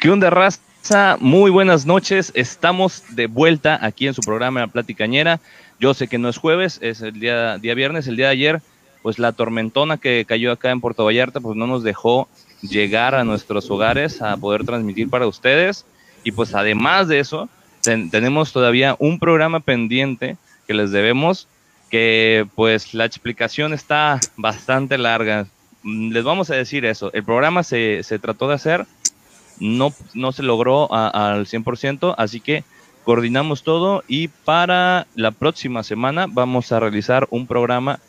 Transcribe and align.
¿Qué 0.00 0.08
onda, 0.08 0.30
raza? 0.30 1.18
Muy 1.20 1.50
buenas 1.50 1.84
noches. 1.84 2.32
Estamos 2.34 3.04
de 3.10 3.26
vuelta 3.26 3.78
aquí 3.84 4.06
en 4.06 4.14
su 4.14 4.22
programa 4.22 4.60
La 4.60 4.66
Platicañera. 4.68 5.40
Yo 5.78 5.92
sé 5.92 6.08
que 6.08 6.16
no 6.16 6.30
es 6.30 6.38
jueves, 6.38 6.78
es 6.80 7.02
el 7.02 7.20
día, 7.20 7.58
día 7.58 7.74
viernes, 7.74 8.06
el 8.06 8.16
día 8.16 8.28
de 8.28 8.32
ayer, 8.32 8.62
pues 9.02 9.18
la 9.18 9.32
tormentona 9.32 9.98
que 9.98 10.24
cayó 10.26 10.52
acá 10.52 10.70
en 10.70 10.80
Puerto 10.80 11.04
Vallarta, 11.04 11.40
pues 11.40 11.54
no 11.54 11.66
nos 11.66 11.82
dejó 11.82 12.28
llegar 12.62 13.14
a 13.14 13.24
nuestros 13.24 13.70
hogares 13.70 14.22
a 14.22 14.38
poder 14.38 14.64
transmitir 14.64 15.10
para 15.10 15.26
ustedes. 15.26 15.84
Y 16.24 16.32
pues 16.32 16.54
además 16.54 17.06
de 17.06 17.18
eso, 17.18 17.50
tenemos 17.82 18.54
todavía 18.54 18.96
un 18.98 19.18
programa 19.18 19.60
pendiente 19.60 20.38
que 20.66 20.72
les 20.72 20.92
debemos, 20.92 21.46
que 21.90 22.46
pues 22.54 22.94
la 22.94 23.04
explicación 23.04 23.74
está 23.74 24.18
bastante 24.38 24.96
larga. 24.96 25.46
Mm, 25.82 26.12
les 26.12 26.24
vamos 26.24 26.48
a 26.48 26.54
decir 26.54 26.86
eso. 26.86 27.12
El 27.12 27.22
programa 27.22 27.62
se, 27.64 28.02
se 28.02 28.18
trató 28.18 28.48
de 28.48 28.54
hacer, 28.54 28.86
no, 29.60 29.94
no 30.14 30.32
se 30.32 30.42
logró 30.42 30.92
al 30.92 31.46
100%, 31.46 32.14
así 32.18 32.40
que 32.40 32.64
coordinamos 33.04 33.62
todo 33.62 34.02
y 34.08 34.28
para 34.28 35.06
la 35.14 35.30
próxima 35.30 35.82
semana 35.82 36.26
vamos 36.28 36.72
a 36.72 36.80
realizar 36.80 37.28
un 37.30 37.46
programa 37.46 38.00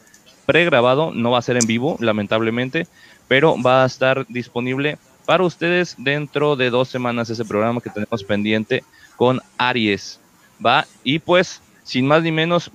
pregrabado, 0.45 1.11
no 1.13 1.31
va 1.31 1.39
a 1.39 1.43
ser 1.43 1.57
en 1.57 1.67
vivo, 1.67 1.97
lamentablemente, 1.99 2.87
pero 3.27 3.61
va 3.61 3.83
a 3.83 3.85
estar 3.85 4.25
disponible 4.27 4.97
para 5.25 5.43
ustedes 5.43 5.95
dentro 5.97 6.55
de 6.55 6.69
dos 6.69 6.89
semanas 6.89 7.29
ese 7.29 7.45
programa 7.45 7.81
que 7.81 7.89
tenemos 7.89 8.23
pendiente 8.23 8.83
con 9.15 9.39
Aries, 9.57 10.19
¿va? 10.65 10.85
Y 11.03 11.19
pues, 11.19 11.61
sin 11.83 12.07
más 12.07 12.23
ni 12.23 12.31
menos, 12.31 12.71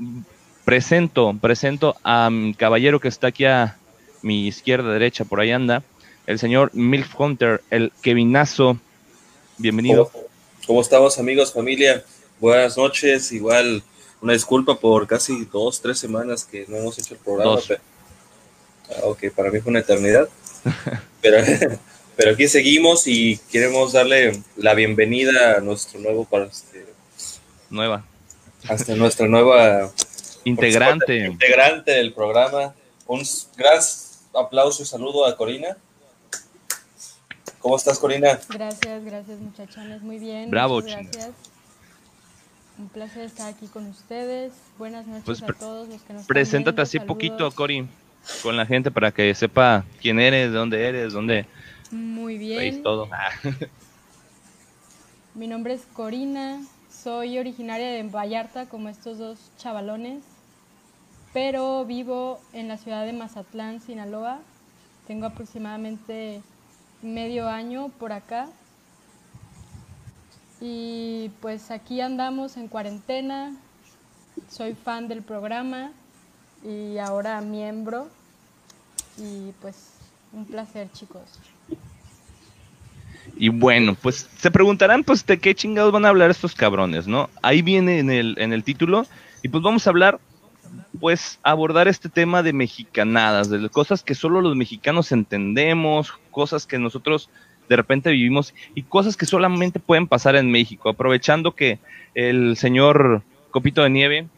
presento, 0.65 1.37
presento 1.41 1.97
a 2.03 2.31
mi 2.31 2.55
caballero 2.55 3.01
que 3.01 3.09
está 3.09 3.29
aquí 3.29 3.45
a 3.45 3.77
mi 4.23 4.47
izquierda, 4.47 4.93
derecha, 4.93 5.25
por 5.25 5.41
ahí 5.41 5.51
anda, 5.51 5.83
el 6.27 6.39
señor 6.39 6.71
Milf 6.75 7.19
Hunter, 7.19 7.63
el 7.71 7.93
Kevinazo. 8.03 8.79
Bienvenido. 9.59 10.11
¿Cómo, 10.67 10.81
estamos, 10.81 11.19
amigos, 11.19 11.53
familia? 11.53 12.05
Buenas 12.41 12.77
noches. 12.77 13.31
Igual, 13.31 13.83
una 14.21 14.33
disculpa 14.33 14.79
por 14.79 15.07
casi 15.07 15.45
dos, 15.47 15.81
tres 15.81 15.99
semanas 15.99 16.45
que 16.45 16.67
no 16.69 16.77
hemos 16.77 16.99
hecho 16.99 17.15
el 17.15 17.21
programa. 17.21 17.61
Ah, 18.91 19.05
ok, 19.05 19.31
para 19.35 19.51
mí 19.51 19.61
fue 19.61 19.71
una 19.71 19.81
eternidad. 19.81 20.29
pero, 21.23 21.39
pero 22.17 22.33
aquí 22.33 22.49
seguimos 22.49 23.07
y 23.07 23.39
queremos 23.51 23.93
darle 23.93 24.43
la 24.57 24.75
bienvenida 24.75 25.57
a 25.57 25.61
nuestro 25.61 26.01
nuevo 26.01 26.25
para 26.25 26.47
este, 26.47 26.85
nueva 27.71 28.05
hasta 28.69 28.97
nuestra 28.97 29.29
nueva 29.29 29.93
integrante 30.45 31.27
integrante 31.27 31.93
del 31.93 32.13
programa 32.13 32.75
un 33.07 33.23
gran 33.57 33.81
aplauso 34.35 34.83
y 34.83 34.87
saludo 34.87 35.25
a 35.25 35.37
Corina 35.37 35.77
¿Cómo 37.61 37.77
estás, 37.77 37.99
Corina? 37.99 38.39
Gracias, 38.49 39.05
gracias, 39.05 39.39
muchachones. 39.41 40.03
Muy 40.03 40.19
bien. 40.19 40.51
Bravo, 40.51 40.81
gracias. 40.83 41.31
Un 42.79 42.89
placer 42.89 43.25
estar 43.25 43.49
aquí 43.49 43.67
con 43.67 43.87
ustedes. 43.87 44.53
Buenas 44.79 45.07
noches 45.07 45.25
pues 45.25 45.43
a 45.43 45.47
todos 45.47 45.89
los 45.89 46.03
que 46.03 46.13
nos 46.13 46.27
Preséntate 46.27 46.83
así 46.83 47.01
poquito, 47.01 47.51
Cori, 47.51 47.89
con 48.43 48.57
la 48.57 48.67
gente 48.67 48.91
para 48.91 49.13
que 49.13 49.35
sepa 49.35 49.85
quién 50.01 50.21
eres, 50.21 50.53
dónde 50.53 50.87
eres, 50.87 51.13
dónde. 51.15 51.47
Muy 51.91 52.37
bien. 52.37 52.83
todo. 52.83 53.09
Mi 55.35 55.47
nombre 55.47 55.75
es 55.75 55.83
Corina. 55.93 56.61
Soy 56.91 57.39
originaria 57.39 57.89
de 57.89 58.03
Vallarta, 58.03 58.67
como 58.67 58.89
estos 58.89 59.19
dos 59.19 59.39
chavalones, 59.59 60.23
pero 61.33 61.85
vivo 61.85 62.41
en 62.53 62.69
la 62.69 62.79
ciudad 62.79 63.05
de 63.05 63.13
Mazatlán, 63.13 63.81
Sinaloa. 63.81 64.41
Tengo 65.07 65.27
aproximadamente 65.27 66.43
medio 67.07 67.49
año 67.49 67.89
por 67.99 68.13
acá. 68.13 68.49
Y 70.61 71.31
pues 71.41 71.71
aquí 71.71 72.01
andamos 72.01 72.57
en 72.57 72.69
cuarentena. 72.69 73.55
Soy 74.51 74.75
fan 74.75 75.09
del 75.09 75.23
programa 75.23 75.93
y 76.65 76.99
ahora 76.99 77.41
miembro. 77.41 78.09
Y 79.19 79.53
pues 79.61 79.93
un 80.33 80.45
placer, 80.45 80.91
chicos. 80.93 81.23
Y 83.39 83.49
bueno, 83.51 83.97
pues 84.01 84.29
se 84.39 84.51
preguntarán, 84.51 85.05
pues, 85.05 85.25
de 85.27 85.39
qué 85.39 85.55
chingados 85.55 85.93
van 85.93 86.05
a 86.05 86.09
hablar 86.09 86.31
estos 86.31 86.55
cabrones, 86.55 87.07
¿no? 87.07 87.29
Ahí 87.43 87.61
viene 87.61 87.99
en 87.99 88.11
el, 88.11 88.35
en 88.39 88.53
el 88.53 88.65
título. 88.65 89.07
Y 89.43 89.49
pues 89.49 89.63
vamos 89.63 89.87
a 89.87 89.91
hablar, 89.91 90.19
pues, 91.01 91.39
abordar 91.43 91.89
este 91.89 92.09
tema 92.09 92.43
de 92.43 92.53
mexicanadas, 92.53 93.51
de 93.51 93.69
cosas 93.69 94.03
que 94.03 94.15
solo 94.15 94.41
los 94.41 94.57
mexicanos 94.57 95.13
entendemos, 95.13 96.13
cosas 96.31 96.67
que 96.67 96.79
nosotros 96.79 97.31
de 97.69 97.77
repente 97.77 98.11
vivimos 98.11 98.55
y 98.75 98.83
cosas 98.83 99.17
que 99.17 99.27
solamente 99.27 99.81
pueden 99.81 100.07
pasar 100.07 100.37
en 100.37 100.51
México, 100.51 100.89
aprovechando 100.89 101.55
que 101.55 101.79
el 102.15 102.57
señor 102.57 103.23
Copito 103.51 103.83
de 103.83 103.91
Nieve, 103.91 104.29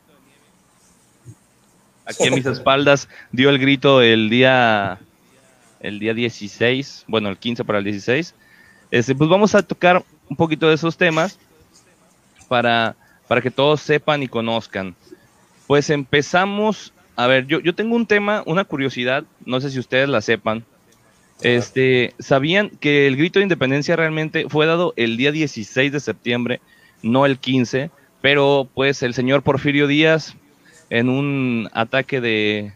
aquí 2.06 2.24
en 2.24 2.34
mis 2.34 2.46
espaldas, 2.46 3.08
dio 3.32 3.50
el 3.50 3.58
grito 3.58 4.02
el 4.02 4.30
día, 4.30 4.98
el 5.80 5.98
día 5.98 6.14
16, 6.14 7.04
bueno, 7.06 7.28
el 7.28 7.36
15 7.36 7.64
para 7.64 7.78
el 7.78 7.84
16, 7.84 8.34
este, 8.90 9.14
pues 9.14 9.28
vamos 9.28 9.54
a 9.54 9.62
tocar 9.62 10.04
un 10.28 10.36
poquito 10.36 10.68
de 10.68 10.74
esos 10.74 10.96
temas 10.96 11.38
para, 12.48 12.96
para 13.26 13.42
que 13.42 13.50
todos 13.50 13.80
sepan 13.80 14.22
y 14.22 14.28
conozcan. 14.28 14.94
Pues 15.68 15.90
empezamos, 15.90 16.92
a 17.14 17.28
ver, 17.28 17.46
yo, 17.46 17.60
yo 17.60 17.76
tengo 17.76 17.94
un 17.94 18.06
tema, 18.06 18.42
una 18.46 18.64
curiosidad, 18.64 19.22
no 19.46 19.60
sé 19.60 19.70
si 19.70 19.78
ustedes 19.78 20.08
la 20.08 20.20
sepan, 20.20 20.64
este, 21.42 22.14
¿Sabían 22.18 22.70
que 22.70 23.06
el 23.06 23.16
grito 23.16 23.38
de 23.38 23.44
independencia 23.44 23.94
realmente 23.96 24.48
fue 24.48 24.66
dado 24.66 24.92
el 24.96 25.16
día 25.16 25.30
16 25.30 25.92
de 25.92 26.00
septiembre, 26.00 26.60
no 27.02 27.26
el 27.26 27.38
15? 27.38 27.90
Pero 28.20 28.68
pues 28.74 29.02
el 29.02 29.14
señor 29.14 29.42
Porfirio 29.42 29.86
Díaz, 29.86 30.34
en 30.90 31.08
un 31.08 31.68
ataque 31.72 32.20
de 32.20 32.72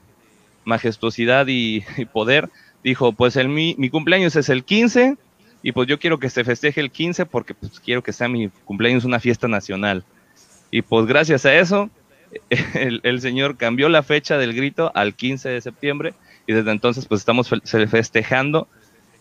majestuosidad 0.65 1.47
y, 1.49 1.85
poder, 2.13 2.51
dijo, 2.85 3.13
pues 3.13 3.37
el, 3.37 3.49
mi, 3.49 3.75
mi, 3.79 3.91
cumpleaños 3.91 4.37
es 4.37 4.49
el 4.49 4.65
15 4.65 5.17
y 5.65 5.73
pues 5.73 5.89
yo 5.89 5.99
quiero 5.99 6.19
que 6.19 6.31
se 6.31 6.45
festeje 6.45 6.81
el 6.81 6.91
15 6.91 7.27
porque 7.27 7.55
pues 7.55 7.81
quiero 7.81 8.03
que 8.03 8.13
sea 8.13 8.29
mi 8.29 8.49
cumpleaños 8.65 9.05
una 9.05 9.19
fiesta 9.19 9.49
nacional. 9.49 10.05
Y 10.71 10.83
pues 10.83 11.07
gracias 11.07 11.45
a 11.47 11.55
eso, 11.55 11.91
el, 12.75 13.01
el 13.03 13.21
señor 13.21 13.57
cambió 13.57 13.89
la 13.89 14.03
fecha 14.03 14.39
del 14.39 14.55
grito 14.55 14.91
al 14.95 15.15
15 15.15 15.49
de 15.49 15.61
septiembre 15.61 16.15
y 16.47 16.53
desde 16.53 16.71
entonces 16.71 17.07
pues 17.07 17.21
estamos 17.21 17.49
festejando 17.49 18.69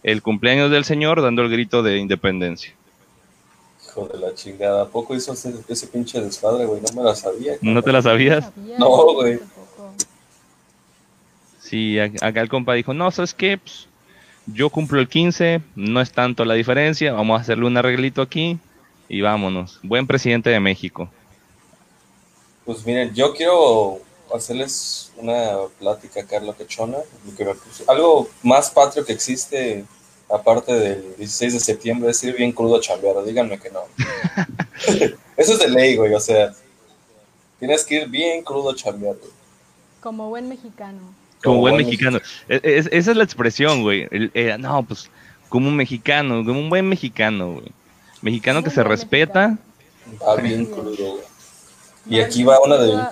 el 0.04 0.22
cumpleaños 0.22 0.72
del 0.72 0.84
Señor 0.84 1.22
dando 1.22 1.42
el 1.44 1.50
grito 1.50 1.84
de 1.84 1.98
independencia. 1.98 2.74
Hijo 3.86 4.08
de 4.12 4.20
la 4.20 4.34
chingada, 4.34 4.84
¿a 4.84 4.88
poco 4.88 5.16
hizo 5.16 5.34
ese, 5.34 5.88
pinche 5.88 6.22
desmadre, 6.22 6.66
güey? 6.66 6.82
No 6.82 7.02
me 7.02 7.04
la 7.04 7.16
sabía. 7.16 7.54
¿No 7.62 7.82
te 7.82 7.92
la 7.92 8.02
sabías? 8.02 8.50
No, 8.56 9.14
güey. 9.14 9.40
Sí, 11.60 12.00
acá 12.00 12.42
el 12.42 12.50
compa 12.50 12.74
dijo, 12.74 12.94
no, 12.94 13.12
¿sabes 13.12 13.34
qué? 13.34 13.58
Pues, 13.58 13.88
yo 14.48 14.70
cumplo 14.70 15.00
el 15.00 15.08
15, 15.08 15.62
no 15.76 16.02
es 16.02 16.12
tanto 16.12 16.44
la 16.46 16.56
diferencia, 16.56 17.14
vamos 17.14 17.38
a 17.38 17.42
hacerle 17.42 17.66
un 17.66 17.78
arreglito 17.78 18.22
aquí 18.22 18.58
y 19.08 19.22
vámonos. 19.22 19.80
Buen 19.84 20.08
presidente 20.08 20.50
de 20.50 20.60
México. 20.60 21.10
Pues 22.72 22.86
miren, 22.86 23.14
yo 23.14 23.34
quiero 23.34 24.00
hacerles 24.34 25.12
una 25.18 25.58
plática, 25.78 26.26
Carlos 26.26 26.56
Quechona, 26.56 27.00
algo 27.86 28.30
más 28.44 28.72
patrio 28.72 29.04
que 29.04 29.12
existe, 29.12 29.84
aparte 30.30 30.72
del 30.72 31.18
16 31.18 31.54
de 31.54 31.60
septiembre, 31.60 32.12
es 32.12 32.24
ir 32.24 32.34
bien 32.34 32.54
crudo 32.54 32.78
a 32.78 32.80
chambear, 32.80 33.22
díganme 33.26 33.60
que 33.60 33.72
no. 33.72 33.82
Eso 35.38 35.54
es 35.54 35.60
de 35.60 35.68
ley, 35.68 35.98
güey, 35.98 36.14
o 36.14 36.20
sea, 36.22 36.54
tienes 37.60 37.84
que 37.84 37.96
ir 37.96 38.08
bien 38.08 38.42
crudo 38.42 38.70
a 38.72 38.76
chambear, 38.76 39.18
Como 40.00 40.30
buen 40.30 40.48
mexicano. 40.48 41.02
Como, 41.44 41.60
buen, 41.60 41.76
mexicano. 41.76 42.20
E, 42.48 42.62
e, 42.64 42.78
esa 42.78 43.12
es 43.12 43.18
la 43.18 43.24
expresión, 43.26 43.82
güey. 43.82 44.08
Eh, 44.12 44.56
no, 44.58 44.84
pues, 44.84 45.10
como 45.50 45.68
un 45.68 45.76
mexicano, 45.76 46.46
como 46.46 46.60
un 46.60 46.70
buen 46.70 46.88
mexicano, 46.88 47.54
güey. 47.54 47.72
Mexicano 48.22 48.64
que 48.64 48.70
se 48.70 48.82
respeta. 48.82 49.58
Va 50.26 50.36
bien 50.38 50.68
crudo, 50.68 51.16
güey. 51.16 51.31
Y 52.08 52.20
aquí 52.20 52.44
va 52.44 52.60
una 52.60 52.78
de 52.78 53.08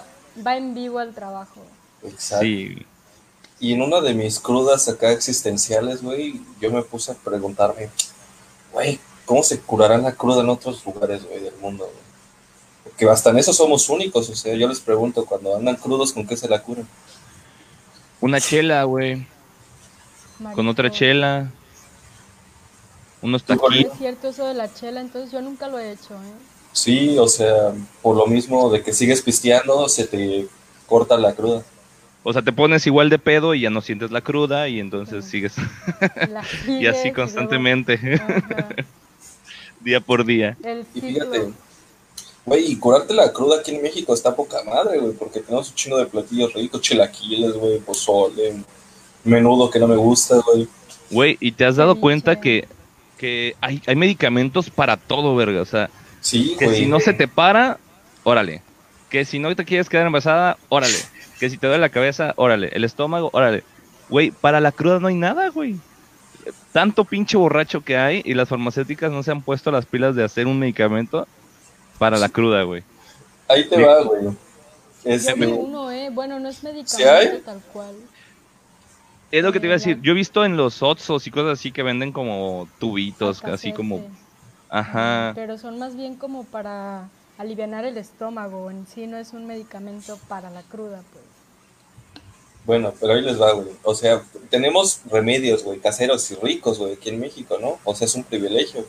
va 0.46 0.58
en 0.58 0.74
vivo 0.74 1.00
al 1.00 1.14
trabajo. 1.14 1.62
Exacto. 2.04 2.46
Y 2.46 3.74
en 3.74 3.82
una 3.82 4.00
de 4.00 4.14
mis 4.14 4.40
crudas 4.40 4.88
acá 4.88 5.12
existenciales, 5.12 6.02
güey, 6.02 6.42
yo 6.62 6.72
me 6.72 6.82
puse 6.82 7.12
a 7.12 7.16
preguntarme, 7.16 7.90
güey, 8.72 9.00
¿cómo 9.26 9.44
se 9.44 9.60
curará 9.60 9.98
la 9.98 10.14
cruda 10.14 10.42
en 10.42 10.50
otros 10.50 10.86
lugares, 10.86 11.26
güey, 11.26 11.42
del 11.42 11.56
mundo, 11.58 11.84
güey? 11.84 12.10
Porque 12.86 13.10
hasta 13.10 13.32
en 13.32 13.40
eso 13.40 13.52
somos 13.52 13.90
únicos, 13.90 14.30
o 14.30 14.36
sea, 14.36 14.56
yo 14.56 14.68
les 14.68 14.80
pregunto, 14.80 15.26
cuando 15.26 15.58
andan 15.58 15.76
crudos, 15.76 16.14
¿con 16.14 16.26
qué 16.26 16.38
se 16.38 16.48
la 16.48 16.62
curan? 16.64 16.88
Una 18.22 18.40
chela, 18.40 18.84
güey. 18.84 19.28
Con 20.56 20.68
otra 20.70 20.90
chela. 20.90 21.52
Unos 23.22 23.44
taquitos. 23.44 23.92
Es 23.92 23.98
cierto 23.98 24.30
eso 24.30 24.46
de 24.46 24.54
la 24.54 24.74
chela, 24.74 25.02
entonces 25.02 25.34
yo 25.34 25.42
nunca 25.42 25.68
lo 25.68 25.80
he 25.80 25.92
hecho, 25.92 26.14
¿eh? 26.14 26.34
Sí, 26.72 27.18
o 27.18 27.28
sea, 27.28 27.74
por 28.02 28.16
lo 28.16 28.28
mismo 28.28 28.70
de 28.70 28.82
que 28.82 28.94
sigues 28.94 29.22
pisteando, 29.22 29.90
se 29.90 30.06
te 30.06 30.48
corta 30.88 31.18
la 31.18 31.34
cruda. 31.34 31.64
O 32.24 32.34
sea, 32.34 32.42
te 32.42 32.52
pones 32.52 32.86
igual 32.86 33.10
de 33.10 33.18
pedo 33.18 33.54
y 33.54 33.62
ya 33.62 33.70
no 33.70 33.82
sientes 33.82 34.12
la 34.12 34.22
cruda 34.22 34.68
y 34.68 34.80
entonces 34.80 35.26
sigues. 35.26 35.56
y 36.68 36.86
así 36.86 37.12
constantemente. 37.12 38.00
día 39.80 40.00
por 40.02 40.26
día. 40.26 40.58
Y 40.94 41.02
fíjate, 41.02 41.50
güey, 42.46 42.72
y 42.72 42.76
curarte 42.78 43.14
la 43.14 43.32
cruda 43.32 43.60
aquí 43.60 43.76
en 43.76 43.82
México 43.82 44.14
está 44.14 44.36
poca 44.36 44.64
madre, 44.64 45.00
güey, 45.00 45.14
porque 45.14 45.40
tenemos 45.40 45.70
un 45.70 45.76
chingo 45.76 45.98
de 45.98 46.06
platillos 46.06 46.54
ricos, 46.54 46.82
chilaquiles, 46.82 47.54
güey, 47.54 47.80
pozole, 47.80 48.64
menudo 49.24 49.70
que 49.70 49.80
no 49.80 49.88
me 49.88 49.96
gusta, 49.96 50.36
güey. 50.46 50.68
Güey, 51.12 51.38
y 51.40 51.52
te 51.54 51.66
has 51.66 51.78
dado 51.78 52.00
cuenta 52.00 52.40
que, 52.40 52.68
que 53.18 53.56
hay, 53.62 53.82
hay 53.88 53.96
medicamentos 53.96 54.70
para 54.70 54.98
todo, 54.98 55.36
verga. 55.36 55.62
O 55.62 55.66
sea, 55.66 55.90
Sí, 56.22 56.56
que 56.58 56.66
güey. 56.66 56.78
si 56.80 56.86
no 56.86 57.00
se 57.00 57.14
te 57.14 57.28
para, 57.28 57.78
órale. 58.24 58.62
Que 59.10 59.26
si 59.26 59.40
no 59.40 59.56
te 59.56 59.66
quieres 59.66 59.90
quedar 59.90 60.06
embarazada, 60.06 60.58
órale. 60.70 60.98
Que 61.40 61.50
si 61.50 61.58
te 61.58 61.68
duele 61.68 61.82
la 61.82 61.90
cabeza, 61.90 62.34
órale. 62.36 62.70
El 62.74 62.84
estómago, 62.84 63.30
órale. 63.34 63.64
Güey, 64.10 64.32
para 64.32 64.60
la 64.60 64.72
cruda 64.72 65.00
no 65.00 65.08
hay 65.08 65.16
nada, 65.16 65.50
güey. 65.50 65.78
Tanto 66.72 67.06
pinche 67.06 67.38
borracho 67.38 67.82
que 67.82 67.98
hay 67.98 68.22
y 68.26 68.34
las 68.34 68.50
farmacéuticas 68.50 69.12
no 69.12 69.24
se 69.24 69.32
han 69.32 69.42
puesto 69.42 69.72
las 69.72 69.86
pilas 69.86 70.16
de 70.16 70.24
hacer 70.24 70.48
un 70.48 70.60
medicamento 70.60 71.28
para 71.98 72.18
la 72.18 72.30
cruda, 72.30 72.64
güey. 72.64 72.84
Ahí 73.48 73.68
te 73.68 73.84
va, 73.84 74.02
güey. 74.04 74.24
Yo 74.24 74.36
Este, 75.04 75.34
uno, 75.48 75.92
¿eh? 75.92 76.10
Bueno, 76.12 76.40
no 76.40 76.50
es 76.50 76.64
medicamento 76.64 76.98
¿Sí 76.98 77.04
hay? 77.04 77.42
tal 77.46 77.62
cual. 77.74 77.96
Es 79.32 79.44
lo 79.44 79.52
que 79.52 79.60
te 79.60 79.68
iba 79.68 79.76
a 79.76 79.78
decir. 79.78 80.00
Yo 80.02 80.12
he 80.12 80.16
visto 80.16 80.44
en 80.44 80.58
los 80.58 80.82
Otsos 80.82 81.26
y 81.28 81.32
cosas 81.32 81.60
así 81.60 81.72
que 81.72 81.84
venden 81.84 82.12
como 82.12 82.68
tubitos, 82.80 83.44
así 83.44 83.74
como... 83.74 84.08
Ajá. 84.70 85.32
Pero 85.36 85.58
son 85.58 85.80
más 85.80 85.96
bien 85.96 86.16
como 86.16 86.44
para 86.44 87.10
aliviar 87.38 87.86
el 87.86 87.98
estómago. 87.98 88.70
En 88.70 88.86
sí 88.88 89.08
no 89.08 89.18
es 89.18 89.34
un 89.34 89.48
medicamento 89.48 90.18
para 90.28 90.50
la 90.50 90.62
cruda, 90.64 91.02
pues. 91.12 91.24
Bueno, 92.66 92.94
pero 93.00 93.14
ahí 93.14 93.22
les 93.22 93.42
va, 93.42 93.54
güey. 93.54 93.70
O 93.84 93.96
sea, 93.96 94.22
tenemos 94.50 95.02
remedios, 95.10 95.64
güey, 95.64 95.80
caseros 95.80 96.30
y 96.30 96.36
ricos, 96.36 96.78
güey, 96.78 96.94
aquí 96.94 97.10
en 97.10 97.20
México, 97.20 97.58
¿no? 97.60 97.80
O 97.84 97.96
sea, 97.96 98.06
es 98.06 98.14
un 98.14 98.24
privilegio. 98.24 98.86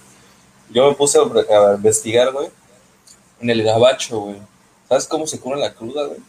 Yo 0.68 0.88
me 0.88 0.94
puse 0.94 1.18
a, 1.18 1.74
investigar, 1.74 2.30
güey, 2.32 2.48
en 3.40 3.48
el 3.48 3.62
gabacho, 3.62 4.20
güey. 4.20 4.36
¿Sabes 4.88 5.06
cómo 5.06 5.26
se 5.26 5.40
cura 5.40 5.56
la 5.56 5.72
cruda, 5.72 6.06
güey? 6.06 6.20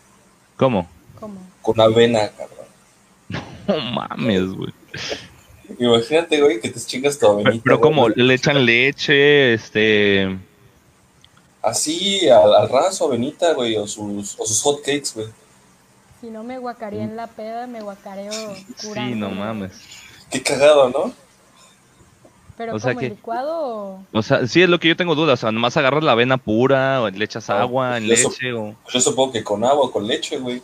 ¿Cómo? 0.56 0.88
¿Cómo? 1.20 1.42
Con 1.62 1.82
avena, 1.82 2.30
cabrón. 2.30 2.62
No 3.68 3.80
mames, 3.80 4.54
güey. 4.54 4.74
Imagínate, 5.80 6.42
güey, 6.42 6.60
que 6.60 6.70
te 6.70 6.80
chingas 6.80 7.18
tu 7.20 7.28
avenita. 7.28 7.62
Pero 7.64 7.78
güey. 7.80 7.90
como 7.92 8.10
le 8.10 8.34
echan 8.34 8.66
leche, 8.66 9.54
este... 9.54 10.38
Así, 11.62 12.28
al, 12.28 12.54
al 12.56 12.70
raso, 12.70 13.06
avenita, 13.06 13.54
güey, 13.54 13.76
o 13.78 13.86
sus, 13.88 14.36
o 14.40 14.46
sus 14.46 14.62
hot 14.64 14.80
cakes, 14.82 15.12
güey. 15.14 15.28
Si 16.20 16.28
no 16.30 16.44
me 16.44 16.58
guacaré 16.58 17.02
en 17.02 17.16
la 17.16 17.28
peda, 17.28 17.68
me 17.68 17.82
guacareo 17.82 18.32
curando. 18.82 19.14
Sí, 19.14 19.20
no 19.20 19.30
mames. 19.30 19.72
Qué 20.30 20.42
cagado, 20.42 20.90
¿no? 20.90 21.14
Pero 22.58 22.76
O 22.76 22.80
sea 22.80 22.92
como 22.92 23.00
que- 23.02 23.10
licuado 23.10 23.60
o... 23.60 24.04
O 24.12 24.22
sea, 24.22 24.46
sí 24.48 24.62
es 24.62 24.70
lo 24.70 24.80
que 24.80 24.88
yo 24.88 24.96
tengo 24.96 25.16
dudas. 25.16 25.40
O 25.40 25.42
sea, 25.42 25.52
nomás 25.52 25.78
agarras 25.78 26.04
la 26.04 26.12
avena 26.12 26.38
pura 26.38 27.02
o 27.02 27.10
le 27.10 27.26
echas 27.26 27.50
Ah, 27.50 27.62
agua 27.62 27.98
en 27.98 28.12
eso- 28.12 28.30
leche 28.30 28.54
o... 28.54 28.76
Pues 28.84 28.94
yo 28.94 29.02
supongo 29.02 29.32
que 29.34 29.44
con 29.44 29.64
agua, 29.64 29.92
con 29.92 30.06
leche, 30.06 30.38
güey. 30.38 30.62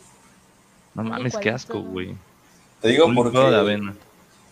No 0.94 1.04
mames, 1.04 1.38
qué 1.38 1.50
asco, 1.52 1.80
güey. 1.82 2.16
Te 2.82 2.90
digo 2.90 3.06
porque... 3.16 3.30
licuado 3.38 3.52
de 3.52 3.58
avena. 3.58 3.96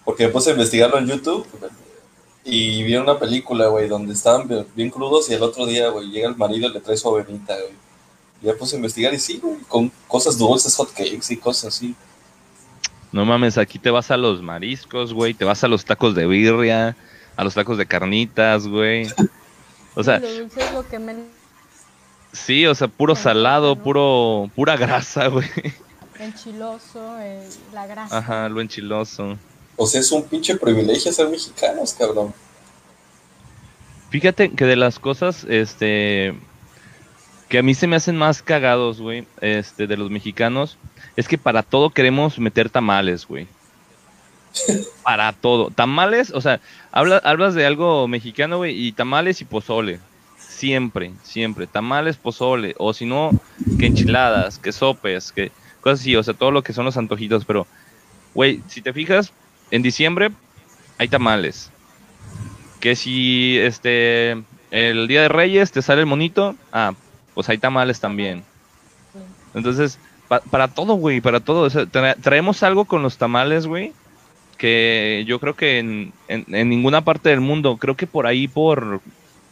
Porque 0.06 0.28
me 0.28 0.30
puse 0.30 0.52
a 0.52 0.54
investigarlo 0.54 0.98
en 1.00 1.08
YouTube 1.08 1.46
y 2.44 2.84
vi 2.84 2.96
una 2.96 3.18
película, 3.18 3.68
güey, 3.68 3.88
donde 3.88 4.14
estaban 4.14 4.48
bien- 4.76 4.92
crudos 4.92 5.30
y 5.30 5.34
el 5.34 5.42
otro 5.42 5.66
día, 5.66 5.90
güey, 5.90 6.10
llega 6.12 6.30
el 6.30 6.36
marido 6.38 6.70
y 6.70 6.74
le 6.74 6.80
trae 6.80 6.96
su 6.96 7.10
avenita, 7.10 7.56
güey. 7.56 7.74
Y 8.42 8.46
ya 8.46 8.54
puse 8.54 8.76
a 8.76 8.78
investigar 8.78 9.14
y 9.14 9.20
sí, 9.20 9.40
güey, 9.42 9.58
con 9.68 9.92
cosas 10.08 10.38
dulces, 10.38 10.76
hot 10.76 10.92
cakes 10.94 11.32
y 11.34 11.38
cosas 11.38 11.76
así. 11.76 11.96
No 13.12 13.26
mames, 13.26 13.58
aquí 13.58 13.80
te 13.80 13.90
vas 13.90 14.12
a 14.12 14.18
los 14.18 14.42
mariscos, 14.44 15.14
güey. 15.14 15.34
Te 15.34 15.46
vas 15.46 15.64
a 15.64 15.68
los 15.68 15.86
tacos 15.86 16.14
de 16.16 16.28
birria, 16.28 16.96
a 17.36 17.44
los 17.44 17.54
tacos 17.56 17.78
de 17.78 17.86
carnitas, 17.86 18.68
güey. 18.68 19.08
O 19.96 20.04
sea, 20.04 20.20
lo 20.20 20.32
dulce 20.32 20.62
es 20.62 20.74
lo 20.74 20.88
que 20.88 21.00
me... 21.00 21.16
sí, 22.34 22.68
o 22.68 22.76
sea, 22.76 22.90
puro 22.90 23.16
salado, 23.16 23.78
puro, 23.78 24.52
pura 24.54 24.76
grasa, 24.76 25.28
güey. 25.30 25.48
Enchiloso, 26.20 27.18
eh, 27.20 27.48
la 27.74 27.88
grasa. 27.88 28.18
Ajá, 28.18 28.50
lo 28.50 28.60
enchiloso. 28.62 29.38
O 29.78 29.86
sea, 29.88 30.00
es 30.02 30.12
un 30.12 30.24
pinche 30.24 30.56
privilegio 30.56 31.12
ser 31.12 31.30
mexicanos, 31.30 31.94
cabrón. 31.94 32.34
Fíjate 34.10 34.52
que 34.52 34.66
de 34.66 34.76
las 34.76 35.00
cosas, 35.00 35.46
este, 35.50 36.34
que 37.50 37.58
a 37.58 37.64
mí 37.64 37.74
se 37.76 37.88
me 37.88 37.96
hacen 37.98 38.16
más 38.18 38.42
cagados, 38.42 39.02
güey, 39.02 39.28
este, 39.42 39.88
de 39.88 39.98
los 39.98 40.10
mexicanos, 40.10 40.78
es 41.18 41.28
que 41.28 41.38
para 41.38 41.64
todo 41.64 41.90
queremos 41.90 42.40
meter 42.40 42.70
tamales, 42.70 43.28
güey. 43.28 43.48
Para 45.04 45.34
todo. 45.34 45.70
Tamales, 45.70 46.32
o 46.34 46.40
sea, 46.40 46.62
habla- 46.94 47.22
hablas 47.26 47.56
de 47.56 47.66
algo 47.66 48.08
mexicano, 48.08 48.58
güey, 48.58 48.88
y 48.88 48.94
tamales 48.94 49.42
y 49.42 49.46
pozole. 49.46 50.00
Siempre, 50.40 51.12
siempre. 51.24 51.68
Tamales, 51.68 52.16
pozole. 52.16 52.74
O 52.78 52.94
si 52.94 53.06
no, 53.06 53.32
que 53.78 53.88
enchiladas, 53.88 54.58
que 54.58 54.72
sopes, 54.72 55.34
que 55.34 55.52
cosas 55.82 56.00
así, 56.00 56.16
o 56.16 56.24
sea, 56.24 56.34
todo 56.34 56.52
lo 56.52 56.64
que 56.64 56.72
son 56.72 56.86
los 56.86 56.96
antojitos. 56.96 57.44
Pero, 57.44 57.68
güey, 58.34 58.62
si 58.70 58.82
te 58.82 58.94
fijas, 58.94 59.34
en 59.76 59.82
diciembre 59.82 60.32
hay 60.98 61.08
tamales. 61.08 61.72
Que 62.80 62.96
si 62.96 63.58
este 63.60 64.38
el 64.72 65.08
día 65.08 65.22
de 65.24 65.30
Reyes 65.30 65.72
te 65.72 65.82
sale 65.82 66.02
el 66.02 66.08
monito, 66.08 66.56
ah, 66.72 66.94
pues 67.34 67.50
hay 67.50 67.58
tamales 67.58 68.00
también. 68.00 68.44
Entonces, 69.54 70.00
pa- 70.28 70.42
para 70.42 70.68
todo, 70.68 70.96
güey, 70.96 71.22
para 71.22 71.40
todo. 71.40 71.62
O 71.62 71.70
sea, 71.70 71.84
tra- 71.84 72.16
traemos 72.22 72.62
algo 72.64 72.86
con 72.86 73.02
los 73.02 73.18
tamales, 73.18 73.68
güey, 73.68 73.94
que 74.58 75.24
yo 75.28 75.40
creo 75.40 75.56
que 75.56 75.80
en, 75.80 76.14
en- 76.28 76.46
en 76.54 76.70
ninguna 76.70 77.02
parte 77.02 77.30
del 77.30 77.42
mundo, 77.42 77.78
creo 77.78 77.96
que 77.96 78.08
por 78.08 78.28
ahí, 78.28 78.48
por 78.48 79.00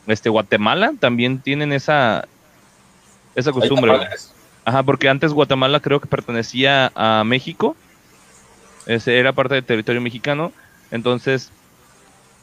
este 0.08 0.30
Guatemala, 0.30 0.94
también 1.00 1.40
tienen 1.40 1.72
esa, 1.72 2.28
esa 3.36 3.52
costumbre. 3.54 3.92
Ajá, 4.66 4.84
porque 4.84 5.10
antes 5.10 5.32
Guatemala 5.34 5.80
creo 5.80 6.00
que 6.00 6.08
pertenecía 6.08 6.92
a 6.96 7.24
México. 7.26 7.76
Era 8.86 9.34
parte 9.34 9.56
del 9.56 9.64
territorio 9.66 10.02
mexicano. 10.02 10.52
Entonces, 10.92 11.52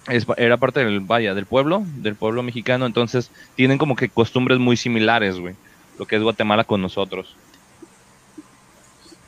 es- 0.08 0.26
era 0.36 0.56
parte 0.56 0.80
del, 0.84 1.00
vaya, 1.00 1.34
del 1.34 1.46
pueblo, 1.46 1.82
del 1.96 2.14
pueblo 2.16 2.42
mexicano. 2.42 2.86
Entonces, 2.86 3.30
tienen 3.56 3.78
como 3.78 3.96
que 3.96 4.08
costumbres 4.08 4.58
muy 4.58 4.76
similares, 4.76 5.38
güey. 5.38 5.54
Lo 5.98 6.06
que 6.06 6.16
es 6.16 6.22
Guatemala 6.22 6.64
con 6.64 6.80
nosotros. 6.80 7.34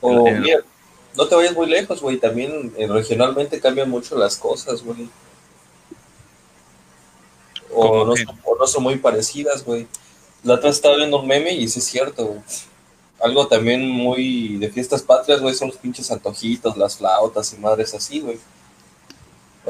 O, 0.01 0.27
el- 0.27 0.41
mira, 0.41 0.59
no 1.15 1.27
te 1.27 1.35
vayas 1.35 1.53
muy 1.53 1.67
lejos, 1.69 2.01
güey. 2.01 2.17
También 2.17 2.73
eh, 2.77 2.87
regionalmente 2.87 3.59
cambian 3.61 3.89
mucho 3.89 4.17
las 4.17 4.35
cosas, 4.37 4.81
güey. 4.83 5.07
O 7.71 7.89
¿Cómo 7.89 8.05
no, 8.05 8.15
son, 8.15 8.39
o 8.43 8.57
no 8.59 8.67
son 8.67 8.83
muy 8.83 8.97
parecidas, 8.97 9.63
güey. 9.63 9.87
La 10.43 10.55
otra 10.55 10.69
estaba 10.69 10.95
viendo 10.97 11.19
un 11.19 11.27
meme 11.27 11.53
y 11.53 11.67
sí 11.67 11.79
es 11.79 11.85
cierto, 11.85 12.25
güey. 12.25 12.39
Algo 13.23 13.47
también 13.47 13.89
muy 13.89 14.57
de 14.57 14.69
fiestas 14.69 15.01
patrias, 15.01 15.39
güey, 15.41 15.55
son 15.55 15.69
los 15.69 15.77
pinches 15.77 16.11
antojitos, 16.11 16.75
las 16.77 16.97
flautas 16.97 17.53
y 17.53 17.57
madres 17.57 17.93
así, 17.93 18.19
güey. 18.19 18.37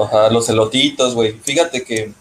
Ajá, 0.01 0.29
los 0.31 0.49
elotitos, 0.49 1.13
güey. 1.13 1.33
Fíjate 1.33 1.83
que 1.83 2.11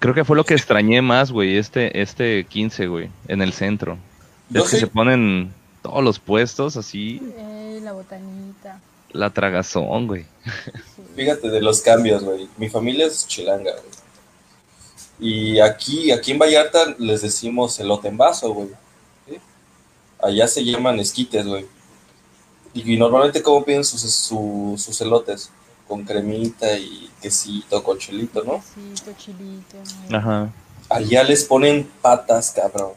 Creo 0.00 0.14
que 0.14 0.24
fue 0.24 0.34
lo 0.36 0.44
que 0.44 0.54
extrañé 0.54 1.02
más, 1.02 1.30
güey, 1.30 1.58
este, 1.58 2.00
este 2.00 2.44
15, 2.46 2.86
güey, 2.86 3.10
en 3.28 3.42
el 3.42 3.52
centro. 3.52 3.98
yo 4.48 4.64
es 4.64 4.70
que 4.70 4.78
se 4.78 4.86
ponen 4.86 5.52
todos 5.82 6.02
los 6.02 6.18
puestos 6.18 6.76
así, 6.78 7.20
Eh, 7.36 7.80
la 7.82 7.92
botanita. 7.92 8.80
la 9.12 9.30
tragazón, 9.30 10.06
güey. 10.06 10.24
sí. 10.96 11.02
fíjate 11.14 11.50
de 11.50 11.60
los 11.60 11.82
cambios, 11.82 12.24
güey. 12.24 12.48
Mi 12.56 12.68
familia 12.70 13.06
es 13.06 13.26
chilanga, 13.26 13.72
güey. 13.72 14.00
Y 15.20 15.60
aquí, 15.60 16.10
aquí 16.12 16.32
en 16.32 16.38
Vallarta 16.38 16.94
les 16.98 17.20
decimos 17.20 17.78
elote 17.78 18.08
en 18.08 18.16
vaso, 18.16 18.54
güey. 18.54 18.68
¿Sí? 20.22 20.26
Allá 20.26 20.46
se 20.48 20.64
llaman 20.64 20.98
esquites, 21.00 21.46
güey. 21.46 21.66
Y, 22.74 22.94
y 22.94 22.96
normalmente, 22.98 23.42
¿cómo 23.42 23.64
piden 23.64 23.84
sus, 23.84 24.00
su- 24.02 24.74
sus 24.78 25.00
elotes? 25.00 25.50
Con 25.88 26.04
cremita 26.04 26.72
y 26.76 27.10
quesito, 27.20 27.82
con 27.82 27.98
chilito, 27.98 28.44
¿no? 28.44 28.62
Quesito, 28.62 29.12
chilito. 29.18 29.76
¿no? 30.08 30.16
Ajá. 30.16 30.52
Allá 30.88 31.22
les 31.24 31.44
ponen 31.44 31.88
patas, 32.00 32.52
cabrón. 32.52 32.92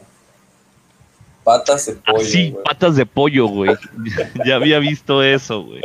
Patas 1.42 1.86
de 1.86 1.92
pollo, 1.94 2.18
Así, 2.20 2.50
güey. 2.50 2.64
patas 2.64 2.96
de 2.96 3.04
pollo, 3.06 3.46
güey. 3.48 3.74
ya 4.46 4.54
había 4.56 4.78
visto 4.78 5.22
eso, 5.22 5.62
güey. 5.62 5.82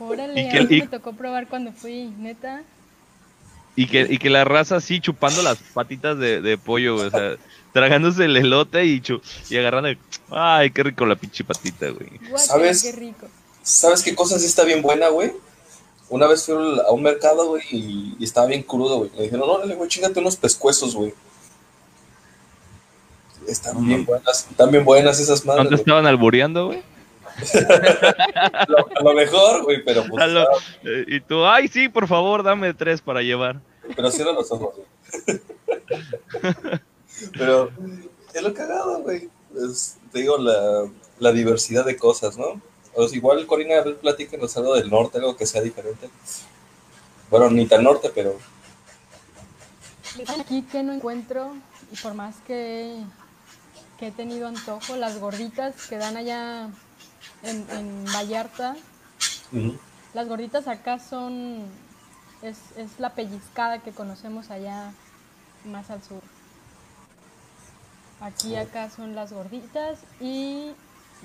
Órale, 0.00 0.40
Y 0.42 0.48
que- 0.50 0.58
a 0.58 0.62
mí 0.62 0.76
y- 0.76 0.80
me 0.82 0.88
tocó 0.88 1.12
probar 1.12 1.46
cuando 1.48 1.72
fui, 1.72 2.12
neta. 2.18 2.62
Y 3.76 3.86
que, 3.86 4.06
y 4.08 4.18
que 4.18 4.30
la 4.30 4.44
raza 4.44 4.76
así 4.76 5.00
chupando 5.00 5.42
las 5.42 5.58
patitas 5.58 6.18
de, 6.18 6.40
de 6.40 6.56
pollo, 6.58 6.94
güey. 6.96 7.06
O 7.06 7.10
sea, 7.10 7.36
tragándose 7.76 8.24
el 8.24 8.36
elote 8.38 8.86
y, 8.86 9.00
chu- 9.02 9.20
y 9.50 9.56
agarrando. 9.58 9.90
el- 9.90 9.98
Ay, 10.30 10.70
qué 10.70 10.82
rico 10.82 11.04
la 11.04 11.14
pinche 11.16 11.44
patita, 11.44 11.90
güey. 11.90 12.08
¿Sabes? 12.38 12.82
Qué 12.82 12.92
rico. 12.92 13.26
¿Sabes 13.62 14.02
qué 14.02 14.14
cosa 14.14 14.38
sí 14.38 14.46
está 14.46 14.64
bien 14.64 14.80
buena, 14.80 15.08
güey? 15.08 15.32
Una 16.08 16.26
vez 16.26 16.44
fui 16.46 16.54
a 16.54 16.90
un 16.90 17.02
mercado, 17.02 17.48
güey, 17.48 17.62
y, 17.70 18.16
y 18.18 18.24
estaba 18.24 18.46
bien 18.46 18.62
crudo, 18.62 18.98
güey. 18.98 19.10
Me 19.16 19.22
dijeron, 19.24 19.48
órale, 19.50 19.74
güey, 19.74 19.88
chingate 19.90 20.18
unos 20.20 20.36
pescuezos, 20.36 20.94
güey. 20.94 21.12
Están 23.46 23.74
No 23.74 23.80
bien 23.80 23.90
mames. 24.00 24.06
buenas, 24.06 24.46
están 24.50 24.70
bien 24.70 24.84
buenas 24.84 25.20
esas 25.20 25.44
¿No 25.44 25.52
madres, 25.52 25.68
te 25.68 25.74
güey. 25.74 25.80
estaban 25.82 26.06
albureando, 26.06 26.66
güey? 26.68 26.82
A 27.36 28.64
lo, 28.68 28.78
a 28.96 29.02
lo 29.02 29.12
mejor, 29.14 29.64
güey, 29.64 29.84
pero 29.84 30.04
pues, 30.08 30.22
A 30.22 30.26
lo- 30.26 30.40
estaba- 30.40 30.58
eh, 30.84 31.04
y 31.08 31.20
tú, 31.20 31.44
ay, 31.44 31.68
sí, 31.68 31.88
por 31.90 32.08
favor, 32.08 32.42
dame 32.42 32.72
tres 32.72 33.00
para 33.02 33.20
llevar. 33.20 33.60
pero 33.94 34.10
cierra 34.10 34.32
los 34.32 34.50
ojos, 34.50 34.74
güey. 34.76 35.40
Pero 37.32 37.70
es 38.32 38.42
lo 38.42 38.54
cagado, 38.54 39.02
güey. 39.02 39.28
Es, 39.56 39.96
te 40.12 40.20
digo, 40.20 40.38
la, 40.38 40.88
la 41.18 41.32
diversidad 41.32 41.84
de 41.84 41.96
cosas, 41.96 42.36
¿no? 42.36 42.60
O 42.94 43.08
sea, 43.08 43.16
igual, 43.16 43.46
Corina, 43.46 43.76
a 43.78 43.82
ver, 43.82 43.96
platícanos 43.96 44.56
algo 44.56 44.74
del 44.74 44.90
norte, 44.90 45.18
algo 45.18 45.36
que 45.36 45.46
sea 45.46 45.62
diferente. 45.62 46.08
Bueno, 47.30 47.50
ni 47.50 47.66
tan 47.66 47.84
norte, 47.84 48.10
pero 48.14 48.36
Aquí 50.40 50.62
que 50.62 50.82
no 50.82 50.92
encuentro, 50.94 51.54
y 51.92 51.96
por 51.96 52.14
más 52.14 52.36
que, 52.46 53.02
que 53.98 54.08
he 54.08 54.10
tenido 54.10 54.48
antojo, 54.48 54.96
las 54.96 55.18
gorditas 55.18 55.86
que 55.88 55.98
dan 55.98 56.16
allá 56.16 56.70
en, 57.42 57.66
en 57.70 58.04
Vallarta, 58.06 58.76
las 60.14 60.28
gorditas 60.28 60.68
acá 60.68 60.98
son, 60.98 61.64
es, 62.42 62.56
es 62.76 62.98
la 62.98 63.14
pellizcada 63.14 63.80
que 63.80 63.92
conocemos 63.92 64.50
allá 64.50 64.92
más 65.64 65.90
al 65.90 66.02
sur. 66.02 66.22
Aquí 68.20 68.56
acá 68.56 68.88
son 68.90 69.14
las 69.14 69.32
gorditas 69.32 69.98
y 70.20 70.70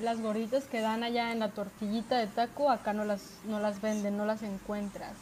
las 0.02 0.20
gorditas 0.22 0.66
que 0.66 0.82
dan 0.82 1.04
allá 1.04 1.32
en 1.32 1.40
la 1.40 1.50
tortillita 1.50 2.18
de 2.18 2.28
taco, 2.28 2.70
acá 2.70 2.94
no 2.94 3.06
las, 3.06 3.22
no 3.46 3.60
las 3.60 3.82
venden, 3.82 4.18
no 4.18 4.26
las 4.26 4.42
encuentras. 4.44 5.14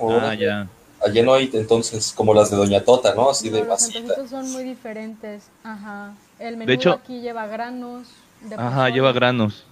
ahora, 0.00 0.30
Ah, 0.30 0.34
ya. 0.34 0.68
Allí 1.04 1.20
no 1.22 1.34
hay 1.34 1.50
entonces 1.52 2.12
como 2.16 2.32
las 2.32 2.50
de 2.50 2.56
Doña 2.56 2.82
Tota, 2.82 3.14
¿no? 3.14 3.28
Así 3.30 3.50
No, 3.50 3.56
de 3.56 3.60
los 3.64 3.68
masita. 3.68 3.98
antojitos 3.98 4.30
son 4.30 4.50
muy 4.52 4.64
diferentes. 4.64 5.50
Ajá. 5.62 6.14
El 6.38 6.56
menú 6.56 6.72
hecho- 6.72 6.92
aquí 6.92 7.20
lleva 7.20 7.46
granos. 7.46 8.08
De 8.40 8.54
Ajá, 8.54 8.88
lleva 8.88 9.12
granos. 9.12 9.64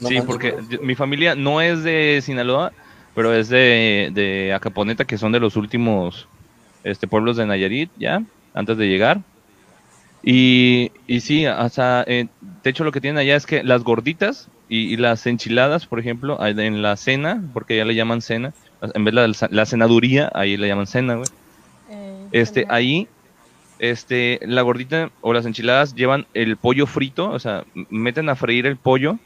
No 0.00 0.08
sí, 0.08 0.20
porque 0.22 0.56
yo- 0.68 0.80
mi 0.82 0.94
familia 0.94 1.34
no 1.34 1.60
es 1.60 1.82
de 1.82 2.20
Sinaloa, 2.22 2.72
pero 3.14 3.34
es 3.34 3.48
de, 3.48 4.10
de 4.12 4.52
Acaponeta, 4.54 5.04
que 5.04 5.18
son 5.18 5.32
de 5.32 5.40
los 5.40 5.56
últimos 5.56 6.28
este, 6.84 7.08
pueblos 7.08 7.36
de 7.36 7.46
Nayarit, 7.46 7.90
ya, 7.98 8.22
antes 8.58 8.76
de 8.76 8.88
llegar. 8.88 9.20
Y, 10.22 10.90
y 11.06 11.20
sí, 11.20 11.46
hasta, 11.46 12.02
eh, 12.06 12.26
de 12.64 12.70
hecho 12.70 12.84
lo 12.84 12.90
que 12.92 13.00
tienen 13.00 13.18
allá 13.18 13.36
es 13.36 13.46
que 13.46 13.62
las 13.62 13.84
gorditas 13.84 14.48
y, 14.68 14.92
y 14.92 14.96
las 14.96 15.26
enchiladas, 15.26 15.86
por 15.86 16.00
ejemplo, 16.00 16.38
en 16.44 16.82
la 16.82 16.96
cena, 16.96 17.42
porque 17.52 17.76
ya 17.76 17.84
le 17.84 17.94
llaman 17.94 18.20
cena, 18.20 18.52
en 18.82 19.04
vez 19.04 19.14
de 19.14 19.28
la, 19.28 19.48
la 19.50 19.66
cenaduría, 19.66 20.30
ahí 20.34 20.56
le 20.56 20.66
llaman 20.66 20.86
cena, 20.88 21.14
güey. 21.14 21.28
ey, 21.88 22.28
Este, 22.32 22.62
genial. 22.62 22.76
ahí, 22.76 23.08
este, 23.78 24.40
la 24.42 24.62
gordita 24.62 25.10
o 25.20 25.32
las 25.32 25.46
enchiladas 25.46 25.94
llevan 25.94 26.26
el 26.34 26.56
pollo 26.56 26.86
frito, 26.86 27.30
o 27.30 27.38
sea, 27.38 27.64
meten 27.88 28.28
a 28.28 28.34
freír 28.34 28.66
el 28.66 28.76
pollo, 28.76 29.18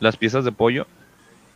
las 0.00 0.16
piezas 0.16 0.44
de 0.44 0.52
pollo, 0.52 0.86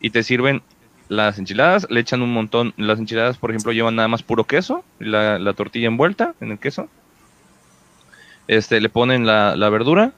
y 0.01 0.11
te 0.11 0.23
sirven 0.23 0.63
las 1.09 1.39
enchiladas, 1.39 1.87
le 1.91 2.01
echan 2.01 2.23
un 2.23 2.33
montón, 2.33 2.75
las 2.77 2.99
enchiladas, 2.99 3.39
por 3.39 3.51
ejemplo, 3.51 3.73
llevan 3.73 3.97
nada 3.97 4.09
más 4.09 4.23
puro 4.23 4.45
queso, 4.45 4.85
la, 4.99 5.39
la 5.39 5.55
tortilla 5.55 5.89
envuelta 5.89 6.35
en 6.41 6.53
el 6.53 6.59
queso, 6.59 6.89
este, 8.49 8.81
le 8.81 8.89
ponen 8.89 9.27
la, 9.27 9.57
la 9.57 9.69
verdura, 9.69 10.13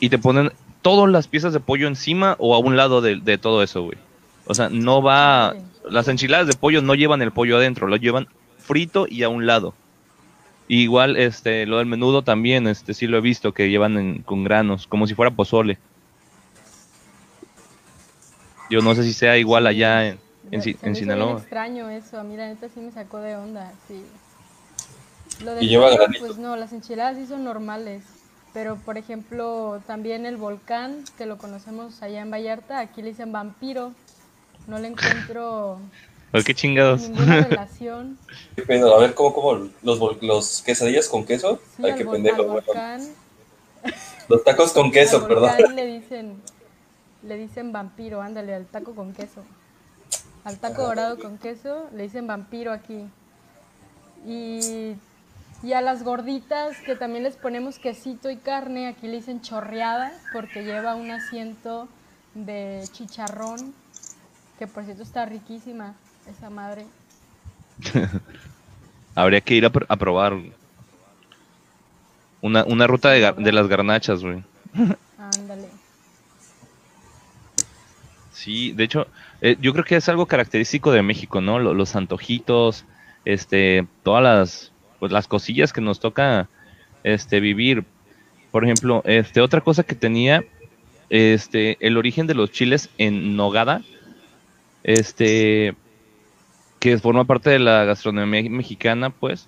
y 0.00 0.08
te 0.08 0.18
ponen 0.18 0.52
todas 0.82 1.10
las 1.10 1.28
piezas 1.28 1.52
de 1.52 1.60
pollo 1.60 1.86
encima 1.88 2.36
o 2.38 2.54
a 2.54 2.58
un 2.58 2.76
lado 2.76 3.00
de, 3.00 3.16
de 3.16 3.38
todo 3.38 3.62
eso, 3.62 3.82
güey. 3.82 3.98
O 4.46 4.54
sea, 4.54 4.68
no 4.68 5.02
va, 5.02 5.54
las 5.88 6.08
enchiladas 6.08 6.46
de 6.46 6.54
pollo 6.54 6.82
no 6.82 6.94
llevan 6.94 7.22
el 7.22 7.30
pollo 7.32 7.56
adentro, 7.56 7.86
lo 7.86 7.96
llevan 7.96 8.28
frito 8.58 9.06
y 9.08 9.22
a 9.22 9.28
un 9.28 9.46
lado. 9.46 9.74
Y 10.68 10.82
igual, 10.82 11.16
este, 11.16 11.66
lo 11.66 11.78
del 11.78 11.86
menudo 11.86 12.22
también, 12.22 12.66
este, 12.66 12.94
sí 12.94 13.06
lo 13.06 13.18
he 13.18 13.20
visto, 13.20 13.52
que 13.52 13.68
llevan 13.70 13.98
en- 13.98 14.22
con 14.22 14.44
granos, 14.44 14.86
como 14.86 15.06
si 15.06 15.14
fuera 15.14 15.30
pozole. 15.30 15.78
Yo 18.70 18.80
no 18.80 18.94
sé 18.94 19.02
si 19.04 19.12
sea 19.12 19.36
igual 19.36 19.66
allá 19.66 20.08
en, 20.08 20.18
en, 20.50 20.96
Sinaloa. 20.96 21.38
extraño 21.38 21.90
eso, 21.90 22.18
a 22.18 22.24
mí 22.24 22.36
la 22.36 22.46
neta 22.48 22.68
sí 22.68 22.80
me 22.80 22.90
sacó 22.90 23.18
de 23.18 23.36
onda, 23.36 23.72
sí. 23.86 24.02
Lo 25.42 25.52
Y 25.52 25.56
del 25.56 25.68
lleva 25.68 25.86
pollo, 25.86 25.98
granito. 25.98 26.26
Pues 26.26 26.38
no, 26.38 26.56
las 26.56 26.72
enchiladas 26.72 27.16
sí 27.16 27.26
son 27.26 27.44
normales, 27.44 28.02
pero 28.52 28.76
por 28.76 28.98
ejemplo 28.98 29.80
también 29.86 30.26
el 30.26 30.36
volcán, 30.36 31.04
que 31.18 31.26
lo 31.26 31.38
conocemos 31.38 32.02
allá 32.02 32.20
en 32.22 32.30
Vallarta, 32.30 32.78
aquí 32.78 33.02
le 33.02 33.08
dicen 33.10 33.32
vampiro, 33.32 33.92
no 34.66 34.78
le 34.78 34.88
encuentro 34.88 35.78
Pues 36.34 36.44
qué 36.44 36.52
chingados. 36.54 37.08
ninguna 37.08 37.42
relación. 37.48 38.18
¿Qué 38.56 38.62
pedo? 38.62 38.92
A 38.96 38.98
ver, 38.98 39.14
¿cómo, 39.14 39.32
cómo? 39.32 39.70
¿Los, 39.82 40.00
los 40.20 40.62
quesadillas 40.62 41.08
con 41.08 41.24
queso? 41.24 41.60
Sí, 41.76 41.84
Ay, 41.84 41.94
qué 41.94 42.04
pendejo, 42.04 42.60
Los 44.28 44.42
tacos 44.42 44.72
con 44.72 44.90
queso, 44.90 45.18
al 45.18 45.26
perdón. 45.28 45.50
volcán 45.56 45.76
le 45.76 45.86
dicen, 45.86 46.42
le 47.22 47.36
dicen 47.36 47.70
vampiro, 47.72 48.20
ándale, 48.20 48.54
al 48.54 48.66
taco 48.66 48.96
con 48.96 49.12
queso. 49.12 49.42
Al 50.44 50.58
taco 50.58 50.82
dorado 50.82 51.18
con 51.18 51.38
queso 51.38 51.88
le 51.94 52.02
dicen 52.04 52.26
vampiro 52.26 52.72
aquí. 52.72 53.06
Y, 54.26 54.94
y 55.62 55.72
a 55.72 55.80
las 55.80 56.02
gorditas 56.04 56.76
que 56.86 56.94
también 56.94 57.24
les 57.24 57.36
ponemos 57.36 57.78
quesito 57.78 58.30
y 58.30 58.36
carne, 58.36 58.86
aquí 58.88 59.06
le 59.06 59.16
dicen 59.16 59.40
chorreada 59.40 60.12
porque 60.32 60.64
lleva 60.64 60.94
un 60.94 61.10
asiento 61.10 61.88
de 62.34 62.88
chicharrón, 62.92 63.72
que 64.58 64.66
por 64.66 64.84
cierto 64.84 65.02
está 65.02 65.24
riquísima 65.26 65.94
esa 66.28 66.50
madre. 66.50 66.84
Habría 69.14 69.40
que 69.40 69.54
ir 69.54 69.64
a, 69.64 69.70
pr- 69.72 69.86
a 69.88 69.96
probar 69.96 70.34
una, 72.42 72.64
una 72.64 72.86
ruta 72.86 73.10
de, 73.10 73.32
de 73.32 73.52
las 73.52 73.68
garnachas, 73.68 74.22
güey. 74.22 74.42
Ándale. 75.18 75.68
Sí, 78.32 78.72
de 78.72 78.84
hecho, 78.84 79.06
eh, 79.40 79.56
yo 79.60 79.72
creo 79.72 79.84
que 79.84 79.96
es 79.96 80.08
algo 80.08 80.26
característico 80.26 80.90
de 80.92 81.02
México, 81.02 81.40
¿no? 81.40 81.58
Lo- 81.58 81.72
Los, 81.72 81.94
antojitos, 81.96 82.84
este, 83.24 83.86
todas 84.02 84.22
las, 84.22 84.72
pues, 85.04 85.12
las 85.12 85.28
cosillas 85.28 85.74
que 85.74 85.82
nos 85.82 86.00
toca, 86.00 86.48
este, 87.02 87.38
vivir. 87.38 87.84
Por 88.50 88.64
ejemplo, 88.64 89.02
este, 89.04 89.42
otra 89.42 89.60
cosa 89.60 89.82
que 89.82 89.94
tenía, 89.94 90.42
este, 91.10 91.76
el 91.86 91.98
origen 91.98 92.26
de 92.26 92.32
los 92.32 92.50
chiles 92.50 92.88
en 92.96 93.36
nogada, 93.36 93.82
este, 94.82 95.74
que 96.78 96.96
forma 96.96 97.26
parte 97.26 97.50
de 97.50 97.58
la 97.58 97.84
gastronomía 97.84 98.48
mexicana, 98.48 99.10
pues, 99.10 99.46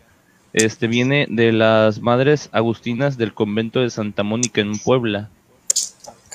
este, 0.53 0.89
viene 0.89 1.27
de 1.31 1.53
las 1.53 2.03
madres 2.03 2.51
agustinas 2.53 3.17
del 3.17 3.33
convento 3.33 3.81
de 3.81 3.89
Santa 3.89 4.25
Mónica 4.25 4.61
en 4.61 4.79
Puebla. 4.79 5.31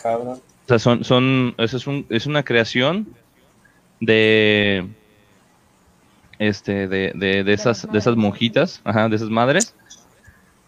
Cabrón. 0.02 0.42
O 0.66 0.68
sea, 0.68 0.80
son, 0.80 1.04
son, 1.04 1.54
eso 1.60 1.78
es, 1.78 1.86
un, 1.86 2.08
es 2.10 2.26
una 2.26 2.42
creación 2.42 3.08
de, 4.00 4.88
este, 6.42 6.88
de, 6.88 7.12
de, 7.14 7.44
de 7.44 7.54
esas, 7.54 7.90
de 7.92 8.00
esas 8.00 8.16
monjitas, 8.16 8.82
ajá, 8.84 9.08
de 9.08 9.16
esas 9.16 9.30
madres, 9.30 9.76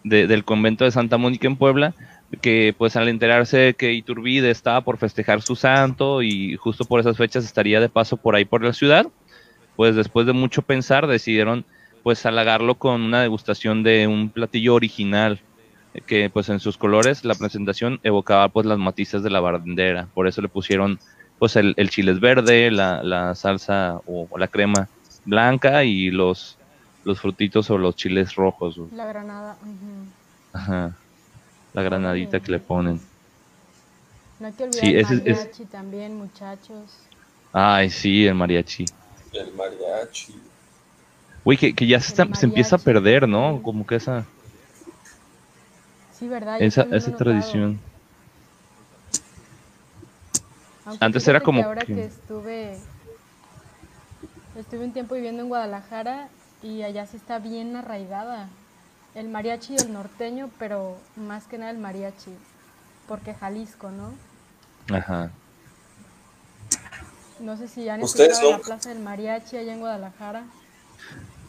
de- 0.04 0.28
del 0.28 0.44
convento 0.44 0.84
de 0.84 0.92
Santa 0.92 1.18
Mónica 1.18 1.48
en 1.48 1.56
Puebla, 1.56 1.94
que 2.40 2.74
pues 2.78 2.94
al 2.96 3.08
enterarse 3.08 3.74
que 3.76 3.92
Iturbide 3.92 4.50
estaba 4.50 4.82
por 4.82 4.98
festejar 4.98 5.42
su 5.42 5.56
santo 5.56 6.22
y 6.22 6.56
justo 6.56 6.84
por 6.84 7.00
esas 7.00 7.16
fechas 7.16 7.44
estaría 7.44 7.80
de 7.80 7.88
paso 7.88 8.16
por 8.16 8.36
ahí 8.36 8.44
por 8.44 8.62
la 8.62 8.72
ciudad, 8.72 9.06
pues 9.76 9.96
después 9.96 10.26
de 10.26 10.32
mucho 10.32 10.62
pensar 10.62 11.08
decidieron 11.08 11.64
pues 12.04 12.24
halagarlo 12.24 12.76
con 12.76 13.02
una 13.02 13.22
degustación 13.22 13.82
de 13.82 14.06
un 14.06 14.30
platillo 14.30 14.74
original 14.74 15.40
que 16.06 16.30
pues 16.30 16.48
en 16.50 16.60
sus 16.60 16.76
colores 16.76 17.24
la 17.24 17.34
presentación 17.34 17.98
evocaba 18.04 18.48
pues 18.48 18.66
las 18.66 18.78
matices 18.78 19.22
de 19.24 19.30
la 19.30 19.40
bandera, 19.40 20.08
por 20.14 20.28
eso 20.28 20.40
le 20.40 20.48
pusieron 20.48 21.00
pues 21.38 21.56
el, 21.56 21.74
el 21.76 21.90
chile 21.90 22.12
es 22.12 22.20
verde, 22.20 22.70
la, 22.70 23.02
la 23.02 23.34
salsa 23.34 24.00
o, 24.06 24.28
la 24.38 24.48
crema 24.48 24.88
blanca 25.24 25.84
y 25.84 26.10
los, 26.10 26.56
los 27.04 27.20
frutitos 27.20 27.70
o 27.70 27.78
los 27.78 27.96
chiles 27.96 28.34
rojos, 28.34 28.76
güey. 28.78 28.90
La 28.92 29.06
granada. 29.06 29.56
ajá, 30.52 30.92
la 31.72 31.82
granadita 31.82 32.40
que 32.40 32.52
le 32.52 32.58
ponen. 32.60 33.00
No 34.40 34.46
hay 34.48 34.52
que 34.52 34.64
olvidar 34.64 34.80
Sí, 34.84 34.90
el 34.90 34.96
ese 35.00 35.14
es- 35.14 35.20
es- 35.26 35.38
mariachi 35.38 35.64
también, 35.66 36.16
muchachos. 36.16 36.90
Ay, 37.52 37.88
sí, 37.90 38.26
el 38.26 38.34
mariachi. 38.34 38.84
El 39.32 39.52
mariachi. 39.54 40.34
Güey, 41.44 41.58
que, 41.58 41.74
que 41.74 41.86
ya 41.86 42.00
se, 42.00 42.08
está- 42.08 42.34
se 42.34 42.46
empieza 42.46 42.76
a 42.76 42.78
mariachi, 42.78 42.84
perder, 43.02 43.28
¿no? 43.28 43.60
Como 43.62 43.86
que 43.86 43.96
esa, 43.96 44.24
Sí, 46.18 46.28
¿verdad? 46.28 46.58
Yo 46.58 46.66
esa, 46.66 46.82
esa 46.92 47.16
tradición. 47.16 47.78
Aunque 50.86 51.04
Antes 51.04 51.26
era 51.28 51.38
que 51.40 51.44
como 51.44 51.62
ahora 51.62 51.82
que- 51.82 51.94
que 51.94 52.04
estuve 52.04 52.78
estuve 54.56 54.84
un 54.84 54.92
tiempo 54.92 55.14
viviendo 55.14 55.42
en 55.42 55.48
Guadalajara 55.48 56.28
y 56.62 56.82
allá 56.82 57.06
sí 57.06 57.16
está 57.16 57.38
bien 57.38 57.76
arraigada 57.76 58.48
el 59.14 59.28
mariachi 59.28 59.74
y 59.74 59.76
el 59.76 59.92
norteño, 59.92 60.50
pero 60.58 60.96
más 61.16 61.44
que 61.44 61.56
nada 61.58 61.70
el 61.70 61.78
mariachi, 61.78 62.32
porque 63.06 63.32
Jalisco, 63.34 63.90
¿no? 63.90 64.12
Ajá. 64.94 65.30
No 67.40 67.56
sé 67.56 67.68
si 67.68 67.88
han 67.88 68.02
¿Ustedes 68.02 68.32
escuchado 68.32 68.58
la? 68.58 68.64
Plaza 68.64 68.88
del 68.90 69.00
Mariachi 69.00 69.56
allá 69.56 69.72
en 69.72 69.80
Guadalajara. 69.80 70.44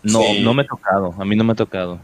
No, 0.04 0.20
Sí. 0.22 0.42
no 0.44 0.54
me 0.54 0.64
ha 0.64 0.68
tocado, 0.68 1.14
a 1.18 1.26
mí 1.26 1.36
no 1.36 1.44
me 1.44 1.54
ha 1.54 1.56
tocado. 1.56 2.00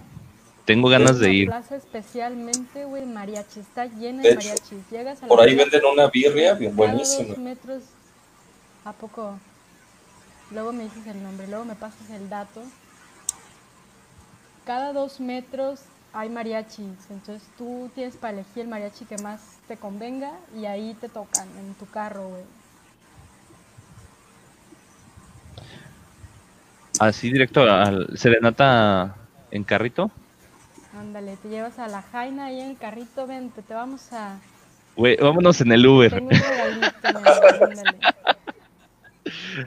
Tengo 0.65 0.89
ganas 0.89 1.19
de 1.19 1.27
La 1.27 1.33
ir. 1.33 1.47
plaza 1.47 1.75
especialmente, 1.75 2.85
güey, 2.85 3.05
mariachi, 3.05 3.59
está 3.59 3.85
llena 3.85 4.21
De 4.23 4.29
de 4.29 4.35
mariachis. 4.35 4.89
Llegas 4.91 5.19
a 5.19 5.21
la 5.23 5.27
Por 5.27 5.41
ahí 5.41 5.55
plaza, 5.55 5.69
venden 5.71 5.91
una 5.91 6.07
birria 6.09 6.53
bien 6.53 6.75
buenísima. 6.75 7.29
dos 7.29 7.37
metros, 7.39 7.83
¿a 8.85 8.93
poco? 8.93 9.37
Luego 10.51 10.73
me 10.73 10.83
dices 10.83 11.07
el 11.07 11.23
nombre, 11.23 11.47
luego 11.47 11.65
me 11.65 11.75
pasas 11.75 12.09
el 12.09 12.29
dato. 12.29 12.61
cada 14.65 14.91
dos 14.93 15.19
metros 15.19 15.81
hay 16.13 16.29
mariachis. 16.29 17.09
Entonces 17.09 17.41
tú 17.57 17.89
tienes 17.95 18.17
para 18.17 18.33
elegir 18.33 18.63
el 18.63 18.67
mariachi 18.67 19.05
que 19.05 19.17
más 19.17 19.59
te 19.67 19.77
convenga 19.77 20.33
y 20.55 20.65
ahí 20.65 20.95
te 20.99 21.07
tocan 21.07 21.47
en 21.57 21.73
tu 21.75 21.85
carro, 21.89 22.27
güey. 22.29 22.43
Así 26.99 27.31
directo 27.31 27.63
al 27.63 28.17
Serenata 28.17 29.15
en 29.49 29.63
carrito. 29.63 30.11
Ándale, 30.93 31.37
te 31.37 31.47
llevas 31.47 31.79
a 31.79 31.87
la 31.87 32.01
Jaina 32.01 32.45
ahí 32.45 32.59
en 32.59 32.71
el 32.71 32.77
carrito, 32.77 33.25
vente, 33.25 33.61
te 33.61 33.73
vamos 33.73 34.11
a... 34.11 34.37
Güey, 34.97 35.15
vámonos 35.15 35.61
en 35.61 35.71
el 35.71 35.87
Uber. 35.87 36.11
Tengo 36.11 36.27
un 36.27 36.35
regalito, 36.35 37.07
ándale. 37.63 37.97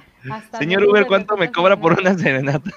Hasta 0.31 0.59
Señor 0.59 0.85
Uber, 0.85 1.07
¿cuánto 1.07 1.37
me 1.37 1.51
cobra 1.53 1.79
por 1.79 1.99
una 1.99 2.17
serenata? 2.17 2.71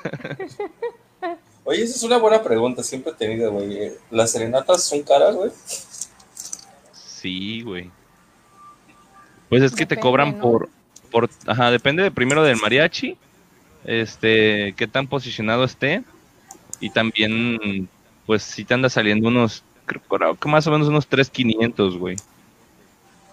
Oye, 1.64 1.84
esa 1.84 1.96
es 1.96 2.04
una 2.04 2.18
buena 2.18 2.42
pregunta, 2.42 2.84
siempre 2.84 3.12
he 3.12 3.16
tenido, 3.16 3.52
güey. 3.52 3.92
¿Las 4.10 4.32
serenatas 4.32 4.84
son 4.84 5.04
caras, 5.04 5.36
güey? 5.36 5.52
Sí, 6.94 7.62
güey. 7.62 7.92
Pues 9.50 9.64
es 9.64 9.76
que 9.76 9.86
te 9.86 9.98
cobran 9.98 10.38
¿no? 10.38 10.42
por, 10.42 10.70
por, 11.12 11.30
ajá, 11.46 11.72
depende 11.72 12.04
de 12.04 12.12
primero 12.12 12.44
del 12.44 12.58
mariachi, 12.58 13.18
este, 13.86 14.74
qué 14.78 14.88
tan 14.88 15.08
posicionado 15.08 15.64
esté, 15.64 16.04
y 16.80 16.90
también, 16.90 17.90
pues 18.26 18.44
si 18.44 18.64
te 18.64 18.74
anda 18.74 18.90
saliendo 18.90 19.28
unos, 19.28 19.64
creo 19.86 20.36
que 20.36 20.50
más 20.50 20.68
o 20.68 20.72
menos 20.72 20.88
unos 20.88 21.10
3.500, 21.10 21.98
güey. 21.98 22.18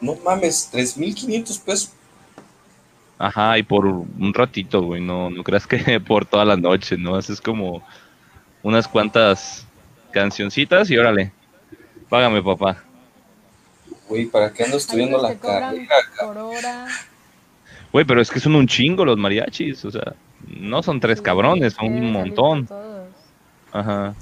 No 0.01 0.17
mames, 0.17 0.71
3.500 0.73 1.61
pesos. 1.63 1.93
Ajá, 3.19 3.59
y 3.59 3.63
por 3.63 3.87
un 3.87 4.35
ratito, 4.35 4.83
güey, 4.83 5.01
no, 5.01 5.31
no 5.31 5.45
creas 5.45 5.67
que 5.67 6.01
por 6.07 6.27
toda 6.27 6.45
la 6.45 6.57
noche, 6.57 6.97
¿no? 6.97 7.17
Haces 7.17 7.41
como 7.41 7.83
unas 8.63 8.89
cuantas 8.89 9.67
cancioncitas 10.13 10.91
y 10.91 10.97
órale, 10.97 11.33
págame, 12.09 12.43
papá. 12.43 12.83
Güey, 14.09 14.27
¿para 14.27 14.53
qué 14.53 14.65
ando 14.65 14.77
estudiando 14.77 15.21
la 15.21 15.35
carrera? 15.35 15.95
por 16.21 16.37
hora. 16.37 16.87
Güey, 17.93 18.05
pero 18.05 18.21
es 18.21 18.31
que 18.31 18.41
son 18.41 18.57
un 18.57 18.67
chingo 18.67 19.05
los 19.05 19.17
mariachis, 19.17 19.85
o 19.85 19.91
sea, 19.91 20.15
no 20.47 20.83
son 20.83 21.01
tres 21.01 21.19
Sí, 21.19 21.25
cabrones, 21.25 21.75
son 21.75 21.87
un 21.87 22.13
montón. 22.13 22.69
Ajá. 23.73 24.15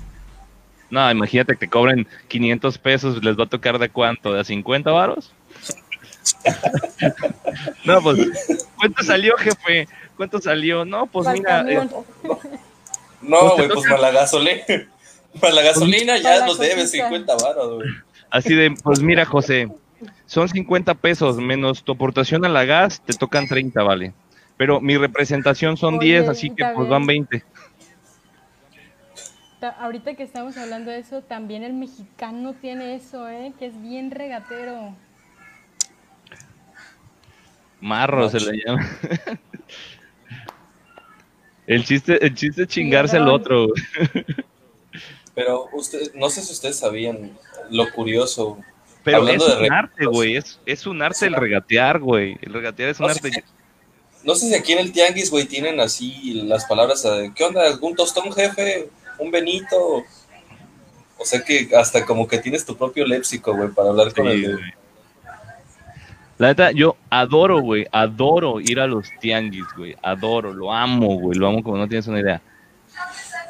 No, 0.90 1.10
imagínate 1.10 1.54
que 1.54 1.60
te 1.60 1.68
cobren 1.70 2.06
500 2.28 2.76
pesos, 2.76 3.24
¿les 3.24 3.38
va 3.38 3.44
a 3.44 3.48
tocar 3.48 3.78
de 3.78 3.88
cuánto? 3.88 4.34
¿De 4.34 4.40
a 4.40 4.44
50 4.44 4.90
varos? 4.90 5.32
no, 7.84 8.00
pues, 8.02 8.66
¿cuánto 8.76 9.02
salió, 9.02 9.36
jefe? 9.36 9.88
¿Cuánto 10.16 10.40
salió? 10.40 10.84
No, 10.84 11.06
pues 11.06 11.28
mira, 11.32 11.60
eh. 11.70 11.88
No, 13.20 13.40
Pues 13.56 13.56
güey, 13.56 13.68
pues 13.68 13.86
para 13.88 14.00
la 14.00 14.10
gasolina. 14.10 14.60
Para 15.40 15.54
la 15.54 15.62
gasolina 15.62 16.18
ya 16.18 16.38
la 16.40 16.46
nos 16.46 16.58
debes 16.58 16.84
cosita. 16.86 17.04
50 17.08 17.36
varos, 17.36 17.74
güey. 17.76 17.88
así 18.30 18.54
de, 18.54 18.74
pues 18.82 19.00
mira, 19.00 19.24
José, 19.24 19.68
son 20.26 20.48
50 20.48 20.94
pesos 20.94 21.36
menos 21.38 21.82
tu 21.84 21.92
aportación 21.92 22.44
a 22.44 22.48
la 22.48 22.64
gas, 22.64 23.00
te 23.00 23.14
tocan 23.14 23.46
30, 23.48 23.82
vale. 23.82 24.12
Pero 24.56 24.80
mi 24.80 24.96
representación 24.96 25.76
son 25.76 25.98
Oye, 25.98 26.18
10, 26.18 26.28
así 26.28 26.50
que 26.50 26.64
pues 26.74 26.88
van 26.88 27.06
20. 27.06 27.42
Ta- 29.60 29.76
Ahorita 29.80 30.14
que 30.14 30.22
estamos 30.24 30.56
hablando 30.56 30.90
de 30.90 30.98
eso, 30.98 31.22
también 31.22 31.62
el 31.62 31.72
mexicano 31.72 32.54
tiene 32.60 32.94
eso, 32.96 33.28
¿eh? 33.28 33.52
Que 33.58 33.66
es 33.66 33.80
bien 33.80 34.10
regatero. 34.10 34.94
Marro 37.82 38.30
se 38.30 38.40
le 38.40 38.58
llama. 38.64 38.88
El 41.66 41.84
chiste, 41.84 42.24
el 42.26 42.34
chiste 42.34 42.62
es 42.62 42.68
chingarse 42.68 43.16
al 43.16 43.28
otro. 43.28 43.68
güey. 43.68 44.24
Pero 45.34 45.68
usted, 45.72 46.12
no 46.14 46.28
sé 46.28 46.42
si 46.42 46.52
ustedes 46.52 46.76
sabían 46.78 47.38
lo 47.70 47.90
curioso. 47.92 48.58
Pero 49.04 49.18
Hablando 49.18 49.46
es 49.46 49.58
de 49.58 49.64
un 49.66 49.72
arte, 49.72 50.06
güey. 50.06 50.36
Es, 50.36 50.58
es 50.66 50.86
un 50.86 51.00
arte 51.02 51.16
Es 51.16 51.22
el 51.22 51.28
un 51.30 51.34
arte. 51.36 51.44
regatear, 51.46 51.98
güey. 52.00 52.36
El 52.42 52.52
regatear 52.52 52.90
es 52.90 53.00
un 53.00 53.06
No 53.06 53.12
arte. 53.12 53.30
si, 53.30 53.40
no 54.24 54.34
sé 54.34 54.48
si 54.48 54.54
aquí 54.54 54.72
en 54.72 54.80
el 54.80 54.92
tianguis, 54.92 55.30
güey, 55.30 55.44
tienen 55.46 55.78
así 55.80 56.34
las 56.44 56.64
palabras 56.66 57.02
de, 57.04 57.32
¿qué 57.34 57.44
onda? 57.44 57.62
¿Un 57.80 57.94
tostón, 57.94 58.32
jefe? 58.32 58.88
¿Un 59.18 59.30
benito? 59.30 60.04
O 61.18 61.24
sea 61.24 61.42
que 61.44 61.70
hasta 61.76 62.04
como 62.04 62.26
que 62.26 62.38
tienes 62.38 62.64
tu 62.66 62.76
propio 62.76 63.06
léxico, 63.06 63.54
güey, 63.54 63.70
para 63.70 63.90
hablar 63.90 64.12
con 64.12 64.26
Sí, 64.26 64.32
el 64.32 64.42
de... 64.56 64.62
La 66.42 66.48
neta, 66.48 66.72
yo 66.72 66.96
adoro, 67.08 67.60
güey. 67.60 67.86
Adoro 67.92 68.58
ir 68.58 68.80
a 68.80 68.88
los 68.88 69.08
tianguis, 69.20 69.64
güey. 69.76 69.94
Adoro, 70.02 70.52
lo 70.52 70.72
amo, 70.72 71.16
güey. 71.16 71.38
Lo 71.38 71.46
amo 71.46 71.62
como 71.62 71.76
no 71.76 71.86
tienes 71.86 72.08
una 72.08 72.18
idea. 72.18 72.42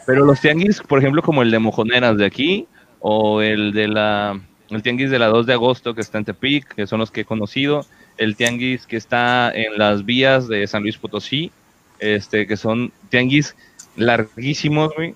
Pero 0.07 0.26
los 0.26 0.42
tianguis, 0.42 0.83
por 0.83 0.98
ejemplo, 0.98 1.22
como 1.22 1.40
el 1.40 1.50
de 1.50 1.59
Mojoneras 1.59 2.18
de 2.18 2.26
aquí, 2.26 2.68
o 3.00 3.40
el 3.40 3.72
de 3.72 3.88
la. 3.88 4.38
El 4.68 4.83
tianguis 4.83 5.11
de 5.11 5.18
la 5.18 5.28
2 5.28 5.46
de 5.46 5.55
agosto 5.55 5.94
que 5.94 6.02
está 6.02 6.18
en 6.18 6.26
Tepic, 6.26 6.74
que 6.74 6.87
son 6.87 7.00
los 7.00 7.11
que 7.11 7.22
he 7.22 7.24
conocido. 7.24 7.87
El 8.18 8.37
tianguis 8.37 8.85
que 8.85 8.98
está 8.98 9.50
en 9.55 9.78
las 9.78 10.05
vías 10.05 10.46
de 10.46 10.66
San 10.66 10.83
Luis 10.83 10.98
Potosí, 10.98 11.50
este, 11.98 12.46
que 12.46 12.59
son 12.59 12.92
tianguis 13.09 13.57
larguísimos, 13.96 14.92
güey. 14.94 15.14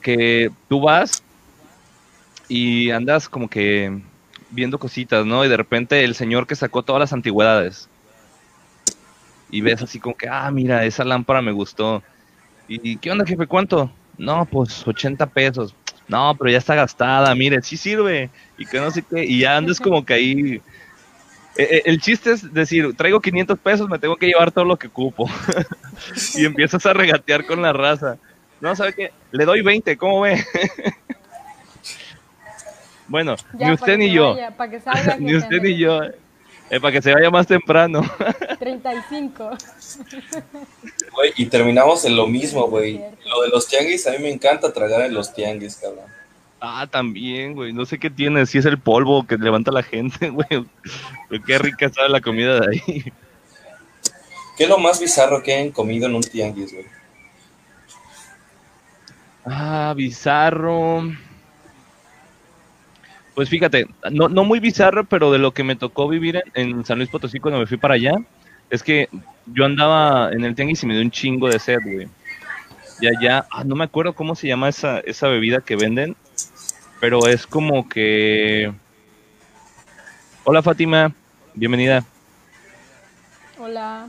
Que 0.00 0.50
tú 0.70 0.80
vas 0.80 1.22
y 2.48 2.90
andas 2.90 3.28
como 3.28 3.50
que 3.50 4.00
viendo 4.50 4.78
cositas, 4.78 5.26
¿no? 5.26 5.44
Y 5.44 5.48
de 5.48 5.56
repente 5.56 6.04
el 6.04 6.14
señor 6.14 6.46
que 6.46 6.56
sacó 6.56 6.82
todas 6.82 7.00
las 7.00 7.12
antigüedades. 7.12 7.88
Y 9.50 9.60
ves 9.60 9.82
así 9.82 9.98
como 9.98 10.16
que, 10.16 10.28
ah, 10.28 10.50
mira, 10.50 10.84
esa 10.84 11.04
lámpara 11.04 11.40
me 11.40 11.52
gustó. 11.52 12.02
¿Y 12.68 12.96
qué 12.98 13.10
onda, 13.10 13.24
jefe? 13.24 13.46
¿Cuánto? 13.46 13.90
No, 14.18 14.44
pues 14.44 14.86
80 14.86 15.26
pesos. 15.26 15.74
No, 16.08 16.34
pero 16.38 16.50
ya 16.50 16.58
está 16.58 16.74
gastada, 16.74 17.34
mire, 17.34 17.62
sí 17.62 17.76
sirve. 17.76 18.30
Y 18.56 18.66
que 18.66 18.80
no 18.80 18.90
sé 18.90 19.02
qué. 19.02 19.24
Y 19.24 19.40
ya 19.40 19.56
andas 19.56 19.78
como 19.78 20.04
que 20.04 20.14
ahí. 20.14 20.62
Eh, 21.56 21.68
eh, 21.70 21.82
El 21.84 22.00
chiste 22.00 22.32
es 22.32 22.52
decir, 22.52 22.94
traigo 22.94 23.20
500 23.20 23.58
pesos, 23.58 23.88
me 23.88 23.98
tengo 23.98 24.16
que 24.16 24.26
llevar 24.26 24.50
todo 24.50 24.64
lo 24.64 24.78
que 24.78 24.88
cupo. 24.88 25.28
y 26.34 26.44
empiezas 26.46 26.84
a 26.86 26.94
regatear 26.94 27.44
con 27.46 27.62
la 27.62 27.72
raza. 27.72 28.16
No, 28.60 28.74
¿sabe 28.74 28.94
qué? 28.94 29.12
Le 29.30 29.44
doy 29.44 29.62
20, 29.62 29.96
¿cómo 29.96 30.22
ve? 30.22 30.42
bueno, 33.08 33.36
Ya, 33.58 33.68
ni 33.68 33.74
usted 33.74 33.96
ni 33.98 34.10
yo. 34.12 34.34
vaya, 34.34 34.50
para 34.56 34.70
que 34.70 34.80
salga. 34.80 35.16
ni 35.18 35.34
usted 35.34 35.60
ni 35.60 35.76
yo. 35.76 36.02
eh, 36.04 36.80
para 36.80 36.92
que 36.92 37.02
se 37.02 37.12
vaya 37.14 37.30
más 37.30 37.46
temprano. 37.46 38.02
35. 38.58 39.50
Güey, 41.14 41.32
y 41.36 41.46
terminamos 41.46 42.04
en 42.04 42.14
lo 42.16 42.26
mismo, 42.28 42.68
güey. 42.68 43.00
Lo 43.26 43.42
de 43.42 43.48
los 43.48 43.66
tianguis, 43.66 44.06
a 44.06 44.12
mí 44.12 44.18
me 44.20 44.30
encanta 44.30 44.72
tragar 44.72 45.00
en 45.02 45.14
los 45.14 45.34
tianguis, 45.34 45.76
cabrón. 45.76 46.04
Ah, 46.60 46.86
también, 46.90 47.54
güey. 47.54 47.72
No 47.72 47.84
sé 47.86 47.98
qué 47.98 48.08
tiene, 48.10 48.44
si 48.46 48.58
es 48.58 48.64
el 48.66 48.78
polvo 48.78 49.26
que 49.26 49.36
levanta 49.36 49.70
la 49.72 49.82
gente, 49.82 50.28
güey. 50.30 50.46
Pero 51.28 51.44
qué 51.44 51.58
rica 51.58 51.86
está 51.86 52.06
la 52.08 52.20
comida 52.20 52.60
de 52.60 52.68
ahí. 52.86 53.12
¿Qué 54.56 54.64
es 54.64 54.68
lo 54.68 54.78
más 54.78 55.00
bizarro 55.00 55.42
que 55.42 55.56
han 55.56 55.70
comido 55.70 56.06
en 56.06 56.14
un 56.16 56.20
tianguis, 56.22 56.72
güey? 56.72 56.86
Ah, 59.44 59.94
bizarro. 59.96 61.02
Pues 63.38 63.48
fíjate, 63.50 63.86
no, 64.10 64.28
no 64.28 64.42
muy 64.42 64.58
bizarro, 64.58 65.04
pero 65.04 65.30
de 65.30 65.38
lo 65.38 65.52
que 65.54 65.62
me 65.62 65.76
tocó 65.76 66.08
vivir 66.08 66.42
en, 66.54 66.70
en 66.70 66.84
San 66.84 66.98
Luis 66.98 67.08
Potosí 67.08 67.38
cuando 67.38 67.60
me 67.60 67.68
fui 67.68 67.76
para 67.76 67.94
allá, 67.94 68.14
es 68.68 68.82
que 68.82 69.08
yo 69.46 69.64
andaba 69.64 70.32
en 70.32 70.42
el 70.44 70.56
tianguis 70.56 70.82
y 70.82 70.86
me 70.86 70.94
dio 70.94 71.04
un 71.04 71.12
chingo 71.12 71.48
de 71.48 71.60
sed, 71.60 71.78
güey. 71.84 72.08
Y 73.00 73.06
allá, 73.06 73.46
ah, 73.52 73.62
no 73.62 73.76
me 73.76 73.84
acuerdo 73.84 74.12
cómo 74.12 74.34
se 74.34 74.48
llama 74.48 74.68
esa, 74.68 74.98
esa 74.98 75.28
bebida 75.28 75.60
que 75.60 75.76
venden, 75.76 76.16
pero 76.98 77.28
es 77.28 77.46
como 77.46 77.88
que... 77.88 78.72
Hola 80.42 80.60
Fátima, 80.60 81.12
bienvenida. 81.54 82.02
Hola. 83.60 84.08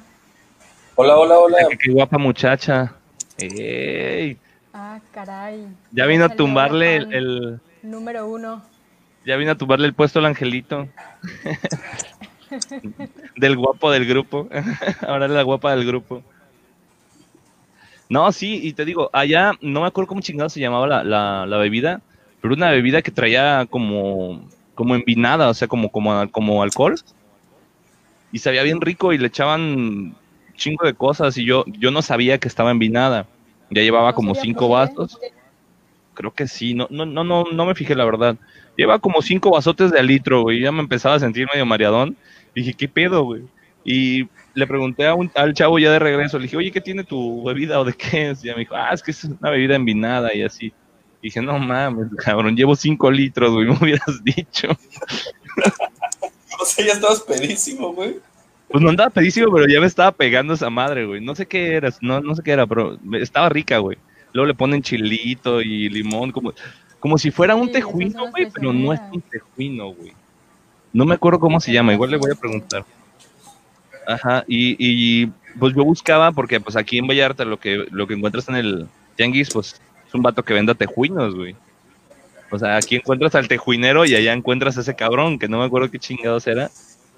Hola, 0.95 1.17
hola, 1.19 1.37
hola. 1.37 1.57
Qué, 1.69 1.77
qué 1.77 1.91
guapa 1.91 2.17
muchacha. 2.17 2.93
Ey, 3.37 4.39
Ah, 4.73 4.99
caray. 5.13 5.67
ya 5.91 6.07
vino 6.07 6.25
a 6.25 6.29
tumbarle 6.29 6.95
el- 7.11 7.59
Número 7.83 8.27
uno. 8.27 8.63
Ya 9.29 9.37
vino 9.37 9.51
a 9.51 9.55
tumbarle 9.55 9.85
el 9.85 9.93
puesto 9.93 10.17
al 10.17 10.25
angelito. 10.25 10.87
del 13.37 13.55
guapo 13.55 13.91
del 13.91 14.07
grupo. 14.07 14.49
Ahora 15.07 15.27
es 15.27 15.31
la 15.31 15.43
guapa 15.43 15.75
del 15.75 15.85
grupo. 15.85 16.23
No, 18.09 18.31
sí, 18.31 18.59
y 18.63 18.73
te 18.73 18.85
digo, 18.85 19.11
allá 19.13 19.51
no 19.61 19.81
me 19.81 19.87
acuerdo 19.87 20.07
cómo 20.07 20.21
chingado 20.21 20.49
se 20.49 20.59
llamaba 20.59 20.87
la, 20.87 21.03
la, 21.03 21.45
la 21.45 21.57
bebida, 21.57 22.01
pero 22.41 22.55
una 22.55 22.71
bebida 22.71 23.03
que 23.03 23.11
traía 23.11 23.67
como, 23.69 24.49
como 24.73 24.95
envinada, 24.95 25.47
o 25.47 25.53
sea, 25.53 25.67
como, 25.67 25.91
como, 25.91 26.27
como 26.31 26.63
alcohol. 26.63 26.95
Y 28.31 28.39
sabía 28.39 28.63
bien 28.63 28.81
rico 28.81 29.13
y 29.13 29.19
le 29.19 29.27
echaban 29.27 30.15
chingo 30.55 30.87
de 30.87 30.95
cosas 30.95 31.37
y 31.37 31.45
yo, 31.45 31.65
yo 31.67 31.91
no 31.91 32.01
sabía 32.01 32.39
que 32.39 32.47
estaba 32.47 32.71
envinada. 32.71 33.27
Ya 33.69 33.83
llevaba 33.83 34.09
¿No 34.09 34.15
como 34.15 34.33
cinco 34.33 34.69
vasos. 34.69 35.19
Creo 36.15 36.33
que 36.33 36.47
sí, 36.47 36.73
no, 36.73 36.87
no, 36.89 37.05
no, 37.05 37.23
no, 37.23 37.43
no 37.53 37.65
me 37.67 37.75
fijé 37.75 37.93
la 37.93 38.05
verdad. 38.05 38.35
Lleva 38.79 38.97
como 38.97 39.21
cinco 39.21 39.51
vasotes 39.51 39.91
de 39.91 39.99
al 39.99 40.07
litro, 40.07 40.43
güey. 40.43 40.61
Ya 40.61 40.71
me 40.71 40.79
empezaba 40.79 41.15
a 41.15 41.19
sentir 41.19 41.45
medio 41.51 41.65
mareadón. 41.65 42.15
Dije, 42.55 42.73
¿qué 42.73 42.87
pedo, 42.87 43.25
güey? 43.25 43.41
Y 43.83 44.29
le 44.53 44.65
pregunté 44.67 45.05
a 45.05 45.15
un, 45.15 45.29
al 45.35 45.53
chavo 45.53 45.79
ya 45.79 45.91
de 45.91 45.99
regreso, 45.99 46.37
le 46.37 46.43
dije, 46.43 46.55
oye, 46.55 46.71
¿qué 46.71 46.79
tiene 46.79 47.03
tu 47.03 47.43
bebida 47.43 47.77
o 47.77 47.83
de 47.83 47.91
qué 47.91 48.29
es? 48.29 48.41
Y 48.41 48.47
ya 48.47 48.53
me 48.53 48.61
dijo, 48.61 48.77
ah, 48.77 48.91
es 48.93 49.03
que 49.03 49.11
es 49.11 49.25
una 49.25 49.49
bebida 49.49 49.75
envinada 49.75 50.33
y 50.33 50.43
así. 50.43 50.71
dije, 51.21 51.41
no 51.41 51.59
mames, 51.59 52.07
cabrón, 52.19 52.55
llevo 52.55 52.73
cinco 52.73 53.11
litros, 53.11 53.51
güey, 53.51 53.65
me 53.67 53.73
hubieras 53.73 54.23
dicho. 54.23 54.69
o 56.61 56.63
sea, 56.63 56.85
ya 56.85 56.93
estabas 56.93 57.19
pedísimo, 57.19 57.93
güey. 57.93 58.15
Pues 58.69 58.81
no 58.81 58.91
andaba 58.91 59.09
pedísimo, 59.09 59.51
pero 59.51 59.67
ya 59.67 59.81
me 59.81 59.87
estaba 59.87 60.13
pegando 60.13 60.53
esa 60.53 60.69
madre, 60.69 61.05
güey. 61.05 61.19
No 61.19 61.35
sé 61.35 61.47
qué 61.47 61.73
era, 61.73 61.89
no, 61.99 62.21
no 62.21 62.33
sé 62.33 62.43
qué 62.43 62.51
era, 62.51 62.65
pero 62.65 62.97
estaba 63.19 63.49
rica, 63.49 63.79
güey. 63.79 63.97
Luego 64.31 64.47
le 64.47 64.53
ponen 64.53 64.81
chilito 64.81 65.61
y 65.61 65.89
limón, 65.89 66.31
como, 66.31 66.53
como 66.99 67.17
si 67.17 67.31
fuera 67.31 67.55
un 67.55 67.71
tejuino, 67.71 68.29
güey, 68.29 68.49
pero 68.51 68.73
no 68.73 68.93
es 68.93 68.99
un 69.11 69.21
tejuino, 69.21 69.93
güey. 69.93 70.13
No 70.91 71.05
me 71.05 71.15
acuerdo 71.15 71.39
cómo 71.39 71.59
se 71.59 71.71
llama, 71.71 71.93
igual 71.93 72.11
le 72.11 72.17
voy 72.17 72.31
a 72.31 72.35
preguntar. 72.35 72.83
Ajá, 74.07 74.43
y, 74.47 74.75
y 74.79 75.31
pues 75.59 75.75
yo 75.75 75.83
buscaba, 75.83 76.31
porque 76.31 76.59
pues 76.59 76.75
aquí 76.75 76.97
en 76.97 77.07
Vallarta 77.07 77.45
lo 77.45 77.59
que, 77.59 77.85
lo 77.91 78.07
que 78.07 78.15
encuentras 78.15 78.49
en 78.49 78.55
el 78.55 78.87
tianguis, 79.15 79.49
pues 79.51 79.79
es 80.07 80.13
un 80.13 80.21
vato 80.21 80.43
que 80.43 80.53
venda 80.53 80.73
tejuinos, 80.73 81.35
güey. 81.35 81.55
O 82.51 82.57
sea, 82.57 82.77
aquí 82.77 82.95
encuentras 82.95 83.35
al 83.35 83.47
tejuinero 83.47 84.05
y 84.05 84.15
allá 84.15 84.33
encuentras 84.33 84.77
a 84.77 84.81
ese 84.81 84.95
cabrón, 84.95 85.37
que 85.37 85.47
no 85.47 85.59
me 85.59 85.65
acuerdo 85.65 85.91
qué 85.91 85.99
chingados 85.99 86.47
era. 86.47 86.71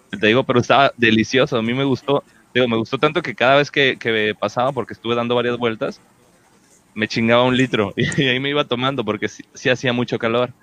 Te 0.09 0.27
digo, 0.27 0.43
pero 0.43 0.59
estaba 0.59 0.91
delicioso, 0.97 1.57
a 1.57 1.61
mí 1.61 1.73
me 1.73 1.85
gustó. 1.85 2.23
Digo, 2.53 2.67
me 2.67 2.75
gustó 2.75 2.97
tanto 2.97 3.21
que 3.21 3.33
cada 3.33 3.55
vez 3.55 3.71
que, 3.71 3.97
que 3.97 4.35
pasaba, 4.37 4.73
porque 4.73 4.93
estuve 4.93 5.15
dando 5.15 5.35
varias 5.35 5.57
vueltas, 5.57 6.01
me 6.93 7.07
chingaba 7.07 7.43
un 7.43 7.55
litro 7.55 7.93
y 7.95 8.27
ahí 8.27 8.39
me 8.39 8.49
iba 8.49 8.65
tomando 8.65 9.03
porque 9.03 9.27
sí, 9.27 9.69
hacía 9.69 9.93
mucho 9.93 10.19
calor. 10.19 10.53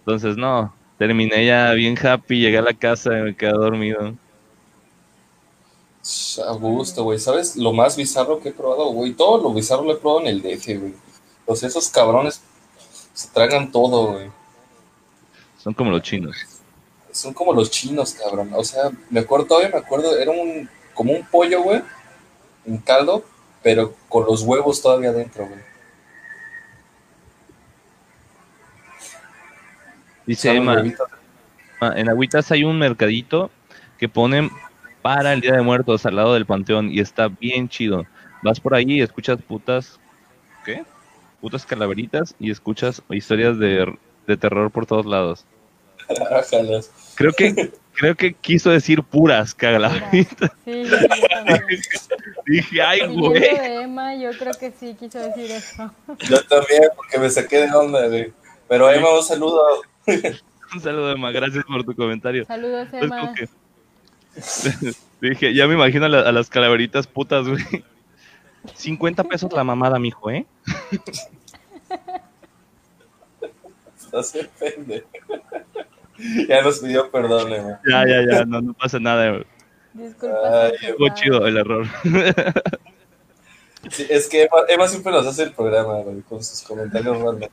Entonces, 0.00 0.36
no, 0.36 0.74
terminé 0.98 1.44
ya 1.46 1.72
bien 1.72 1.96
happy, 1.98 2.40
llegué 2.40 2.58
a 2.58 2.62
la 2.62 2.74
casa 2.74 3.18
y 3.18 3.22
me 3.22 3.36
quedé 3.36 3.52
dormido. 3.52 4.14
A 6.46 6.52
gusto, 6.52 7.04
güey. 7.04 7.18
¿Sabes 7.18 7.56
lo 7.56 7.72
más 7.72 7.96
bizarro 7.96 8.40
que 8.40 8.48
he 8.48 8.52
probado, 8.52 8.86
güey? 8.86 9.12
Todo 9.12 9.42
lo 9.42 9.52
bizarro 9.52 9.84
lo 9.84 9.92
he 9.92 9.96
probado 9.96 10.22
en 10.22 10.28
el 10.28 10.42
DF, 10.42 10.66
güey. 10.80 10.94
Pues 11.44 11.62
esos 11.62 11.88
cabrones 11.88 12.40
se 13.12 13.28
tragan 13.28 13.70
todo, 13.70 14.12
güey. 14.12 14.30
Son 15.58 15.74
como 15.74 15.90
los 15.90 16.02
chinos. 16.02 16.36
Son 17.12 17.34
como 17.34 17.52
los 17.52 17.70
chinos, 17.70 18.14
cabrón. 18.14 18.50
O 18.54 18.64
sea, 18.64 18.90
me 19.10 19.20
acuerdo, 19.20 19.46
todavía 19.46 19.68
me 19.68 19.78
acuerdo, 19.78 20.16
era 20.16 20.30
un, 20.30 20.68
como 20.94 21.12
un 21.12 21.26
pollo, 21.26 21.62
güey, 21.62 21.82
un 22.64 22.78
caldo, 22.78 23.24
pero 23.62 23.94
con 24.08 24.24
los 24.24 24.42
huevos 24.42 24.80
todavía 24.80 25.10
adentro, 25.10 25.46
güey. 25.46 25.60
Dice 30.26 30.54
Emma, 30.54 30.84
ah, 31.80 31.92
en 31.96 32.08
Agüitas 32.08 32.50
hay 32.52 32.62
un 32.62 32.78
mercadito 32.78 33.50
que 33.98 34.08
ponen 34.08 34.50
para 35.02 35.32
el 35.32 35.40
Día 35.40 35.54
de 35.54 35.62
Muertos 35.62 36.06
al 36.06 36.16
lado 36.16 36.34
del 36.34 36.46
Panteón 36.46 36.90
y 36.92 37.00
está 37.00 37.28
bien 37.28 37.68
chido. 37.68 38.06
Vas 38.42 38.60
por 38.60 38.74
ahí 38.74 38.92
y 38.92 39.02
escuchas 39.02 39.42
putas, 39.42 39.98
¿qué? 40.64 40.84
Putas 41.40 41.66
calaveritas 41.66 42.34
y 42.38 42.50
escuchas 42.50 43.02
historias 43.10 43.58
de, 43.58 43.92
de 44.26 44.36
terror 44.36 44.70
por 44.70 44.86
todos 44.86 45.06
lados. 45.06 45.44
creo 47.16 47.32
que 47.32 47.72
creo 47.94 48.14
que 48.14 48.34
quiso 48.34 48.70
decir 48.70 49.02
puras 49.02 49.54
calaveritas. 49.54 50.50
Sí, 50.64 50.84
Dije, 52.46 52.82
ay, 52.82 53.06
güey. 53.06 53.40
de 53.40 53.82
Emma, 53.82 54.14
yo 54.16 54.30
creo 54.38 54.52
que 54.54 54.72
sí 54.72 54.96
quiso 54.98 55.18
decir 55.18 55.50
eso. 55.50 55.92
Yo 56.28 56.42
también, 56.44 56.82
porque 56.96 57.18
me 57.18 57.30
saqué 57.30 57.66
de 57.66 57.72
onda, 57.72 58.08
güey. 58.08 58.32
Pero 58.68 58.90
Emma, 58.90 59.16
un 59.16 59.22
saludo. 59.22 59.62
un 60.06 60.80
saludo, 60.80 61.12
Emma. 61.12 61.30
Gracias 61.30 61.64
por 61.64 61.84
tu 61.84 61.94
comentario. 61.94 62.44
Saludos, 62.46 62.88
Emma. 62.92 63.34
Dije, 65.20 65.54
ya 65.54 65.66
me 65.66 65.74
imagino 65.74 66.06
a, 66.06 66.08
las 66.08 66.48
calaveritas 66.48 67.06
putas, 67.06 67.46
güey. 67.46 67.84
50 68.74 69.24
pesos 69.24 69.52
la 69.52 69.64
mamada, 69.64 69.98
mijo, 69.98 70.30
¿eh? 70.30 70.46
Se 74.22 74.40
ofende. 74.40 75.04
Ya 76.48 76.62
nos 76.62 76.80
pidió 76.80 77.10
perdón, 77.10 77.48
güey. 77.48 77.60
Ya, 77.88 78.06
ya, 78.06 78.24
ya, 78.30 78.44
no, 78.44 78.60
no 78.60 78.74
pasa 78.74 78.98
nada, 78.98 79.30
güey. 79.30 79.46
Disculpa. 79.94 80.70
Fue 80.98 81.14
chido 81.14 81.46
el 81.46 81.56
error. 81.56 81.86
Sí, 83.90 84.06
es 84.10 84.28
que 84.28 84.48
Emma, 84.68 84.86
siempre 84.86 85.10
nos 85.10 85.26
hace 85.26 85.44
el 85.44 85.52
programa, 85.52 86.00
güey, 86.00 86.20
con 86.22 86.44
sus 86.44 86.60
comentarios 86.62 87.18
raros. 87.18 87.48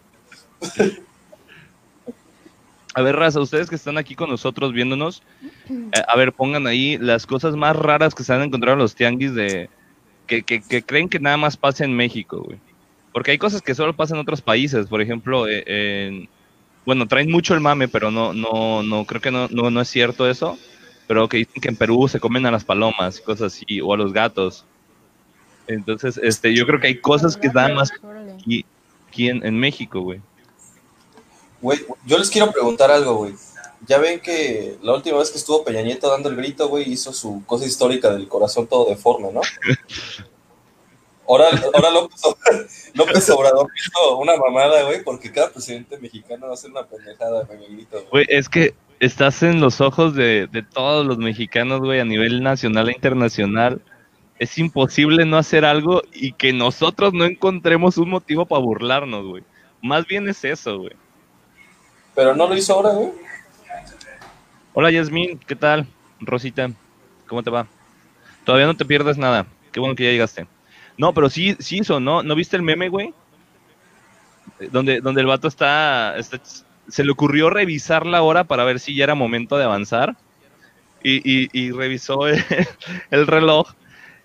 A 2.93 3.01
ver, 3.01 3.15
Raza, 3.15 3.39
ustedes 3.39 3.69
que 3.69 3.75
están 3.75 3.97
aquí 3.97 4.15
con 4.15 4.29
nosotros 4.29 4.73
viéndonos, 4.73 5.23
eh, 5.69 6.01
a 6.07 6.17
ver, 6.17 6.33
pongan 6.33 6.67
ahí 6.67 6.97
las 6.97 7.25
cosas 7.25 7.55
más 7.55 7.75
raras 7.75 8.15
que 8.15 8.23
se 8.23 8.33
han 8.33 8.41
encontrado 8.41 8.73
en 8.73 8.79
los 8.79 8.95
tianguis 8.95 9.35
de 9.35 9.69
que, 10.25 10.41
que, 10.43 10.83
creen 10.83 11.07
que 11.07 11.19
nada 11.19 11.37
más 11.37 11.55
pasa 11.57 11.85
en 11.85 11.95
México, 11.95 12.41
güey. 12.43 12.59
Porque 13.13 13.31
hay 13.31 13.37
cosas 13.37 13.61
que 13.61 13.75
solo 13.75 13.95
pasan 13.95 14.17
en 14.17 14.21
otros 14.21 14.41
países, 14.41 14.87
por 14.87 15.01
ejemplo, 15.01 15.45
eh, 15.47 16.27
bueno, 16.87 17.05
traen 17.05 17.29
mucho 17.29 17.53
el 17.53 17.59
mame, 17.59 17.89
pero 17.89 18.11
no, 18.11 18.31
no, 18.31 18.81
no, 18.81 19.03
creo 19.03 19.19
que 19.19 19.29
no, 19.29 19.49
no, 19.49 19.69
no 19.69 19.81
es 19.81 19.89
cierto 19.89 20.29
eso, 20.29 20.57
pero 21.05 21.27
que 21.27 21.35
dicen 21.35 21.61
que 21.61 21.67
en 21.67 21.75
Perú 21.75 22.07
se 22.07 22.21
comen 22.21 22.45
a 22.45 22.51
las 22.51 22.63
palomas 22.63 23.19
y 23.19 23.23
cosas 23.23 23.53
así, 23.53 23.81
o 23.81 23.93
a 23.93 23.97
los 23.97 24.13
gatos. 24.13 24.63
Entonces, 25.67 26.17
este, 26.23 26.55
yo 26.55 26.65
creo 26.65 26.79
que 26.79 26.87
hay 26.87 27.01
cosas 27.01 27.35
que 27.35 27.49
dan 27.49 27.75
más 27.75 27.91
aquí, 27.91 29.27
en, 29.27 29.45
en 29.45 29.59
México, 29.59 29.99
güey. 29.99 30.21
Güey, 31.61 31.79
yo 32.05 32.17
les 32.17 32.29
quiero 32.29 32.53
preguntar 32.53 32.89
algo, 32.89 33.15
güey. 33.15 33.33
Ya 33.85 33.97
ven 33.97 34.21
que 34.21 34.77
la 34.81 34.93
última 34.93 35.17
vez 35.17 35.29
que 35.29 35.39
estuvo 35.39 35.65
Peña 35.65 35.81
Nieto 35.81 36.09
dando 36.09 36.29
el 36.29 36.37
grito, 36.37 36.69
güey, 36.69 36.89
hizo 36.89 37.11
su 37.11 37.43
cosa 37.45 37.65
histórica 37.65 38.13
del 38.13 38.29
corazón 38.29 38.65
todo 38.65 38.87
deforme, 38.87 39.33
¿no? 39.33 39.41
Ahora, 41.27 41.45
ahora 41.73 41.89
López, 41.91 42.91
López 42.93 43.29
Obrador 43.29 43.67
hizo 43.75 44.17
una 44.17 44.37
mamada, 44.37 44.83
güey, 44.83 45.03
porque 45.03 45.31
cada 45.31 45.51
presidente 45.51 45.97
mexicano 45.97 46.45
va 46.45 46.51
a 46.51 46.53
hacer 46.53 46.71
una 46.71 46.85
pendejada, 46.85 47.43
güey, 47.43 47.65
el 47.65 47.75
grito. 47.75 48.05
Güey, 48.11 48.25
es 48.29 48.47
que 48.47 48.73
estás 48.99 49.43
en 49.43 49.59
los 49.59 49.81
ojos 49.81 50.15
de, 50.15 50.47
de 50.47 50.63
todos 50.63 51.05
los 51.05 51.17
mexicanos, 51.17 51.81
güey, 51.81 51.99
a 51.99 52.05
nivel 52.05 52.41
nacional 52.41 52.89
e 52.89 52.93
internacional. 52.93 53.81
Es 54.39 54.57
imposible 54.57 55.25
no 55.25 55.37
hacer 55.37 55.65
algo 55.65 56.01
y 56.13 56.31
que 56.31 56.53
nosotros 56.53 57.11
no 57.13 57.25
encontremos 57.25 57.97
un 57.97 58.09
motivo 58.09 58.45
para 58.45 58.61
burlarnos, 58.61 59.25
güey. 59.25 59.43
Más 59.81 60.05
bien 60.07 60.29
es 60.29 60.43
eso, 60.45 60.79
güey. 60.79 60.93
Pero 62.15 62.35
no 62.35 62.47
lo 62.47 62.55
hizo 62.55 62.73
ahora, 62.73 62.91
güey. 62.91 63.11
Hola, 64.73 64.91
Yasmin, 64.91 65.39
¿qué 65.39 65.55
tal? 65.55 65.87
Rosita, 66.19 66.69
¿cómo 67.27 67.43
te 67.43 67.49
va? 67.49 67.67
Todavía 68.45 68.67
no 68.67 68.77
te 68.77 68.85
pierdes 68.85 69.17
nada. 69.17 69.45
Qué 69.71 69.79
bueno 69.79 69.95
que 69.95 70.05
ya 70.05 70.11
llegaste. 70.11 70.47
No, 70.97 71.13
pero 71.13 71.29
sí, 71.29 71.55
sí 71.59 71.79
hizo, 71.79 71.99
¿no? 71.99 72.23
¿No 72.23 72.35
viste 72.35 72.55
el 72.55 72.63
meme, 72.63 72.89
güey? 72.89 73.13
Donde, 74.71 75.01
donde 75.01 75.21
el 75.21 75.27
vato 75.27 75.47
está, 75.47 76.15
se 76.87 77.03
le 77.03 77.11
ocurrió 77.11 77.49
revisar 77.49 78.05
la 78.05 78.21
hora 78.21 78.45
para 78.45 78.63
ver 78.63 78.79
si 78.79 78.95
ya 78.95 79.03
era 79.03 79.15
momento 79.15 79.57
de 79.57 79.65
avanzar. 79.65 80.15
Y, 81.03 81.21
y, 81.57 81.71
revisó 81.71 82.27
el, 83.11 83.27
reloj 83.27 83.71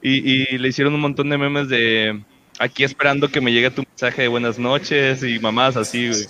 y, 0.00 0.32
y, 0.32 0.58
le 0.58 0.68
hicieron 0.68 0.94
un 0.94 1.00
montón 1.00 1.28
de 1.28 1.38
memes 1.38 1.68
de 1.68 2.20
aquí 2.58 2.82
esperando 2.82 3.28
que 3.28 3.40
me 3.40 3.52
llegue 3.52 3.70
tu 3.70 3.82
mensaje 3.82 4.22
de 4.22 4.28
buenas 4.28 4.58
noches 4.58 5.22
y 5.22 5.38
mamás 5.38 5.76
así, 5.76 6.08
güey. 6.08 6.26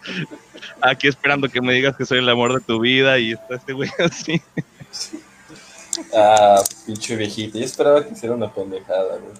aquí 0.82 1.08
esperando 1.08 1.48
que 1.48 1.60
me 1.60 1.72
digas 1.72 1.96
que 1.96 2.04
soy 2.04 2.18
el 2.18 2.28
amor 2.28 2.54
de 2.54 2.60
tu 2.60 2.80
vida 2.80 3.18
y 3.18 3.32
está 3.32 3.56
este 3.56 3.72
güey 3.72 3.90
así. 3.98 4.40
Ah, 6.14 6.62
pinche 6.86 7.16
viejito. 7.16 7.58
Yo 7.58 7.64
esperaba 7.64 8.04
que 8.04 8.12
hiciera 8.12 8.34
una 8.34 8.52
pendejada, 8.52 9.18
güey. 9.18 9.34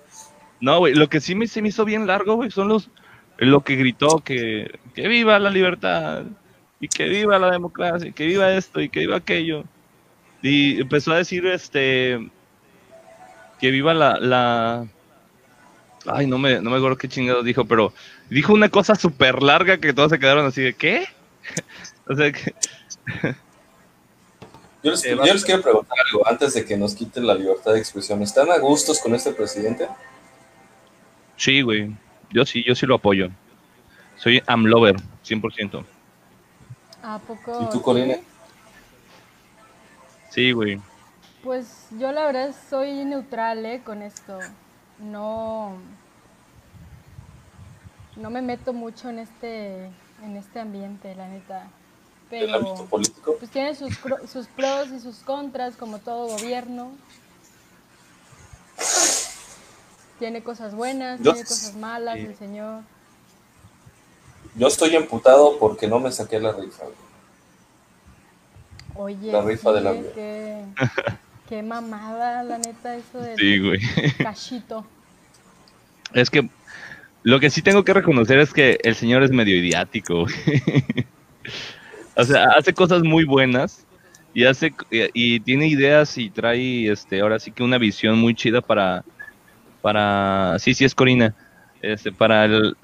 No, 0.61 0.79
güey, 0.79 0.95
lo 0.95 1.09
que 1.09 1.21
sí 1.21 1.35
me, 1.35 1.47
se 1.47 1.63
me 1.63 1.69
hizo 1.69 1.85
bien 1.85 2.07
largo, 2.07 2.37
güey, 2.37 2.51
son 2.51 2.69
los. 2.69 2.91
Lo 3.39 3.63
que 3.63 3.77
gritó 3.77 4.19
que, 4.19 4.79
que 4.95 5.09
viva 5.09 5.39
la 5.39 5.49
libertad 5.49 6.25
y 6.79 6.89
que 6.89 7.09
viva 7.09 7.39
la 7.39 7.51
democracia 7.51 8.11
y 8.11 8.13
que 8.13 8.27
viva 8.27 8.53
esto 8.53 8.81
y 8.81 8.91
que 8.91 9.01
viva 9.01 9.17
aquello. 9.17 9.65
Y 10.43 10.81
empezó 10.81 11.13
a 11.13 11.17
decir, 11.17 11.47
este. 11.47 12.31
Que 13.59 13.71
viva 13.71 13.95
la. 13.95 14.19
la 14.19 14.87
ay, 16.07 16.27
no 16.27 16.39
me, 16.39 16.61
no 16.61 16.71
me 16.71 16.77
acuerdo 16.77 16.99
qué 16.99 17.09
chingado 17.09 17.43
dijo, 17.43 17.65
pero 17.65 17.93
dijo 18.29 18.53
una 18.53 18.69
cosa 18.69 18.95
súper 18.95 19.43
larga 19.43 19.79
que 19.79 19.93
todos 19.93 20.11
se 20.11 20.19
quedaron 20.19 20.47
así 20.47 20.63
de, 20.63 20.75
¿qué? 20.75 21.07
o 22.09 22.15
sea 22.15 22.33
que... 22.33 22.55
yo, 24.83 24.93
les, 24.93 25.45
quiero 25.45 25.63
preguntar 25.63 25.99
algo 26.07 26.27
antes 26.27 26.55
de 26.55 26.65
que 26.65 26.77
nos 26.77 26.95
quiten 26.95 27.27
la 27.27 27.35
libertad 27.35 27.73
de 27.73 27.79
expresión. 27.79 28.23
¿Están 28.23 28.51
a 28.51 28.59
gustos 28.59 28.99
con 29.01 29.15
este 29.15 29.33
presidente? 29.33 29.89
Sí, 31.37 31.63
güey. 31.63 31.95
Yo 32.31 32.45
sí, 32.45 32.65
yo 32.67 32.75
sí 32.75 32.87
lo 32.87 32.97
apoyo. 32.97 33.31
Soy 34.17 34.43
amlover, 34.47 34.97
100%. 35.25 35.85
¿A 37.03 37.19
poco? 37.19 37.63
¿Y 37.63 37.73
tú, 37.73 37.83
Corina? 37.83 38.17
Sí, 40.31 40.53
güey. 40.53 40.81
Pues 41.43 41.89
yo 41.99 42.13
la 42.13 42.27
verdad 42.27 42.55
soy 42.69 43.05
neutral, 43.05 43.65
¿eh? 43.65 43.83
Con 43.85 44.03
esto. 44.03 44.39
No 44.99 45.79
no 48.21 48.31
me 48.31 48.43
meto 48.43 48.73
mucho 48.73 49.09
en 49.09 49.19
este, 49.19 49.87
en 50.23 50.37
este 50.37 50.61
ambiente, 50.61 51.15
la 51.15 51.29
neta. 51.29 51.69
Pero, 52.31 52.47
¿El 52.47 52.55
ámbito 52.55 52.87
político? 52.87 53.37
Pues 53.39 53.51
tiene 53.51 53.75
sus, 53.75 53.93
sus 54.33 54.47
pros 54.47 54.89
y 54.97 55.01
sus 55.01 55.17
contras, 55.17 55.75
como 55.77 55.99
todo 55.99 56.29
gobierno. 56.29 56.93
Tiene 60.19 60.43
cosas 60.43 60.75
buenas, 60.75 61.21
tiene 61.21 61.41
cosas 61.45 61.75
malas, 61.77 62.17
el 62.19 62.37
señor. 62.37 62.83
yo 64.55 64.69
estoy 64.69 64.95
emputado 64.97 65.59
porque 65.59 65.87
no 65.89 65.99
me 65.99 66.13
saqué 66.13 66.39
la 66.39 66.53
rifa. 66.53 66.85
Oye, 68.95 69.33
La 69.33 69.41
rifa 69.43 69.71
sí, 69.71 69.75
de 69.77 69.81
la 69.81 69.93
qué, 70.15 70.65
qué 71.49 71.63
mamada, 71.63 72.43
la 72.43 72.59
neta, 72.59 72.95
eso 72.97 73.19
del 73.19 73.39
Sí, 73.39 73.59
güey. 73.59 73.81
cachito. 74.19 74.85
Es 76.13 76.29
que 76.29 76.49
lo 77.23 77.41
que 77.41 77.51
sí 77.51 77.63
tengo 77.63 77.85
que 77.85 77.95
reconocer 77.95 78.39
es 78.41 78.53
que 78.53 78.79
el 78.83 78.95
señor 78.95 79.23
es 79.23 79.31
medio 79.31 79.57
idiático. 79.57 80.25
güey. 80.25 81.07
O 82.21 82.25
sea, 82.25 82.45
hace 82.57 82.73
cosas 82.73 83.03
muy 83.03 83.25
buenas 83.25 83.87
y 84.35 84.45
hace 84.45 84.73
y, 84.91 85.41
tiene 85.41 85.67
ideas 85.67 86.17
y 86.19 86.31
trae 86.31 86.91
este 86.91 87.21
ahora 87.21 87.39
sí 87.39 87.51
que 87.51 87.63
una 87.63 87.79
visión 87.79 88.19
muy 88.19 88.35
chida 88.35 88.61
para 88.61 89.05
para 89.83 90.57
sí, 90.59 90.75
sí 90.75 90.85
es 90.85 90.95
Corina. 90.95 91.35
Este 91.83 92.13
para 92.13 92.45
el 92.45 92.77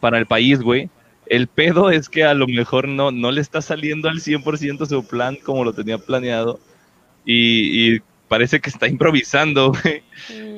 para 0.00 0.18
el 0.18 0.26
país, 0.26 0.60
güey. 0.60 0.90
El 1.26 1.46
pedo 1.46 1.90
es 1.90 2.08
que 2.08 2.24
a 2.24 2.34
lo 2.34 2.46
mejor 2.46 2.88
no 2.88 3.10
no 3.10 3.30
le 3.30 3.40
está 3.40 3.60
saliendo 3.60 4.08
al 4.08 4.20
100% 4.20 4.86
su 4.86 5.06
plan 5.06 5.36
como 5.36 5.64
lo 5.64 5.72
tenía 5.72 5.98
planeado 5.98 6.60
y, 7.24 8.00
parece 8.28 8.60
que 8.60 8.70
está 8.70 8.88
improvisando, 8.88 9.72
güey. 9.72 10.02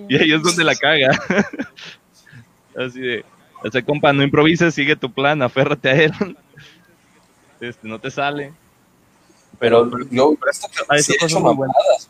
Y 0.09 0.17
ahí 0.17 0.33
es 0.33 0.43
donde 0.43 0.65
la 0.65 0.75
caga. 0.75 1.11
Así 2.77 3.01
de, 3.01 3.25
compa, 3.85 4.13
no 4.13 4.23
improvises, 4.23 4.75
sigue 4.75 4.97
tu 4.97 5.13
plan, 5.13 5.43
aférrate 5.43 5.89
a 5.89 6.03
él. 6.03 6.13
Este, 7.61 7.87
no 7.89 7.99
te 8.01 8.11
sale. 8.11 8.53
Pero 9.59 9.89
yo, 10.11 10.35
pero 10.39 10.51
esto 10.51 10.67
Ah, 10.89 10.95
que 10.95 10.97
eso 11.01 11.13
sí 11.13 11.19
he 11.21 11.25
hecho 11.25 11.41
mamadas. 11.41 12.09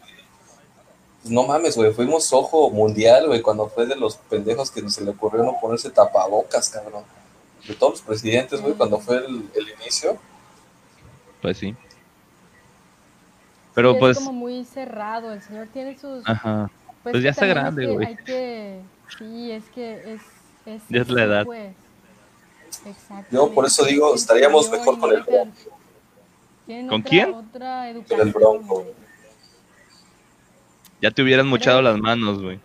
Pues 1.23 1.33
no 1.33 1.43
mames, 1.43 1.77
güey, 1.77 1.93
fuimos 1.93 2.33
ojo 2.33 2.71
mundial, 2.71 3.27
güey, 3.27 3.43
cuando 3.43 3.69
fue 3.69 3.87
de 3.87 3.97
los 3.97 4.17
pendejos 4.17 4.71
que 4.71 4.89
se 4.89 5.05
le 5.05 5.11
ocurrió 5.11 5.43
no 5.43 5.59
ponerse 5.61 5.91
tapabocas, 5.91 6.69
cabrón. 6.71 7.05
De 7.67 7.75
todos 7.75 7.95
los 7.95 8.03
presidentes, 8.03 8.61
güey, 8.63 8.75
cuando 8.75 8.99
fue 8.99 9.17
el, 9.19 9.51
el 9.55 9.69
inicio. 9.81 10.17
Pues 11.43 11.59
sí. 11.59 11.73
Sí, 11.73 11.77
Pero 13.75 13.93
es 13.93 13.99
pues, 13.99 14.19
como 14.19 14.33
muy 14.33 14.65
cerrado, 14.65 15.33
el 15.33 15.43
señor 15.43 15.69
tiene 15.73 15.99
sus... 15.99 16.27
ajá. 16.29 16.71
Pues, 17.03 17.13
Pues 17.13 17.23
ya 17.23 17.31
está 17.31 17.47
grande, 17.47 17.87
que- 17.87 17.93
güey. 17.93 18.07
Hay 18.07 18.17
que, 18.17 18.81
sí, 19.19 19.53
es 19.53 19.65
que 19.75 20.15
es... 20.15 20.21
es 20.67 20.83
Ya 20.89 21.03
es 21.03 21.09
la 21.09 21.25
edad. 21.25 21.45
Pues. 21.45 21.75
Exacto. 22.85 23.27
Yo 23.31 23.53
por 23.53 23.67
eso 23.67 23.85
digo, 23.85 24.15
estaríamos 24.15 24.71
mejor 24.71 24.99
con 24.99 25.13
el 25.13 25.23
Bronco. 25.23 25.81
¿Con 26.89 27.03
quién? 27.03 27.35
Otra 27.35 27.91
el 27.91 28.33
Bronco. 28.33 28.83
güey. 28.83 28.95
Ya 31.01 31.11
te 31.11 31.23
hubieran 31.23 31.47
mochado 31.47 31.81
las 31.83 31.99
manos, 31.99 32.43
güey. 32.43 32.61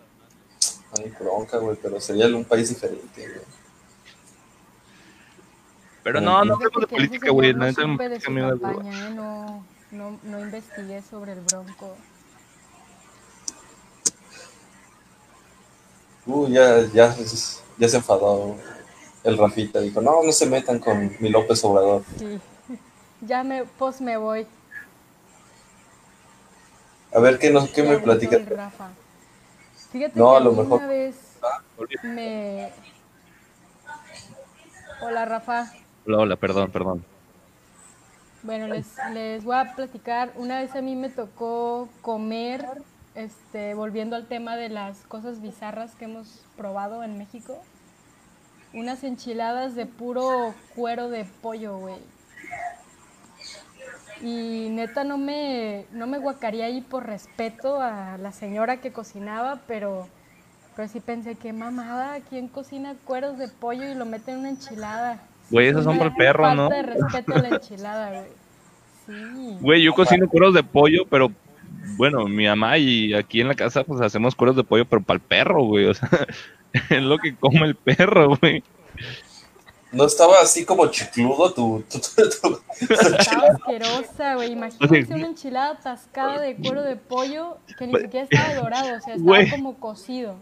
Ay, 0.98 1.12
bronca, 1.18 1.58
güey, 1.58 1.76
pero 1.82 2.00
sería 2.00 2.26
un 2.26 2.44
país 2.44 2.68
diferente, 2.68 3.28
güey. 3.28 3.44
Pero 6.02 6.20
no, 6.20 6.44
no 6.44 6.54
hablemos 6.54 6.80
de 6.80 6.86
política, 6.86 7.30
güey. 7.30 7.52
no 7.52 7.66
¿eh? 7.66 7.74
no, 9.14 9.64
no, 9.90 10.20
no 10.22 10.40
investigué 10.40 11.02
sobre 11.02 11.32
el 11.32 11.40
Bronco. 11.40 11.96
Uh, 16.26 16.48
ya, 16.48 16.82
ya, 16.92 17.16
ya 17.78 17.88
se 17.88 17.96
enfadó 17.96 18.56
el 19.26 19.36
Rafita. 19.38 19.80
Dijo, 19.80 20.00
no, 20.00 20.22
no 20.22 20.32
se 20.32 20.46
metan 20.46 20.78
con 20.78 21.10
mi 21.20 21.28
López 21.28 21.62
Obrador. 21.64 22.02
Sí. 22.18 22.38
Ya 23.22 23.42
me, 23.42 23.64
pues 23.64 24.00
me 24.02 24.18
voy. 24.18 24.46
A 27.14 27.18
ver, 27.18 27.38
¿qué, 27.38 27.50
nos, 27.50 27.70
qué 27.70 27.82
me 27.82 27.96
platica? 27.98 28.36
el 28.36 28.46
Rafa. 28.46 28.90
Fíjate 29.90 30.18
No, 30.18 30.32
que 30.32 30.36
a 30.36 30.40
lo 30.40 30.52
mejor- 30.52 30.78
una 30.80 30.86
vez 30.86 31.16
me... 32.02 32.70
Hola 35.00 35.24
Rafa. 35.24 35.72
Hola, 36.06 36.18
hola, 36.18 36.36
perdón, 36.36 36.70
perdón. 36.70 37.04
Bueno, 38.42 38.66
les, 38.68 38.86
les 39.14 39.44
voy 39.44 39.56
a 39.56 39.74
platicar. 39.74 40.32
Una 40.36 40.60
vez 40.60 40.74
a 40.76 40.82
mí 40.82 40.94
me 40.94 41.08
tocó 41.08 41.88
comer, 42.02 42.66
este, 43.14 43.72
volviendo 43.74 44.14
al 44.14 44.26
tema 44.26 44.56
de 44.56 44.68
las 44.68 44.98
cosas 45.08 45.40
bizarras 45.40 45.94
que 45.94 46.04
hemos 46.04 46.44
probado 46.56 47.02
en 47.02 47.16
México, 47.16 47.62
unas 48.76 49.02
enchiladas 49.04 49.74
de 49.74 49.86
puro 49.86 50.54
cuero 50.74 51.08
de 51.08 51.24
pollo, 51.24 51.78
güey. 51.78 51.96
Y 54.20 54.68
neta 54.70 55.02
no 55.02 55.18
me, 55.18 55.86
no 55.92 56.06
me 56.06 56.18
guacaría 56.18 56.66
ahí 56.66 56.82
por 56.82 57.06
respeto 57.06 57.80
a 57.80 58.18
la 58.18 58.32
señora 58.32 58.78
que 58.78 58.92
cocinaba, 58.92 59.60
pero, 59.66 60.08
pero 60.74 60.88
sí 60.88 61.00
pensé, 61.00 61.36
qué 61.36 61.52
mamada, 61.52 62.18
¿quién 62.28 62.48
cocina 62.48 62.94
cueros 63.04 63.38
de 63.38 63.48
pollo 63.48 63.88
y 63.90 63.94
lo 63.94 64.04
mete 64.04 64.32
en 64.32 64.40
una 64.40 64.50
enchilada? 64.50 65.20
Güey, 65.50 65.68
esos 65.68 65.80
Es 65.80 65.84
son 65.84 65.98
para 65.98 66.10
el 66.10 66.16
perro, 66.16 66.54
¿no? 66.54 66.68
Falta 66.68 66.76
de 66.76 66.82
respeto 66.82 67.34
a 67.34 67.38
la 67.38 67.48
enchilada, 67.48 68.08
güey. 68.10 68.30
Sí. 69.06 69.58
Güey, 69.60 69.82
yo 69.82 69.94
cocino 69.94 70.28
cueros 70.28 70.52
de 70.52 70.62
pollo, 70.62 71.06
pero 71.08 71.30
bueno, 71.96 72.26
mi 72.26 72.46
mamá 72.46 72.78
y 72.78 73.14
aquí 73.14 73.40
en 73.40 73.48
la 73.48 73.54
casa 73.54 73.84
pues 73.84 74.00
hacemos 74.00 74.34
cueros 74.34 74.56
de 74.56 74.64
pollo, 74.64 74.84
pero 74.84 75.02
para 75.02 75.16
el 75.16 75.20
perro, 75.22 75.62
güey. 75.64 75.86
O 75.86 75.94
sea, 75.94 76.08
es 76.90 77.02
lo 77.02 77.18
que 77.18 77.34
come 77.36 77.66
el 77.66 77.74
perro, 77.74 78.36
güey. 78.36 78.62
¿No 79.92 80.04
estaba 80.04 80.40
así 80.42 80.64
como 80.64 80.86
chicludo 80.88 81.52
tu... 81.54 81.82
tu, 81.90 81.98
tu- 82.00 82.28
tu- 82.28 82.60
Estaba 82.94 83.46
asquerosa, 83.48 84.34
güey. 84.34 84.54
Sea, 84.56 85.16
una 85.16 85.26
enchilada 85.28 85.70
atascada 85.70 86.40
de 86.40 86.56
cuero 86.56 86.82
de 86.82 86.96
pollo 86.96 87.58
que 87.78 87.86
ni 87.86 87.94
siquiera 88.00 88.26
estaba 88.30 88.54
dorado, 88.54 88.84
o 88.96 89.00
sea, 89.00 89.14
estaba 89.14 89.18
Güey. 89.22 89.48
como 89.50 89.78
cocido. 89.78 90.36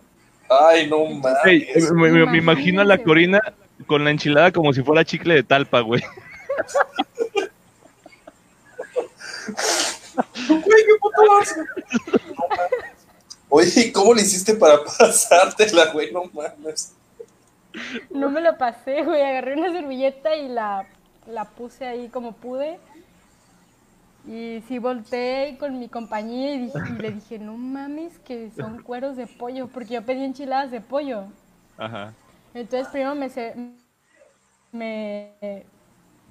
Ay, 0.49 0.89
no 0.89 1.05
mames. 1.07 1.93
Me, 1.93 2.11
me- 2.11 2.27
me 2.27 2.39
imagino 2.39 2.81
a 2.81 2.85
la 2.85 2.99
Corina 2.99 3.41
con 3.87 4.03
la 4.05 4.11
enchilada 4.11 4.51
como 4.51 4.73
si 4.73 4.83
fuera 4.83 5.05
chicle 5.05 5.35
de 5.35 5.43
talpa, 5.43 5.81
güey. 5.81 6.03
Güey, 10.49 10.61
qué 10.63 10.95
puto 11.01 11.39
asco. 11.41 11.61
No 11.61 12.49
mames. 12.49 13.07
Oye, 13.49 13.87
¿y 13.87 13.93
¿cómo 13.93 14.15
le 14.15 14.23
hiciste 14.23 14.55
para 14.55 14.83
pasártela, 14.85 15.93
güey? 15.93 16.13
No 16.13 16.25
mames. 16.33 16.93
No 18.11 18.31
me 18.31 18.41
lo 18.41 18.57
pasé, 18.59 19.03
güey. 19.05 19.23
Agarré 19.23 19.55
una 19.57 19.73
servilleta 19.73 20.35
y 20.37 20.49
la, 20.49 20.87
la 21.27 21.45
puse 21.45 21.87
ahí 21.87 22.09
como 22.09 22.33
pude. 22.33 22.79
Y 24.27 24.63
sí 24.69 24.79
volteé 24.79 25.59
con 25.59 25.79
mi 25.79 25.89
compañía 25.89 26.55
y, 26.55 26.59
dije- 26.67 26.79
y 26.89 27.03
le 27.03 27.11
dije, 27.13 27.39
no 27.39 27.57
mames, 27.59 28.19
que 28.21 28.51
son 28.57 28.83
cueros 28.83 29.17
de 29.17 29.27
pollo, 29.27 29.67
porque 29.69 29.95
yo 29.95 30.03
pedí 30.03 30.25
enchiladas 30.25 30.71
de 30.71 30.81
pollo. 30.81 31.25
Ajá. 31.77 32.15
Entonces 32.55 32.89
primero 32.89 33.15
me 33.17 33.29
se, 33.29 33.55
me 34.73 35.67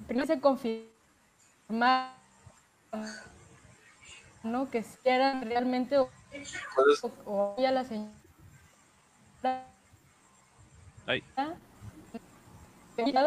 primero 0.08 0.26
se 0.26 0.40
confirma 0.40 2.14
no 4.44 4.70
que 4.70 4.82
si 4.82 4.96
eran 5.08 5.42
realmente 5.42 5.98
o, 5.98 6.08
o 7.26 7.56
ya 7.58 7.72
la 7.72 7.84
señora 7.84 8.12
Ay. 11.06 11.22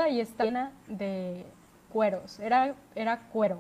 y 0.10 0.20
está 0.22 0.46
llena 0.46 0.72
de 0.88 1.46
cueros, 1.92 2.40
era 2.40 2.74
era 2.96 3.20
cuero. 3.32 3.60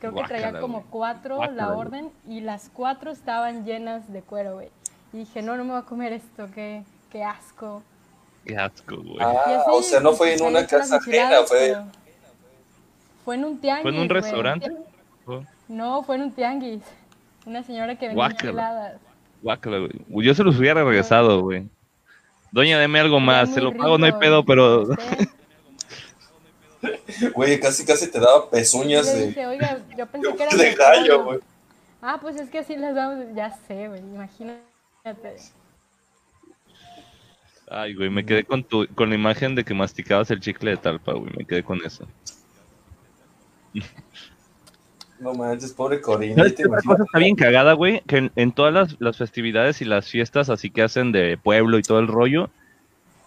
Creo 0.00 0.14
que 0.14 0.22
traía 0.24 0.58
como 0.60 0.82
cuatro 0.90 1.36
Guácala, 1.36 1.66
la 1.66 1.72
orden 1.76 2.10
y 2.26 2.40
las 2.40 2.68
cuatro 2.72 3.12
estaban 3.12 3.64
llenas 3.64 4.12
de 4.12 4.22
cuero, 4.22 4.54
güey. 4.54 4.70
Y 5.12 5.18
dije, 5.18 5.42
no, 5.42 5.56
no 5.56 5.64
me 5.64 5.70
voy 5.72 5.80
a 5.80 5.84
comer 5.84 6.12
esto, 6.12 6.48
qué, 6.52 6.82
qué 7.10 7.22
asco. 7.22 7.82
Qué 8.44 8.56
asco, 8.56 8.96
güey. 8.96 9.18
Ah, 9.20 9.62
o 9.70 9.82
sea, 9.82 10.00
no 10.00 10.12
fue 10.12 10.34
en 10.34 10.42
una 10.42 10.66
casa 10.66 10.96
ajena, 10.96 11.44
fue... 11.46 11.58
pero- 11.68 11.84
Fue 13.24 13.36
en 13.36 13.44
un 13.44 13.60
tianguis. 13.60 13.82
¿Fue 13.82 13.90
en 13.92 13.98
un 14.00 14.08
restaurante? 14.08 14.76
No, 15.72 16.02
fue 16.02 16.16
en 16.16 16.22
un 16.22 16.32
tianguis. 16.32 16.82
Una 17.46 17.62
señora 17.62 17.96
que 17.96 18.08
vendía 18.08 18.26
enchiladas. 18.26 19.00
guácala, 19.40 19.78
güey. 19.78 20.26
Yo 20.26 20.34
se 20.34 20.44
los 20.44 20.58
hubiera 20.58 20.84
regresado, 20.84 21.40
güey. 21.40 21.66
Doña, 22.52 22.78
deme 22.78 23.00
algo 23.00 23.18
más. 23.18 23.54
Se 23.54 23.60
lo 23.62 23.74
pago, 23.74 23.96
no 23.96 24.04
hay 24.04 24.10
rico, 24.10 24.20
pedo, 24.20 24.44
pero. 24.44 24.86
Güey, 27.36 27.60
casi 27.60 27.86
casi 27.86 28.10
te 28.10 28.18
daba 28.18 28.50
pezuñas 28.50 29.06
de, 29.06 29.46
oiga, 29.46 29.78
yo 29.96 30.04
pensé 30.04 30.34
que 30.36 30.42
era 30.42 30.56
de 30.56 30.74
gallo, 30.74 31.18
pollo". 31.18 31.24
güey. 31.24 31.38
Ah, 32.02 32.18
pues 32.20 32.34
es 32.34 32.50
que 32.50 32.58
así 32.58 32.76
las 32.76 32.96
damos. 32.96 33.24
Ya 33.36 33.56
sé, 33.68 33.86
güey, 33.86 34.00
imagínate. 34.00 34.60
Ay, 37.70 37.94
güey, 37.94 38.10
me 38.10 38.26
quedé 38.26 38.42
con 38.42 38.64
tu, 38.64 38.88
con 38.96 39.10
la 39.10 39.14
imagen 39.14 39.54
de 39.54 39.64
que 39.64 39.74
masticabas 39.74 40.28
el 40.32 40.40
chicle 40.40 40.72
de 40.72 40.76
talpa, 40.76 41.12
güey. 41.12 41.32
Me 41.36 41.44
quedé 41.44 41.62
con 41.62 41.80
eso. 41.84 42.04
No 45.22 45.34
manches, 45.34 45.72
pobre 45.72 46.00
Corina. 46.00 46.34
¿Sabes 46.34 46.56
¿te 46.56 46.64
qué 46.64 46.68
otra 46.68 46.82
cosa 46.82 47.04
está 47.04 47.18
bien 47.20 47.36
cagada, 47.36 47.74
güey? 47.74 48.02
Que 48.08 48.16
en, 48.16 48.32
en 48.34 48.50
todas 48.50 48.74
las, 48.74 48.96
las 48.98 49.16
festividades 49.16 49.80
y 49.80 49.84
las 49.84 50.08
fiestas 50.08 50.50
así 50.50 50.68
que 50.68 50.82
hacen 50.82 51.12
de 51.12 51.38
pueblo 51.38 51.78
y 51.78 51.82
todo 51.82 52.00
el 52.00 52.08
rollo, 52.08 52.50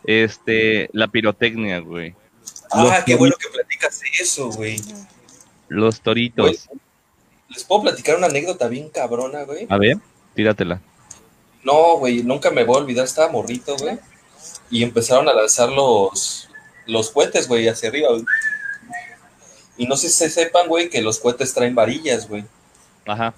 este, 0.04 0.90
la 0.92 1.08
pirotecnia, 1.08 1.80
güey. 1.80 2.14
Ah, 2.70 2.84
Los 2.84 3.04
qué 3.06 3.16
bueno 3.16 3.36
que 3.40 3.48
platicas 3.48 4.02
eso, 4.20 4.50
güey. 4.50 4.76
Los 5.70 6.02
toritos. 6.02 6.68
Güey, 6.68 6.80
¿Les 7.48 7.64
puedo 7.64 7.84
platicar 7.84 8.18
una 8.18 8.28
anécdota 8.28 8.68
bien 8.68 8.90
cabrona, 8.90 9.44
güey? 9.44 9.66
A 9.70 9.78
ver, 9.78 9.98
tíratela. 10.34 10.82
No, 11.64 11.98
güey, 11.98 12.24
nunca 12.24 12.52
me 12.52 12.66
voy 12.66 12.76
a 12.76 12.80
olvidar, 12.80 13.06
estaba 13.06 13.32
morrito, 13.32 13.78
güey. 13.78 13.98
Y 14.70 14.84
empezaron 14.84 15.30
a 15.30 15.34
lanzar 15.34 15.70
los, 15.70 16.50
los 16.88 17.10
cohetes, 17.12 17.48
güey, 17.48 17.70
hacia 17.70 17.88
arriba, 17.88 18.10
güey. 18.10 18.26
Y 19.78 19.88
no 19.88 19.98
sé 19.98 20.10
si 20.10 20.16
se 20.16 20.30
sepan, 20.30 20.68
güey, 20.68 20.90
que 20.90 21.02
los 21.02 21.20
cohetes 21.20 21.54
traen 21.54 21.76
varillas, 21.76 22.28
güey. 22.28 22.46
Ajá. 23.06 23.34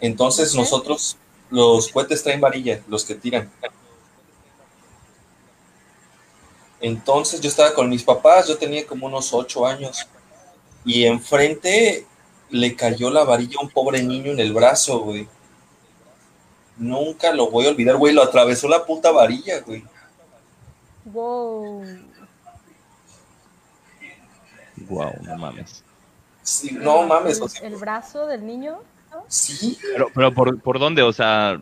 Entonces 0.00 0.52
¿Qué? 0.52 0.58
nosotros, 0.58 1.16
los 1.50 1.88
cohetes 1.88 2.22
traen 2.22 2.40
varilla, 2.40 2.82
los 2.88 3.04
que 3.04 3.14
tiran. 3.14 3.50
Entonces 6.80 7.40
yo 7.40 7.48
estaba 7.48 7.72
con 7.72 7.88
mis 7.88 8.02
papás, 8.02 8.46
yo 8.48 8.58
tenía 8.58 8.86
como 8.86 9.06
unos 9.06 9.32
ocho 9.32 9.66
años. 9.66 10.06
Y 10.84 11.04
enfrente 11.04 12.06
le 12.50 12.76
cayó 12.76 13.10
la 13.10 13.24
varilla 13.24 13.58
a 13.58 13.64
un 13.64 13.70
pobre 13.70 14.02
niño 14.02 14.32
en 14.32 14.40
el 14.40 14.52
brazo, 14.52 15.00
güey. 15.00 15.26
Nunca 16.76 17.32
lo 17.32 17.50
voy 17.50 17.66
a 17.66 17.70
olvidar, 17.70 17.96
güey. 17.96 18.12
Lo 18.12 18.22
atravesó 18.22 18.68
la 18.68 18.84
puta 18.84 19.10
varilla, 19.10 19.60
güey. 19.60 19.82
Wow. 21.06 21.84
Wow, 24.88 25.12
no 25.22 25.36
mames. 25.36 25.82
Sí, 26.42 26.70
no 26.72 27.02
mames, 27.02 27.38
El, 27.38 27.42
o 27.42 27.48
sea, 27.48 27.66
el 27.66 27.76
brazo 27.76 28.26
del 28.26 28.46
niño. 28.46 28.78
sí. 29.28 29.78
Pero, 29.92 30.08
pero 30.14 30.32
¿por, 30.32 30.60
¿por 30.60 30.78
dónde? 30.78 31.02
O 31.02 31.12
sea, 31.12 31.60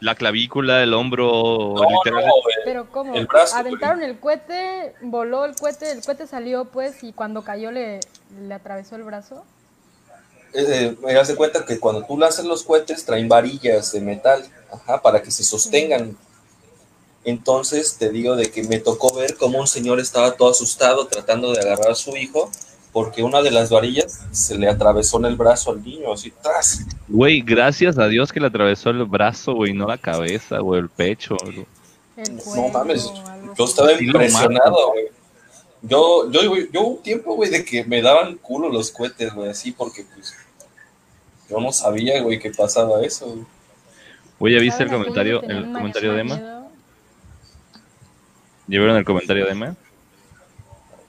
la 0.00 0.14
clavícula, 0.14 0.82
el 0.82 0.94
hombro, 0.94 1.26
No, 1.74 1.82
no, 1.82 1.88
literal-. 1.88 2.24
Pero 2.64 2.90
¿cómo? 2.90 3.14
El 3.14 3.26
brazo, 3.26 3.56
Aventaron 3.56 4.02
el 4.02 4.18
cohete, 4.18 4.94
voló 5.00 5.44
el 5.44 5.56
cohete, 5.56 5.90
el 5.90 6.04
cohete 6.04 6.26
salió 6.26 6.66
pues 6.66 7.02
y 7.02 7.12
cuando 7.12 7.42
cayó 7.42 7.70
le, 7.70 8.00
le 8.40 8.54
atravesó 8.54 8.96
el 8.96 9.02
brazo. 9.04 9.44
Eh, 10.54 10.96
me 11.04 11.12
das 11.12 11.28
de 11.28 11.36
cuenta 11.36 11.64
que 11.64 11.78
cuando 11.78 12.04
tú 12.04 12.16
lanzas 12.18 12.44
los 12.44 12.62
cohetes 12.62 13.04
traen 13.04 13.28
varillas 13.28 13.92
de 13.92 14.00
metal, 14.00 14.44
ajá, 14.72 15.00
para 15.02 15.22
que 15.22 15.30
se 15.30 15.44
sostengan. 15.44 16.16
Entonces 17.28 17.96
te 17.98 18.08
digo 18.08 18.36
de 18.36 18.50
que 18.50 18.62
me 18.62 18.78
tocó 18.78 19.14
ver 19.14 19.36
cómo 19.36 19.58
un 19.58 19.66
señor 19.66 20.00
estaba 20.00 20.32
todo 20.32 20.50
asustado 20.50 21.08
tratando 21.08 21.52
de 21.52 21.60
agarrar 21.60 21.90
a 21.90 21.94
su 21.94 22.16
hijo 22.16 22.50
porque 22.90 23.22
una 23.22 23.42
de 23.42 23.50
las 23.50 23.68
varillas 23.68 24.26
se 24.32 24.56
le 24.56 24.66
atravesó 24.66 25.18
en 25.18 25.26
el 25.26 25.36
brazo 25.36 25.72
al 25.72 25.84
niño, 25.84 26.10
así 26.10 26.32
tras. 26.42 26.86
Güey, 27.06 27.42
gracias 27.42 27.98
a 27.98 28.08
Dios 28.08 28.32
que 28.32 28.40
le 28.40 28.46
atravesó 28.46 28.88
el 28.88 29.04
brazo, 29.04 29.52
güey, 29.52 29.74
no 29.74 29.86
la 29.86 29.98
cabeza, 29.98 30.60
güey, 30.60 30.80
el 30.80 30.88
pecho. 30.88 31.36
güey. 31.44 31.66
El 32.16 32.36
No 32.36 32.68
mames, 32.68 33.12
yo 33.58 33.64
estaba 33.66 33.92
impresionado, 33.92 34.92
güey. 34.92 35.08
Yo, 35.82 36.30
yo, 36.30 36.48
güey, 36.48 36.70
yo 36.72 36.80
hubo 36.80 36.88
un 36.92 37.02
tiempo, 37.02 37.34
güey, 37.34 37.50
de 37.50 37.62
que 37.62 37.84
me 37.84 38.00
daban 38.00 38.36
culo 38.38 38.70
los 38.70 38.90
cohetes, 38.90 39.34
güey, 39.34 39.50
así 39.50 39.70
porque 39.70 40.06
pues 40.14 40.34
yo 41.50 41.60
no 41.60 41.72
sabía, 41.72 42.22
güey, 42.22 42.38
que 42.38 42.50
pasaba 42.52 43.02
eso, 43.02 43.26
güey. 44.38 44.54
¿ya 44.54 44.60
viste 44.60 44.82
el 44.82 44.88
¿Saben 44.88 45.02
a 45.02 45.04
quién 45.04 45.22
le 45.22 45.38
comentario, 45.38 45.42
el 45.42 45.72
comentario 45.74 46.12
de 46.14 46.20
Emma? 46.22 46.57
Vieron 48.76 48.96
el 48.96 49.04
comentario 49.04 49.46
de 49.46 49.52
Emma? 49.52 49.76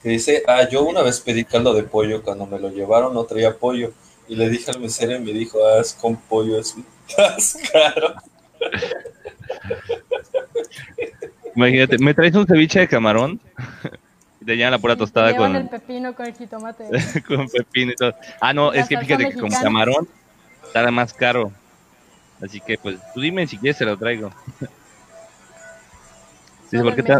que 0.02 0.08
dice, 0.08 0.42
ah, 0.46 0.66
yo 0.68 0.82
una 0.84 1.02
vez 1.02 1.20
pedí 1.20 1.44
caldo 1.44 1.74
de 1.74 1.82
pollo, 1.82 2.22
cuando 2.22 2.46
me 2.46 2.58
lo 2.58 2.70
llevaron 2.70 3.12
no 3.12 3.24
traía 3.24 3.56
pollo, 3.56 3.92
y 4.28 4.34
le 4.34 4.48
dije 4.48 4.70
al 4.70 4.80
mesero 4.80 5.16
y 5.16 5.20
me 5.20 5.32
dijo, 5.32 5.58
ah, 5.66 5.80
es 5.80 5.92
con 5.92 6.16
pollo, 6.16 6.58
es 6.58 6.74
más 7.18 7.58
caro. 7.72 8.14
Imagínate, 11.54 11.98
¿me 11.98 12.14
traes 12.14 12.34
un 12.34 12.46
ceviche 12.46 12.80
de 12.80 12.88
camarón? 12.88 13.40
Y 14.42 14.46
te 14.46 14.56
llevan 14.56 14.70
la 14.70 14.78
pura 14.78 14.96
tostada 14.96 15.36
con, 15.36 15.54
el 15.54 15.68
pepino 15.68 16.14
con 16.14 16.24
el 16.24 16.34
jitomate. 16.34 16.88
con 17.28 17.46
pepino 17.46 17.92
y 17.92 17.94
todo. 17.94 18.14
Ah, 18.40 18.54
no, 18.54 18.72
La 18.72 18.80
es 18.80 18.88
que 18.88 18.96
fíjate 18.96 19.26
que 19.26 19.34
con 19.34 19.42
mexicana. 19.42 19.64
camarón 19.64 20.08
estará 20.64 20.90
más 20.90 21.12
caro. 21.12 21.52
Así 22.40 22.58
que, 22.58 22.78
pues, 22.78 22.96
tú 23.12 23.20
dime 23.20 23.46
si 23.46 23.58
quieres, 23.58 23.76
se 23.76 23.84
lo 23.84 23.98
traigo. 23.98 24.32
Sí, 26.70 26.76
Solo 26.76 26.90
¿por 26.90 26.94
qué 26.96 27.02
te- 27.02 27.12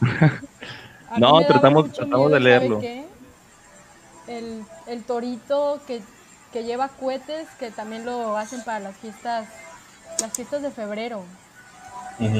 No, 1.18 1.40
tratamos- 1.46 1.92
tratamos 1.92 2.30
de 2.32 2.40
miedo, 2.40 2.40
¿sabe 2.40 2.40
leerlo. 2.40 2.80
El, 4.28 4.64
el 4.86 5.02
torito 5.04 5.80
que, 5.86 6.02
que 6.52 6.64
lleva 6.64 6.88
cohetes, 6.88 7.48
que 7.58 7.70
también 7.70 8.04
lo 8.04 8.36
hacen 8.36 8.62
para 8.64 8.78
las 8.80 8.96
fiestas, 8.96 9.46
las 10.20 10.32
fiestas 10.32 10.62
de 10.62 10.70
febrero. 10.70 11.22
Ujú. 12.18 12.38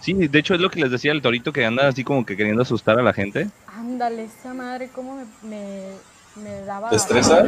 Sí, 0.00 0.14
de 0.14 0.38
hecho 0.38 0.54
es 0.54 0.60
lo 0.60 0.70
que 0.70 0.80
les 0.80 0.90
decía 0.90 1.12
el 1.12 1.20
torito 1.20 1.52
que 1.52 1.64
anda 1.66 1.88
así 1.88 2.04
como 2.04 2.24
que 2.24 2.36
queriendo 2.36 2.62
asustar 2.62 2.98
a 2.98 3.02
la 3.02 3.12
gente. 3.12 3.48
Ándale, 3.66 4.24
esa 4.24 4.54
madre, 4.54 4.88
cómo 4.94 5.16
me, 5.16 5.24
me, 5.42 5.92
me 6.36 6.60
daba. 6.64 6.88
¿Te 6.90 6.96
estresa? 6.96 7.44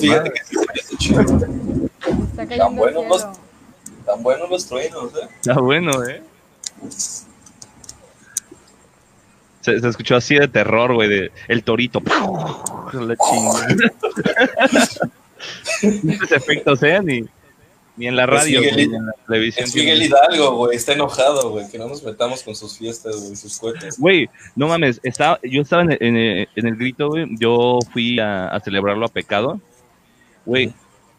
Fíjate 0.00 0.30
que 0.30 0.40
sí 0.98 1.08
se 1.14 1.20
hace 1.20 1.34
chido. 1.34 1.88
Está 2.30 2.46
cayendo 2.46 2.64
Tan 2.66 2.76
buenos 2.76 3.06
los-. 3.08 3.26
Tan 4.06 4.22
buenos 4.22 4.50
los 4.50 4.66
truenos, 4.66 5.12
¿eh? 5.14 5.28
Está 5.40 5.60
bueno, 5.60 5.90
¿eh? 6.04 6.22
Se, 9.60 9.78
se 9.80 9.88
escuchó 9.88 10.16
así 10.16 10.34
de 10.36 10.48
terror, 10.48 10.94
güey, 10.94 11.08
de 11.08 11.32
el 11.48 11.62
torito. 11.62 12.00
La 12.92 13.14
efectos, 16.36 16.82
¿eh? 16.82 17.00
Ni, 17.02 17.24
ni 17.96 18.06
en 18.06 18.16
la 18.16 18.24
Es 18.24 18.30
radio, 18.30 18.60
Miguel- 18.60 18.76
ni 18.76 18.82
en 18.96 19.06
la 19.06 19.12
televisión. 19.26 19.64
Es 19.66 19.74
Miguel 19.74 20.02
Hidalgo, 20.02 20.56
güey, 20.56 20.76
está 20.76 20.92
enojado, 20.94 21.50
güey, 21.50 21.68
que 21.70 21.78
no 21.78 21.88
nos 21.88 22.02
metamos 22.02 22.42
con 22.42 22.54
sus 22.54 22.78
fiestas, 22.78 23.16
güey, 23.20 23.36
sus 23.36 23.58
cohetes. 23.58 23.98
Güey, 23.98 24.28
no 24.56 24.68
mames, 24.68 25.00
estaba, 25.02 25.38
yo 25.42 25.62
estaba 25.62 25.82
en, 25.82 25.92
en- 26.00 26.48
en 26.54 26.66
el 26.66 26.76
grito, 26.76 27.08
güey. 27.08 27.26
Yo 27.38 27.78
fui 27.92 28.18
a, 28.20 28.48
a 28.48 28.60
celebrarlo 28.60 29.04
a 29.06 29.08
pecado. 29.08 29.60
Güey, 30.46 30.72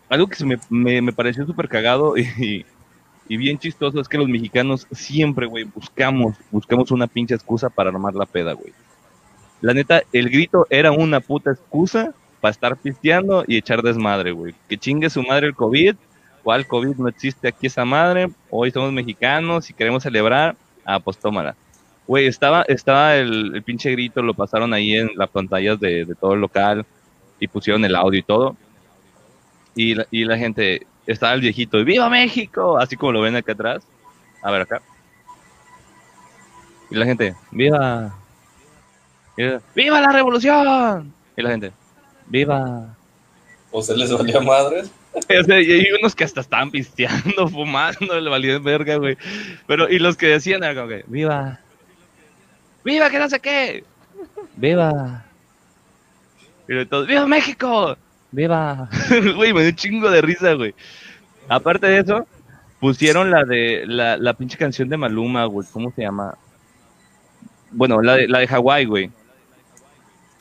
algo 0.10 0.28
que 0.28 0.36
se 0.36 0.45
me, 0.45 0.58
me, 0.69 1.02
me 1.02 1.13
pareció 1.13 1.45
súper 1.45 1.69
cagado 1.69 2.17
y, 2.17 2.65
y 3.28 3.38
bien 3.38 3.60
chistoso 3.60 4.02
es 4.02 4.08
que 4.08 4.17
los 4.17 4.28
mexicanos 4.28 4.88
siempre, 4.91 5.45
güey, 5.45 5.63
buscamos, 5.63 6.36
buscamos 6.52 6.91
una 6.91 7.08
pinche 7.08 7.36
excusa 7.36 7.69
para 7.69 7.91
armar 7.91 8.15
la 8.15 8.26
peda, 8.26 8.54
güey. 8.54 8.74
La 9.62 9.74
neta, 9.74 10.02
el 10.13 10.30
grito 10.30 10.65
era 10.69 10.91
una 10.91 11.19
puta 11.19 11.52
excusa 11.52 12.13
para 12.41 12.52
estar 12.52 12.78
pisteando 12.78 13.43
y 13.45 13.58
echar 13.58 13.82
desmadre, 13.82 14.32
güey. 14.32 14.56
Que 14.67 14.78
chingue 14.78 15.10
su 15.10 15.22
madre 15.22 15.48
el 15.48 15.56
COVID. 15.56 15.95
¿Cuál 16.43 16.65
COVID 16.65 16.95
no 16.95 17.10
existe 17.10 17.50
aquí 17.50 17.67
esa 17.67 17.86
madre? 17.86 18.30
Hoy 18.50 18.72
somos 18.72 18.91
mexicanos 18.93 19.69
y 19.69 19.74
queremos 19.74 20.04
celebrar. 20.04 20.56
Ah, 20.86 21.00
pues 21.00 21.17
tómala. 21.17 21.56
Güey, 22.08 22.26
estaba, 22.26 22.63
estaba 22.63 23.17
el, 23.17 23.54
el 23.54 23.62
pinche 23.62 23.91
grito, 23.91 24.24
lo 24.24 24.34
pasaron 24.34 24.74
ahí 24.74 24.95
en 24.95 25.12
las 25.15 25.30
pantallas 25.30 25.80
de, 25.80 26.06
de 26.06 26.15
todo 26.15 26.34
el 26.34 26.39
local 26.39 26.86
y 27.39 27.48
pusieron 27.48 27.86
el 27.86 27.95
audio 27.95 28.19
y 28.19 28.24
todo. 28.24 28.56
Y 29.75 29.95
la, 29.95 30.08
y 30.12 30.25
la 30.25 30.38
gente, 30.38 30.86
estaba 31.05 31.34
el 31.34 31.41
viejito, 31.41 31.84
¡Viva 31.84 32.10
México! 32.10 32.77
Así 32.79 32.95
como 32.95 33.13
lo 33.13 33.21
ven 33.21 33.36
acá 33.36 33.53
atrás. 33.53 33.84
A 34.41 34.51
ver 34.51 34.62
acá. 34.62 34.82
Y 36.89 36.95
la 36.95 37.05
gente, 37.05 37.36
¡Viva! 37.51 38.13
La- 39.38 39.62
¡Viva 39.75 40.01
la 40.01 40.12
revolución! 40.12 41.13
Y 41.38 41.41
la 41.41 41.49
gente, 41.51 41.71
¡Viva! 42.27 42.95
O 43.71 43.82
se 43.82 43.95
les 43.95 44.12
valía 44.12 44.39
madres. 44.39 44.91
O 45.12 45.43
sea, 45.43 45.60
y 45.60 45.71
hay 45.71 45.86
unos 45.99 46.13
que 46.13 46.23
hasta 46.23 46.41
estaban 46.41 46.69
pisteando, 46.69 47.47
fumando, 47.49 48.19
le 48.21 48.29
valían 48.29 48.63
verga, 48.63 48.95
güey. 48.97 49.17
Pero, 49.65 49.89
y 49.89 49.97
los 49.97 50.15
que 50.15 50.27
decían 50.27 50.63
era 50.63 50.75
como 50.75 50.88
que, 50.88 51.03
¡Viva! 51.08 51.60
¡Viva 52.86 53.10
que 53.10 53.17
no 53.17 53.27
sé 53.27 53.39
qué! 53.39 53.84
¡Viva! 54.55 55.25
Y 56.67 56.86
todos, 56.86 57.08
¡Viva 57.08 57.25
México! 57.25 57.97
¡Viva! 58.32 58.89
Güey, 59.36 59.54
me 59.54 59.62
dio 59.62 59.70
un 59.70 59.76
chingo 59.76 60.10
de 60.10 60.22
risa, 60.22 60.54
güey. 60.54 60.74
Aparte 61.48 61.88
de 61.88 62.00
eso, 62.00 62.28
pusieron 62.80 63.32
la 63.32 63.44
de, 63.44 63.84
la, 63.88 64.18
la 64.18 64.34
pinche 64.34 64.58
canción 64.58 64.89
de 64.89 64.98
Maluma, 64.98 65.46
güey. 65.46 65.68
¿Cómo 65.72 65.92
se 65.92 66.04
llama? 66.04 66.36
Bueno, 67.71 68.02
la 68.02 68.15
de, 68.15 68.27
la 68.27 68.40
de 68.40 68.48
Hawái, 68.48 68.86
güey. 68.86 69.12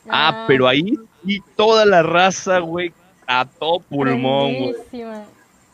Ah, 0.09 0.45
pero 0.47 0.67
ahí 0.67 0.97
sí 1.25 1.41
toda 1.55 1.85
la 1.85 2.03
raza, 2.03 2.59
güey, 2.59 2.93
a 3.27 3.45
todo 3.45 3.79
pulmón, 3.79 4.55
güey. 4.55 4.75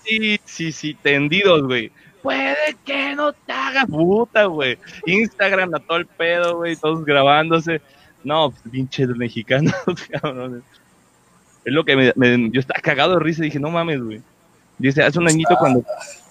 Sí, 0.03 0.39
sí, 0.43 0.71
sí, 0.71 0.93
tendidos, 0.93 1.63
güey. 1.63 1.91
Puede 2.21 2.75
que 2.83 3.15
no 3.15 3.33
te 3.33 3.53
haga 3.53 3.85
puta, 3.85 4.45
güey. 4.45 4.77
Instagram 5.05 5.73
a 5.75 5.79
todo 5.79 5.97
el 5.97 6.05
pedo, 6.05 6.57
güey, 6.57 6.75
todos 6.75 7.05
grabándose. 7.05 7.81
No, 8.23 8.49
pues, 8.49 8.63
pinches 8.71 9.09
mexicanos, 9.09 9.73
cabrones. 10.11 10.63
Es 11.65 11.73
lo 11.73 11.83
que 11.83 11.95
me, 11.95 12.13
me- 12.15 12.49
yo 12.51 12.59
estaba 12.59 12.79
cagado 12.79 13.13
de 13.15 13.19
risa 13.19 13.41
y 13.41 13.45
dije, 13.45 13.59
no 13.59 13.69
mames, 13.71 14.01
güey. 14.01 14.21
Dice, 14.77 15.03
hace 15.03 15.17
un 15.19 15.27
añito 15.27 15.55
cuando 15.57 15.83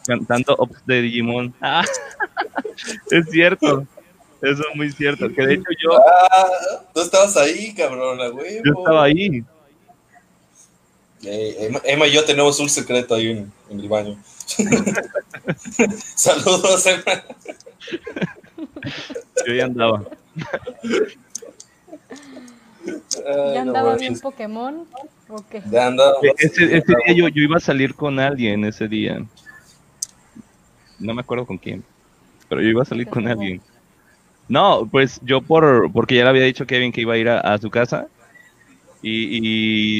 cantando 0.06 0.54
Ops 0.58 0.84
de 0.86 1.02
Digimon. 1.02 1.52
Ah, 1.60 1.84
es 3.10 3.28
cierto. 3.30 3.86
Eso 4.42 4.62
es 4.68 4.76
muy 4.76 4.90
cierto. 4.92 5.28
Que 5.32 5.46
de 5.46 5.54
hecho 5.54 5.64
yo, 5.82 5.90
Ah, 5.96 6.46
tú 6.92 7.00
estabas 7.00 7.36
ahí, 7.36 7.72
cabrona, 7.74 8.28
güey. 8.28 8.60
yo 8.64 8.72
estaba 8.78 9.04
ahí. 9.04 9.42
Eh, 11.22 11.56
Emma, 11.60 11.80
Emma 11.84 12.06
y 12.06 12.12
yo 12.12 12.24
tenemos 12.24 12.60
un 12.60 12.68
secreto 12.68 13.14
ahí 13.14 13.30
en, 13.30 13.52
en 13.70 13.80
el 13.80 13.88
baño. 13.88 14.18
Saludos, 16.14 16.84
Emma. 16.86 17.24
Yo 19.46 19.54
ya 19.54 19.64
andaba. 19.64 20.02
Ay, 22.86 23.54
Ya 23.54 23.64
no 23.64 23.70
andaba 23.70 23.90
manches. 23.90 24.00
bien 24.10 24.20
Pokémon. 24.20 24.86
De 25.64 25.80
anda. 25.80 26.12
E- 26.22 26.34
Ese, 26.38 26.76
ese 26.76 26.94
día 27.06 27.14
yo, 27.14 27.28
yo 27.28 27.42
iba 27.42 27.56
a 27.56 27.60
salir 27.60 27.94
con 27.94 28.18
alguien 28.18 28.64
ese 28.64 28.88
día. 28.88 29.24
No 30.98 31.14
me 31.14 31.20
acuerdo 31.20 31.46
con 31.46 31.58
quién. 31.58 31.82
Pero 32.48 32.60
yo 32.60 32.68
iba 32.68 32.82
a 32.82 32.86
salir 32.86 33.06
con 33.08 33.26
alguien. 33.26 33.60
No, 34.48 34.86
pues 34.90 35.20
yo 35.22 35.40
por 35.40 35.90
porque 35.92 36.16
ya 36.16 36.24
le 36.24 36.28
había 36.30 36.42
dicho 36.42 36.64
a 36.64 36.66
Kevin 36.66 36.92
que 36.92 37.00
iba 37.00 37.14
a 37.14 37.18
ir 37.18 37.28
a, 37.28 37.40
a 37.40 37.58
su 37.58 37.70
casa. 37.70 38.06
Y, 39.02 39.38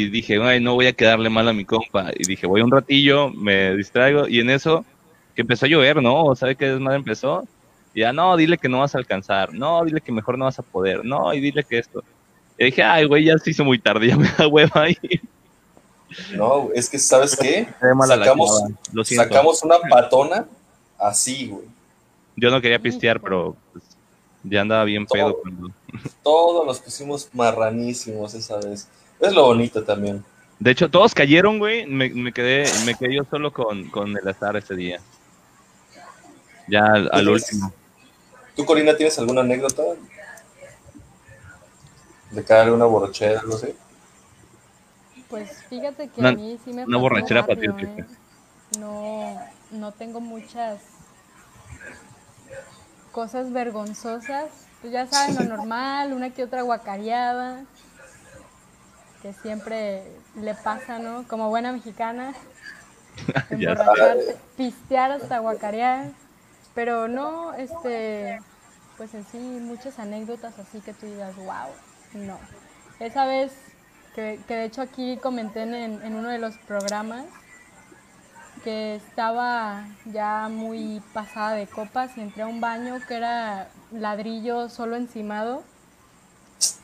y 0.07 0.09
dije, 0.09 0.41
ay, 0.43 0.61
no 0.61 0.75
voy 0.75 0.87
a 0.87 0.93
quedarle 0.95 1.29
mal 1.29 1.49
a 1.49 1.53
mi 1.53 1.65
compa. 1.65 2.11
Y 2.19 2.25
dije, 2.25 2.47
voy 2.47 2.63
un 2.63 2.71
ratillo, 2.71 3.31
me 3.31 3.77
distraigo. 3.77 4.29
Y 4.29 4.41
en 4.41 4.51
eso, 4.51 4.85
que 5.35 5.43
empezó 5.43 5.67
a 5.67 5.69
llover, 5.69 6.03
¿no? 6.03 6.35
¿Sabe 6.37 6.57
qué 6.57 6.67
desmadre 6.71 6.99
empezó? 6.99 7.47
Y 7.93 8.01
ya, 8.01 8.13
no, 8.13 8.37
dile 8.37 8.57
que 8.59 8.69
no 8.69 8.81
vas 8.81 8.95
a 8.95 8.99
alcanzar. 8.99 9.53
No, 9.53 9.85
dile 9.85 10.01
que 10.01 10.13
mejor 10.13 10.39
no 10.39 10.47
vas 10.47 10.59
a 10.59 10.63
poder. 10.63 11.05
No, 11.05 11.33
y 11.35 11.41
dile 11.41 11.65
que 11.65 11.79
esto. 11.79 12.03
Y 12.59 12.67
dije, 12.67 12.83
ay, 12.83 13.05
güey, 13.07 13.25
ya 13.25 13.37
se 13.39 13.51
hizo 13.51 13.65
muy 13.65 13.79
tarde, 13.79 14.09
ya 14.09 14.17
me 14.17 14.29
da 14.39 14.47
hueva 14.47 14.89
ir. 14.89 15.21
No, 16.37 16.69
es 16.75 16.89
que, 16.89 16.99
¿sabes 16.99 17.37
qué? 17.37 17.67
Sacamos, 18.07 18.63
Lo 18.93 19.05
sacamos 19.05 19.63
una 19.65 19.79
patona 19.91 20.47
así, 20.99 21.49
güey. 21.49 21.65
Yo 22.37 22.51
no 22.51 22.61
quería 22.61 22.79
pistear, 22.79 23.21
pero 23.21 23.57
pues, 23.73 23.85
ya 24.45 24.61
andaba 24.61 24.85
bien 24.85 25.07
Todo. 25.07 25.15
pedo. 25.15 25.41
cuando- 25.43 25.71
Todos 26.23 26.67
nos 26.67 26.81
pusimos 26.81 27.29
marranísimos 27.33 28.35
esa 28.35 28.57
vez. 28.59 28.87
Es 29.21 29.33
lo 29.33 29.45
bonito 29.47 29.83
también. 29.83 30.25
De 30.61 30.71
hecho, 30.71 30.89
todos 30.89 31.15
cayeron, 31.15 31.59
güey. 31.59 31.87
Me, 31.87 32.09
me 32.11 32.33
quedé, 32.33 32.65
me 32.85 32.95
quedé 32.95 33.17
yo 33.17 33.23
solo 33.29 33.53
con, 33.53 33.89
con 33.91 34.17
el 34.17 34.27
azar 34.29 34.57
ese 34.57 34.75
día. 34.77 35.01
Ya 36.69 36.85
al, 36.85 37.09
al 37.13 37.25
¿Tienes- 37.25 37.43
último. 37.53 37.73
¿Tú, 38.57 38.65
Corina, 38.65 38.97
tienes 38.97 39.19
alguna 39.19 39.41
anécdota? 39.41 39.83
De 42.35 42.43
caer 42.45 42.73
una 42.73 42.85
borrachera, 42.87 43.43
no 43.43 43.57
sé. 43.57 43.77
Pues 45.29 45.51
fíjate 45.69 46.09
que 46.09 46.21
Una- 46.21 46.31
a 46.31 46.33
mí 46.33 46.59
sí 46.65 46.73
me 46.73 46.85
una 46.85 46.99
borrachera 46.99 47.43
rápido, 47.43 47.73
patriótica. 47.75 48.03
¿eh? 48.03 48.17
No, 48.79 49.41
no 49.71 49.93
tengo 49.93 50.21
muchas 50.21 50.81
cosas 53.13 53.53
vergonzosas. 53.53 54.47
Pues 54.81 54.93
ya 54.93 55.07
saben, 55.07 55.37
lo 55.37 55.45
normal, 55.57 56.13
una 56.13 56.31
que 56.31 56.45
otra 56.45 56.63
guacareada, 56.63 57.63
que 59.23 59.33
siempre 59.33 60.03
le 60.35 60.55
pasa, 60.55 60.99
¿no? 60.99 61.27
Como 61.29 61.49
buena 61.49 61.73
mexicana, 61.73 62.35
Ya 63.51 63.71
emborracharte, 63.71 64.37
pistear 64.57 65.13
hasta 65.13 65.39
guacarear. 65.39 66.11
Pero 66.75 67.07
no, 67.09 67.55
este, 67.55 68.41
pues 68.99 69.15
en 69.15 69.25
sí, 69.27 69.39
muchas 69.39 69.99
anécdotas 70.01 70.59
así 70.59 70.81
que 70.81 70.93
tú 70.93 71.07
digas, 71.07 71.35
wow, 71.37 71.71
no. 72.15 72.39
Esa 73.01 73.27
vez, 73.27 73.53
que, 74.15 74.41
que 74.47 74.55
de 74.55 74.65
hecho 74.65 74.83
aquí 74.83 75.19
comenté 75.19 75.63
en, 75.63 75.75
en 75.75 76.15
uno 76.15 76.29
de 76.29 76.39
los 76.39 76.57
programas, 76.59 77.25
que 78.65 78.95
estaba 78.95 79.85
ya 80.07 80.49
muy 80.49 81.03
pasada 81.13 81.53
de 81.53 81.67
copas 81.67 82.17
y 82.17 82.23
entré 82.23 82.43
a 82.43 82.47
un 82.47 82.63
baño 82.63 82.99
que 83.07 83.15
era 83.15 83.69
ladrillo 83.93 84.71
solo 84.71 84.97
encimado. 84.97 85.63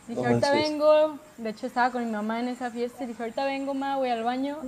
Dije, 0.06 0.20
No 0.20 0.28
ahorita 0.28 0.52
vengo, 0.52 1.18
de 1.38 1.50
hecho 1.50 1.66
estaba 1.66 1.90
con 1.90 2.04
mi 2.04 2.10
mamá 2.10 2.40
en 2.40 2.48
esa 2.48 2.70
fiesta 2.70 3.04
y 3.04 3.06
dije, 3.08 3.22
ahorita 3.22 3.44
vengo, 3.46 3.72
ma, 3.72 3.96
voy 3.96 4.10
al 4.10 4.24
baño. 4.24 4.58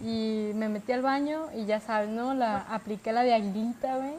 Y 0.00 0.52
me 0.54 0.68
metí 0.68 0.92
al 0.92 1.02
baño 1.02 1.48
y 1.54 1.64
ya 1.64 1.80
sabes, 1.80 2.10
¿no? 2.10 2.34
La, 2.34 2.58
apliqué 2.58 3.12
la 3.12 3.22
de 3.22 3.34
aguilita, 3.34 3.96
güey. 3.96 4.14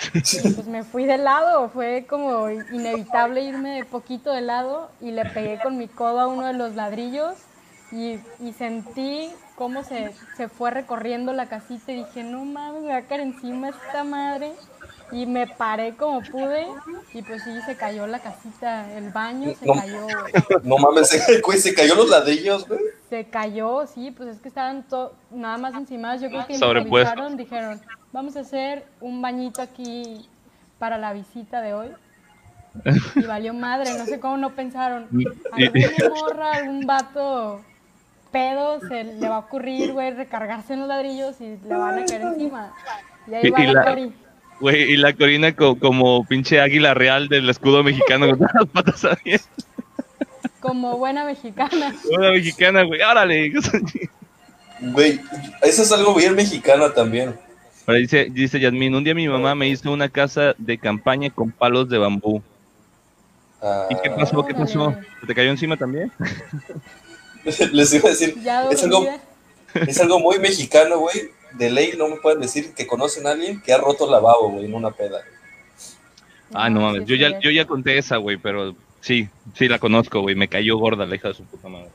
Pues 0.54 0.66
me 0.66 0.84
fui 0.84 1.04
de 1.06 1.18
lado, 1.18 1.68
fue 1.70 2.06
como 2.08 2.50
inevitable 2.50 3.42
irme 3.42 3.76
de 3.76 3.84
poquito 3.84 4.32
de 4.32 4.40
lado 4.40 4.90
y 5.00 5.10
le 5.10 5.26
pegué 5.26 5.60
con 5.60 5.76
mi 5.76 5.88
codo 5.88 6.20
a 6.20 6.26
uno 6.26 6.46
de 6.46 6.54
los 6.54 6.74
ladrillos 6.74 7.36
y, 7.90 8.20
y 8.38 8.52
sentí 8.52 9.30
cómo 9.54 9.84
se, 9.84 10.14
se 10.36 10.48
fue 10.48 10.70
recorriendo 10.70 11.32
la 11.32 11.48
casita 11.48 11.92
y 11.92 11.96
dije, 12.04 12.24
no 12.24 12.44
mames, 12.44 12.82
me 12.82 12.88
va 12.90 12.98
a 12.98 13.06
caer 13.06 13.20
encima 13.20 13.68
esta 13.70 14.04
madre. 14.04 14.54
Y 15.12 15.26
me 15.26 15.46
paré 15.46 15.96
como 15.96 16.20
pude 16.22 16.66
y 17.12 17.22
pues 17.22 17.42
sí, 17.42 17.50
se 17.66 17.76
cayó 17.76 18.06
la 18.06 18.20
casita, 18.20 18.90
el 18.96 19.10
baño 19.10 19.52
se 19.58 19.66
No. 19.66 19.74
cayó. 19.74 20.06
No 20.62 20.78
mames, 20.78 21.08
se, 21.08 21.40
güey, 21.40 21.58
se 21.58 21.74
cayó 21.74 21.94
los 21.94 22.08
ladrillos, 22.08 22.66
güey. 22.68 22.80
Se 23.08 23.24
cayó, 23.26 23.86
sí, 23.86 24.10
pues 24.12 24.28
es 24.36 24.40
que 24.40 24.48
estaban 24.48 24.84
to- 24.88 25.12
nada 25.30 25.58
más 25.58 25.74
encima. 25.74 26.14
Yo 26.16 26.28
creo 26.28 26.46
que 26.46 26.54
improvisaron, 26.54 27.36
dijeron, 27.36 27.80
vamos 28.12 28.36
a 28.36 28.40
hacer 28.40 28.84
un 29.00 29.20
bañito 29.20 29.60
aquí 29.62 30.28
para 30.78 30.96
la 30.98 31.12
visita 31.12 31.60
de 31.60 31.74
hoy. 31.74 31.88
Y 33.16 33.22
valió 33.22 33.52
madre, 33.52 33.92
no 33.98 34.04
sé 34.06 34.20
cómo 34.20 34.36
no 34.36 34.50
pensaron. 34.54 35.08
Alguna 35.52 36.08
morra, 36.14 36.52
algún 36.52 36.86
vato 36.86 37.60
pedo 38.30 38.78
se 38.86 39.02
le 39.02 39.28
va 39.28 39.36
a 39.36 39.38
ocurrir, 39.40 39.92
güey, 39.92 40.12
recargarse 40.12 40.74
en 40.74 40.78
los 40.80 40.88
ladrillos 40.88 41.40
y 41.40 41.56
le 41.64 41.74
van 41.74 41.98
a 41.98 42.04
caer 42.04 42.22
encima. 42.22 42.72
Y 43.26 43.34
ahí 43.34 43.46
Y- 43.48 43.50
va 43.50 43.60
y 43.60 43.66
la 43.66 43.72
la- 43.72 43.84
Cori. 43.84 44.14
Güey, 44.60 44.92
y 44.92 44.96
la 44.96 45.14
Corina 45.14 45.54
co- 45.56 45.78
como 45.78 46.24
pinche 46.26 46.60
águila 46.60 46.92
real 46.94 47.28
del 47.28 47.48
escudo 47.48 47.82
mexicano 47.82 48.28
con 48.28 48.38
todas 48.38 48.54
las 48.54 48.66
patas 48.68 49.04
abiertas. 49.04 49.48
Como 50.60 50.98
buena 50.98 51.24
mexicana. 51.24 51.94
Una 52.10 52.30
mexicana, 52.32 52.82
güey. 52.82 53.00
Órale. 53.00 53.52
Güey, 54.80 55.20
eso 55.62 55.82
es 55.82 55.92
algo 55.92 56.14
bien 56.14 56.34
mexicano 56.34 56.90
también. 56.90 57.34
Ahora 57.86 57.98
dice, 57.98 58.28
dice 58.30 58.60
Yasmin, 58.60 58.94
un 58.94 59.02
día 59.04 59.14
mi 59.14 59.26
mamá 59.28 59.54
me 59.54 59.68
hizo 59.68 59.90
una 59.90 60.08
casa 60.10 60.54
de 60.58 60.78
campaña 60.78 61.30
con 61.30 61.50
palos 61.50 61.88
de 61.88 61.98
bambú. 61.98 62.42
Ah, 63.62 63.86
¿Y 63.90 63.94
qué 64.02 64.10
pasó? 64.10 64.44
¿Qué 64.44 64.54
pasó? 64.54 64.84
Órale. 64.88 65.06
¿Se 65.20 65.26
te 65.26 65.34
cayó 65.34 65.50
encima 65.50 65.76
también? 65.76 66.12
Les 67.72 67.92
iba 67.94 68.08
a 68.08 68.12
decir, 68.12 68.34
es 68.70 68.82
algo, 68.82 68.96
dormida. 69.00 69.20
es 69.74 70.00
algo 70.00 70.20
muy 70.20 70.38
mexicano, 70.38 70.98
güey. 70.98 71.30
De 71.54 71.70
ley 71.70 71.92
no 71.96 72.08
me 72.08 72.16
pueden 72.16 72.40
decir 72.40 72.72
que 72.74 72.86
conocen 72.86 73.26
a 73.26 73.32
alguien 73.32 73.60
que 73.60 73.72
ha 73.72 73.78
roto 73.78 74.04
el 74.04 74.12
lavabo, 74.12 74.50
güey, 74.50 74.66
en 74.66 74.74
una 74.74 74.90
peda. 74.90 75.20
Ah, 76.52 76.68
no 76.68 76.80
mames. 76.80 77.02
es 77.02 77.08
Yo 77.08 77.16
ya, 77.16 77.38
yo 77.40 77.50
ya 77.50 77.64
conté 77.64 77.98
esa, 77.98 78.16
güey, 78.16 78.36
pero 78.36 78.74
sí, 79.00 79.28
sí 79.54 79.68
la 79.68 79.78
conozco, 79.78 80.20
güey. 80.20 80.34
Me 80.34 80.48
cayó 80.48 80.76
gorda 80.76 81.06
la 81.06 81.14
hija 81.14 81.28
de 81.28 81.34
su 81.34 81.44
puta 81.44 81.68
madre. 81.68 81.90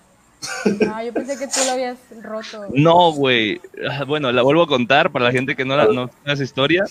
No, 0.79 1.03
yo 1.05 1.13
pensé 1.13 1.37
que 1.37 1.47
tú 1.47 1.59
lo 1.65 1.71
habías 1.71 1.97
roto. 2.21 2.67
No, 2.73 3.11
güey. 3.11 3.61
Ah, 3.89 4.03
Bueno, 4.05 4.31
la 4.31 4.41
vuelvo 4.41 4.63
a 4.63 4.67
contar 4.67 5.11
para 5.11 5.25
la 5.25 5.31
gente 5.31 5.55
que 5.55 5.65
no 5.65 5.75
la 5.75 5.85
no 5.85 6.07
sabe 6.07 6.33
esa 6.33 6.43
historia. 6.43 6.85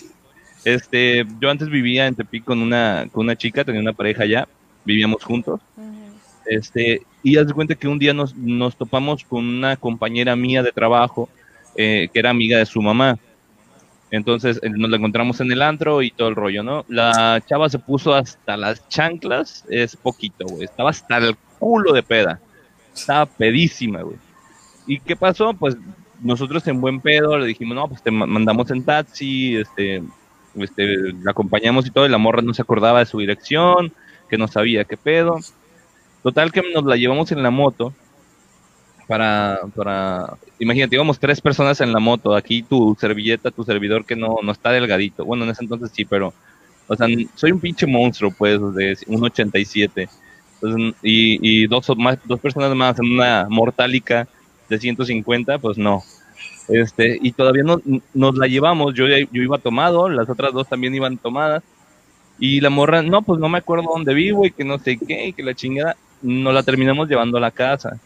Este, 0.64 1.26
yo 1.40 1.50
antes 1.50 1.68
vivía 1.68 2.06
en 2.06 2.14
Tepic 2.14 2.44
con 2.44 2.60
una, 2.60 3.06
con 3.12 3.24
una 3.24 3.36
chica, 3.36 3.64
tenía 3.64 3.82
una 3.82 3.92
pareja 3.92 4.22
allá, 4.22 4.48
vivíamos 4.84 5.22
juntos. 5.22 5.60
Este, 6.46 7.02
y 7.22 7.36
haz 7.36 7.46
de 7.46 7.54
cuenta 7.54 7.74
que 7.74 7.88
un 7.88 7.98
día 7.98 8.12
nos, 8.12 8.34
nos 8.34 8.76
topamos 8.76 9.24
con 9.24 9.46
una 9.46 9.76
compañera 9.76 10.36
mía 10.36 10.62
de 10.62 10.72
trabajo 10.72 11.28
eh, 11.76 12.08
que 12.12 12.18
era 12.18 12.30
amiga 12.30 12.58
de 12.58 12.66
su 12.66 12.80
mamá. 12.82 13.18
Entonces 14.10 14.60
eh, 14.62 14.70
nos 14.70 14.90
la 14.90 14.96
encontramos 14.96 15.40
en 15.40 15.50
el 15.50 15.60
antro 15.62 16.02
y 16.02 16.10
todo 16.10 16.28
el 16.28 16.36
rollo, 16.36 16.62
¿no? 16.62 16.84
La 16.88 17.42
chava 17.46 17.68
se 17.68 17.78
puso 17.78 18.14
hasta 18.14 18.56
las 18.56 18.88
chanclas, 18.88 19.64
es 19.68 19.96
poquito, 19.96 20.46
güey. 20.46 20.64
Estaba 20.64 20.90
hasta 20.90 21.16
el 21.16 21.36
culo 21.58 21.92
de 21.92 22.02
peda. 22.02 22.40
Estaba 22.94 23.26
pedísima, 23.26 24.02
güey. 24.02 24.16
¿Y 24.86 25.00
qué 25.00 25.16
pasó? 25.16 25.52
Pues 25.54 25.76
nosotros 26.20 26.66
en 26.68 26.80
buen 26.80 27.00
pedo 27.00 27.36
le 27.38 27.46
dijimos, 27.46 27.74
no, 27.74 27.88
pues 27.88 28.02
te 28.02 28.10
ma- 28.10 28.26
mandamos 28.26 28.70
en 28.70 28.84
taxi, 28.84 29.56
este, 29.56 30.02
este, 30.54 31.12
la 31.22 31.32
acompañamos 31.32 31.86
y 31.86 31.90
todo, 31.90 32.06
y 32.06 32.10
la 32.10 32.18
morra 32.18 32.40
no 32.40 32.54
se 32.54 32.62
acordaba 32.62 33.00
de 33.00 33.06
su 33.06 33.18
dirección, 33.18 33.92
que 34.30 34.38
no 34.38 34.46
sabía 34.46 34.84
qué 34.84 34.96
pedo. 34.96 35.40
Total 36.22 36.52
que 36.52 36.62
nos 36.72 36.84
la 36.84 36.96
llevamos 36.96 37.32
en 37.32 37.42
la 37.42 37.50
moto 37.50 37.92
para, 39.06 39.60
para, 39.74 40.36
imagínate, 40.58 40.96
íbamos 40.96 41.18
tres 41.18 41.40
personas 41.40 41.80
en 41.80 41.92
la 41.92 41.98
moto, 41.98 42.34
aquí 42.34 42.62
tu 42.62 42.96
servilleta, 42.98 43.50
tu 43.50 43.64
servidor 43.64 44.04
que 44.04 44.16
no, 44.16 44.38
no 44.42 44.52
está 44.52 44.70
delgadito, 44.70 45.24
bueno, 45.24 45.44
en 45.44 45.50
ese 45.50 45.64
entonces 45.64 45.90
sí, 45.92 46.04
pero, 46.04 46.32
o 46.86 46.96
sea, 46.96 47.06
soy 47.34 47.52
un 47.52 47.60
pinche 47.60 47.86
monstruo, 47.86 48.32
pues, 48.36 48.60
de 48.74 48.96
un 49.06 49.24
87, 49.24 50.08
entonces, 50.54 50.94
y, 51.02 51.38
y 51.62 51.66
dos, 51.66 51.86
más, 51.96 52.18
dos 52.24 52.40
personas 52.40 52.74
más 52.74 52.98
en 52.98 53.12
una 53.12 53.46
mortálica 53.48 54.26
de 54.68 54.78
150, 54.78 55.58
pues 55.58 55.76
no. 55.76 56.02
Este, 56.68 57.18
y 57.20 57.32
todavía 57.32 57.62
no, 57.62 57.80
nos 58.14 58.36
la 58.36 58.46
llevamos, 58.46 58.94
yo, 58.94 59.06
yo 59.06 59.42
iba 59.42 59.58
tomado, 59.58 60.08
las 60.08 60.28
otras 60.28 60.52
dos 60.52 60.68
también 60.68 60.94
iban 60.94 61.18
tomadas, 61.18 61.62
y 62.38 62.60
la 62.60 62.70
morra, 62.70 63.02
no, 63.02 63.22
pues 63.22 63.38
no 63.38 63.48
me 63.48 63.58
acuerdo 63.58 63.90
dónde 63.92 64.14
vivo 64.14 64.46
y 64.46 64.50
que 64.50 64.64
no 64.64 64.78
sé 64.78 64.98
qué, 64.98 65.28
y 65.28 65.32
que 65.32 65.42
la 65.42 65.54
chingada, 65.54 65.96
nos 66.22 66.54
la 66.54 66.62
terminamos 66.62 67.08
llevando 67.08 67.38
a 67.38 67.40
la 67.40 67.50
casa. 67.50 68.00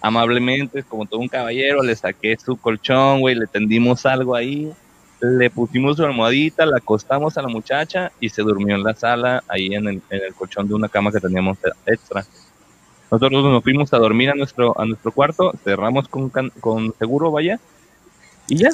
Amablemente, 0.00 0.82
como 0.82 1.06
todo 1.06 1.20
un 1.20 1.28
caballero, 1.28 1.82
le 1.82 1.94
saqué 1.94 2.36
su 2.36 2.56
colchón, 2.56 3.20
güey, 3.20 3.34
le 3.34 3.46
tendimos 3.46 4.06
algo 4.06 4.34
ahí, 4.34 4.72
le 5.20 5.50
pusimos 5.50 5.96
su 5.96 6.04
almohadita, 6.04 6.64
la 6.64 6.78
acostamos 6.78 7.36
a 7.36 7.42
la 7.42 7.48
muchacha 7.48 8.10
y 8.20 8.30
se 8.30 8.42
durmió 8.42 8.74
en 8.74 8.82
la 8.82 8.94
sala, 8.94 9.44
ahí 9.48 9.74
en 9.74 9.86
el, 9.86 10.02
colchón 10.36 10.68
de 10.68 10.74
una 10.74 10.88
cama 10.88 11.12
que 11.12 11.20
teníamos 11.20 11.58
extra. 11.84 12.24
Nosotros 13.10 13.44
nos 13.44 13.62
fuimos 13.62 13.92
a 13.92 13.98
dormir 13.98 14.30
a 14.30 14.34
nuestro, 14.34 14.78
a 14.80 14.86
nuestro 14.86 15.12
cuarto, 15.12 15.52
cerramos 15.64 16.08
con, 16.08 16.30
con 16.30 16.94
seguro, 16.98 17.30
vaya, 17.30 17.60
y 18.48 18.56
ya. 18.56 18.70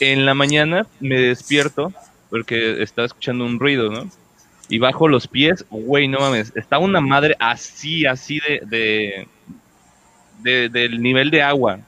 En 0.00 0.26
la 0.26 0.34
mañana 0.34 0.86
me 1.00 1.20
despierto 1.20 1.92
porque 2.30 2.82
estaba 2.82 3.06
escuchando 3.06 3.44
un 3.44 3.60
ruido, 3.60 3.90
¿no? 3.90 4.10
Y 4.68 4.78
bajo 4.78 5.08
los 5.08 5.28
pies, 5.28 5.64
güey, 5.70 6.08
no 6.08 6.18
mames, 6.20 6.52
está 6.56 6.78
una 6.78 7.00
madre 7.00 7.36
así, 7.38 8.06
así 8.06 8.40
de, 8.40 8.62
de, 8.66 9.28
de- 10.44 10.68
del 10.68 11.02
nivel 11.02 11.30
de 11.30 11.42
agua. 11.42 11.80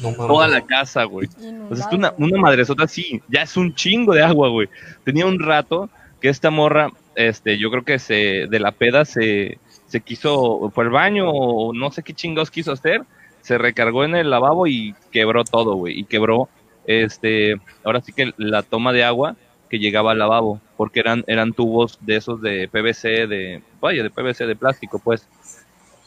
No. 0.00 0.12
Toda 0.14 0.46
la 0.48 0.60
casa, 0.60 1.04
güey. 1.04 1.28
Pues 1.68 1.80
es 1.80 1.86
que 1.86 1.96
una, 1.96 2.14
una 2.18 2.38
madresota 2.40 2.84
así, 2.84 3.20
ya 3.28 3.42
es 3.42 3.56
un 3.56 3.74
chingo 3.74 4.14
de 4.14 4.22
agua, 4.22 4.48
güey. 4.48 4.68
Tenía 5.04 5.26
un 5.26 5.40
rato 5.40 5.88
que 6.20 6.28
esta 6.28 6.50
morra, 6.50 6.90
este, 7.16 7.58
yo 7.58 7.70
creo 7.70 7.84
que 7.84 7.98
se, 7.98 8.46
de 8.48 8.60
la 8.60 8.72
peda 8.72 9.04
se, 9.04 9.58
se 9.86 10.00
quiso, 10.00 10.70
fue 10.74 10.84
al 10.84 10.90
baño 10.90 11.30
o 11.30 11.72
no 11.74 11.90
sé 11.90 12.02
qué 12.02 12.14
chingados 12.14 12.50
quiso 12.50 12.72
hacer, 12.72 13.02
se 13.40 13.58
recargó 13.58 14.04
en 14.04 14.14
el 14.14 14.30
lavabo 14.30 14.66
y 14.66 14.94
quebró 15.10 15.42
todo, 15.44 15.74
güey. 15.74 15.98
Y 16.00 16.04
quebró, 16.04 16.48
este, 16.86 17.56
ahora 17.84 18.00
sí 18.00 18.12
que 18.12 18.32
la 18.36 18.62
toma 18.62 18.92
de 18.92 19.04
agua 19.04 19.36
que 19.70 19.78
llegaba 19.78 20.12
al 20.12 20.18
lavabo, 20.18 20.60
porque 20.76 21.00
eran, 21.00 21.24
eran 21.26 21.52
tubos 21.54 21.98
de 22.02 22.16
esos 22.16 22.40
de 22.42 22.68
PVC, 22.68 23.26
de, 23.26 23.62
vaya, 23.80 24.02
de 24.02 24.10
PVC 24.10 24.46
de 24.46 24.56
plástico, 24.56 24.98
pues. 24.98 25.26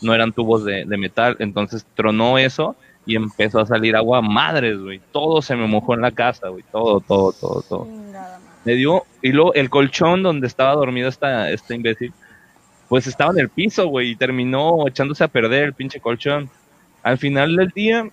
No 0.02 0.14
eran 0.14 0.34
tubos 0.34 0.66
de, 0.66 0.86
de 0.86 0.98
metal, 0.98 1.36
entonces 1.40 1.86
tronó 1.96 2.38
eso 2.38 2.76
y 3.06 3.16
empezó 3.16 3.60
a 3.60 3.66
salir 3.66 3.96
agua 3.96 4.22
madres, 4.22 4.80
güey. 4.80 5.00
Todo 5.12 5.42
se 5.42 5.56
me 5.56 5.68
mojó 5.68 5.94
en 5.94 6.02
la 6.02 6.12
casa, 6.12 6.50
güey. 6.50 6.64
Todo, 6.72 7.00
todo, 7.02 7.32
todo, 7.34 7.62
todo. 7.62 7.88
Me 8.64 8.74
dio, 8.74 9.04
y 9.22 9.32
luego 9.32 9.54
el 9.54 9.70
colchón 9.70 10.24
donde 10.24 10.48
estaba 10.48 10.74
dormido 10.74 11.08
esta, 11.08 11.52
esta 11.52 11.76
imbécil, 11.76 12.14
pues 12.90 13.06
estaba 13.08 13.32
en 13.32 13.40
el 13.40 13.50
piso, 13.50 13.88
güey, 13.88 14.12
y 14.12 14.16
terminó 14.16 14.88
echándose 14.88 15.24
a 15.24 15.28
perder 15.28 15.64
el 15.64 15.74
pinche 15.74 16.00
colchón. 16.00 16.50
Al 17.04 17.20
final 17.20 17.56
del 17.56 17.70
día, 17.70 18.10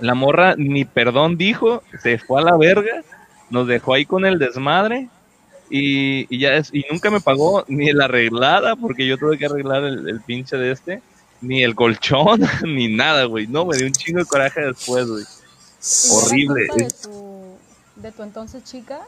la 0.00 0.14
morra 0.14 0.54
ni 0.56 0.84
perdón 0.86 1.36
dijo, 1.36 1.82
se 2.00 2.18
fue 2.18 2.40
a 2.40 2.44
la 2.44 2.56
verga, 2.56 3.02
nos 3.50 3.66
dejó 3.66 3.94
ahí 3.94 4.06
con 4.06 4.24
el 4.24 4.38
desmadre. 4.38 5.08
Y, 5.70 6.26
y 6.34 6.38
ya 6.38 6.54
es, 6.54 6.70
y 6.72 6.84
nunca 6.90 7.10
me 7.10 7.20
pagó 7.20 7.64
ni 7.68 7.92
la 7.92 8.06
arreglada, 8.06 8.76
porque 8.76 9.06
yo 9.06 9.18
tuve 9.18 9.36
que 9.38 9.46
arreglar 9.46 9.84
el, 9.84 10.08
el 10.08 10.20
pinche 10.22 10.56
de 10.56 10.72
este, 10.72 11.02
ni 11.40 11.62
el 11.62 11.74
colchón, 11.74 12.40
ni 12.64 12.88
nada, 12.88 13.24
güey. 13.24 13.46
No, 13.46 13.64
me 13.66 13.76
dio 13.76 13.86
un 13.86 13.92
chingo 13.92 14.20
de 14.20 14.26
coraje 14.26 14.60
después, 14.60 15.06
güey. 15.06 15.24
¿Y 15.24 16.06
era 16.06 16.16
Horrible. 16.26 16.66
culpa 16.68 16.84
de 16.84 16.90
tu, 17.02 17.56
de 17.96 18.12
tu 18.12 18.22
entonces 18.22 18.64
chica? 18.64 19.00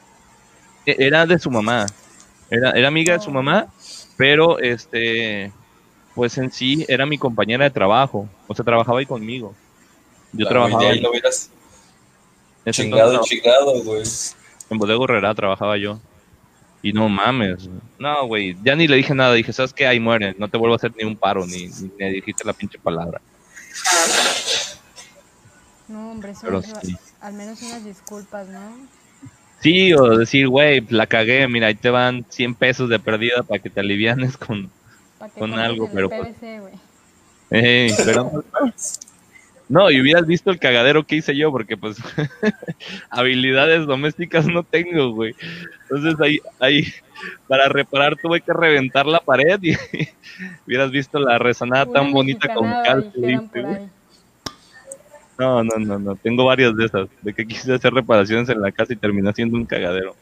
E- 0.86 0.96
Era 0.98 1.26
de 1.26 1.38
su 1.38 1.50
mamá. 1.50 1.86
Era, 2.50 2.70
era 2.72 2.88
amiga 2.88 3.14
de 3.14 3.20
su 3.20 3.30
mamá, 3.30 3.66
pero 4.16 4.58
este, 4.58 5.52
pues 6.14 6.36
en 6.38 6.50
sí 6.52 6.84
era 6.88 7.06
mi 7.06 7.16
compañera 7.16 7.64
de 7.64 7.70
trabajo. 7.70 8.28
O 8.48 8.54
sea, 8.54 8.64
trabajaba 8.64 8.98
ahí 8.98 9.06
conmigo. 9.06 9.54
Yo 10.32 10.46
trabajaba 10.46 10.90
ahí 10.90 11.00
lo 11.00 11.10
hubieras 11.10 11.50
chingado, 12.70 13.10
entonces, 13.12 13.30
chingado, 13.38 13.82
güey. 13.82 14.02
en 14.70 14.78
Bodega 14.78 15.04
Herrera 15.04 15.34
trabajaba 15.34 15.76
yo. 15.76 15.98
Y 16.82 16.92
no 16.92 17.08
mames. 17.08 17.68
No, 17.98 18.26
güey. 18.26 18.56
Ya 18.64 18.74
ni 18.74 18.88
le 18.88 18.96
dije 18.96 19.14
nada. 19.14 19.34
Dije, 19.34 19.52
¿sabes 19.52 19.72
qué? 19.74 19.86
Ahí 19.86 20.00
muere. 20.00 20.34
No 20.38 20.48
te 20.48 20.56
vuelvo 20.56 20.74
a 20.74 20.76
hacer 20.76 20.92
ni 20.96 21.04
un 21.04 21.16
paro, 21.16 21.46
ni, 21.46 21.66
ni 21.68 21.90
me 21.98 22.10
dijiste 22.10 22.44
la 22.44 22.52
pinche 22.54 22.78
palabra. 22.78 23.20
No, 25.88 26.12
hombre, 26.12 26.32
eso 26.32 26.42
Pero 26.44 26.62
sí. 26.62 26.96
al 27.20 27.32
menos 27.34 27.60
unas 27.62 27.84
disculpas, 27.84 28.48
¿no? 28.48 28.60
Sí, 29.60 29.92
o 29.92 30.16
decir, 30.16 30.48
güey, 30.48 30.80
la 30.88 31.06
cagué. 31.06 31.46
Mira, 31.48 31.66
ahí 31.66 31.74
te 31.74 31.90
van 31.90 32.24
100 32.28 32.54
pesos 32.54 32.88
de 32.88 32.98
perdida 32.98 33.42
para 33.42 33.60
que 33.60 33.68
te 33.70 33.80
alivianes 33.80 34.36
con, 34.36 34.70
Con 35.38 35.54
algo, 35.58 35.90
pero 35.92 36.08
pues- 36.08 36.34
PVC. 36.36 36.78
Ey, 37.50 37.92
pero 38.04 38.44
no, 39.70 39.88
y 39.88 40.00
hubieras 40.00 40.26
visto 40.26 40.50
el 40.50 40.58
cagadero 40.58 41.06
que 41.06 41.14
hice 41.14 41.36
yo, 41.36 41.52
porque 41.52 41.76
pues 41.76 41.96
habilidades 43.08 43.86
domésticas 43.86 44.48
no 44.48 44.64
tengo, 44.64 45.12
güey. 45.12 45.32
Entonces 45.82 46.20
ahí, 46.20 46.40
ahí, 46.58 46.92
para 47.46 47.68
reparar 47.68 48.16
tuve 48.16 48.40
que 48.40 48.52
reventar 48.52 49.06
la 49.06 49.20
pared 49.20 49.60
y 49.62 49.76
hubieras 50.66 50.90
visto 50.90 51.20
la 51.20 51.38
resonada 51.38 51.84
Una 51.84 51.92
tan 51.92 52.12
bonita 52.12 52.52
con 52.52 52.68
cal. 52.82 53.12
No, 55.38 55.62
no, 55.62 55.76
no, 55.78 55.98
no, 56.00 56.16
tengo 56.16 56.44
varias 56.46 56.76
de 56.76 56.86
esas, 56.86 57.08
de 57.22 57.32
que 57.32 57.46
quise 57.46 57.72
hacer 57.72 57.94
reparaciones 57.94 58.48
en 58.48 58.60
la 58.60 58.72
casa 58.72 58.92
y 58.92 58.96
terminé 58.96 59.30
haciendo 59.30 59.56
un 59.56 59.66
cagadero. 59.66 60.16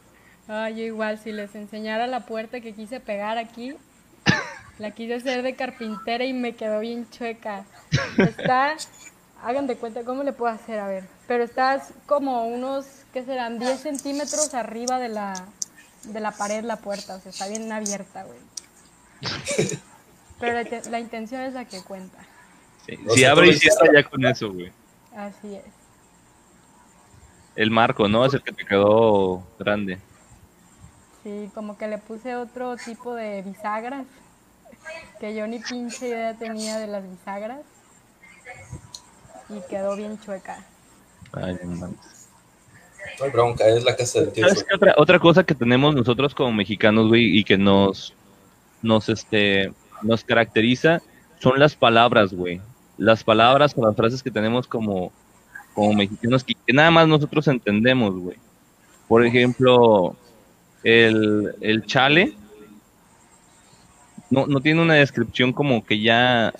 Ay, 0.46 0.76
yo 0.76 0.82
igual, 0.82 1.18
si 1.18 1.32
les 1.32 1.54
enseñara 1.54 2.06
la 2.06 2.26
puerta 2.26 2.60
que 2.60 2.74
quise 2.74 3.00
pegar 3.00 3.38
aquí, 3.38 3.72
la 4.78 4.90
quise 4.90 5.14
hacer 5.14 5.42
de 5.42 5.54
carpintera 5.54 6.26
y 6.26 6.34
me 6.34 6.52
quedó 6.52 6.80
bien 6.80 7.08
chueca. 7.10 7.64
Está, 8.18 8.76
hagan 9.42 9.66
de 9.66 9.76
cuenta 9.76 10.04
cómo 10.04 10.22
le 10.22 10.32
puedo 10.32 10.52
hacer, 10.52 10.78
a 10.78 10.88
ver. 10.88 11.08
Pero 11.26 11.44
está 11.44 11.82
como 12.06 12.46
unos, 12.46 12.86
¿qué 13.12 13.24
serán? 13.24 13.58
10 13.58 13.80
centímetros 13.80 14.54
arriba 14.54 14.98
de 14.98 15.08
la, 15.08 15.34
de 16.04 16.20
la 16.20 16.32
pared 16.32 16.64
la 16.64 16.76
puerta, 16.76 17.16
o 17.16 17.20
sea, 17.20 17.30
está 17.30 17.46
bien 17.48 17.70
abierta, 17.70 18.24
güey. 18.24 18.38
Pero 20.40 20.62
la, 20.62 20.90
la 20.90 21.00
intención 21.00 21.42
es 21.42 21.54
la 21.54 21.64
que 21.64 21.82
cuenta. 21.82 22.18
Sí, 22.86 22.98
O 23.06 23.14
si 23.14 23.20
sea, 23.20 23.32
abre 23.32 23.48
y 23.48 23.54
cierra 23.58 23.88
ya 23.92 24.08
con 24.08 24.24
eso, 24.24 24.52
güey. 24.52 24.72
Así 25.16 25.54
es. 25.56 25.64
El 27.56 27.70
marco, 27.70 28.08
¿no? 28.08 28.24
Es 28.24 28.34
el 28.34 28.42
que 28.42 28.52
te 28.52 28.64
quedó 28.64 29.42
grande. 29.58 29.98
Sí, 31.24 31.50
como 31.54 31.76
que 31.76 31.88
le 31.88 31.98
puse 31.98 32.36
otro 32.36 32.76
tipo 32.76 33.14
de 33.14 33.42
bisagras, 33.42 34.06
que 35.18 35.34
yo 35.34 35.46
ni 35.48 35.58
pinche 35.58 36.08
idea 36.08 36.34
tenía 36.34 36.78
de 36.78 36.86
las 36.86 37.02
bisagras. 37.08 37.60
Y 39.48 39.60
quedó 39.68 39.96
bien 39.96 40.18
chueca. 40.20 40.64
Ay, 41.32 41.56
no 41.64 41.76
mames. 41.76 42.28
No 43.18 43.24
hay 43.24 43.30
bronca, 43.30 43.66
es 43.66 43.84
la 43.84 43.96
casa 43.96 44.20
del 44.20 44.32
tío. 44.32 44.46
¿Sabes 44.48 44.64
qué 44.64 44.74
otra, 44.74 44.94
otra 44.96 45.18
cosa 45.18 45.44
que 45.44 45.54
tenemos 45.54 45.94
nosotros 45.94 46.34
como 46.34 46.52
mexicanos, 46.52 47.08
güey, 47.08 47.38
y 47.38 47.44
que 47.44 47.56
nos, 47.56 48.14
nos, 48.82 49.08
este, 49.08 49.72
nos 50.02 50.24
caracteriza 50.24 51.00
son 51.40 51.58
las 51.58 51.74
palabras, 51.74 52.32
güey. 52.32 52.60
Las 52.96 53.24
palabras 53.24 53.74
o 53.76 53.86
las 53.86 53.96
frases 53.96 54.22
que 54.22 54.30
tenemos 54.30 54.66
como, 54.66 55.12
como 55.74 55.92
mexicanos 55.94 56.44
que, 56.44 56.54
que 56.54 56.72
nada 56.72 56.90
más 56.90 57.08
nosotros 57.08 57.46
entendemos, 57.48 58.14
güey. 58.14 58.36
Por 59.06 59.24
ejemplo, 59.24 60.16
el, 60.82 61.54
el 61.60 61.86
chale 61.86 62.34
no, 64.30 64.46
no 64.46 64.60
tiene 64.60 64.82
una 64.82 64.94
descripción 64.94 65.52
como 65.52 65.84
que 65.84 66.00
ya, 66.00 66.52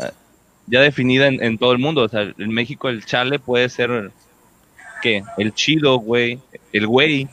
ya 0.71 0.81
definida 0.81 1.27
en, 1.27 1.43
en 1.43 1.59
todo 1.59 1.73
el 1.73 1.79
mundo. 1.79 2.03
O 2.03 2.09
sea, 2.09 2.23
en 2.23 2.51
México 2.53 2.89
el 2.89 3.05
chale 3.05 3.39
puede 3.39 3.69
ser, 3.69 4.11
¿qué? 5.03 5.23
El 5.37 5.53
chido, 5.55 5.99
güey. 5.99 6.39
El 6.73 6.87
güey. 6.87 7.29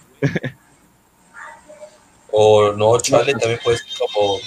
O 2.31 2.73
no, 2.73 2.99
chale, 2.99 3.33
también 3.33 3.59
puede 3.63 3.77
ser 3.77 3.87
como, 4.13 4.37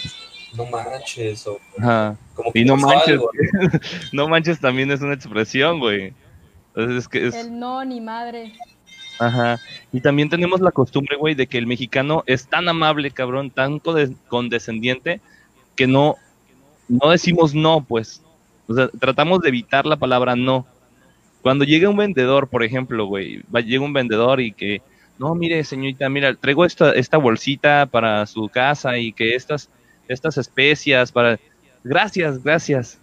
no 0.55 0.67
manches, 0.67 1.47
o 1.47 1.59
Ajá. 1.79 2.17
como 2.35 2.51
Y 2.55 2.65
no 2.65 2.77
manches, 2.77 3.09
algo. 3.09 3.31
no 4.13 4.29
manches 4.29 4.61
también 4.61 4.91
es 4.91 5.01
una 5.01 5.15
expresión, 5.15 5.79
güey. 5.81 6.13
Entonces 6.75 6.99
es 6.99 7.09
que 7.09 7.27
es, 7.29 7.35
El 7.35 7.59
no, 7.59 7.83
ni 7.85 8.01
madre. 8.01 8.53
ajá. 9.19 9.59
Y 9.93 10.01
también 10.01 10.29
tenemos 10.29 10.61
la 10.61 10.71
costumbre, 10.71 11.17
güey, 11.17 11.35
de 11.35 11.47
que 11.47 11.57
el 11.57 11.67
mexicano 11.67 12.25
es 12.27 12.47
tan 12.47 12.69
amable, 12.69 13.11
cabrón, 13.11 13.51
tan 13.51 13.81
conde- 13.81 14.15
condescendiente, 14.29 15.21
que 15.75 15.87
no, 15.87 16.17
no 16.89 17.11
decimos 17.11 17.55
no, 17.55 17.83
pues. 17.83 18.23
O 18.69 18.75
sea, 18.75 18.89
tratamos 18.89 19.41
de 19.41 19.49
evitar 19.49 19.87
la 19.87 19.97
palabra 19.97 20.37
no. 20.37 20.67
Cuando 21.43 21.65
llega 21.65 21.89
un 21.89 21.97
vendedor, 21.97 22.49
por 22.49 22.63
ejemplo, 22.63 23.07
güey, 23.07 23.43
llega 23.65 23.85
un 23.85 23.93
vendedor 23.93 24.41
y 24.41 24.53
que, 24.53 24.83
no, 25.19 25.35
mire, 25.35 25.65
señorita, 25.65 26.09
mira, 26.09 26.35
traigo 26.35 26.65
esta, 26.65 26.93
esta 26.93 27.17
bolsita 27.17 27.87
para 27.87 28.27
su 28.27 28.49
casa 28.49 28.99
y 28.99 29.13
que 29.13 29.35
estas, 29.35 29.71
estas 30.07 30.37
especias 30.37 31.11
para... 31.11 31.39
Gracias, 31.83 32.43
gracias. 32.43 33.01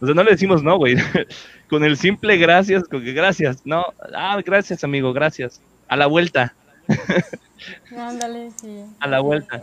O 0.00 0.06
sea, 0.06 0.14
no 0.14 0.22
le 0.22 0.32
decimos 0.32 0.62
no, 0.62 0.76
güey. 0.76 0.96
con 1.68 1.84
el 1.84 1.96
simple 1.96 2.36
gracias, 2.36 2.84
con 2.84 3.02
que 3.02 3.12
gracias, 3.12 3.64
no, 3.64 3.84
ah, 4.14 4.40
gracias, 4.44 4.84
amigo, 4.84 5.12
gracias. 5.12 5.60
A 5.88 5.96
la 5.96 6.06
vuelta, 6.06 6.54
Ándale, 7.96 8.50
sí. 8.56 8.84
A 9.00 9.08
la 9.08 9.20
vuelta. 9.20 9.62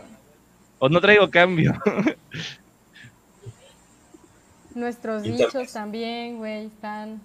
o 0.78 0.88
no 0.88 1.00
traigo 1.00 1.30
cambio. 1.30 1.72
Nuestros 4.74 5.22
dichos 5.22 5.72
también, 5.72 6.38
güey, 6.38 6.66
están 6.66 7.20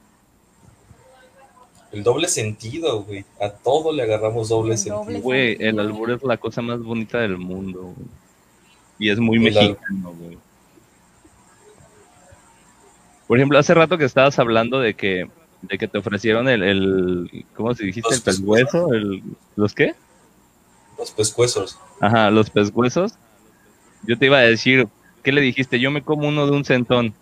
El 1.91 2.03
doble 2.03 2.27
sentido, 2.27 3.03
güey. 3.03 3.25
A 3.39 3.49
todo 3.49 3.93
le 3.93 4.03
agarramos 4.03 4.49
doble 4.49 4.73
El 4.73 4.77
sentido. 4.77 5.03
doble 5.03 5.19
Güey, 5.19 5.57
el 5.59 5.79
albur 5.79 6.11
es 6.11 6.23
la 6.23 6.37
cosa 6.37 6.61
más 6.61 6.81
bonita 6.81 7.19
del 7.19 7.37
mundo, 7.37 7.93
güey. 7.95 8.07
Y 8.99 9.09
es 9.09 9.19
muy 9.19 9.37
El 9.37 9.43
mexicano, 9.43 10.13
güey. 10.13 10.37
Por 13.27 13.37
ejemplo, 13.37 13.59
hace 13.59 13.73
rato 13.73 13.97
que 13.97 14.05
estabas 14.05 14.39
hablando 14.39 14.79
de 14.79 14.93
que, 14.93 15.29
de 15.61 15.77
que 15.77 15.87
te 15.87 15.97
ofrecieron 15.97 16.47
el, 16.47 16.63
el 16.63 17.45
¿cómo 17.55 17.75
se 17.75 17.85
dijiste? 17.85 18.09
Los 18.09 18.19
El 18.19 18.23
pescuezo, 18.23 18.93
el, 18.93 19.21
¿los 19.55 19.73
qué? 19.73 19.95
Los 20.97 21.11
pescuezos. 21.11 21.77
Ajá, 21.99 22.31
los 22.31 22.49
pescuezos. 22.49 23.13
Yo 24.03 24.17
te 24.17 24.27
iba 24.27 24.37
a 24.37 24.41
decir, 24.41 24.87
¿qué 25.23 25.31
le 25.31 25.41
dijiste? 25.41 25.79
Yo 25.79 25.91
me 25.91 26.01
como 26.01 26.27
uno 26.27 26.45
de 26.45 26.53
un 26.53 26.63
centón. 26.63 27.13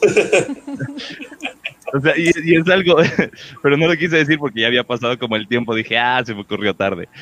o 1.92 2.00
sea, 2.00 2.16
y, 2.16 2.30
y 2.44 2.56
es 2.56 2.68
algo, 2.68 2.96
pero 3.62 3.76
no 3.76 3.86
lo 3.86 3.96
quise 3.96 4.16
decir 4.16 4.38
porque 4.38 4.60
ya 4.60 4.68
había 4.68 4.84
pasado 4.84 5.18
como 5.18 5.36
el 5.36 5.46
tiempo. 5.46 5.74
Dije, 5.74 5.98
ah, 5.98 6.22
se 6.24 6.34
me 6.34 6.42
ocurrió 6.42 6.74
tarde. 6.74 7.08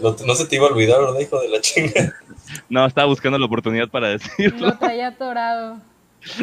No, 0.00 0.14
no 0.24 0.34
se 0.36 0.46
te 0.46 0.54
iba 0.54 0.68
a 0.68 0.70
olvidar, 0.70 1.00
¿verdad, 1.00 1.18
hijo 1.18 1.40
de 1.40 1.48
la 1.48 1.60
chinga? 1.60 2.14
No, 2.68 2.86
estaba 2.86 3.08
buscando 3.08 3.36
la 3.38 3.46
oportunidad 3.46 3.88
para 3.88 4.08
decirlo. 4.08 4.68
Lo 4.68 4.78
traía 4.78 5.08
atorado. 5.08 5.80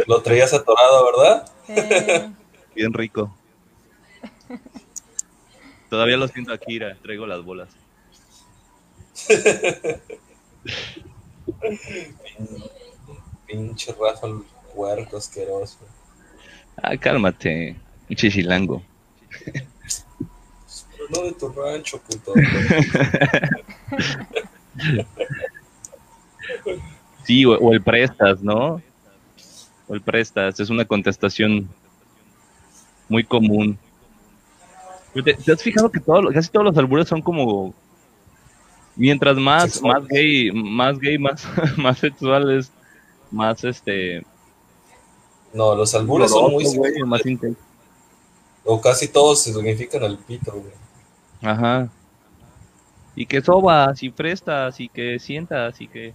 Lo 0.05 0.21
traías 0.21 0.53
atorado, 0.53 1.05
¿verdad? 1.05 1.49
Eh, 1.69 2.29
Bien 2.75 2.91
rico. 2.91 3.33
Todavía 5.89 6.17
lo 6.17 6.27
siento 6.27 6.53
aquí, 6.53 6.79
traigo 7.01 7.25
las 7.25 7.41
bolas. 7.43 7.69
Pinche 13.51 13.93
Rafa, 13.99 14.27
el 14.27 14.43
puerco 14.73 15.17
asqueroso. 15.17 15.79
Ah, 16.81 16.95
cálmate, 16.95 17.75
chichilango. 18.15 18.81
Pero 19.45 21.09
no 21.09 21.23
de 21.23 21.33
tu 21.33 21.49
rancho, 21.49 21.99
puto. 21.99 22.33
Sí, 27.23 27.45
o, 27.45 27.51
o 27.51 27.73
el 27.73 27.81
prestas, 27.83 28.41
¿no? 28.41 28.81
O 29.87 29.93
el 29.93 30.01
prestas, 30.01 30.59
es 30.59 30.69
una 30.69 30.85
contestación 30.85 31.69
muy 33.07 33.23
común. 33.23 33.77
¿Te, 35.13 35.33
te 35.33 35.51
has 35.51 35.61
fijado 35.61 35.91
que 35.91 35.99
todo, 35.99 36.31
casi 36.33 36.49
todos 36.49 36.65
los 36.65 36.77
albures 36.77 37.07
son 37.07 37.21
como 37.21 37.75
mientras 38.95 39.37
más 39.37 39.81
más 39.81 40.07
gay, 40.07 40.51
más 40.51 40.97
gay, 40.99 41.17
más 41.17 41.45
más 41.77 41.99
sexuales, 41.99 42.71
más 43.31 43.63
este 43.63 44.23
No, 45.53 45.75
los 45.75 45.93
albures 45.95 46.31
son 46.31 46.51
muy 46.51 46.63
güey, 46.75 47.01
más. 47.03 47.21
O 48.63 48.79
casi 48.79 49.07
todos 49.07 49.41
significan 49.41 50.03
el 50.03 50.17
pito, 50.17 50.51
güey. 50.53 50.73
Ajá. 51.41 51.89
Y 53.15 53.25
que 53.25 53.41
sobas 53.41 54.01
y 54.03 54.09
prestas 54.09 54.79
y 54.79 54.87
que 54.87 55.17
sientas 55.19 55.81
y 55.81 55.87
que 55.87 56.13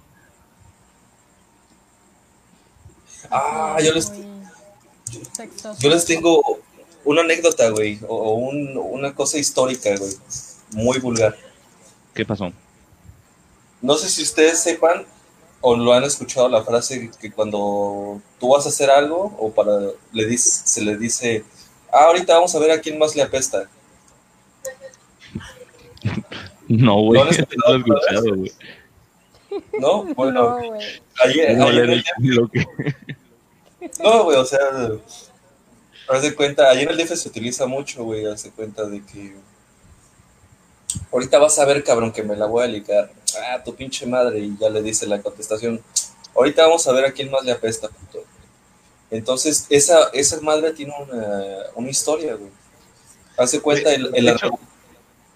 Ah, 3.30 3.78
yo 3.82 3.92
les, 3.92 4.12
yo 5.80 5.90
les 5.90 6.04
tengo 6.04 6.60
una 7.04 7.22
anécdota, 7.22 7.68
güey. 7.70 7.98
O, 8.08 8.14
o 8.16 8.34
un- 8.34 8.76
una 8.78 9.14
cosa 9.14 9.38
histórica, 9.38 9.90
güey. 9.96 10.12
Muy 10.72 10.98
vulgar. 10.98 11.36
¿qué 12.14 12.24
pasó? 12.24 12.50
No 13.82 13.94
sé 13.96 14.08
si 14.08 14.22
ustedes 14.22 14.58
sepan 14.60 15.04
o 15.68 15.76
lo 15.76 15.92
han 15.92 16.04
escuchado 16.04 16.48
la 16.48 16.62
frase 16.62 17.10
que 17.20 17.32
cuando 17.32 18.22
tú 18.38 18.50
vas 18.50 18.66
a 18.66 18.68
hacer 18.68 18.88
algo 18.88 19.34
o 19.36 19.50
para 19.50 19.72
le 20.12 20.24
dices, 20.24 20.62
se 20.64 20.80
le 20.80 20.96
dice, 20.96 21.42
ah, 21.92 22.04
ahorita 22.04 22.34
vamos 22.34 22.54
a 22.54 22.60
ver 22.60 22.70
a 22.70 22.80
quién 22.80 22.96
más 23.00 23.16
le 23.16 23.22
apesta. 23.22 23.68
No, 26.68 27.00
güey, 27.00 27.18
¿No 27.18 27.24
lo 27.24 27.30
escuchado 27.32 27.76
escuchado, 27.78 28.36
güey. 28.36 28.52
¿No? 29.80 30.04
Bueno, 30.14 30.32
No, 30.60 30.68
güey. 30.68 30.80
ayer, 31.24 31.58
No 31.58 31.64
ayer 31.66 31.74
le 31.74 31.82
en 31.94 31.98
he 31.98 32.04
el 32.28 32.34
lo 32.36 32.48
que 32.48 32.64
No, 34.04 34.22
güey, 34.22 34.36
o 34.36 34.44
sea, 34.44 34.60
haz 36.08 36.22
de 36.22 36.32
cuenta, 36.36 36.72
en 36.80 36.88
el 36.90 36.96
DF 36.96 37.16
se 37.16 37.28
utiliza 37.28 37.66
mucho, 37.66 38.04
güey, 38.04 38.24
haz 38.24 38.44
de 38.44 38.52
cuenta 38.52 38.84
de 38.84 39.04
que 39.04 39.34
ahorita 41.12 41.38
vas 41.38 41.58
a 41.58 41.64
ver, 41.64 41.82
cabrón, 41.84 42.12
que 42.12 42.22
me 42.22 42.36
la 42.36 42.46
voy 42.46 42.64
a 42.64 42.68
ligar. 42.68 43.10
Ah, 43.50 43.62
tu 43.64 43.74
pinche 43.74 44.06
madre, 44.06 44.38
y 44.40 44.56
ya 44.58 44.68
le 44.70 44.82
dice 44.82 45.06
la 45.06 45.20
contestación. 45.20 45.80
Ahorita 46.34 46.62
vamos 46.66 46.86
a 46.86 46.92
ver 46.92 47.04
a 47.06 47.12
quién 47.12 47.30
más 47.30 47.44
le 47.44 47.52
apesta, 47.52 47.88
puto. 47.88 48.24
Entonces, 49.10 49.66
esa, 49.70 50.08
esa 50.12 50.40
madre 50.40 50.72
tiene 50.72 50.92
una, 50.98 51.24
una 51.74 51.90
historia, 51.90 52.34
güey. 52.34 52.50
Hace 53.38 53.60
cuenta 53.60 53.92
el, 53.92 54.10
el 54.14 54.28
hecho, 54.28 54.58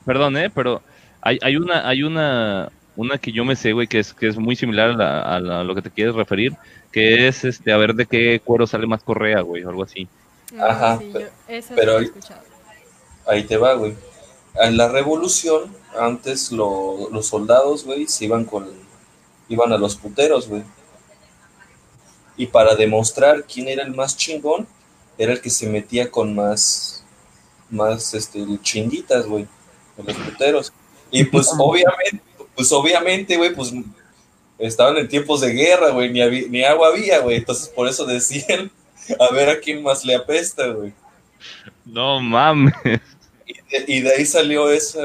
Perdón, 0.04 0.36
eh, 0.38 0.50
pero 0.50 0.82
hay, 1.20 1.38
hay 1.42 1.56
una, 1.56 1.86
hay 1.88 2.02
una, 2.02 2.72
una 2.96 3.18
que 3.18 3.30
yo 3.32 3.44
me 3.44 3.54
sé, 3.56 3.72
güey, 3.72 3.86
que 3.86 3.98
es, 3.98 4.12
que 4.14 4.26
es 4.28 4.36
muy 4.38 4.56
similar 4.56 4.90
a, 4.90 4.94
la- 4.96 5.20
a 5.36 5.40
la- 5.40 5.60
a 5.60 5.64
lo 5.64 5.74
que 5.74 5.82
te 5.82 5.90
quieres 5.90 6.14
referir, 6.14 6.54
que 6.90 7.28
es 7.28 7.44
este, 7.44 7.72
a 7.72 7.76
ver 7.76 7.94
de 7.94 8.06
qué 8.06 8.40
cuero 8.44 8.66
sale 8.66 8.86
más 8.86 9.02
correa, 9.02 9.40
güey, 9.42 9.62
o 9.64 9.68
algo 9.68 9.84
así. 9.84 10.08
Ah, 10.58 10.66
Ajá, 10.70 10.98
sí, 10.98 11.10
pero- 11.12 11.26
yo- 11.26 11.32
esa 11.48 11.74
pero 11.74 11.98
ahí-. 11.98 12.10
Ahí 13.26 13.44
te 13.44 13.56
va, 13.58 13.74
güey. 13.74 13.94
En 14.54 14.76
la 14.76 14.88
revolución, 14.88 15.74
antes 15.98 16.50
lo- 16.52 17.08
los 17.10 17.26
soldados, 17.26 17.84
güey, 17.84 18.06
se 18.08 18.24
iban 18.24 18.44
con, 18.44 18.68
iban 19.48 19.72
a 19.72 19.78
los 19.78 19.96
puteros, 19.96 20.48
güey. 20.48 20.62
Y 22.36 22.46
para 22.46 22.74
demostrar 22.74 23.44
quién 23.44 23.68
era 23.68 23.82
el 23.84 23.94
más 23.94 24.16
chingón, 24.16 24.66
era 25.18 25.32
el 25.32 25.40
que 25.40 25.50
se 25.50 25.68
metía 25.68 26.10
con 26.10 26.34
más, 26.34 27.04
más, 27.70 28.14
este, 28.14 28.44
chinguitas, 28.62 29.26
güey, 29.26 29.46
con 29.96 30.06
los 30.06 30.16
puteros. 30.16 30.72
Y 31.10 31.24
pues 31.24 31.48
obviamente, 31.58 32.22
pues 32.56 32.72
obviamente, 32.72 33.36
güey, 33.36 33.54
pues 33.54 33.72
estaban 34.58 34.96
en 34.96 35.08
tiempos 35.08 35.40
de 35.42 35.52
guerra, 35.52 35.90
güey, 35.90 36.10
ni, 36.10 36.22
había- 36.22 36.48
ni 36.48 36.64
agua 36.64 36.88
había, 36.88 37.20
güey. 37.20 37.36
Entonces 37.36 37.68
por 37.68 37.86
eso 37.88 38.04
decían, 38.06 38.70
a 39.20 39.32
ver 39.34 39.48
a 39.50 39.60
quién 39.60 39.82
más 39.82 40.04
le 40.04 40.14
apesta, 40.14 40.66
güey. 40.68 40.92
No 41.84 42.20
mames. 42.20 42.74
Y 43.86 44.00
de, 44.00 44.14
ahí 44.16 44.26
salió 44.26 44.70
esa, 44.70 45.00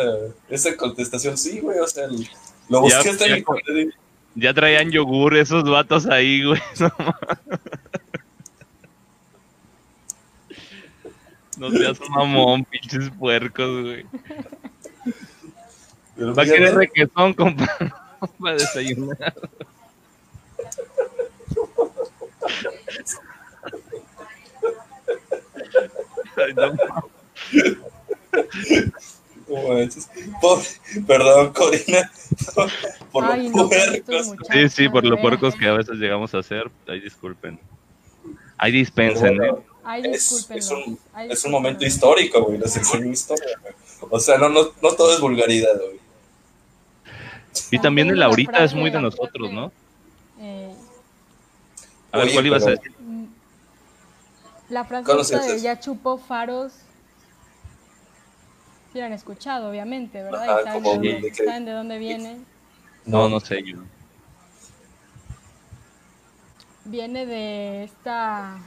esa 0.50 0.76
contestación, 0.76 1.38
sí, 1.38 1.60
güey, 1.60 1.80
o 1.80 1.88
sea, 1.88 2.06
el- 2.06 2.28
lo 2.70 2.88
Ya- 2.90 2.96
busqué 2.98 3.10
hasta 3.10 3.28
ya 3.28 3.44
con- 3.44 3.58
internet. 3.60 3.96
Ya 4.36 4.54
traían 4.54 4.92
yogur 4.92 5.36
esos 5.38 5.64
vatos 5.70 6.06
ahí, 6.08 6.44
güey. 6.44 6.62
No, 11.58 11.70
no 11.70 11.78
seas 11.78 11.98
mamón, 12.10 12.66
pinches 12.66 13.10
puercos, 13.18 13.82
güey. 13.84 14.06
Pero 16.18 16.36
Va 16.36 16.44
a 16.44 16.46
querer 16.46 16.60
fíjate, 16.70 16.78
requesón, 16.78 17.34
compa. 17.34 17.78
Para 18.40 18.56
desayunar. 18.56 19.34
Ay, 26.38 26.54
no 26.54 26.74
perdón, 31.08 31.54
Corina, 31.54 32.12
por, 32.54 32.70
por 33.12 33.26
Ay, 33.26 33.44
los 33.44 33.56
no, 33.56 33.70
puercos. 33.70 34.32
Sí, 34.52 34.70
sí, 34.70 34.90
por 34.90 35.06
lo 35.06 35.16
de 35.16 35.22
puercos 35.22 35.56
que 35.56 35.68
a 35.68 35.74
veces 35.74 35.96
llegamos 35.98 36.34
a 36.34 36.40
hacer. 36.40 36.70
Ahí 36.88 37.00
disculpen. 37.00 37.60
Ahí 38.58 38.72
dispensen, 38.72 39.44
¿eh? 39.44 39.52
Ay, 39.84 40.02
Es, 40.06 40.50
es 40.50 40.72
un, 40.72 40.98
Ay, 41.14 41.30
es 41.32 41.44
un 41.46 41.52
momento 41.52 41.86
histórico, 41.86 42.44
güey, 42.44 42.58
les 42.58 42.76
enseño 42.76 43.12
historia, 43.12 43.58
güey. 43.62 43.74
O 44.10 44.20
sea, 44.20 44.38
no, 44.38 44.50
no, 44.50 44.72
no 44.82 44.92
todo 44.94 45.14
es 45.14 45.22
vulgaridad, 45.22 45.76
güey. 45.78 46.00
Y 47.72 47.80
también 47.80 48.10
el 48.10 48.22
ahorita 48.22 48.64
es 48.64 48.74
muy 48.74 48.90
de 48.90 49.00
nosotros, 49.00 49.52
¿no? 49.52 49.72
Eh, 50.40 50.74
A 52.12 52.18
ver, 52.18 52.26
Oye, 52.28 52.34
¿cuál 52.34 52.46
ibas 52.48 52.66
a 52.66 52.72
decir? 52.72 52.92
mm, 53.00 53.26
la 54.70 54.86
frase 54.86 55.06
¿Conoces 55.06 55.40
esta 55.40 55.54
de 55.54 55.62
ya 55.62 55.80
chupó 55.80 56.18
faros. 56.18 56.74
Sí 58.96 59.02
la 59.02 59.08
han 59.08 59.12
escuchado, 59.12 59.72
obviamente, 59.72 60.24
¿verdad? 60.24 60.50
Ajá, 60.52 60.62
y 60.62 60.64
saben, 60.64 60.84
como 60.84 60.94
de 60.94 61.00
de 61.00 61.14
dónde, 61.16 61.32
que- 61.34 61.44
saben 61.44 61.66
de 61.66 61.72
dónde 61.74 61.98
viene. 61.98 62.38
No, 63.06 63.28
no 63.28 63.42
sé 63.42 63.62
yo. 63.62 63.80
Viene 66.86 67.26
de 67.26 67.84
esta 67.84 68.58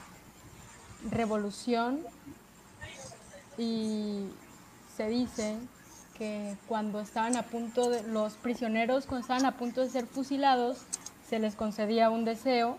revolución 1.10 2.00
y 3.56 4.26
se 4.94 5.08
dice 5.08 5.56
que 6.18 6.54
cuando 6.66 7.00
estaban 7.00 7.34
a 7.38 7.44
punto 7.44 7.88
de, 7.88 8.02
los 8.02 8.34
prisioneros 8.34 9.06
cuando 9.06 9.22
estaban 9.22 9.46
a 9.46 9.56
punto 9.56 9.80
de 9.80 9.88
ser 9.88 10.06
fusilados, 10.06 10.76
se 11.26 11.38
les 11.38 11.54
concedía 11.54 12.10
un 12.10 12.26
deseo 12.26 12.76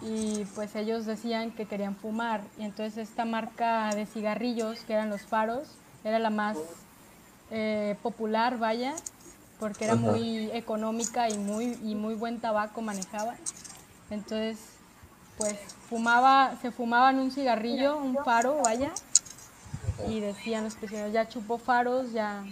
y 0.00 0.46
pues 0.54 0.76
ellos 0.76 1.04
decían 1.04 1.50
que 1.50 1.66
querían 1.66 1.94
fumar 1.94 2.40
y 2.58 2.64
entonces 2.64 3.10
esta 3.10 3.26
marca 3.26 3.94
de 3.94 4.06
cigarrillos 4.06 4.78
que 4.86 4.94
eran 4.94 5.10
los 5.10 5.20
faros 5.20 5.68
era 6.06 6.20
la 6.20 6.30
más 6.30 6.56
eh, 7.50 7.96
popular, 8.00 8.58
vaya, 8.58 8.94
porque 9.58 9.86
era 9.86 9.94
Ajá. 9.94 10.02
muy 10.02 10.50
económica 10.52 11.28
y 11.28 11.36
muy, 11.36 11.76
y 11.82 11.96
muy 11.96 12.14
buen 12.14 12.40
tabaco 12.40 12.80
manejaba. 12.80 13.34
Entonces, 14.10 14.58
pues 15.36 15.58
fumaba, 15.90 16.56
se 16.62 16.70
fumaban 16.70 17.18
un 17.18 17.32
cigarrillo, 17.32 17.98
un 17.98 18.16
faro, 18.24 18.62
vaya, 18.62 18.92
y 20.06 20.20
decían 20.20 20.62
los 20.62 20.76
prisioneros, 20.76 21.12
ya 21.12 21.28
chupó 21.28 21.58
faros, 21.58 22.12
ya, 22.12 22.44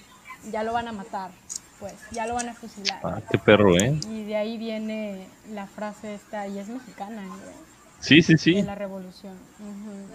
ya 0.50 0.64
lo 0.64 0.72
van 0.72 0.88
a 0.88 0.92
matar, 0.92 1.30
pues, 1.78 1.94
ya 2.10 2.26
lo 2.26 2.34
van 2.34 2.48
a 2.48 2.54
fusilar. 2.54 3.00
Ah, 3.04 3.20
qué 3.30 3.38
perro, 3.38 3.76
¿eh? 3.76 4.00
Y 4.10 4.24
de 4.24 4.36
ahí 4.36 4.58
viene 4.58 5.28
la 5.52 5.68
frase 5.68 6.16
esta, 6.16 6.48
y 6.48 6.58
es 6.58 6.66
mexicana, 6.66 7.22
¿eh? 7.22 7.73
Sí, 8.04 8.22
sí, 8.22 8.32
de 8.34 8.38
sí. 8.38 8.62
la 8.62 8.74
revolución. 8.74 9.36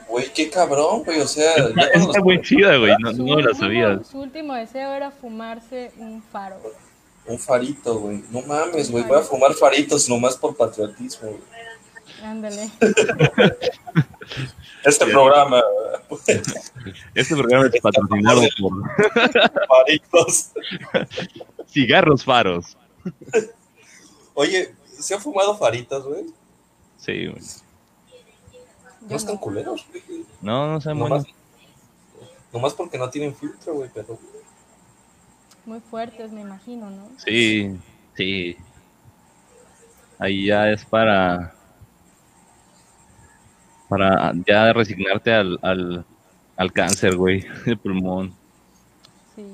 Güey, 0.07 0.31
qué 0.33 0.49
cabrón, 0.49 1.03
güey, 1.03 1.19
o 1.21 1.27
sea, 1.27 1.53
Está, 1.55 1.73
cuando 1.91 2.09
está 2.11 2.21
muy 2.21 2.41
chida, 2.41 2.77
güey. 2.77 2.93
No, 2.99 3.11
Su 3.13 3.25
no 3.25 3.39
la 3.39 3.47
último- 3.49 3.59
sabía. 3.59 4.03
Su 4.03 4.19
último 4.19 4.53
deseo 4.53 4.91
era 4.93 5.11
fumarse 5.11 5.91
un 5.97 6.21
faro. 6.21 6.57
un 7.25 7.37
farito, 7.39 7.99
güey. 7.99 8.23
No 8.31 8.41
mames, 8.41 8.89
güey, 8.91 9.03
voy 9.03 9.17
a 9.19 9.21
fumar 9.21 9.53
faritos 9.53 10.07
nomás 10.09 10.35
por 10.37 10.55
patriotismo, 10.55 11.29
güey. 11.29 11.41
Ándale. 12.23 12.69
Este 14.85 15.05
programa, 15.07 15.61
Este 17.13 17.35
programa 17.35 17.67
es 17.73 17.81
patrocinado 17.81 18.41
por 18.59 18.71
faritos. 19.67 20.51
Cigarros 21.67 22.23
Faros. 22.23 22.77
Oye, 24.33 24.73
¿se 24.99 25.13
han 25.15 25.21
fumado 25.21 25.57
faritas, 25.57 26.03
güey? 26.03 26.25
Sí, 26.97 27.27
güey. 27.27 27.41
No 29.09 29.15
están 29.15 29.35
no. 29.35 29.41
culeros, 29.41 29.87
güey. 29.89 30.25
No, 30.41 30.71
no 30.71 30.81
sé, 30.81 30.89
Nomás, 30.89 31.23
bueno. 31.23 31.25
nomás 32.53 32.73
porque 32.73 32.97
no 32.97 33.09
tienen 33.09 33.35
filtro, 33.35 33.73
güey, 33.73 33.89
pero... 33.93 34.17
Muy 35.65 35.79
fuertes, 35.81 36.31
me 36.31 36.41
imagino, 36.41 36.89
¿no? 36.89 37.09
Sí, 37.17 37.75
sí. 38.15 38.55
Ahí 40.17 40.45
ya 40.47 40.69
es 40.71 40.83
para. 40.85 41.53
Para 43.87 44.33
ya 44.45 44.71
resignarte 44.73 45.33
al, 45.33 45.57
al, 45.61 46.05
al 46.55 46.73
cáncer, 46.73 47.15
güey, 47.15 47.45
de 47.65 47.75
pulmón. 47.75 48.33
Sí. 49.35 49.45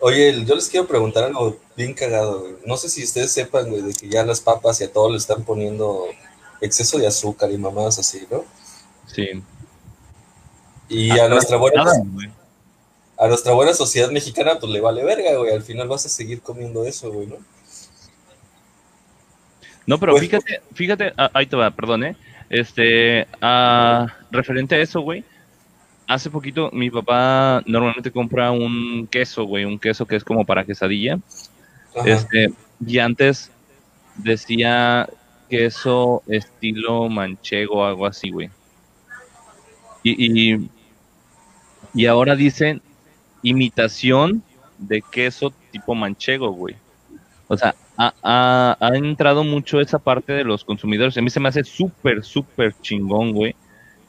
Oye, 0.00 0.44
yo 0.44 0.54
les 0.54 0.68
quiero 0.68 0.86
preguntar 0.86 1.24
algo 1.24 1.58
bien 1.76 1.94
cagado, 1.94 2.40
güey. 2.40 2.54
No 2.66 2.76
sé 2.76 2.88
si 2.88 3.04
ustedes 3.04 3.32
sepan, 3.32 3.68
güey, 3.70 3.82
de 3.82 3.94
que 3.94 4.08
ya 4.08 4.24
las 4.24 4.40
papas 4.40 4.80
y 4.80 4.84
a 4.84 4.92
todo 4.92 5.10
le 5.10 5.18
están 5.18 5.44
poniendo 5.44 6.06
exceso 6.60 6.98
de 6.98 7.06
azúcar 7.06 7.50
y 7.50 7.58
mamadas 7.58 7.98
así, 7.98 8.26
¿no? 8.30 8.44
Sí. 9.06 9.42
Y 10.88 11.10
a 11.18 11.28
nuestra 11.28 11.56
buena, 11.56 11.84
Nada, 11.84 12.02
a 13.18 13.28
nuestra 13.28 13.52
buena 13.52 13.74
sociedad 13.74 14.10
mexicana, 14.10 14.58
pues 14.58 14.72
le 14.72 14.80
vale 14.80 15.04
verga, 15.04 15.36
güey. 15.36 15.52
Al 15.52 15.62
final 15.62 15.88
vas 15.88 16.06
a 16.06 16.08
seguir 16.08 16.40
comiendo 16.40 16.84
eso, 16.84 17.12
güey, 17.12 17.26
¿no? 17.26 17.36
No, 19.86 19.98
pero 19.98 20.12
Pues- 20.12 20.22
fíjate, 20.24 20.62
fíjate, 20.74 21.12
ah, 21.16 21.30
ahí 21.34 21.46
te 21.46 21.56
va, 21.56 21.70
perdón, 21.70 22.04
¿eh? 22.04 22.16
Este, 22.48 23.26
ah, 23.40 24.06
referente 24.30 24.74
a 24.74 24.78
eso, 24.78 25.00
güey, 25.00 25.24
hace 26.06 26.30
poquito 26.30 26.70
mi 26.72 26.90
papá 26.90 27.62
normalmente 27.66 28.10
compra 28.10 28.50
un 28.50 29.06
queso, 29.10 29.44
güey, 29.44 29.64
un 29.64 29.78
queso 29.78 30.06
que 30.06 30.16
es 30.16 30.24
como 30.24 30.44
para 30.44 30.64
quesadilla, 30.64 31.18
Ajá. 31.96 32.08
este, 32.08 32.52
y 32.84 32.98
antes 32.98 33.50
decía 34.16 35.08
queso 35.50 36.22
estilo 36.28 37.08
manchego, 37.10 37.84
algo 37.84 38.06
así, 38.06 38.30
güey. 38.30 38.50
Y, 40.02 40.52
y, 40.54 40.70
y 41.94 42.06
ahora 42.06 42.36
dicen 42.36 42.82
imitación 43.42 44.42
de 44.78 45.02
queso 45.02 45.52
tipo 45.72 45.94
manchego, 45.94 46.50
güey. 46.52 46.76
O 47.48 47.56
sea, 47.56 47.74
ha, 47.98 48.14
ha- 48.22 48.76
ha 48.80 48.96
entrado 48.96 49.44
mucho 49.44 49.80
esa 49.80 49.98
parte 49.98 50.32
de 50.32 50.44
los 50.44 50.64
consumidores. 50.64 51.16
A 51.18 51.22
mí 51.22 51.30
se 51.30 51.40
me 51.40 51.48
hace 51.48 51.64
súper, 51.64 52.24
súper 52.24 52.74
chingón, 52.80 53.32
güey, 53.32 53.56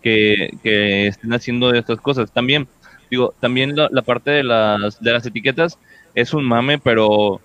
que, 0.02 0.52
que 0.64 1.08
estén 1.08 1.34
haciendo 1.34 1.74
estas 1.74 2.02
cosas. 2.02 2.32
También, 2.32 2.68
digo, 3.12 3.34
también 3.40 3.76
la, 3.76 3.90
la 3.92 4.04
parte 4.04 4.32
de 4.32 4.44
las, 4.44 5.02
de 5.02 5.12
las 5.14 5.26
etiquetas 5.26 5.80
es 6.16 6.34
un 6.34 6.46
mame, 6.46 6.80
pero, 6.80 7.42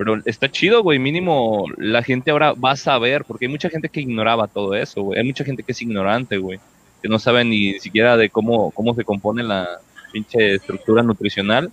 pero 0.00 0.16
está 0.24 0.50
chido, 0.50 0.82
güey. 0.82 0.98
Mínimo 0.98 1.66
la 1.76 2.02
gente 2.02 2.30
ahora 2.30 2.54
va 2.54 2.70
a 2.70 2.76
saber, 2.76 3.26
porque 3.26 3.44
hay 3.44 3.50
mucha 3.50 3.68
gente 3.68 3.90
que 3.90 4.00
ignoraba 4.00 4.48
todo 4.48 4.74
eso, 4.74 5.02
güey. 5.02 5.18
Hay 5.18 5.26
mucha 5.26 5.44
gente 5.44 5.62
que 5.62 5.72
es 5.72 5.82
ignorante, 5.82 6.38
güey, 6.38 6.58
que 7.02 7.08
no 7.10 7.18
sabe 7.18 7.44
ni 7.44 7.78
siquiera 7.80 8.16
de 8.16 8.30
cómo, 8.30 8.70
cómo 8.70 8.94
se 8.94 9.04
compone 9.04 9.42
la 9.42 9.68
pinche 10.10 10.54
estructura 10.54 11.02
nutricional. 11.02 11.70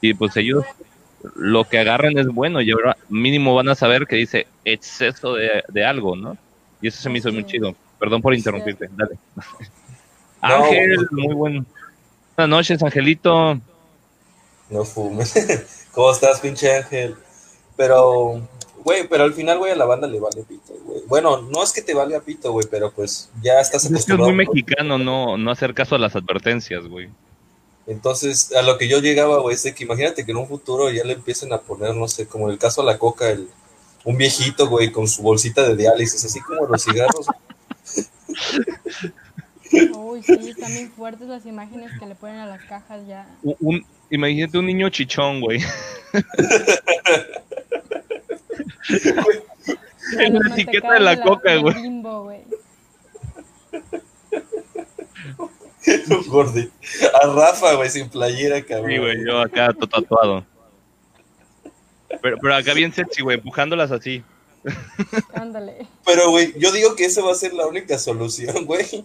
Y 0.00 0.12
pues 0.14 0.36
ellos 0.36 0.64
lo 1.36 1.62
que 1.62 1.78
agarran 1.78 2.18
es 2.18 2.26
bueno 2.26 2.60
y 2.60 2.72
ahora 2.72 2.96
mínimo 3.08 3.54
van 3.54 3.68
a 3.68 3.76
saber 3.76 4.08
que 4.08 4.16
dice 4.16 4.48
exceso 4.64 5.34
de, 5.34 5.62
de 5.68 5.84
algo, 5.84 6.16
¿no? 6.16 6.36
Y 6.82 6.88
eso 6.88 7.00
se 7.00 7.08
me 7.08 7.18
hizo 7.18 7.32
muy 7.32 7.46
chido. 7.46 7.76
Perdón 8.00 8.22
por 8.22 8.34
interrumpirte, 8.34 8.90
dale. 8.96 9.16
No, 10.42 10.64
Ángel, 10.64 11.08
muy 11.12 11.34
buen. 11.34 11.66
Buenas 12.36 12.50
noches, 12.50 12.82
Angelito. 12.82 13.60
No 14.68 14.84
fumes. 14.84 15.86
¿Cómo 15.92 16.10
estás, 16.10 16.40
pinche 16.40 16.76
Ángel? 16.76 17.16
Pero, 17.76 18.40
güey, 18.84 19.06
pero 19.08 19.24
al 19.24 19.34
final, 19.34 19.58
güey, 19.58 19.72
a 19.72 19.76
la 19.76 19.84
banda 19.84 20.06
le 20.06 20.18
vale 20.20 20.42
pito, 20.42 20.72
güey. 20.84 21.02
Bueno, 21.06 21.42
no 21.42 21.62
es 21.62 21.72
que 21.72 21.82
te 21.82 21.94
valga 21.94 22.20
pito, 22.20 22.52
güey, 22.52 22.66
pero 22.70 22.90
pues 22.90 23.28
ya 23.42 23.60
estás 23.60 23.84
Es 23.84 23.90
que 23.90 23.94
es 23.96 24.02
acostumbrado. 24.04 24.32
muy 24.32 24.44
¿no? 24.46 24.52
mexicano 24.52 24.98
no, 24.98 25.36
no 25.36 25.50
hacer 25.50 25.74
caso 25.74 25.94
a 25.94 25.98
las 25.98 26.16
advertencias, 26.16 26.86
güey. 26.86 27.08
Entonces, 27.86 28.52
a 28.54 28.62
lo 28.62 28.78
que 28.78 28.88
yo 28.88 28.98
llegaba, 29.00 29.38
güey, 29.40 29.54
es 29.54 29.62
de 29.62 29.74
que 29.74 29.84
imagínate 29.84 30.24
que 30.24 30.32
en 30.32 30.38
un 30.38 30.48
futuro 30.48 30.90
ya 30.90 31.04
le 31.04 31.12
empiecen 31.12 31.52
a 31.52 31.58
poner, 31.60 31.94
no 31.94 32.08
sé, 32.08 32.26
como 32.26 32.46
en 32.46 32.52
el 32.54 32.58
caso 32.58 32.80
de 32.82 32.86
la 32.92 32.98
coca, 32.98 33.30
el, 33.30 33.48
un 34.04 34.16
viejito, 34.16 34.66
güey, 34.68 34.90
con 34.90 35.06
su 35.06 35.22
bolsita 35.22 35.62
de 35.68 35.76
diálisis, 35.76 36.24
así 36.24 36.40
como 36.40 36.66
los 36.66 36.82
cigarros. 36.84 37.26
Uy, 39.96 40.22
sí, 40.22 40.32
están 40.50 40.70
bien 40.72 40.90
fuertes 40.92 41.26
las 41.28 41.44
imágenes 41.44 41.90
que 41.98 42.06
le 42.06 42.14
ponen 42.14 42.36
a 42.38 42.46
las 42.46 42.62
cajas 42.64 43.06
ya. 43.06 43.26
Un, 43.42 43.56
un- 43.60 43.86
imagínate 44.10 44.58
un 44.58 44.66
niño 44.66 44.88
chichón, 44.88 45.40
güey. 45.40 45.60
En 50.18 50.34
la 50.34 50.54
etiqueta 50.54 50.92
de 50.92 51.00
la 51.00 51.20
coca, 51.20 51.56
güey. 51.56 51.82
Bimbo, 51.82 52.24
güey. 52.24 52.44
Gordi. 56.28 56.70
A 57.22 57.26
Rafa, 57.26 57.74
güey, 57.74 57.90
sin 57.90 58.08
playera, 58.08 58.62
cabrón. 58.62 58.90
Sí, 58.90 58.98
güey, 58.98 59.26
yo 59.26 59.40
acá 59.40 59.72
todo 59.72 59.88
tatuado. 59.88 60.46
Pero, 62.22 62.36
pero 62.40 62.54
acá 62.54 62.74
bien 62.74 62.92
sexy, 62.92 63.22
güey, 63.22 63.38
empujándolas 63.38 63.90
así. 63.90 64.22
Ándale. 65.34 65.86
Pero, 66.04 66.30
güey, 66.30 66.54
yo 66.58 66.72
digo 66.72 66.96
que 66.96 67.04
esa 67.04 67.22
va 67.22 67.32
a 67.32 67.36
ser 67.36 67.52
la 67.52 67.66
única 67.66 67.98
solución, 67.98 68.64
güey, 68.64 69.04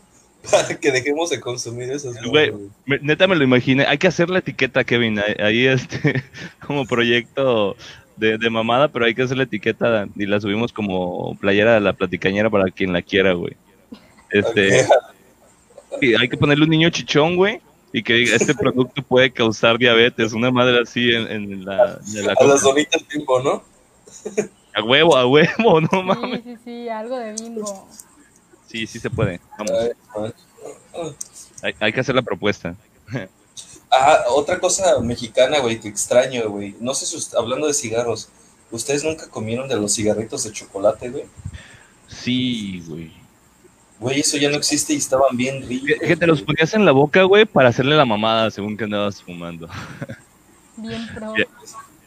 para 0.49 0.79
que 0.79 0.91
dejemos 0.91 1.29
de 1.29 1.39
consumir 1.39 1.91
esas 1.91 2.15
Güey, 2.23 2.53
neta 2.86 3.27
me 3.27 3.36
lo 3.36 3.43
imaginé. 3.43 3.86
Hay 3.86 3.97
que 3.97 4.07
hacer 4.07 4.29
la 4.29 4.39
etiqueta, 4.39 4.84
Kevin. 4.84 5.19
Ahí, 5.19 5.36
ahí, 5.39 5.65
este, 5.67 6.23
como 6.65 6.86
proyecto 6.86 7.75
de, 8.18 8.38
de 8.38 8.49
mamada, 8.49 8.88
pero 8.89 9.05
hay 9.05 9.14
que 9.16 9.24
hacer 9.24 9.38
la 9.38 9.43
etiqueta 9.43 10.07
y 10.16 10.26
la 10.26 10.39
subimos 10.39 10.72
como 10.72 11.36
playera 11.39 11.74
de 11.76 11.80
la 11.82 11.93
platicañera 11.93 12.49
para 12.49 12.70
quien 12.72 12.93
la 12.93 13.01
quiera, 13.01 13.34
güey. 13.34 13.55
Este, 14.30 14.86
y 16.01 16.16
hay 16.16 16.30
que 16.30 16.38
ponerle 16.38 16.64
un 16.64 16.70
niño 16.70 16.89
chichón, 16.89 17.36
güey, 17.36 17.62
y 17.93 18.01
que 18.03 18.14
diga, 18.14 18.36
este 18.36 18.53
producto 18.55 19.01
puede 19.03 19.32
causar 19.32 19.78
diabetes, 19.78 20.34
una 20.34 20.51
madre 20.51 20.80
así 20.82 21.12
en, 21.12 21.28
en 21.30 21.66
la, 21.66 21.99
en 22.16 22.26
la 22.26 22.34
A 22.39 22.43
las 22.45 22.62
donitas 22.62 23.05
bimbo, 23.07 23.41
¿no? 23.41 23.64
A 24.74 24.84
huevo, 24.84 25.18
a 25.18 25.26
huevo, 25.26 25.82
no 25.82 25.88
Sí, 25.89 26.01
mames. 26.03 26.43
sí, 26.43 26.55
sí, 26.64 26.89
algo 26.89 27.18
de 27.18 27.34
Bimbo. 27.34 27.88
Sí, 28.68 28.88
sí 28.88 28.99
se 28.99 29.09
puede. 29.09 29.41
Vamos, 29.57 29.74
hay, 31.62 31.74
hay 31.80 31.91
que 31.93 31.99
hacer 31.99 32.16
la 32.16 32.22
propuesta. 32.22 32.76
Ah, 33.91 34.23
otra 34.29 34.59
cosa 34.59 34.99
mexicana, 35.01 35.59
güey, 35.59 35.79
que 35.79 35.89
extraño, 35.89 36.49
güey. 36.49 36.75
No 36.79 36.93
sé 36.93 37.05
si, 37.05 37.17
ust- 37.17 37.37
hablando 37.37 37.67
de 37.67 37.73
cigarros, 37.73 38.29
¿ustedes 38.71 39.03
nunca 39.03 39.27
comieron 39.29 39.67
de 39.67 39.75
los 39.75 39.93
cigarritos 39.93 40.43
de 40.43 40.51
chocolate, 40.53 41.09
güey? 41.09 41.25
Sí, 42.07 42.81
güey. 42.87 43.11
Güey, 43.99 44.21
eso 44.21 44.37
ya 44.37 44.49
no 44.49 44.55
existe 44.57 44.93
y 44.93 44.97
estaban 44.97 45.35
bien 45.37 45.61
Que, 45.61 45.67
ricos. 45.67 46.07
que 46.07 46.15
te 46.15 46.25
los 46.27 46.41
ponías 46.41 46.73
en 46.73 46.85
la 46.85 46.91
boca, 46.91 47.23
güey, 47.23 47.45
para 47.45 47.69
hacerle 47.69 47.95
la 47.95 48.05
mamada 48.05 48.49
según 48.49 48.75
que 48.77 48.85
andabas 48.85 49.21
fumando. 49.21 49.69
Bien 50.77 51.07
pro. 51.13 51.33
Ya. 51.37 51.45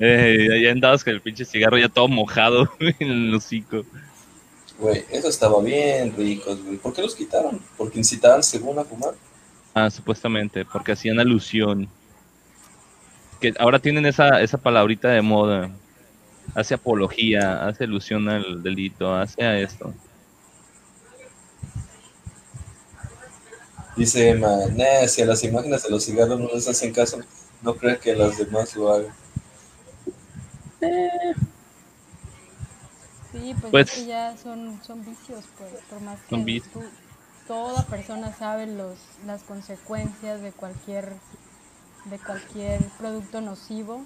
Eh, 0.00 0.60
ya 0.64 0.72
andabas 0.72 1.04
con 1.04 1.12
el 1.12 1.20
pinche 1.20 1.44
cigarro 1.44 1.78
ya 1.78 1.88
todo 1.88 2.08
mojado 2.08 2.68
en 2.80 3.10
el 3.28 3.34
hocico. 3.34 3.84
Güey, 4.76 5.04
eso 5.08 5.28
estaba 5.28 5.62
bien 5.62 6.12
ricos, 6.16 6.60
güey. 6.64 6.78
¿Por 6.78 6.92
qué 6.92 7.02
los 7.02 7.14
quitaron? 7.14 7.60
Porque 7.76 7.98
incitaban 8.00 8.42
según 8.42 8.76
a 8.80 8.84
fumar. 8.84 9.14
Ah, 9.74 9.90
supuestamente, 9.90 10.64
porque 10.64 10.92
hacían 10.92 11.18
alusión. 11.18 11.88
Que 13.40 13.52
ahora 13.58 13.80
tienen 13.80 14.06
esa, 14.06 14.40
esa 14.40 14.56
palabrita 14.56 15.08
de 15.08 15.20
moda. 15.20 15.70
Hace 16.54 16.74
apología, 16.74 17.66
hace 17.66 17.84
alusión 17.84 18.28
al 18.28 18.62
delito, 18.62 19.12
hace 19.14 19.42
a 19.42 19.58
esto. 19.58 19.92
Dice 23.96 24.30
Emma, 24.30 24.48
nah, 24.76 25.06
si 25.08 25.22
a 25.22 25.26
las 25.26 25.42
imágenes 25.44 25.82
de 25.84 25.90
los 25.90 26.04
cigarros 26.04 26.38
no 26.38 26.48
les 26.52 26.68
hacen 26.68 26.92
caso, 26.92 27.18
no 27.62 27.74
creo 27.74 27.98
que 27.98 28.14
las 28.14 28.38
demás 28.38 28.74
lo 28.76 28.92
hagan. 28.92 29.12
Sí, 33.32 33.54
pues, 33.60 33.70
Pues- 33.70 33.88
es 33.88 33.94
que 34.02 34.06
ya 34.06 34.36
son, 34.36 34.80
son 34.84 35.04
vicios, 35.04 35.44
pues, 35.58 35.70
por 35.90 36.00
más 36.00 36.20
que 36.20 36.28
Son 36.30 36.44
vicios. 36.44 36.72
tú- 36.72 36.82
toda 37.46 37.82
persona 37.86 38.32
sabe 38.32 38.66
los, 38.66 38.96
las 39.26 39.42
consecuencias 39.42 40.40
de 40.42 40.52
cualquier, 40.52 41.12
de 42.06 42.18
cualquier 42.18 42.80
producto 42.98 43.40
nocivo 43.40 44.04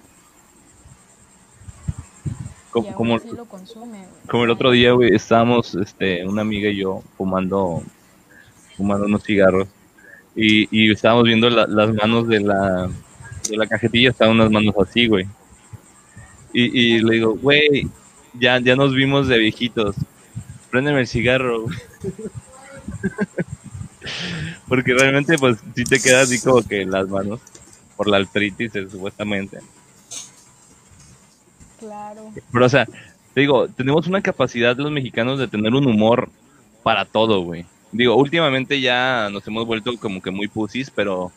y 2.67 2.71
Co- 2.71 2.79
aún 2.81 2.93
Como, 2.93 3.15
así 3.15 3.31
lo 3.31 3.45
consume. 3.45 4.05
como 4.29 4.43
el 4.43 4.51
otro 4.51 4.71
día, 4.71 4.91
güey, 4.91 5.15
estábamos, 5.15 5.73
este, 5.75 6.25
una 6.27 6.41
amiga 6.43 6.69
y 6.69 6.77
yo 6.77 7.01
fumando, 7.17 7.81
fumando 8.77 9.07
unos 9.07 9.23
cigarros. 9.23 9.67
Y, 10.35 10.67
y 10.71 10.91
estábamos 10.91 11.23
viendo 11.23 11.49
la- 11.49 11.65
las 11.67 11.93
manos 11.95 12.27
de 12.27 12.39
la, 12.41 12.87
de 13.49 13.57
la 13.57 13.65
cajetilla, 13.67 14.11
estaban 14.11 14.35
unas 14.35 14.51
manos 14.51 14.75
así, 14.87 15.07
güey. 15.07 15.27
Y, 16.53 16.95
y 16.95 16.99
le 17.01 17.15
digo, 17.15 17.35
güey, 17.35 17.89
ya, 18.35 18.59
ya 18.59 18.75
nos 18.75 18.93
vimos 18.93 19.27
de 19.27 19.39
viejitos. 19.39 19.95
Préndeme 20.69 20.99
el 21.01 21.07
cigarro, 21.07 21.63
güey. 21.63 21.77
Porque 24.67 24.93
realmente, 24.93 25.37
pues, 25.37 25.57
sí 25.75 25.83
te 25.83 25.99
queda 25.99 26.21
así 26.21 26.39
como 26.39 26.61
que 26.61 26.85
las 26.85 27.07
manos, 27.07 27.39
por 27.95 28.07
la 28.07 28.17
artritis, 28.17 28.75
eh, 28.75 28.87
supuestamente. 28.89 29.59
Claro. 31.79 32.31
Pero, 32.51 32.65
o 32.65 32.69
sea, 32.69 32.85
te 33.33 33.41
digo, 33.41 33.67
tenemos 33.67 34.07
una 34.07 34.21
capacidad 34.21 34.75
los 34.77 34.91
mexicanos 34.91 35.39
de 35.39 35.47
tener 35.47 35.73
un 35.73 35.87
humor 35.87 36.29
para 36.83 37.05
todo, 37.05 37.41
güey. 37.41 37.65
Digo, 37.91 38.15
últimamente 38.15 38.81
ya 38.81 39.29
nos 39.31 39.47
hemos 39.47 39.65
vuelto 39.65 39.97
como 39.97 40.21
que 40.21 40.31
muy 40.31 40.47
pusis, 40.47 40.89
pero 40.89 41.31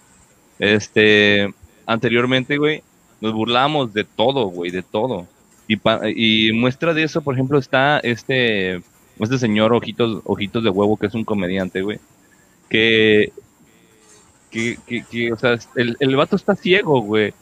este, 0.59 1.53
anteriormente, 1.87 2.59
güey, 2.59 2.83
nos 3.21 3.33
burlamos 3.33 3.95
de 3.95 4.05
todo, 4.05 4.47
güey, 4.47 4.71
de 4.71 4.83
todo. 4.83 5.27
Y, 5.69 5.79
y 6.15 6.53
muestra 6.53 6.93
de 6.93 7.05
eso, 7.05 7.23
por 7.23 7.35
ejemplo, 7.35 7.59
está 7.59 7.99
este, 8.01 8.83
este 9.19 9.39
señor 9.39 9.73
Ojitos, 9.73 10.23
Ojitos 10.25 10.65
de 10.65 10.71
Huevo, 10.71 10.97
que 10.97 11.07
es 11.07 11.15
un 11.15 11.25
comediante, 11.25 11.83
güey, 11.83 11.99
que, 12.69 13.33
que, 14.51 14.79
que, 14.87 15.33
o 15.33 15.37
sea, 15.37 15.57
el, 15.77 15.97
el 16.01 16.17
vato 16.17 16.37
está 16.37 16.55
ciego, 16.55 17.01
güey. 17.01 17.35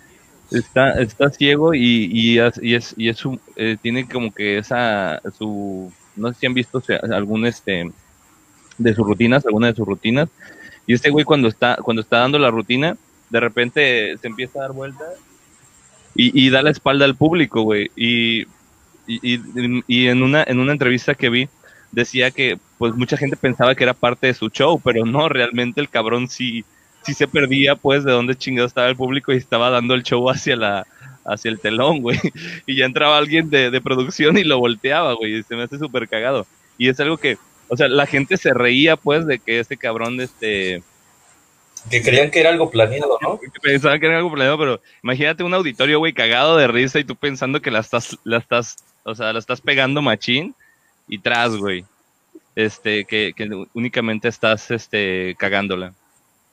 Está, 0.51 1.01
está 1.01 1.31
ciego 1.31 1.75
y, 1.75 2.11
y, 2.13 2.39
es, 2.41 2.93
y 2.97 3.09
es 3.09 3.23
eh, 3.55 3.77
tiene 3.81 4.09
como 4.09 4.35
que 4.35 4.59
esa, 4.59 5.23
su, 5.39 5.93
no 6.17 6.33
sé 6.33 6.41
si 6.41 6.47
han 6.47 6.55
visto 6.55 6.83
algún 7.13 7.47
este, 7.47 7.89
de 8.77 8.95
sus 8.95 9.07
rutinas, 9.07 9.47
alguna 9.47 9.69
de 9.69 9.77
sus 9.77 9.87
rutinas. 9.87 10.29
Y 10.87 10.95
este 10.95 11.11
güey 11.11 11.25
cuando 11.25 11.47
está, 11.47 11.77
cuando 11.77 12.03
está 12.03 12.19
dando 12.19 12.39
la 12.39 12.51
rutina, 12.51 12.97
de 13.29 13.41
repente 13.41 14.17
se 14.19 14.27
empieza 14.27 14.59
a 14.59 14.63
dar 14.63 14.73
vueltas 14.73 15.09
y, 16.15 16.47
y 16.47 16.51
da 16.51 16.63
la 16.63 16.71
espalda 16.71 17.05
al 17.05 17.17
público, 17.17 17.63
güey. 17.63 17.91
Y, 17.95 18.43
y, 19.07 19.41
y, 19.87 20.09
en 20.09 20.23
una, 20.23 20.43
en 20.43 20.59
una 20.59 20.73
entrevista 20.73 21.15
que 21.15 21.31
vi, 21.31 21.49
decía 21.93 22.31
que 22.31 22.59
pues 22.79 22.95
mucha 22.95 23.17
gente 23.17 23.37
pensaba 23.37 23.75
que 23.75 23.85
era 23.85 23.95
parte 23.95 24.29
de 24.29 24.35
su 24.35 24.49
show, 24.49 24.81
pero 24.83 25.05
no, 25.05 25.29
realmente 25.29 25.81
el 25.81 25.89
cabrón 25.89 26.29
sí, 26.29 26.65
sí 27.03 27.15
se 27.15 27.29
perdía 27.29 27.77
pues 27.77 28.05
de 28.05 28.13
dónde 28.13 28.37
chingado 28.37 28.67
estaba 28.67 28.89
el 28.89 28.97
público 28.97 29.33
y 29.33 29.37
estaba 29.37 29.71
dando 29.71 29.95
el 29.95 30.03
show 30.03 30.29
hacia 30.31 30.57
la, 30.57 30.87
hacia 31.25 31.51
el 31.51 31.61
telón, 31.61 32.01
güey. 32.03 32.19
Y 32.67 32.77
ya 32.77 32.87
entraba 32.87 33.19
alguien 33.19 33.51
de, 33.51 33.71
de 33.71 33.81
producción 33.81 34.39
y 34.39 34.45
lo 34.45 34.59
volteaba, 34.59 35.15
güey. 35.15 35.39
Y 35.39 35.43
se 35.43 35.57
me 35.57 35.65
hace 35.65 35.79
súper 35.79 36.09
cagado. 36.09 36.47
Y 36.79 36.89
es 36.89 36.99
algo 37.01 37.17
que, 37.17 37.37
o 37.69 37.77
sea, 37.77 37.89
la 37.89 38.07
gente 38.07 38.37
se 38.37 38.55
reía, 38.55 38.97
pues, 38.97 39.27
de 39.27 39.39
que 39.39 39.61
este 39.61 39.77
cabrón, 39.77 40.21
este... 40.21 40.83
Que 41.91 42.03
creían 42.03 42.31
que 42.31 42.41
era 42.41 42.51
algo 42.51 42.71
planeado, 42.71 43.19
¿no? 43.23 43.41
Que 43.41 43.49
pensaban 43.63 43.99
que 44.01 44.07
era 44.07 44.19
algo 44.19 44.31
planeado, 44.31 44.59
pero 44.59 44.83
imagínate 45.03 45.43
un 45.43 45.55
auditorio, 45.55 45.99
güey, 45.99 46.13
cagado 46.13 46.59
de 46.59 46.67
risa 46.67 46.99
y 46.99 47.05
tú 47.05 47.17
pensando 47.17 47.63
que 47.63 47.71
la 47.71 47.79
estás, 47.79 48.19
la 48.25 48.37
estás, 48.37 48.77
o 49.03 49.15
sea, 49.15 49.33
la 49.33 49.39
estás 49.39 49.63
pegando 49.63 50.03
machín 50.03 50.55
y 51.11 51.19
tras, 51.19 51.57
güey. 51.57 51.85
Este, 52.55 53.05
que, 53.05 53.33
que 53.37 53.49
únicamente 53.75 54.29
estás, 54.29 54.71
este, 54.71 55.35
cagándola. 55.39 55.93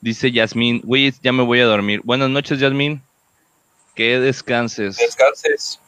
Dice 0.01 0.31
Yasmín, 0.31 0.81
güey, 0.83 1.13
ya 1.21 1.31
me 1.31 1.43
voy 1.43 1.59
a 1.59 1.65
dormir. 1.65 2.01
Buenas 2.03 2.29
noches, 2.29 2.59
Yasmín. 2.59 3.01
Que 3.95 4.19
descanses. 4.19 4.97
Descanses. 4.97 5.79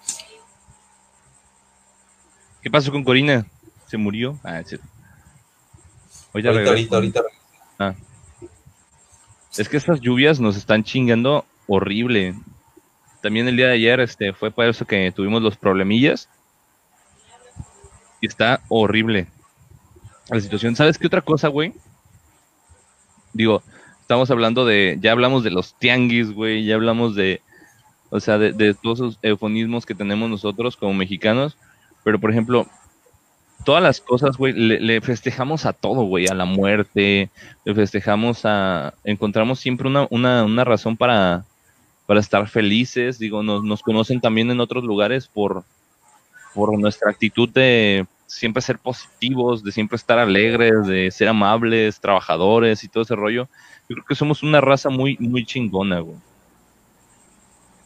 ¿Qué 2.62 2.70
pasó 2.70 2.92
con 2.92 3.04
Corina? 3.04 3.46
¿Se 3.88 3.98
murió? 3.98 4.40
Ah, 4.44 4.62
sí. 4.66 4.78
Ahorita, 6.34 6.50
ahorita, 6.50 6.96
ahorita, 6.96 7.22
Ah. 7.80 7.96
Es 9.58 9.70
que 9.70 9.78
estas 9.78 10.00
lluvias 10.02 10.40
nos 10.40 10.58
están 10.58 10.84
chingando 10.84 11.46
horrible. 11.68 12.36
También 13.22 13.48
el 13.48 13.58
día 13.58 13.68
de 13.68 13.74
ayer 13.74 14.00
este, 14.00 14.34
fue 14.34 14.52
por 14.52 14.66
eso 14.66 14.86
que 14.86 15.12
tuvimos 15.12 15.42
los 15.42 15.58
problemillas. 15.58 16.30
Y 18.22 18.28
está 18.28 18.62
horrible 18.70 19.28
la 20.30 20.40
situación. 20.40 20.76
¿Sabes 20.76 20.98
qué 20.98 21.08
otra 21.08 21.22
cosa, 21.22 21.48
güey? 21.48 21.74
Digo, 23.34 23.64
estamos 24.02 24.30
hablando 24.32 24.66
de, 24.66 24.98
ya 25.02 25.12
hablamos 25.12 25.44
de 25.44 25.52
los 25.52 25.74
tianguis, 25.76 26.32
güey, 26.32 26.66
ya 26.66 26.76
hablamos 26.76 27.16
de, 27.16 27.42
o 28.10 28.20
sea, 28.20 28.38
de, 28.38 28.54
de 28.54 28.74
todos 28.74 29.00
esos 29.00 29.20
eufonismos 29.22 29.86
que 29.86 29.96
tenemos 29.96 30.30
nosotros 30.30 30.76
como 30.76 30.94
mexicanos. 30.94 31.58
Pero, 32.04 32.20
por 32.20 32.32
ejemplo, 32.32 32.68
todas 33.64 33.84
las 33.84 34.02
cosas, 34.02 34.38
güey, 34.38 34.54
le, 34.54 35.02
festejamos 35.02 35.66
a 35.66 35.74
todo, 35.74 36.04
güey, 36.04 36.28
a 36.28 36.34
la 36.34 36.46
muerte, 36.46 37.30
le 37.66 37.76
festejamos 37.76 38.42
a, 38.46 38.94
encontramos 39.04 39.60
siempre 39.60 39.88
una, 39.88 40.08
una, 40.10 40.44
una 40.44 40.64
razón 40.64 40.98
para, 40.98 41.46
para 42.06 42.20
estar 42.20 42.48
felices, 42.48 43.20
digo, 43.20 43.44
nos, 43.44 43.64
nos 43.64 43.82
conocen 43.82 44.22
también 44.22 44.50
en 44.52 44.60
otros 44.60 44.84
lugares 44.84 45.28
por, 45.28 45.64
por 46.54 46.78
nuestra 46.78 47.12
actitud 47.12 47.50
de 47.50 48.06
siempre 48.28 48.62
ser 48.62 48.78
positivos, 48.78 49.64
de 49.64 49.72
siempre 49.72 49.96
estar 49.96 50.20
alegres, 50.20 50.86
de 50.86 51.10
ser 51.12 51.28
amables, 51.28 52.00
trabajadores 52.00 52.84
y 52.84 52.88
todo 52.88 53.04
ese 53.04 53.16
rollo. 53.16 53.48
Yo 53.88 53.96
creo 53.96 54.06
que 54.06 54.16
somos 54.16 54.44
una 54.44 54.62
raza 54.62 54.90
muy, 54.90 55.18
muy 55.20 55.46
chingona, 55.46 56.00
güey. 56.00 56.18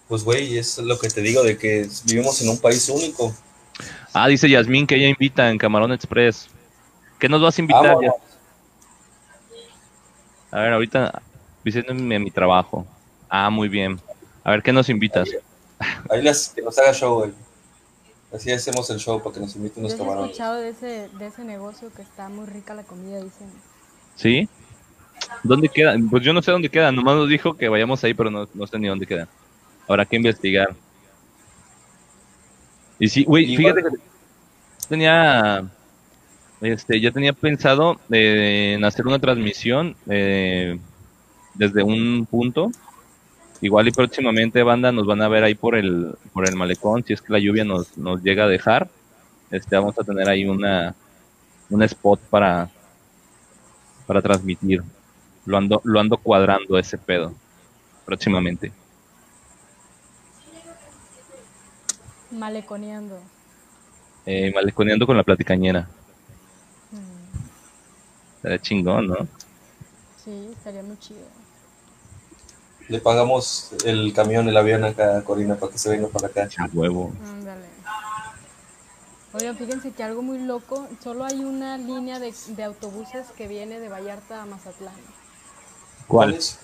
Pues, 0.08 0.24
güey, 0.24 0.58
es 0.58 0.78
lo 0.78 1.00
que 1.00 1.10
te 1.10 1.22
digo 1.22 1.44
de 1.44 1.58
que 1.58 1.88
vivimos 2.06 2.42
en 2.42 2.50
un 2.50 2.60
país 2.60 2.88
único 2.90 3.34
Ah, 4.14 4.28
dice 4.28 4.48
Yasmín 4.48 4.86
que 4.86 4.96
ella 4.96 5.08
invita 5.08 5.50
en 5.50 5.58
Camarón 5.58 5.92
Express. 5.92 6.48
¿Qué 7.20 7.28
nos 7.28 7.42
vas 7.42 7.58
a 7.58 7.62
invitar? 7.62 7.98
A 10.52 10.60
ver, 10.60 10.74
ahorita 10.74 11.22
diciéndome 11.64 12.20
mi 12.20 12.30
trabajo. 12.30 12.86
Ah, 13.28 13.50
muy 13.50 13.70
bien. 13.70 14.00
A 14.44 14.52
ver, 14.52 14.62
¿qué 14.62 14.72
nos 14.72 14.90
invitas? 14.90 15.30
Ahí 16.10 16.22
las, 16.22 16.50
que 16.50 16.62
nos 16.62 16.78
haga 16.78 16.94
show, 16.94 17.16
güey. 17.20 17.32
Así 18.34 18.52
hacemos 18.52 18.90
el 18.90 18.98
show 18.98 19.22
para 19.22 19.36
que 19.36 19.42
nos 19.42 19.56
inviten 19.56 19.86
unos 19.86 19.96
camarones. 19.96 20.30
He 20.30 20.32
escuchado 20.32 20.56
de 20.56 20.70
ese, 20.70 21.10
de 21.18 21.28
ese 21.28 21.44
negocio 21.44 21.92
que 21.96 22.02
está 22.02 22.30
muy 22.30 22.48
rica 22.48 22.74
la 22.74 22.84
comida, 22.84 23.22
dicen. 23.24 23.48
¿Sí? 24.16 24.50
¿Dónde 25.44 25.70
queda? 25.70 25.96
Pues 26.10 26.24
yo 26.24 26.34
no 26.34 26.42
sé 26.42 26.52
dónde 26.52 26.70
queda. 26.70 26.92
Nomás 26.92 27.16
nos 27.16 27.30
dijo 27.30 27.54
que 27.54 27.70
vayamos 27.70 28.04
ahí, 28.04 28.16
pero 28.16 28.32
no, 28.32 28.48
no 28.54 28.68
sé 28.68 28.80
ni 28.80 28.88
dónde 28.88 29.06
queda. 29.06 29.28
Habrá 29.88 30.06
que 30.06 30.16
investigar. 30.16 30.76
Y 32.98 33.08
sí, 33.08 33.24
güey, 33.24 33.56
fíjate 33.56 33.84
que 33.84 33.90
tenía, 34.88 35.70
este, 36.62 37.00
ya 37.00 37.12
tenía 37.12 37.34
pensado 37.34 38.00
eh, 38.12 38.74
en 38.78 38.86
hacer 38.86 39.06
una 39.06 39.20
transmisión 39.20 39.96
eh, 40.10 40.80
desde 41.54 41.84
un 41.84 42.26
punto. 42.26 42.72
Igual 43.64 43.88
y 43.88 43.92
próximamente, 43.92 44.62
banda, 44.62 44.92
nos 44.92 45.08
van 45.08 45.22
a 45.22 45.30
ver 45.30 45.46
ahí 45.46 45.56
por 45.56 45.76
el, 45.76 46.18
por 46.34 46.46
el 46.46 46.54
malecón, 46.58 47.02
si 47.06 47.14
es 47.14 47.22
que 47.22 47.32
la 47.32 47.40
lluvia 47.40 47.64
nos, 47.64 47.98
nos 47.98 48.22
llega 48.22 48.44
a 48.44 48.50
dejar. 48.50 48.90
Este, 49.52 49.78
vamos 49.78 49.98
a 49.98 50.04
tener 50.04 50.28
ahí 50.28 50.44
una, 50.44 50.94
un 51.70 51.82
spot 51.82 52.20
para, 52.30 52.70
para 54.06 54.22
transmitir. 54.22 54.84
Lo 55.46 55.58
ando, 55.58 55.80
lo 55.86 55.98
ando 56.02 56.18
cuadrando 56.18 56.78
ese 56.78 56.98
pedo 56.98 57.34
próximamente. 58.04 58.74
Maleconeando. 62.32 63.18
Eh, 64.26 64.52
maleconeando 64.54 65.08
con 65.08 65.16
la 65.16 65.24
platicañera. 65.24 65.88
Mm. 66.92 68.36
Estaría 68.36 68.60
chingón, 68.60 69.08
¿no? 69.08 69.26
Sí, 70.22 70.50
estaría 70.52 70.84
muy 70.84 71.00
chido. 71.00 71.43
Le 72.90 73.00
pagamos 73.00 73.72
el 73.86 74.14
camión, 74.14 74.48
el 74.50 74.58
avión 74.58 74.84
acá 74.84 75.18
a 75.18 75.24
Corina 75.24 75.56
para 75.56 75.72
que 75.72 75.78
se 75.78 75.90
venga 75.90 76.08
para 76.08 76.28
acá. 76.28 76.50
A 76.58 76.70
huevo. 76.74 77.12
Ándale. 77.24 77.66
Oigan, 79.34 79.58
fíjense 79.58 79.92
que 79.92 80.04
algo 80.04 80.22
muy 80.22 80.38
loco, 80.40 80.88
solo 81.04 81.26
hay 81.26 81.44
una 81.44 81.78
línea 81.78 82.20
de, 82.20 82.34
de 82.50 82.64
autobuses 82.64 83.28
que 83.36 83.48
viene 83.48 83.80
de 83.80 83.90
Vallarta 83.90 84.44
a 84.44 84.46
Mazatlán. 84.46 84.94
¿Cuál? 86.08 86.36
es? 86.36 86.60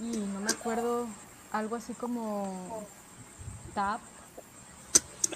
Y 0.00 0.16
no 0.16 0.40
me 0.40 0.50
acuerdo, 0.50 1.06
algo 1.52 1.76
así 1.76 1.92
como 1.92 2.86
TAP. 3.74 4.00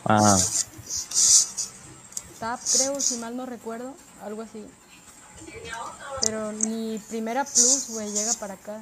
Ah. 0.07 0.39
TAP, 2.41 2.61
creo, 2.73 3.01
si 3.01 3.19
mal 3.19 3.37
no 3.37 3.45
recuerdo, 3.45 3.95
algo 4.23 4.41
así. 4.41 4.65
Pero 6.23 6.53
ni 6.53 6.99
Primera 7.09 7.45
Plus, 7.45 7.91
güey, 7.91 8.11
llega 8.13 8.33
para 8.35 8.55
acá. 8.55 8.81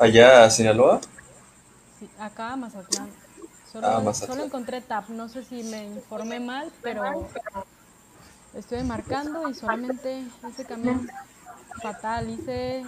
¿Allá 0.00 0.44
a 0.44 0.50
Sinaloa? 0.50 1.00
Sí, 1.98 2.08
acá 2.18 2.52
a 2.52 2.56
Mazatlán. 2.56 3.10
Solo, 3.72 3.86
ah, 3.86 4.14
solo 4.14 4.44
encontré 4.44 4.80
TAP, 4.80 5.10
no 5.10 5.28
sé 5.28 5.44
si 5.44 5.62
me 5.64 5.84
informé 5.84 6.40
mal, 6.40 6.72
pero 6.82 7.28
estoy 8.54 8.82
marcando 8.82 9.48
y 9.50 9.54
solamente 9.54 10.24
ese 10.48 10.64
camión 10.64 11.10
fatal, 11.82 12.30
hice... 12.30 12.84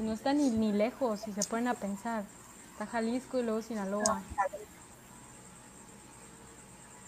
No 0.00 0.12
está 0.12 0.32
ni, 0.32 0.50
ni 0.50 0.72
lejos, 0.72 1.20
si 1.20 1.32
se 1.32 1.44
ponen 1.44 1.68
a 1.68 1.74
pensar. 1.74 2.24
Está 2.72 2.86
Jalisco 2.86 3.38
y 3.38 3.44
luego 3.44 3.62
Sinaloa. 3.62 4.22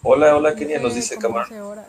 Hola, 0.03 0.37
hola, 0.37 0.55
Kenia, 0.55 0.79
nos 0.79 0.95
dice 0.95 1.17
Camarón. 1.17 1.83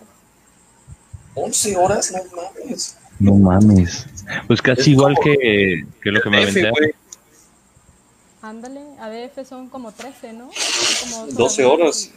11 1.43 1.77
horas. 1.77 2.13
11 2.13 2.17
horas, 2.17 2.31
no 2.33 2.43
mames. 2.43 2.97
No 3.19 3.35
mames. 3.35 4.07
Pues 4.47 4.63
casi 4.63 4.93
igual 4.93 5.17
que, 5.23 5.85
que, 6.03 6.11
lo 6.11 6.21
que 6.21 6.31
me 6.31 6.43
aventé. 6.43 6.71
Ándale, 8.41 8.81
ADF 9.01 9.49
son 9.49 9.69
como 9.69 9.93
13, 9.93 10.33
¿no? 10.33 10.51
como 11.01 11.27
12 11.27 11.65
horas. 11.65 12.13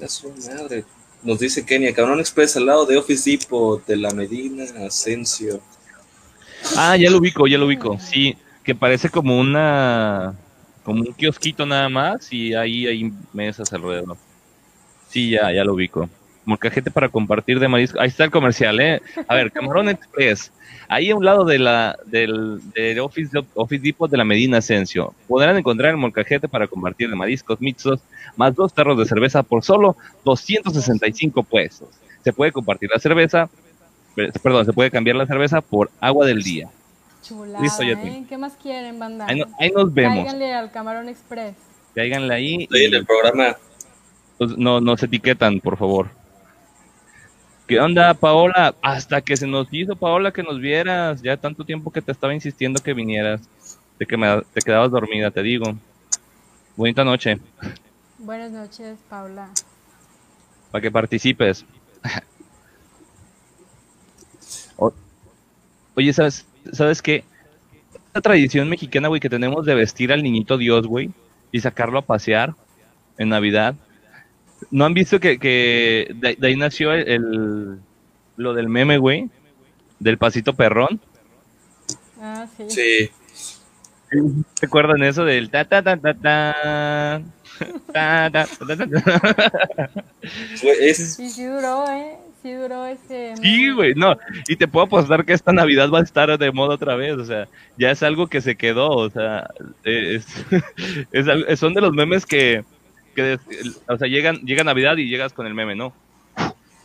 Es 0.00 0.24
madre. 0.48 0.84
Nos 1.22 1.38
dice 1.38 1.64
Kenia, 1.64 1.94
Cabrón 1.94 2.20
Express 2.20 2.56
al 2.56 2.66
lado 2.66 2.86
de 2.86 2.96
Office 2.96 3.28
Depot, 3.30 3.84
de 3.86 3.96
la 3.96 4.10
Medina, 4.10 4.64
Asensio. 4.86 5.60
Ah, 6.76 6.96
ya 6.96 7.10
lo 7.10 7.18
ubico, 7.18 7.46
ya 7.46 7.58
lo 7.58 7.66
ubico. 7.66 7.98
Sí, 7.98 8.36
que 8.62 8.74
parece 8.74 9.08
como 9.08 9.38
una 9.38 10.34
como 10.84 11.00
un 11.00 11.12
kiosquito 11.14 11.66
nada 11.66 11.88
más 11.88 12.32
y 12.32 12.54
ahí 12.54 12.86
hay 12.86 13.12
mesas 13.32 13.72
alrededor. 13.72 14.16
Sí, 15.08 15.30
ya, 15.30 15.52
ya 15.52 15.64
lo 15.64 15.74
ubico. 15.74 16.08
Molcajete 16.46 16.90
para 16.90 17.08
compartir 17.08 17.58
de 17.58 17.68
marisco. 17.68 18.00
Ahí 18.00 18.08
está 18.08 18.24
el 18.24 18.30
comercial, 18.30 18.80
¿eh? 18.80 19.02
A 19.28 19.34
ver, 19.34 19.50
Camarón 19.52 19.88
Express. 19.88 20.52
Ahí 20.88 21.10
a 21.10 21.16
un 21.16 21.24
lado 21.24 21.44
de 21.44 21.58
la, 21.58 21.98
del, 22.06 22.60
del 22.72 23.00
Office, 23.00 23.36
Office 23.54 23.82
Depot 23.82 24.08
de 24.08 24.16
la 24.16 24.24
Medina 24.24 24.58
Ascenso. 24.58 25.12
Podrán 25.26 25.58
encontrar 25.58 25.90
el 25.90 25.96
molcajete 25.96 26.46
para 26.46 26.68
compartir 26.68 27.10
de 27.10 27.16
mariscos 27.16 27.60
mixtos, 27.60 28.00
más 28.36 28.54
dos 28.54 28.72
tarros 28.72 28.96
de 28.96 29.04
cerveza 29.04 29.42
por 29.42 29.64
solo 29.64 29.96
265 30.24 31.42
pesos. 31.42 31.88
Se 32.22 32.32
puede 32.32 32.52
compartir 32.52 32.90
la 32.92 33.00
cerveza, 33.00 33.48
perdón, 34.42 34.64
se 34.64 34.72
puede 34.72 34.90
cambiar 34.92 35.16
la 35.16 35.26
cerveza 35.26 35.60
por 35.60 35.90
agua 36.00 36.26
del 36.26 36.42
día. 36.42 36.68
Chulada, 37.22 37.60
Listo, 37.60 37.82
¿eh? 37.82 38.24
¿Qué 38.28 38.38
más 38.38 38.52
quieren, 38.62 39.00
banda? 39.00 39.26
Ahí, 39.26 39.70
nos 39.74 39.92
vemos. 39.92 40.18
Cáiganle 40.18 40.54
al 40.54 40.70
Camarón 40.70 41.08
Express. 41.08 41.56
Cáiganle 41.92 42.32
ahí. 42.32 42.68
en 42.70 42.94
el 42.94 43.04
programa. 43.04 43.56
Pues, 44.38 44.56
no 44.56 44.80
nos 44.80 45.02
etiquetan, 45.02 45.60
por 45.60 45.76
favor. 45.76 46.08
¿Qué 47.66 47.80
onda, 47.80 48.14
Paola? 48.14 48.76
Hasta 48.80 49.20
que 49.20 49.36
se 49.36 49.46
nos 49.46 49.66
hizo, 49.72 49.96
Paola, 49.96 50.30
que 50.30 50.44
nos 50.44 50.60
vieras. 50.60 51.20
Ya 51.20 51.36
tanto 51.36 51.64
tiempo 51.64 51.90
que 51.90 52.00
te 52.00 52.12
estaba 52.12 52.32
insistiendo 52.32 52.80
que 52.80 52.94
vinieras. 52.94 53.48
De 53.98 54.06
que 54.06 54.16
me, 54.16 54.42
te 54.52 54.60
quedabas 54.60 54.92
dormida, 54.92 55.32
te 55.32 55.42
digo. 55.42 55.74
Bonita 56.76 57.02
noche. 57.02 57.40
Buenas 58.18 58.52
noches, 58.52 58.98
Paola. 59.10 59.50
Para 60.70 60.82
que 60.82 60.90
participes. 60.92 61.64
Oye, 65.96 66.12
¿sabes, 66.12 66.46
¿sabes 66.72 67.02
qué? 67.02 67.24
Esta 68.06 68.20
tradición 68.20 68.68
mexicana, 68.68 69.08
güey, 69.08 69.20
que 69.20 69.30
tenemos 69.30 69.64
de 69.66 69.74
vestir 69.74 70.12
al 70.12 70.22
niñito 70.22 70.56
Dios, 70.56 70.86
güey, 70.86 71.10
y 71.50 71.60
sacarlo 71.60 71.98
a 71.98 72.02
pasear 72.02 72.54
en 73.18 73.30
Navidad. 73.30 73.74
¿No 74.70 74.84
han 74.84 74.94
visto 74.94 75.20
que, 75.20 75.38
que 75.38 76.14
de, 76.14 76.38
ahí 76.46 76.56
nació 76.56 76.92
el, 76.92 77.78
lo 78.36 78.54
del 78.54 78.68
meme, 78.68 78.98
güey? 78.98 79.28
Del 79.98 80.18
pasito 80.18 80.54
perrón. 80.54 81.00
Ah, 82.20 82.46
sí. 82.56 82.70
Sí. 82.70 83.10
¿Se 84.54 84.66
acuerdan 84.66 85.02
eso 85.02 85.24
del 85.24 85.50
ta 85.50 85.64
ta 85.64 85.82
ta 85.82 85.96
ta 85.96 86.14
ta? 86.14 87.22
ta, 87.92 88.30
ta, 88.30 88.46
ta, 88.46 88.76
ta 88.76 89.90
es... 90.62 91.14
Sí, 91.14 91.28
sí 91.28 91.44
duró, 91.44 91.84
¿eh? 91.90 92.16
Sí 92.42 92.52
duró 92.52 92.86
ese... 92.86 93.34
Sí, 93.42 93.70
güey, 93.70 93.94
no. 93.94 94.16
Y 94.48 94.56
te 94.56 94.68
puedo 94.68 94.86
apostar 94.86 95.24
que 95.24 95.32
esta 95.32 95.52
Navidad 95.52 95.90
va 95.90 96.00
a 96.00 96.02
estar 96.02 96.38
de 96.38 96.52
moda 96.52 96.74
otra 96.74 96.94
vez, 96.94 97.16
o 97.16 97.24
sea, 97.24 97.48
ya 97.76 97.90
es 97.90 98.02
algo 98.02 98.28
que 98.28 98.40
se 98.40 98.56
quedó, 98.56 98.90
o 98.90 99.10
sea, 99.10 99.50
es, 99.84 100.26
es 101.12 101.58
son 101.58 101.74
de 101.74 101.80
los 101.80 101.92
memes 101.92 102.24
que 102.26 102.64
que, 103.16 103.38
o 103.88 103.96
sea, 103.96 104.06
llegan, 104.06 104.36
llega 104.42 104.62
Navidad 104.62 104.96
y 104.96 105.08
llegas 105.08 105.32
con 105.32 105.46
el 105.46 105.54
meme, 105.54 105.74
¿no? 105.74 105.92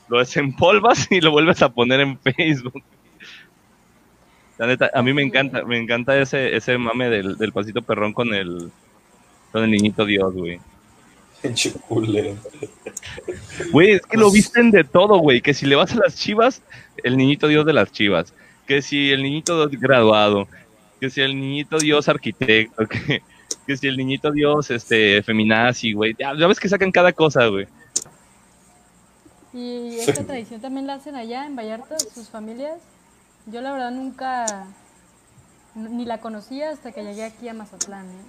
Lo 0.07 0.17
desempolvas 0.17 1.07
y 1.11 1.21
lo 1.21 1.29
vuelves 1.29 1.61
a 1.61 1.69
poner 1.69 1.99
en 1.99 2.17
Facebook. 2.17 2.81
La 4.57 4.67
neta, 4.67 4.89
a 4.93 5.01
mí 5.03 5.13
me 5.13 5.21
encanta, 5.21 5.63
me 5.63 5.77
encanta 5.77 6.19
ese, 6.19 6.55
ese 6.55 6.77
mame 6.77 7.09
del, 7.09 7.37
del 7.37 7.51
pasito 7.51 7.81
perrón 7.81 8.13
con 8.13 8.33
el, 8.33 8.71
con 9.51 9.63
el 9.63 9.71
niñito 9.71 10.05
Dios, 10.05 10.33
güey. 10.33 10.59
Güey, 13.71 13.91
es 13.91 14.01
que 14.03 14.17
lo 14.17 14.31
visten 14.31 14.71
de 14.71 14.83
todo, 14.83 15.17
güey. 15.17 15.41
Que 15.41 15.53
si 15.53 15.65
le 15.65 15.75
vas 15.75 15.93
a 15.93 15.97
las 15.97 16.15
chivas, 16.15 16.61
el 17.03 17.17
niñito 17.17 17.47
Dios 17.47 17.65
de 17.65 17.73
las 17.73 17.91
chivas. 17.91 18.33
Que 18.67 18.81
si 18.81 19.11
el 19.11 19.23
niñito 19.23 19.67
Dios 19.67 19.81
graduado. 19.81 20.47
Que 20.99 21.09
si 21.09 21.21
el 21.21 21.39
niñito 21.39 21.77
Dios 21.77 22.07
arquitecto. 22.09 22.85
Que, 22.87 23.21
que 23.65 23.77
si 23.77 23.87
el 23.87 23.97
niñito 23.97 24.31
Dios, 24.31 24.71
este, 24.71 25.21
feminazi, 25.23 25.93
güey. 25.93 26.15
Ya, 26.17 26.33
ves 26.33 26.59
que 26.59 26.69
sacan 26.69 26.91
cada 26.91 27.13
cosa, 27.13 27.47
güey. 27.47 27.67
¿Y 29.53 29.97
esta 29.99 30.23
tradición 30.23 30.61
también 30.61 30.87
la 30.87 30.93
hacen 30.95 31.15
allá 31.15 31.45
en 31.45 31.55
Vallarta, 31.55 31.97
sus 31.99 32.29
familias? 32.29 32.79
Yo 33.47 33.61
la 33.61 33.73
verdad 33.73 33.91
nunca, 33.91 34.67
ni 35.75 36.05
la 36.05 36.19
conocía 36.19 36.69
hasta 36.69 36.91
que 36.91 37.03
llegué 37.03 37.23
aquí 37.23 37.47
a 37.49 37.53
Mazatlán. 37.53 38.05
¿eh? 38.05 38.23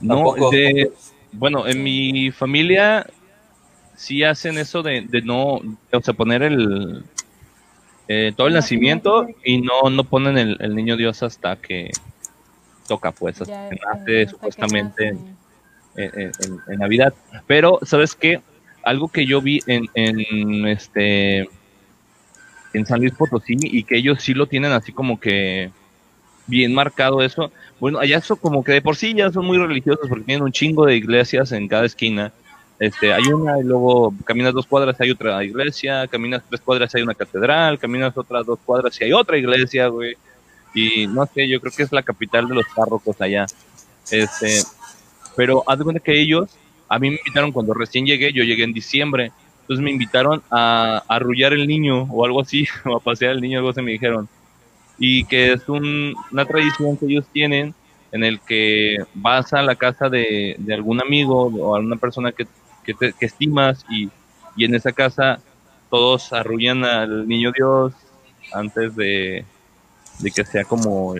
No, 0.00 0.34
de, 0.50 0.92
bueno, 1.32 1.66
en 1.66 1.82
mi 1.82 2.30
familia 2.30 3.06
sí 3.96 4.22
hacen 4.24 4.58
eso 4.58 4.82
de, 4.82 5.02
de 5.02 5.22
no, 5.22 5.54
o 5.54 6.00
sea, 6.02 6.14
poner 6.14 6.42
el, 6.42 7.04
eh, 8.08 8.32
todo 8.36 8.48
el 8.48 8.54
nacimiento 8.54 9.26
y 9.44 9.62
no, 9.62 9.88
no 9.90 10.04
ponen 10.04 10.36
el, 10.36 10.56
el 10.60 10.74
niño 10.74 10.96
Dios 10.96 11.22
hasta 11.22 11.56
que 11.56 11.90
toca, 12.86 13.12
pues, 13.12 13.38
que 13.38 13.78
nace 13.86 14.28
supuestamente 14.28 15.16
en, 15.96 16.78
Navidad. 16.78 17.14
Pero, 17.46 17.78
¿sabes 17.82 18.14
qué? 18.14 18.40
Algo 18.82 19.08
que 19.08 19.26
yo 19.26 19.40
vi 19.40 19.60
en, 19.66 19.86
en 19.94 20.66
este 20.66 21.48
en 22.74 22.84
San 22.86 23.00
Luis 23.00 23.12
Potosí 23.12 23.56
y 23.62 23.84
que 23.84 23.96
ellos 23.96 24.20
sí 24.20 24.34
lo 24.34 24.46
tienen 24.46 24.72
así 24.72 24.92
como 24.92 25.18
que 25.18 25.70
bien 26.46 26.74
marcado 26.74 27.22
eso. 27.22 27.52
Bueno, 27.80 28.00
allá 28.00 28.18
eso 28.18 28.36
como 28.36 28.64
que 28.64 28.72
de 28.72 28.82
por 28.82 28.96
sí 28.96 29.14
ya 29.14 29.30
son 29.30 29.46
muy 29.46 29.58
religiosos 29.58 30.08
porque 30.08 30.24
tienen 30.24 30.44
un 30.44 30.52
chingo 30.52 30.84
de 30.84 30.96
iglesias 30.96 31.52
en 31.52 31.68
cada 31.68 31.86
esquina. 31.86 32.32
Este, 32.80 33.12
hay 33.12 33.28
una 33.28 33.60
y 33.60 33.62
luego 33.62 34.12
caminas 34.24 34.52
dos 34.52 34.66
cuadras 34.66 34.96
y 34.98 35.04
hay 35.04 35.10
otra 35.12 35.44
iglesia, 35.44 36.08
caminas 36.08 36.42
tres 36.48 36.60
cuadras 36.60 36.92
y 36.92 36.98
hay 36.98 37.04
una 37.04 37.14
catedral, 37.14 37.78
caminas 37.78 38.18
otras 38.18 38.44
dos 38.44 38.58
cuadras 38.64 39.00
y 39.00 39.04
hay 39.04 39.12
otra 39.12 39.38
iglesia, 39.38 39.86
güey 39.86 40.16
y 40.74 41.06
no 41.06 41.24
sé, 41.26 41.48
yo 41.48 41.60
creo 41.60 41.72
que 41.72 41.84
es 41.84 41.92
la 41.92 42.02
capital 42.02 42.48
de 42.48 42.56
los 42.56 42.66
párrocos 42.74 43.20
allá. 43.20 43.46
Este, 44.10 44.62
pero 45.36 45.62
haz 45.66 45.78
de 45.78 45.84
cuenta 45.84 46.02
que 46.02 46.20
ellos, 46.20 46.50
a 46.88 46.98
mí 46.98 47.10
me 47.10 47.16
invitaron 47.16 47.52
cuando 47.52 47.72
recién 47.72 48.04
llegué, 48.04 48.32
yo 48.32 48.42
llegué 48.42 48.64
en 48.64 48.72
diciembre, 48.72 49.32
entonces 49.60 49.82
me 49.82 49.92
invitaron 49.92 50.42
a, 50.50 51.02
arrullar 51.08 51.52
el 51.52 51.66
niño 51.66 52.02
o 52.10 52.24
algo 52.24 52.40
así, 52.40 52.66
o 52.84 52.96
a 52.96 53.00
pasear 53.00 53.32
el 53.32 53.40
niño, 53.40 53.58
algo 53.58 53.70
así 53.70 53.80
me 53.80 53.92
dijeron. 53.92 54.28
Y 54.98 55.24
que 55.24 55.52
es 55.52 55.68
una 55.68 56.44
tradición 56.44 56.96
que 56.96 57.06
ellos 57.06 57.26
tienen 57.32 57.74
en 58.12 58.22
el 58.22 58.40
que 58.40 58.98
vas 59.14 59.52
a 59.52 59.62
la 59.62 59.74
casa 59.74 60.08
de, 60.08 60.56
algún 60.72 61.00
amigo 61.00 61.46
o 61.46 61.74
a 61.74 61.80
una 61.80 61.96
persona 61.96 62.30
que, 62.30 62.46
que, 62.84 62.94
que 62.94 63.26
estimas 63.26 63.84
y, 63.90 64.08
y 64.56 64.64
en 64.64 64.74
esa 64.74 64.92
casa 64.92 65.40
todos 65.90 66.32
arrullan 66.32 66.84
al 66.84 67.26
niño 67.26 67.52
Dios 67.52 67.92
antes 68.52 68.94
de, 68.94 69.44
de 70.18 70.30
que 70.30 70.44
sea 70.44 70.64
como 70.64 71.14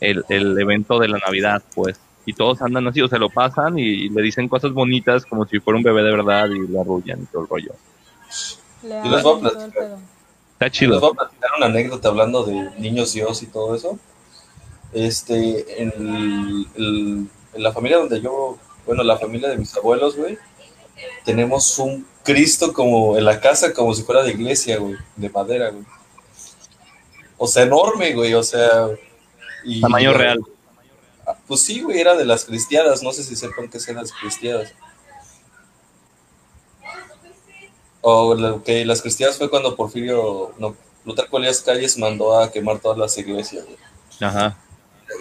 el, 0.00 0.24
el 0.28 0.58
evento 0.58 0.98
de 0.98 1.08
la 1.08 1.18
Navidad, 1.18 1.62
pues. 1.74 1.98
Y 2.26 2.32
todos 2.32 2.62
andan 2.62 2.86
así, 2.86 3.02
o 3.02 3.08
se 3.08 3.18
lo 3.18 3.28
pasan 3.28 3.78
y, 3.78 4.08
le 4.08 4.22
dicen 4.22 4.48
cosas 4.48 4.72
bonitas 4.72 5.26
como 5.26 5.46
si 5.46 5.60
fuera 5.60 5.76
un 5.76 5.84
bebé 5.84 6.02
de 6.02 6.10
verdad 6.10 6.48
y 6.48 6.66
lo 6.66 6.80
arrullan 6.80 7.22
y 7.22 7.26
todo 7.26 7.42
el 7.42 7.48
rollo. 7.48 7.72
les 8.82 9.22
voy 9.22 9.36
a 9.36 9.40
platicar. 9.40 9.96
Está 10.52 10.70
chido. 10.70 10.92
Les 10.92 11.00
voy 11.00 11.10
a 11.10 11.14
platicar 11.14 11.50
una 11.58 11.66
anécdota 11.66 12.08
hablando 12.08 12.44
de 12.44 12.70
niños 12.78 13.12
Dios 13.12 13.42
y 13.42 13.46
todo 13.46 13.74
eso. 13.74 13.98
Este, 14.92 15.82
en, 15.82 15.92
en 16.76 17.62
la 17.62 17.72
familia 17.72 17.98
donde 17.98 18.20
yo, 18.20 18.56
bueno, 18.86 19.02
la 19.02 19.18
familia 19.18 19.50
de 19.50 19.58
mis 19.58 19.76
abuelos, 19.76 20.16
güey, 20.16 20.38
tenemos 21.24 21.78
un 21.78 22.06
Cristo 22.22 22.72
como 22.72 23.18
en 23.18 23.24
la 23.24 23.40
casa, 23.40 23.74
como 23.74 23.92
si 23.92 24.02
fuera 24.02 24.22
de 24.22 24.30
iglesia, 24.30 24.78
güey, 24.78 24.94
de 25.16 25.28
madera, 25.28 25.70
güey 25.70 25.84
o 27.38 27.46
sea, 27.46 27.64
enorme, 27.64 28.12
güey, 28.14 28.34
o 28.34 28.42
sea. 28.42 28.88
Y, 29.64 29.80
Tamaño 29.80 30.12
real. 30.12 30.40
Pues 31.46 31.62
sí, 31.62 31.80
güey, 31.80 32.00
era 32.00 32.14
de 32.16 32.24
las 32.24 32.44
cristiadas, 32.44 33.02
no 33.02 33.12
sé 33.12 33.24
si 33.24 33.34
sepan 33.34 33.68
qué 33.68 33.80
son 33.80 33.96
las 33.96 34.12
cristiadas. 34.12 34.72
O 38.02 38.34
lo 38.34 38.62
que 38.62 38.84
las 38.84 39.00
cristiadas 39.00 39.38
fue 39.38 39.48
cuando 39.48 39.74
Porfirio, 39.76 40.52
no, 40.58 40.76
Plutarco 41.04 41.38
Elías 41.38 41.62
Calles 41.62 41.96
mandó 41.96 42.38
a 42.38 42.52
quemar 42.52 42.78
todas 42.78 42.98
las 42.98 43.16
iglesias, 43.16 43.64
güey. 43.64 43.78
Ajá. 44.20 44.58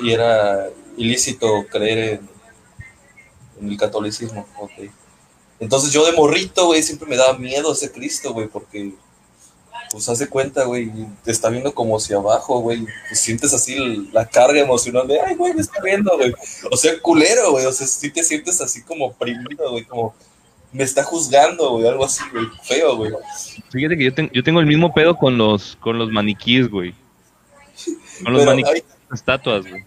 Y 0.01 0.11
era 0.11 0.70
ilícito 0.97 1.66
creer 1.70 2.22
en, 3.59 3.70
el 3.70 3.78
catolicismo, 3.78 4.45
ok. 4.59 4.72
Entonces 5.59 5.91
yo 5.91 6.05
de 6.05 6.11
morrito, 6.11 6.66
güey, 6.68 6.84
siempre 6.84 7.07
me 7.07 7.16
daba 7.16 7.38
miedo 7.38 7.72
ese 7.72 7.91
Cristo, 7.91 8.34
güey, 8.34 8.47
porque 8.47 8.93
pues 9.93 10.09
hace 10.09 10.27
cuenta, 10.27 10.63
güey, 10.63 10.91
te 11.23 11.29
está 11.29 11.49
viendo 11.49 11.71
como 11.71 11.95
hacia 11.95 12.17
abajo, 12.17 12.61
güey, 12.61 12.83
pues 13.07 13.19
sientes 13.19 13.53
así 13.53 14.07
la 14.11 14.25
carga 14.25 14.59
emocional 14.59 15.07
de, 15.07 15.21
ay, 15.21 15.35
güey, 15.35 15.53
me 15.53 15.61
está 15.61 15.79
viendo, 15.83 16.17
güey, 16.17 16.33
o 16.71 16.75
sea, 16.75 16.99
culero, 16.99 17.51
güey, 17.51 17.67
o 17.67 17.71
sea, 17.71 17.85
sí 17.85 18.09
te 18.09 18.23
sientes 18.23 18.59
así 18.59 18.81
como 18.81 19.05
oprimido, 19.05 19.69
güey, 19.69 19.85
como 19.85 20.15
me 20.71 20.83
está 20.83 21.03
juzgando, 21.03 21.73
güey, 21.73 21.87
algo 21.87 22.05
así, 22.05 22.23
güey, 22.33 22.47
feo, 22.63 22.97
güey. 22.97 23.11
Fíjate 23.69 23.95
que 23.95 24.05
yo, 24.05 24.11
yo 24.33 24.43
tengo 24.43 24.61
el 24.61 24.65
mismo 24.65 24.91
pedo 24.95 25.15
con 25.15 25.37
los, 25.37 25.77
con 25.79 25.99
los 25.99 26.09
maniquíes, 26.09 26.71
güey. 26.71 26.95
Con 28.23 28.33
los 28.33 28.45
maniquíes, 28.47 28.85
estatuas, 29.13 29.67
güey. 29.69 29.83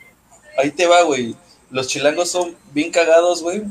Ahí 0.56 0.70
te 0.70 0.86
va, 0.86 1.02
güey, 1.02 1.34
los 1.68 1.88
chilangos 1.88 2.30
son 2.30 2.54
bien 2.72 2.92
cagados, 2.92 3.42
güey, 3.42 3.64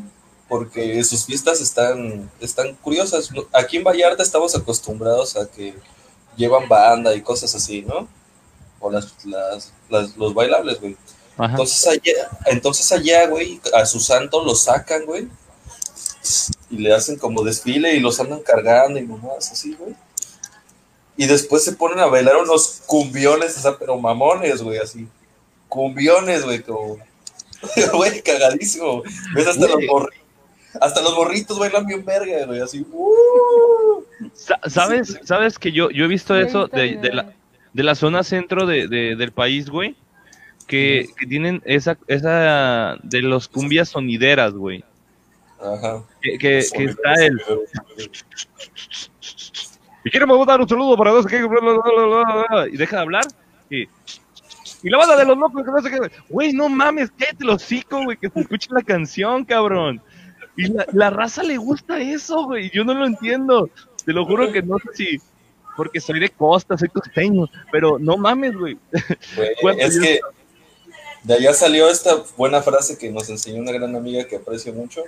porque 0.49 1.01
sus 1.05 1.25
fiestas 1.25 1.61
están, 1.61 2.29
están 2.41 2.75
curiosas. 2.75 3.29
Aquí 3.53 3.77
en 3.77 3.85
Vallarta 3.85 4.21
estamos 4.21 4.53
acostumbrados 4.53 5.37
a 5.37 5.49
que 5.49 5.75
llevan 6.35 6.67
banda 6.67 7.13
y 7.15 7.21
cosas 7.21 7.53
así, 7.55 7.81
¿no? 7.81 8.07
O 8.79 8.91
las, 8.91 9.13
las, 9.89 10.17
los 10.17 10.33
bailables, 10.33 10.79
güey. 10.79 10.97
Ajá. 11.37 11.51
Entonces 11.51 11.87
allá, 11.87 12.29
entonces 12.45 12.91
allá, 12.91 13.27
güey, 13.27 13.59
a 13.73 13.85
su 13.85 13.99
santo 13.99 14.43
lo 14.43 14.55
sacan, 14.55 15.05
güey. 15.05 15.27
Y 16.69 16.77
le 16.77 16.93
hacen 16.93 17.17
como 17.17 17.43
desfile 17.43 17.93
y 17.93 17.99
los 17.99 18.19
andan 18.19 18.41
cargando 18.41 18.99
y 18.99 19.03
nomás 19.03 19.51
así, 19.51 19.75
güey. 19.75 19.95
Y 21.17 21.27
después 21.27 21.63
se 21.63 21.73
ponen 21.73 21.99
a 21.99 22.07
bailar 22.07 22.37
unos 22.37 22.81
cumbiones, 22.85 23.57
o 23.57 23.61
sea, 23.61 23.77
pero 23.77 23.97
mamones, 23.97 24.61
güey, 24.61 24.79
así. 24.79 25.07
Cumbiones, 25.69 26.43
güey, 26.43 26.61
como. 26.61 26.97
Güey, 27.93 28.21
cagadísimo. 28.21 29.01
Ves 29.33 29.47
hasta 29.47 29.67
los 29.67 29.81
morritos. 29.87 30.23
Hasta 30.79 31.01
los 31.01 31.15
morritos 31.15 31.57
bailan 31.57 31.85
bien 31.85 32.05
verga, 32.05 32.45
güey, 32.45 32.61
así. 32.61 32.85
¡uh! 32.91 33.54
¿Sabes, 34.35 35.19
¿Sabes 35.23 35.57
que 35.57 35.71
yo, 35.71 35.89
yo 35.89 36.05
he 36.05 36.07
visto 36.07 36.35
eso 36.35 36.67
de, 36.67 36.97
de, 36.97 37.13
la, 37.13 37.33
de 37.73 37.83
la 37.83 37.95
zona 37.95 38.23
centro 38.23 38.65
de, 38.65 38.87
de, 38.87 39.15
del 39.15 39.31
país, 39.31 39.69
güey? 39.69 39.95
Que, 40.67 41.07
que, 41.17 41.25
tienen 41.25 41.61
esa, 41.65 41.97
esa 42.07 42.97
de 43.03 43.21
los 43.21 43.47
cumbias 43.47 43.89
sonideras, 43.89 44.53
güey. 44.53 44.83
Ajá. 45.59 46.03
Que, 46.21 46.37
que, 46.37 46.65
que 46.75 46.83
está 46.83 47.13
el. 47.23 47.39
Y 50.03 50.09
quiero 50.09 50.45
dar 50.45 50.61
un 50.61 50.67
saludo 50.67 50.97
para 50.97 51.11
dos 51.11 51.25
que. 51.25 51.37
Y 52.71 52.77
deja 52.77 52.95
de 52.97 53.01
hablar. 53.01 53.23
Y, 53.69 53.83
y 53.83 54.89
la 54.89 54.97
banda 54.97 55.15
de 55.15 55.25
los 55.25 55.37
locos 55.37 55.63
que 55.63 55.71
no 55.71 55.81
sé 55.81 55.89
qué. 55.89 56.11
Güey, 56.29 56.51
no 56.51 56.67
mames, 56.67 57.11
cállate 57.17 57.45
los 57.45 57.63
hocico, 57.63 58.03
güey, 58.03 58.17
que 58.17 58.29
se 58.29 58.41
escuche 58.41 58.67
la 58.71 58.81
canción, 58.81 59.45
cabrón. 59.45 60.01
Y 60.57 60.67
la, 60.67 60.85
la, 60.91 61.09
raza 61.09 61.41
le 61.41 61.57
gusta 61.57 61.99
eso, 61.99 62.45
güey. 62.45 62.69
Yo 62.71 62.83
no 62.83 62.93
lo 62.93 63.05
entiendo. 63.05 63.69
Te 64.05 64.13
lo 64.13 64.25
juro 64.25 64.51
que 64.51 64.61
no 64.61 64.77
sé 64.79 64.89
si. 64.93 65.21
Porque 65.75 65.99
soy 65.99 66.19
de 66.19 66.29
costa, 66.29 66.77
soy 66.77 66.89
costeño. 66.89 67.49
Pero 67.71 67.99
no 67.99 68.17
mames, 68.17 68.55
güey. 68.55 68.77
Es 69.79 69.99
que 69.99 70.19
de 71.25 71.33
allá 71.33 71.53
salió 71.53 71.89
esta 71.89 72.23
buena 72.37 72.61
frase 72.61 72.99
que 72.99 73.11
nos 73.11 73.29
enseñó 73.29 73.59
una 73.59 73.71
gran 73.71 73.95
amiga 73.95 74.25
que 74.27 74.35
aprecio 74.35 74.73
mucho. 74.73 75.01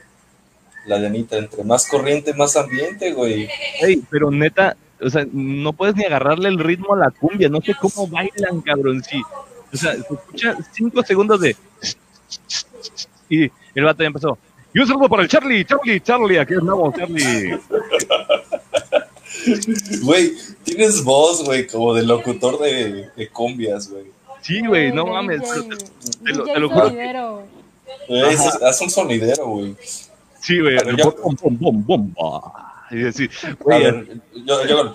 La 0.88 0.98
de 0.98 1.08
Anita, 1.08 1.38
entre 1.38 1.64
más 1.64 1.88
corriente, 1.88 2.34
más 2.34 2.58
ambiente, 2.58 3.14
güey. 3.14 3.48
Hey, 3.80 4.02
pero 4.10 4.32
neta, 4.32 4.76
o 5.00 5.10
sea, 5.10 5.28
no 5.32 5.74
puedes 5.74 5.96
ni 5.96 6.06
agarrarle 6.06 6.50
el 6.50 6.58
ritmo 6.58 6.96
a 6.96 6.98
la 6.98 7.12
cumbia, 7.12 7.50
no 7.50 7.62
sé 7.62 7.76
cómo 7.80 8.08
bailan, 8.08 8.62
cabrón, 8.62 9.04
sí. 9.04 9.22
O 9.72 9.78
sea, 9.78 9.94
se 9.94 10.00
escucha 10.00 10.58
cinco 10.72 11.04
segundos 11.04 11.40
de... 11.42 11.56
Y 13.30 13.52
el 13.76 13.84
vato 13.84 14.02
ya 14.02 14.08
empezó. 14.08 14.38
Y 14.74 14.80
un 14.80 14.88
saludo 14.88 15.10
para 15.10 15.24
el 15.24 15.30
Charlie, 15.30 15.66
Charlie, 15.66 16.00
Charlie, 16.02 16.40
aquí 16.40 16.56
andamos, 16.56 16.96
Charlie. 16.96 17.60
Güey, 20.02 20.34
tienes 20.64 21.04
voz, 21.04 21.44
güey, 21.44 21.68
como 21.68 21.94
de 21.94 22.04
locutor 22.04 22.60
de, 22.60 23.10
de 23.16 23.30
cumbias, 23.30 23.90
güey. 23.90 24.06
Sí, 24.42 24.66
güey, 24.66 24.92
no 24.92 25.06
mames. 25.06 25.42
Te, 26.24 26.34
lo, 26.34 26.46
te 26.46 26.60
lo 26.60 26.70
juro. 26.70 27.48
Güey, 28.08 28.36
haz 28.66 28.82
un 28.82 28.90
sonidero, 28.90 29.48
güey. 29.48 29.76
Sí, 30.42 30.60
güey. 30.60 30.78
Y 32.92 32.96
decir, 32.96 33.30
güey. 33.60 33.86
A 33.86 33.92
ver, 33.92 34.08
yo, 34.46 34.66
yo, 34.66 34.94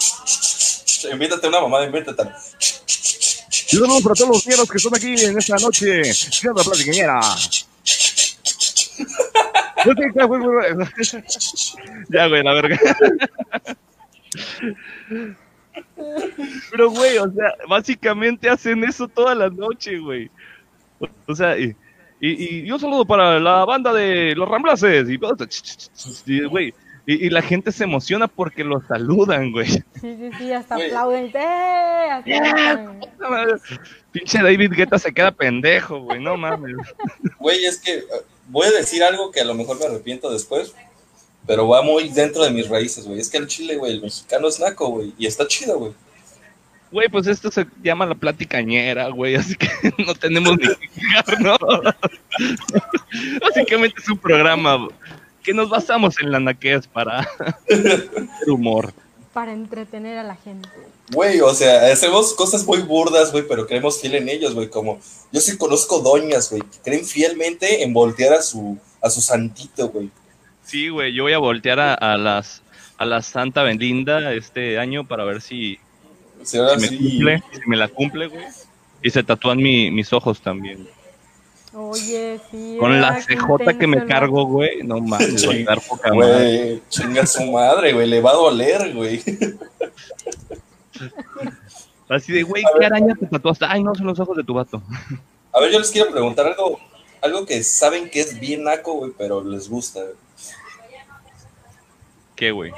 invítate 1.11 1.49
una 1.49 1.61
mamada, 1.61 1.85
invítate. 1.85 2.23
Y 2.61 3.77
saludos 3.77 4.03
para 4.03 4.15
todos 4.15 4.31
los 4.31 4.47
mieros 4.47 4.71
que 4.71 4.79
están 4.79 4.95
aquí 4.95 5.15
en 5.25 5.39
esta 5.39 5.57
noche. 5.57 6.05
Siendo 6.05 6.63
platiqueñera. 6.63 7.21
ya, 12.09 12.27
güey, 12.27 12.43
la 12.43 12.55
verga. 12.55 12.81
Pero, 16.71 16.91
güey, 16.91 17.19
o 17.19 17.31
sea, 17.33 17.55
básicamente 17.69 18.49
hacen 18.49 18.85
eso 18.85 19.09
toda 19.09 19.35
la 19.35 19.49
noche, 19.49 19.99
güey. 19.99 20.31
O 21.27 21.35
sea, 21.35 21.59
y, 21.59 21.75
y, 22.21 22.61
y, 22.61 22.67
yo 22.67 22.79
saludo 22.79 23.05
para 23.05 23.41
la 23.41 23.65
banda 23.65 23.93
de 23.93 24.35
los 24.37 24.49
Ramblaces. 24.49 25.09
Y, 25.09 26.45
güey, 26.45 26.75
y, 27.07 27.27
y, 27.27 27.31
la 27.31 27.43
gente 27.43 27.73
se 27.73 27.85
emociona 27.85 28.29
porque 28.29 28.63
los 28.65 28.85
saludan, 28.87 29.51
güey. 29.51 29.69
Sí, 29.69 29.83
sí, 30.01 30.31
sí, 30.39 30.53
hasta 30.53 30.77
wey. 30.77 30.87
aplauden. 30.87 31.33
¡Eh! 31.35 32.23
Yeah. 32.27 32.97
Pinche 34.13 34.43
David 34.43 34.73
Guetta 34.73 34.99
se 34.99 35.13
queda 35.13 35.33
pendejo, 35.33 36.01
güey, 36.01 36.21
no 36.21 36.37
mames. 36.37 36.77
Güey, 37.39 37.65
es 37.65 37.81
que 37.81 38.05
voy 38.49 38.67
a 38.67 38.71
decir 38.71 39.03
algo 39.03 39.31
que 39.33 39.41
a 39.41 39.45
lo 39.45 39.55
mejor 39.55 39.79
me 39.79 39.87
arrepiento 39.87 40.31
después, 40.31 40.75
pero 41.47 41.69
va 41.69 41.83
muy 41.83 42.09
dentro 42.09 42.45
de 42.45 42.51
mis 42.51 42.69
raíces, 42.69 43.07
güey. 43.07 43.21
Es 43.21 43.29
que 43.29 43.39
el 43.39 43.47
chile, 43.47 43.77
güey, 43.77 43.93
el 43.93 44.03
mexicano 44.03 44.49
es 44.49 44.61
naco, 44.61 44.89
güey, 44.89 45.13
y 45.19 45.27
está 45.27 45.47
chido, 45.47 45.79
güey. 45.79 45.93
Güey, 46.93 47.09
pues 47.09 47.27
esto 47.27 47.51
se 47.51 47.67
llama 47.83 48.05
la 48.05 48.15
platicañera, 48.15 49.09
güey, 49.09 49.35
así 49.35 49.57
que 49.57 49.69
no 50.07 50.15
tenemos 50.15 50.59
ni 50.59 50.69
que 50.69 51.37
¿no? 51.41 51.57
Básicamente 53.41 53.97
es 54.01 54.09
un 54.09 54.19
programa 54.19 54.89
que 55.43 55.55
nos 55.55 55.71
basamos 55.71 56.21
en 56.21 56.31
la 56.31 56.39
naquez 56.39 56.87
para 56.87 57.29
el 57.67 58.51
humor. 58.51 58.93
Para 59.33 59.53
entretener 59.53 60.19
a 60.19 60.23
la 60.23 60.37
gente. 60.37 60.69
Güey, 61.11 61.41
o 61.41 61.53
sea, 61.55 61.91
hacemos 61.91 62.35
cosas 62.35 62.65
muy 62.67 62.81
burdas, 62.83 63.33
güey, 63.33 63.45
pero 63.49 63.67
creemos 63.67 64.01
fiel 64.01 64.15
en 64.15 64.29
ellos, 64.29 64.55
güey. 64.55 64.69
Como 64.69 65.01
yo 65.33 65.41
sí 65.41 65.57
conozco 65.57 66.01
doñas, 66.01 66.51
güey, 66.51 66.63
que 66.63 66.79
creen 66.85 67.05
fielmente 67.05 67.83
en 67.83 67.95
voltear 67.95 68.35
a 68.35 68.43
su, 68.43 68.79
a 69.01 69.09
su 69.09 69.23
santito, 69.23 69.89
güey. 69.89 70.11
Sí, 70.65 70.89
güey, 70.89 71.13
yo 71.13 71.25
voy 71.25 71.33
a 71.33 71.39
voltear 71.39 71.81
a, 71.81 71.95
a, 71.95 72.17
las 72.17 72.63
a 72.99 73.05
la 73.05 73.23
Santa 73.23 73.63
Belinda 73.63 74.33
este 74.33 74.79
año 74.79 75.07
para 75.07 75.25
ver 75.25 75.41
si, 75.41 75.79
si, 76.43 76.59
me 76.59 76.79
sí. 76.79 76.97
cumple, 76.99 77.43
si 77.53 77.69
me 77.69 77.77
la 77.77 77.89
cumple, 77.89 78.29
güey. 78.29 78.45
Y 79.03 79.11
se 79.11 79.23
tatúan 79.23 79.59
mi, 79.59 79.91
mis 79.91 80.13
ojos 80.13 80.41
también. 80.41 80.87
Oye, 81.75 82.39
sí. 82.51 82.77
Con 82.79 83.01
la 83.01 83.19
CJ 83.21 83.79
que 83.79 83.87
me 83.87 84.05
cargo, 84.07 84.45
güey. 84.45 84.83
No 84.83 85.01
mames, 85.01 85.45
güey. 85.45 85.67
Güey, 86.13 86.83
chinga 86.89 87.27
su 87.27 87.51
madre, 87.51 87.93
güey. 87.93 88.07
Le 88.07 88.21
va 88.21 88.31
a 88.31 88.35
doler, 88.35 88.93
güey. 88.95 89.23
Así 92.09 92.33
de, 92.33 92.43
güey, 92.43 92.63
¿qué 92.79 92.87
araña 92.87 93.15
te 93.15 93.27
tatuaste? 93.27 93.65
Ay, 93.67 93.83
no, 93.83 93.95
son 93.95 94.07
los 94.07 94.21
ojos 94.21 94.37
de 94.37 94.45
tu 94.45 94.53
vato. 94.55 94.83
A 95.53 95.61
ver, 95.61 95.73
yo 95.73 95.79
les 95.79 95.91
quiero 95.91 96.11
preguntar 96.11 96.47
algo, 96.47 96.79
algo 97.23 97.47
que 97.47 97.63
saben 97.63 98.11
que 98.11 98.21
es 98.21 98.39
bien 98.39 98.65
naco, 98.65 98.93
güey, 98.93 99.13
pero 99.17 99.43
les 99.43 99.69
gusta. 99.69 100.01
Güey. 100.01 100.15
¿Qué, 102.43 102.51
güey? 102.51 102.73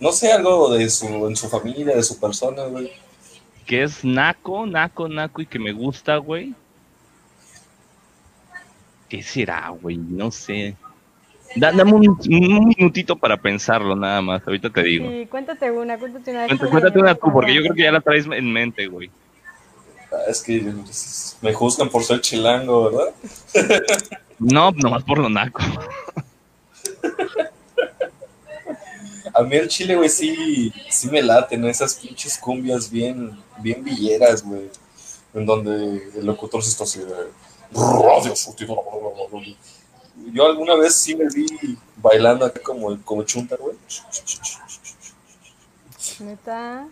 No 0.00 0.10
sé, 0.10 0.32
algo 0.32 0.74
de 0.74 0.90
su, 0.90 1.06
en 1.28 1.36
su 1.36 1.48
familia, 1.48 1.94
de 1.94 2.02
su 2.02 2.18
persona, 2.18 2.64
güey. 2.64 2.90
Que 3.64 3.84
es 3.84 4.04
naco, 4.04 4.66
naco, 4.66 5.06
naco 5.06 5.40
y 5.40 5.46
que 5.46 5.60
me 5.60 5.70
gusta, 5.70 6.16
güey. 6.16 6.52
¿Qué 9.08 9.22
será, 9.22 9.68
güey? 9.68 9.96
No 9.98 10.32
sé. 10.32 10.74
Dame 11.54 11.92
un, 11.92 12.08
un, 12.08 12.74
minutito 12.76 13.14
para 13.14 13.36
pensarlo, 13.36 13.94
nada 13.94 14.20
más. 14.20 14.42
Ahorita 14.44 14.68
te 14.68 14.82
digo. 14.82 15.08
Sí, 15.08 15.28
cuéntate 15.30 15.70
una, 15.70 15.96
cuéntate 15.96 16.32
una. 16.32 16.46
Cuéntate, 16.48 16.70
cuéntate 16.72 16.98
una 16.98 17.14
tú, 17.14 17.32
porque 17.32 17.54
yo 17.54 17.62
creo 17.62 17.74
que 17.76 17.82
ya 17.84 17.92
la 17.92 18.00
traes 18.00 18.26
en 18.26 18.52
mente, 18.52 18.88
güey. 18.88 19.12
Ah, 20.10 20.28
es 20.28 20.42
que 20.42 20.72
me 21.40 21.54
juzgan 21.54 21.88
por 21.88 22.02
ser 22.02 22.20
chilango, 22.20 22.90
¿verdad? 22.90 23.14
no, 24.40 24.72
nomás 24.72 25.04
por 25.04 25.18
lo 25.18 25.28
naco. 25.28 25.62
A 29.34 29.42
mí 29.42 29.56
el 29.56 29.68
chile, 29.68 29.96
güey, 29.96 30.08
sí, 30.08 30.72
sí 30.90 31.08
me 31.08 31.22
laten 31.22 31.64
esas 31.64 31.94
pinches 31.94 32.36
cumbias 32.36 32.90
bien, 32.90 33.38
bien 33.58 33.82
villeras, 33.82 34.42
güey. 34.42 34.70
En 35.32 35.46
donde 35.46 36.10
el 36.14 36.26
locutor 36.26 36.62
se 36.62 36.68
está 36.68 36.84
así 36.84 37.00
de 37.00 37.30
radio 37.72 38.34
Yo 40.32 40.46
alguna 40.46 40.74
vez 40.74 40.94
sí 40.94 41.14
me 41.14 41.26
vi 41.28 41.78
bailando 41.96 42.44
acá 42.44 42.60
como, 42.62 43.00
como 43.02 43.22
chunta, 43.22 43.56
güey. 43.56 43.76
¿Neta? 46.20 46.86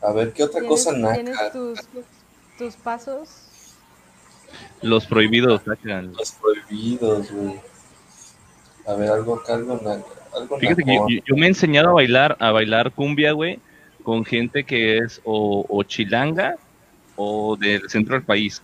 A 0.00 0.12
ver, 0.12 0.32
¿qué 0.32 0.44
otra 0.44 0.64
cosa 0.64 0.92
naca? 0.92 1.14
¿Tienes 1.14 1.52
tus, 1.52 1.80
tus 2.56 2.76
pasos? 2.76 3.28
Los 4.80 5.06
prohibidos, 5.06 5.62
sacan. 5.64 6.12
Los 6.12 6.32
prohibidos, 6.32 7.30
güey. 7.32 7.60
A 8.86 8.92
ver, 8.94 9.10
algo, 9.10 9.42
algo 9.48 9.80
naca. 9.82 10.17
Fíjate 10.60 10.84
que 10.84 10.94
yo, 10.94 11.06
yo, 11.26 11.36
me 11.36 11.46
he 11.46 11.48
enseñado 11.48 11.90
a 11.90 11.92
bailar, 11.92 12.36
a 12.38 12.50
bailar 12.52 12.92
cumbia, 12.92 13.32
güey, 13.32 13.58
con 14.02 14.24
gente 14.24 14.64
que 14.64 14.98
es 14.98 15.20
o, 15.24 15.64
o 15.68 15.82
chilanga 15.82 16.56
o 17.16 17.56
del 17.56 17.88
centro 17.88 18.14
del 18.14 18.24
país 18.24 18.62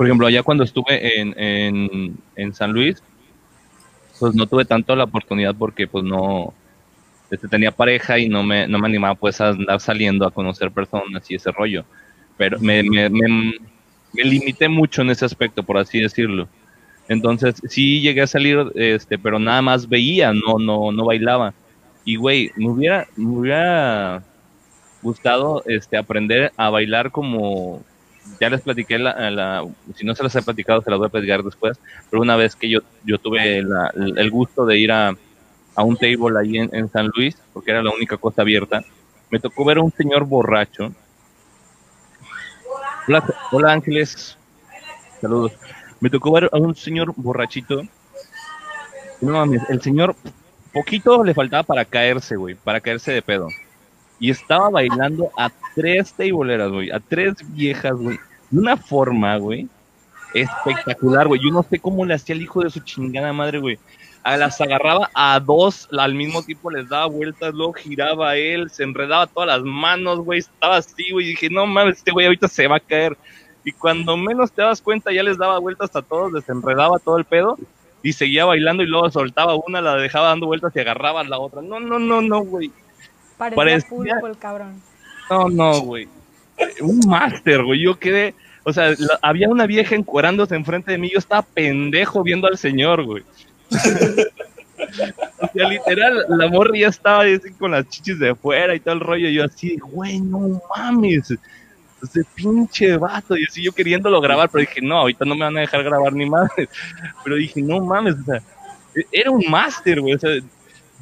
por 0.00 0.06
ejemplo, 0.06 0.26
allá 0.26 0.42
cuando 0.42 0.64
estuve 0.64 1.20
en, 1.20 1.38
en, 1.38 2.16
en, 2.34 2.54
San 2.54 2.72
Luis, 2.72 3.02
pues 4.18 4.34
no 4.34 4.46
tuve 4.46 4.64
tanto 4.64 4.96
la 4.96 5.04
oportunidad 5.04 5.54
porque 5.54 5.86
pues 5.86 6.04
no, 6.04 6.54
este, 7.30 7.48
tenía 7.48 7.70
pareja 7.70 8.18
y 8.18 8.26
no 8.26 8.42
me, 8.42 8.66
no 8.66 8.78
me 8.78 8.86
animaba 8.88 9.14
pues 9.14 9.42
a 9.42 9.48
andar 9.48 9.78
saliendo 9.78 10.26
a 10.26 10.30
conocer 10.30 10.70
personas 10.70 11.30
y 11.30 11.34
ese 11.34 11.52
rollo. 11.52 11.84
Pero 12.38 12.58
me, 12.60 12.82
me, 12.82 13.10
me, 13.10 13.28
me 14.14 14.24
limité 14.24 14.70
mucho 14.70 15.02
en 15.02 15.10
ese 15.10 15.26
aspecto, 15.26 15.62
por 15.62 15.76
así 15.76 16.00
decirlo. 16.00 16.48
Entonces 17.10 17.56
sí 17.68 18.00
llegué 18.00 18.22
a 18.22 18.26
salir, 18.28 18.70
este, 18.76 19.18
pero 19.18 19.40
nada 19.40 19.60
más 19.62 19.88
veía, 19.88 20.32
no, 20.32 20.60
no, 20.60 20.92
no 20.92 21.04
bailaba. 21.04 21.52
Y 22.04 22.14
güey, 22.14 22.52
me 22.54 22.68
hubiera, 22.68 23.08
me 23.16 23.26
hubiera 23.26 24.22
gustado 25.02 25.64
este, 25.66 25.96
aprender 25.96 26.52
a 26.56 26.70
bailar 26.70 27.10
como 27.10 27.82
ya 28.40 28.48
les 28.48 28.60
platiqué, 28.60 28.96
la, 28.96 29.66
si 29.96 30.06
no 30.06 30.14
se 30.14 30.22
las 30.22 30.36
he 30.36 30.42
platicado, 30.42 30.82
se 30.82 30.90
las 30.90 31.00
voy 31.00 31.08
a 31.08 31.10
platicar 31.10 31.42
después, 31.42 31.80
pero 32.08 32.22
una 32.22 32.36
vez 32.36 32.54
que 32.54 32.70
yo, 32.70 32.78
yo 33.04 33.18
tuve 33.18 33.58
el 33.58 34.30
gusto 34.30 34.64
de 34.64 34.78
ir 34.78 34.92
a, 34.92 35.12
a 35.74 35.82
un 35.82 35.96
table 35.96 36.38
ahí 36.38 36.58
en, 36.58 36.88
San 36.90 37.10
Luis, 37.12 37.36
porque 37.52 37.72
era 37.72 37.82
la 37.82 37.90
única 37.90 38.18
cosa 38.18 38.42
abierta, 38.42 38.84
me 39.30 39.40
tocó 39.40 39.64
ver 39.64 39.78
a 39.78 39.82
un 39.82 39.90
señor 39.90 40.26
borracho. 40.26 40.92
Hola, 43.08 43.24
hola 43.50 43.72
Ángeles, 43.72 44.38
saludos. 45.20 45.52
Me 46.00 46.10
tocó 46.10 46.32
ver 46.32 46.50
a 46.52 46.56
un 46.56 46.74
señor 46.74 47.12
borrachito. 47.16 47.82
No 49.20 49.32
mames, 49.32 49.62
el 49.68 49.82
señor, 49.82 50.16
poquito 50.72 51.22
le 51.22 51.34
faltaba 51.34 51.62
para 51.62 51.84
caerse, 51.84 52.36
güey, 52.36 52.54
para 52.54 52.80
caerse 52.80 53.12
de 53.12 53.22
pedo. 53.22 53.48
Y 54.18 54.30
estaba 54.30 54.70
bailando 54.70 55.30
a 55.36 55.50
tres 55.74 56.12
tableeras, 56.12 56.70
güey, 56.70 56.90
a 56.90 57.00
tres 57.00 57.34
viejas, 57.52 57.94
güey, 57.94 58.18
de 58.50 58.58
una 58.58 58.76
forma, 58.76 59.36
güey, 59.36 59.68
espectacular, 60.34 61.28
güey. 61.28 61.40
Yo 61.42 61.50
no 61.50 61.62
sé 61.62 61.78
cómo 61.78 62.04
le 62.04 62.14
hacía 62.14 62.34
el 62.34 62.42
hijo 62.42 62.62
de 62.62 62.70
su 62.70 62.80
chingada 62.80 63.32
madre, 63.32 63.58
güey 63.58 63.78
a 64.22 64.36
las 64.36 64.60
agarraba 64.60 65.10
a 65.14 65.40
dos 65.40 65.88
al 65.96 66.14
mismo 66.14 66.42
tiempo, 66.42 66.70
les 66.70 66.88
daba 66.88 67.06
vueltas, 67.06 67.54
luego 67.54 67.72
giraba 67.72 68.36
él, 68.36 68.70
se 68.70 68.82
enredaba 68.82 69.26
todas 69.26 69.48
las 69.48 69.62
manos, 69.62 70.20
güey, 70.20 70.40
estaba 70.40 70.76
así, 70.76 71.10
güey, 71.10 71.26
dije, 71.26 71.48
no 71.50 71.66
mames, 71.66 71.98
este 71.98 72.10
güey 72.10 72.26
ahorita 72.26 72.48
se 72.48 72.66
va 72.66 72.76
a 72.76 72.80
caer. 72.80 73.16
Y 73.64 73.72
cuando 73.72 74.16
menos 74.16 74.52
te 74.52 74.62
das 74.62 74.80
cuenta, 74.80 75.12
ya 75.12 75.22
les 75.22 75.38
daba 75.38 75.58
vueltas 75.58 75.94
a 75.94 76.02
todos, 76.02 76.32
les 76.32 76.48
enredaba 76.48 76.98
todo 76.98 77.18
el 77.18 77.24
pedo 77.24 77.58
y 78.02 78.12
seguía 78.12 78.44
bailando 78.44 78.82
y 78.82 78.86
luego 78.86 79.10
soltaba 79.10 79.54
una, 79.54 79.80
la 79.80 79.96
dejaba 79.96 80.28
dando 80.28 80.46
vueltas 80.46 80.74
y 80.74 80.80
agarraba 80.80 81.22
la 81.24 81.38
otra. 81.38 81.60
No, 81.60 81.80
no, 81.80 81.98
no, 81.98 82.22
no, 82.22 82.40
güey. 82.40 82.70
Parecía, 83.36 84.20
el 84.26 84.38
cabrón. 84.38 84.80
No, 85.28 85.48
no, 85.48 85.80
güey. 85.80 86.08
Un 86.80 87.00
máster, 87.06 87.62
güey. 87.62 87.80
Yo 87.80 87.98
quedé, 87.98 88.34
o 88.64 88.72
sea, 88.72 88.94
había 89.22 89.48
una 89.48 89.66
vieja 89.66 89.94
encuerándose 89.94 90.54
enfrente 90.54 90.92
de 90.92 90.98
mí, 90.98 91.10
yo 91.10 91.18
estaba 91.18 91.42
pendejo 91.42 92.22
viendo 92.22 92.46
al 92.46 92.58
señor, 92.58 93.04
güey 93.04 93.22
o 95.38 95.48
sea, 95.52 95.68
literal, 95.68 96.24
la 96.28 96.48
morra 96.48 96.76
ya 96.76 96.88
estaba 96.88 97.22
así 97.22 97.52
con 97.58 97.70
las 97.70 97.88
chichis 97.88 98.18
de 98.18 98.34
fuera 98.34 98.74
y 98.74 98.80
todo 98.80 98.94
el 98.94 99.00
rollo. 99.00 99.28
Y 99.28 99.34
yo 99.34 99.44
así, 99.44 99.76
güey, 99.76 100.20
no 100.20 100.60
mames. 100.74 101.34
Ese 102.02 102.24
pinche 102.34 102.96
vato. 102.96 103.36
Y 103.36 103.44
así 103.44 103.62
yo 103.62 103.72
queriéndolo 103.72 104.20
grabar, 104.20 104.48
pero 104.50 104.60
dije, 104.60 104.80
no, 104.80 104.98
ahorita 104.98 105.24
no 105.24 105.34
me 105.34 105.44
van 105.44 105.56
a 105.56 105.60
dejar 105.60 105.82
grabar 105.82 106.12
ni 106.12 106.28
madre. 106.28 106.68
Pero 107.24 107.36
dije, 107.36 107.60
no 107.62 107.80
mames, 107.80 108.14
o 108.20 108.24
sea, 108.24 108.42
e-, 108.94 109.06
era 109.12 109.30
un 109.30 109.44
máster, 109.48 110.00
güey. 110.00 110.14
O 110.14 110.18
sea, 110.18 110.30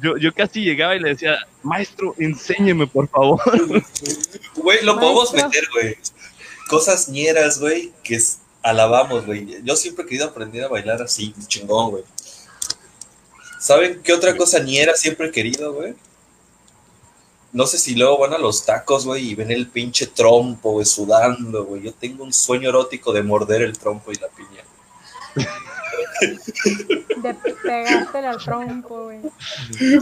yo, 0.01 0.17
yo 0.17 0.33
casi 0.33 0.61
llegaba 0.61 0.95
y 0.95 0.99
le 0.99 1.09
decía, 1.09 1.37
maestro, 1.63 2.15
enséñeme, 2.17 2.87
por 2.87 3.07
favor. 3.09 3.41
Güey, 4.55 4.83
lo 4.83 4.99
podemos 4.99 5.33
meter, 5.33 5.67
güey. 5.73 5.97
Cosas 6.67 7.09
ñeras, 7.09 7.59
güey, 7.59 7.91
que 8.03 8.19
alabamos, 8.61 9.25
güey. 9.25 9.61
Yo 9.63 9.75
siempre 9.75 10.03
he 10.03 10.07
querido 10.07 10.27
aprender 10.27 10.63
a 10.63 10.67
bailar 10.67 11.01
así, 11.01 11.33
chingón, 11.47 11.91
güey. 11.91 12.03
¿Saben 13.59 14.01
qué 14.03 14.13
otra 14.13 14.37
cosa 14.37 14.59
ni 14.59 14.77
era 14.77 14.95
siempre 14.95 15.31
querido, 15.31 15.73
güey? 15.73 15.93
No 17.51 17.65
sé 17.65 17.79
si 17.79 17.95
luego 17.95 18.19
van 18.19 18.33
a 18.33 18.37
los 18.37 18.65
tacos, 18.65 19.05
güey, 19.05 19.31
y 19.31 19.35
ven 19.35 19.51
el 19.51 19.67
pinche 19.67 20.07
trompo, 20.07 20.73
güey, 20.73 20.85
sudando, 20.85 21.65
güey. 21.65 21.83
Yo 21.83 21.93
tengo 21.93 22.23
un 22.23 22.31
sueño 22.31 22.69
erótico 22.69 23.11
de 23.11 23.23
morder 23.23 23.63
el 23.63 23.77
trompo 23.77 24.11
y 24.11 24.15
la 24.15 24.27
piña. 24.27 24.63
De 27.17 27.33
pegarte 27.33 28.19
al 28.19 28.37
trompo, 28.37 29.05
güey. 29.05 29.19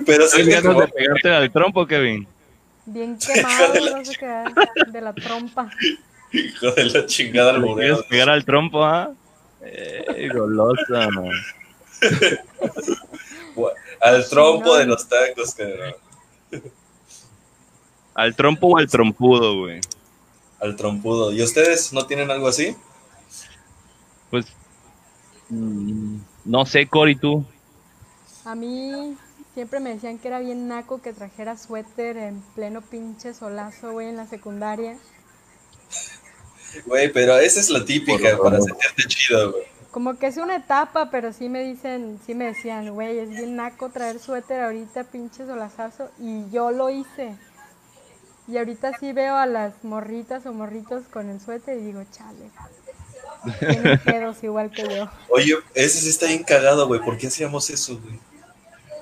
Pero 0.06 0.28
sí 0.28 0.44
ganas 0.44 0.78
de 0.78 0.88
pegarte 0.88 1.30
al 1.30 1.52
trompo, 1.52 1.88
Kevin. 1.88 2.28
Bien 2.86 3.18
quemado, 3.20 3.98
no 3.98 4.06
sé 4.06 4.16
qué, 4.18 4.44
de 4.92 5.02
la 5.02 5.14
trompa. 5.14 5.70
Hijo 6.32 6.72
de 6.72 6.86
la 6.86 7.06
chingada 7.06 7.52
al 7.52 7.62
¿Quieres 7.62 8.04
pegar 8.10 8.30
al 8.30 8.46
trompo, 8.46 8.84
ah? 8.84 9.12
Eh, 9.62 10.30
golosa, 10.34 11.10
al 14.02 14.30
trompo 14.30 14.78
de 14.78 14.86
los 14.86 15.08
tacos, 15.08 15.56
Al 18.18 18.36
trompo 18.36 18.70
o 18.70 18.78
al 18.78 18.88
trompudo, 18.88 19.60
güey. 19.60 19.80
Al 20.60 20.76
trompudo. 20.76 21.32
¿Y 21.32 21.44
ustedes 21.44 21.94
no 21.94 22.08
tienen 22.08 22.32
algo 22.32 22.48
así? 22.48 22.76
Pues, 24.32 24.48
mm, 25.50 26.18
no 26.46 26.66
sé, 26.66 26.88
Cory, 26.88 27.16
tú. 27.16 27.46
A 28.44 28.56
mí 28.56 29.16
siempre 29.54 29.80
me 29.80 29.94
decían 29.94 30.18
que 30.18 30.30
era 30.30 30.40
bien 30.40 30.68
naco 30.68 31.00
que 31.00 31.14
trajera 31.14 31.58
suéter 31.58 32.18
en 32.18 32.42
pleno 32.56 32.82
pinche 32.82 33.36
solazo, 33.36 33.92
güey, 33.92 34.10
en 34.10 34.18
la 34.18 34.26
secundaria. 34.26 34.98
Güey, 36.88 37.14
pero 37.14 37.38
esa 37.38 37.60
es 37.60 37.70
la 37.70 37.86
típica 37.86 38.36
para 38.36 38.60
sentirte 38.60 39.04
chido, 39.06 39.52
güey. 39.52 39.64
Como 39.92 40.18
que 40.18 40.26
es 40.26 40.38
una 40.38 40.56
etapa, 40.56 41.12
pero 41.12 41.34
sí 41.34 41.50
me 41.50 41.64
dicen, 41.64 42.20
sí 42.26 42.34
me 42.34 42.46
decían, 42.46 42.96
güey, 42.96 43.20
es 43.20 43.30
bien 43.30 43.56
naco 43.56 43.90
traer 43.90 44.18
suéter 44.18 44.62
ahorita, 44.62 45.04
pinche 45.04 45.46
solazazo, 45.46 46.10
y 46.20 46.50
yo 46.50 46.72
lo 46.72 46.90
hice. 46.90 47.36
Y 48.48 48.58
ahorita 48.58 48.98
sí 49.00 49.12
veo 49.14 49.36
a 49.36 49.46
las 49.46 49.84
morritas 49.84 50.46
o 50.46 50.54
morritos 50.54 51.04
con 51.12 51.30
el 51.30 51.40
suéter 51.42 51.78
y 51.78 51.82
digo, 51.82 52.04
chale, 52.12 52.50
tienen 53.60 54.00
pedos 54.06 54.44
igual 54.44 54.72
que 54.72 54.84
yo. 54.84 55.10
Oye, 55.30 55.56
ese 55.74 56.00
sí 56.00 56.10
está 56.10 56.28
bien 56.28 56.44
cagado, 56.44 56.88
güey, 56.88 57.02
¿por 57.02 57.18
qué 57.18 57.28
hacíamos 57.28 57.70
eso, 57.70 58.00
güey? 58.00 58.20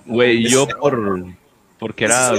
Güey, 0.05 0.49
yo 0.49 0.67
por... 0.67 1.25
Porque 1.77 2.05
era... 2.05 2.33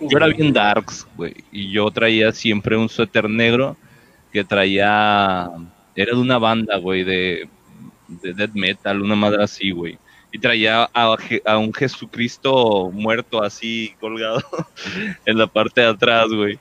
yo 0.00 0.16
era 0.16 0.26
bien 0.26 0.52
darks, 0.52 1.06
güey, 1.16 1.34
y 1.50 1.72
yo 1.72 1.90
traía 1.90 2.32
siempre 2.32 2.76
un 2.76 2.88
suéter 2.88 3.28
negro 3.28 3.76
que 4.32 4.44
traía... 4.44 5.50
Era 5.94 6.14
de 6.14 6.20
una 6.20 6.38
banda, 6.38 6.78
güey, 6.78 7.04
de 7.04 7.48
de 8.20 8.34
death 8.34 8.54
metal, 8.54 9.02
una 9.02 9.16
madre 9.16 9.44
así, 9.44 9.70
güey. 9.70 9.98
Y 10.32 10.38
traía 10.38 10.84
a, 10.94 11.58
un 11.58 11.74
Jesucristo 11.74 12.90
muerto 12.90 13.42
así 13.42 13.94
colgado 14.00 14.42
en 15.26 15.38
la 15.38 15.46
parte 15.46 15.82
de 15.82 15.88
atrás, 15.88 16.28
güey. 16.28 16.58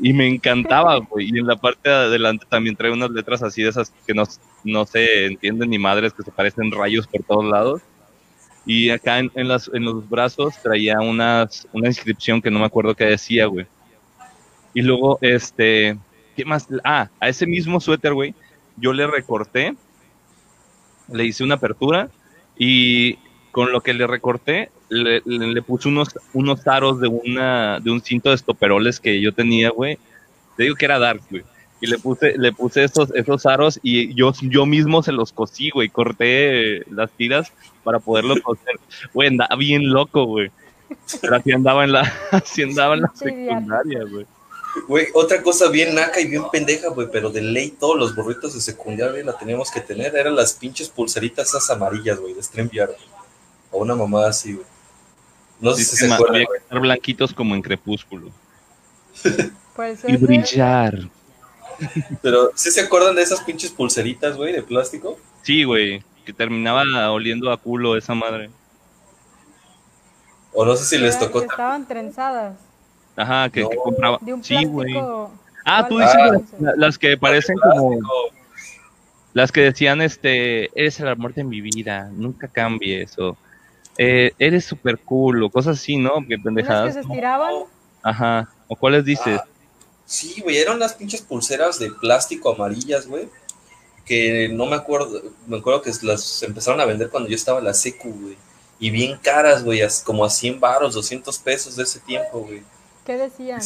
Y 0.00 0.12
me 0.12 0.26
encantaba, 0.26 0.98
güey. 0.98 1.30
Y 1.32 1.38
en 1.38 1.46
la 1.46 1.56
parte 1.56 1.88
de 1.88 1.94
adelante 1.94 2.44
también 2.48 2.74
trae 2.74 2.90
unas 2.90 3.10
letras 3.10 3.42
así 3.42 3.62
de 3.62 3.70
esas 3.70 3.92
que 4.06 4.12
no, 4.12 4.24
no 4.64 4.84
se 4.86 5.26
entienden 5.26 5.70
ni 5.70 5.78
madres, 5.78 6.12
que 6.12 6.24
se 6.24 6.32
parecen 6.32 6.72
rayos 6.72 7.06
por 7.06 7.22
todos 7.22 7.44
lados. 7.44 7.80
Y 8.66 8.90
acá 8.90 9.20
en, 9.20 9.30
las, 9.48 9.70
en 9.72 9.84
los 9.84 10.08
brazos 10.08 10.60
traía 10.60 10.98
unas, 11.00 11.68
una 11.72 11.86
inscripción 11.86 12.42
que 12.42 12.50
no 12.50 12.58
me 12.58 12.66
acuerdo 12.66 12.96
qué 12.96 13.04
decía, 13.04 13.46
güey. 13.46 13.66
Y 14.74 14.82
luego, 14.82 15.18
este, 15.20 15.96
¿qué 16.34 16.44
más? 16.44 16.66
Ah, 16.82 17.08
a 17.20 17.28
ese 17.28 17.46
mismo 17.46 17.80
suéter, 17.80 18.12
güey, 18.12 18.34
yo 18.76 18.92
le 18.92 19.06
recorté 19.06 19.76
le 21.08 21.24
hice 21.24 21.44
una 21.44 21.54
apertura 21.54 22.08
y 22.58 23.18
con 23.52 23.72
lo 23.72 23.80
que 23.80 23.94
le 23.94 24.06
recorté, 24.06 24.70
le, 24.88 25.22
le, 25.24 25.62
puse 25.62 25.88
unos, 25.88 26.10
unos 26.32 26.66
aros 26.66 27.00
de, 27.00 27.08
una, 27.08 27.80
de 27.80 27.90
un 27.90 28.02
cinto 28.02 28.28
de 28.28 28.36
estoperoles 28.36 29.00
que 29.00 29.20
yo 29.20 29.32
tenía, 29.32 29.70
güey. 29.70 29.98
Te 30.56 30.64
digo 30.64 30.76
que 30.76 30.84
era 30.84 30.98
dark, 30.98 31.22
güey. 31.30 31.42
Y 31.80 31.86
le 31.88 31.98
puse, 31.98 32.38
le 32.38 32.52
puse 32.52 32.84
esos, 32.84 33.14
esos 33.14 33.44
aros 33.44 33.78
y 33.82 34.14
yo, 34.14 34.32
yo 34.42 34.64
mismo 34.64 35.02
se 35.02 35.12
los 35.12 35.32
cosí, 35.32 35.70
güey. 35.70 35.88
Corté 35.88 36.84
las 36.90 37.10
tiras 37.12 37.52
para 37.82 37.98
poderlo 37.98 38.34
coser. 38.42 38.78
Güey, 39.12 39.28
andaba 39.28 39.56
bien 39.56 39.90
loco, 39.90 40.24
güey. 40.24 40.50
Pero 41.20 41.36
así 41.36 41.52
andaba 41.52 41.84
en 41.84 41.92
la, 41.92 42.12
así 42.30 42.62
andaba 42.62 42.94
en 42.94 43.02
la 43.02 43.12
secundaria, 43.14 44.04
güey. 44.04 44.26
Güey, 44.88 45.08
otra 45.14 45.42
cosa 45.42 45.68
bien 45.68 45.94
naca 45.94 46.20
y 46.20 46.26
bien 46.26 46.44
pendeja, 46.50 46.88
güey, 46.88 47.08
pero 47.10 47.30
de 47.30 47.40
ley 47.40 47.70
todos 47.70 47.96
los 47.96 48.14
burritos 48.14 48.54
de 48.54 48.60
secundaria 48.60 49.24
la 49.24 49.36
teníamos 49.36 49.70
que 49.70 49.80
tener. 49.80 50.14
Eran 50.14 50.36
las 50.36 50.54
pinches 50.54 50.88
pulseritas 50.88 51.48
esas 51.48 51.68
amarillas, 51.70 52.18
güey, 52.20 52.34
de 52.34 52.42
StreamYard. 52.42 52.90
O 53.70 53.78
una 53.78 53.94
mamada 53.94 54.28
así, 54.28 54.54
güey. 54.54 54.66
No 55.60 55.74
sé 55.74 55.84
si 55.84 55.96
se 55.96 56.12
acuerdan. 56.12 56.46
estar 56.56 56.80
blanquitos 56.80 57.32
como 57.32 57.54
en 57.54 57.62
crepúsculo. 57.62 58.30
y 60.06 60.16
brillar. 60.16 61.08
Pero, 62.22 62.52
¿sí 62.54 62.70
se 62.70 62.80
acuerdan 62.80 63.16
de 63.16 63.22
esas 63.22 63.40
pinches 63.40 63.70
pulseritas, 63.70 64.36
güey, 64.36 64.52
de 64.52 64.62
plástico? 64.62 65.18
Sí, 65.42 65.64
güey, 65.64 66.02
que 66.24 66.32
terminaba 66.32 67.10
oliendo 67.10 67.50
a 67.50 67.56
culo 67.56 67.96
esa 67.96 68.14
madre. 68.14 68.50
O 70.52 70.64
no 70.64 70.74
sé 70.76 70.84
si 70.84 70.98
les 70.98 71.18
tocó. 71.18 71.42
Estaban 71.42 71.86
trenzadas. 71.86 72.56
Ajá, 73.16 73.48
que, 73.48 73.66
compraba. 73.82 74.20
sí, 74.42 74.64
güey. 74.66 74.94
Ah, 75.64 75.88
tú 75.88 75.98
dices 75.98 76.16
las, 76.60 76.98
que 76.98 77.16
parecen 77.16 77.56
como. 77.58 77.98
Las 79.32 79.50
que 79.50 79.62
decían, 79.62 80.00
este, 80.00 80.70
eres 80.78 81.00
el 81.00 81.08
amor 81.08 81.34
de 81.34 81.44
mi 81.44 81.60
vida, 81.60 82.08
nunca 82.12 82.48
cambies, 82.48 83.18
o 83.18 83.36
eh, 83.98 84.32
eres 84.38 84.64
súper 84.64 84.98
cool, 84.98 85.42
o 85.42 85.50
cosas 85.50 85.78
así, 85.78 85.96
¿no? 85.96 86.24
Que 86.26 86.38
pendejadas. 86.38 86.86
que 86.86 86.92
se 86.92 87.00
estiraban? 87.00 87.52
Ajá, 88.02 88.48
¿o 88.68 88.76
cuáles 88.76 89.04
dices? 89.04 89.40
Ah, 89.42 89.48
sí, 90.04 90.40
güey, 90.40 90.58
eran 90.58 90.78
las 90.78 90.94
pinches 90.94 91.20
pulseras 91.20 91.78
de 91.78 91.90
plástico 91.90 92.54
amarillas, 92.54 93.06
güey, 93.06 93.28
que 94.04 94.48
no 94.48 94.66
me 94.66 94.76
acuerdo, 94.76 95.20
me 95.46 95.58
acuerdo 95.58 95.82
que 95.82 95.90
las 96.02 96.42
empezaron 96.42 96.80
a 96.80 96.84
vender 96.84 97.10
cuando 97.10 97.28
yo 97.28 97.34
estaba 97.34 97.58
en 97.58 97.64
la 97.64 97.74
secu, 97.74 98.10
güey, 98.10 98.36
y 98.78 98.90
bien 98.90 99.18
caras, 99.20 99.64
güey, 99.64 99.80
como 100.04 100.24
a 100.24 100.30
100 100.30 100.60
baros, 100.60 100.94
200 100.94 101.36
pesos 101.40 101.76
de 101.76 101.82
ese 101.82 101.98
tiempo, 102.00 102.40
güey. 102.40 102.62
¿Qué 103.06 103.16
decían? 103.16 103.60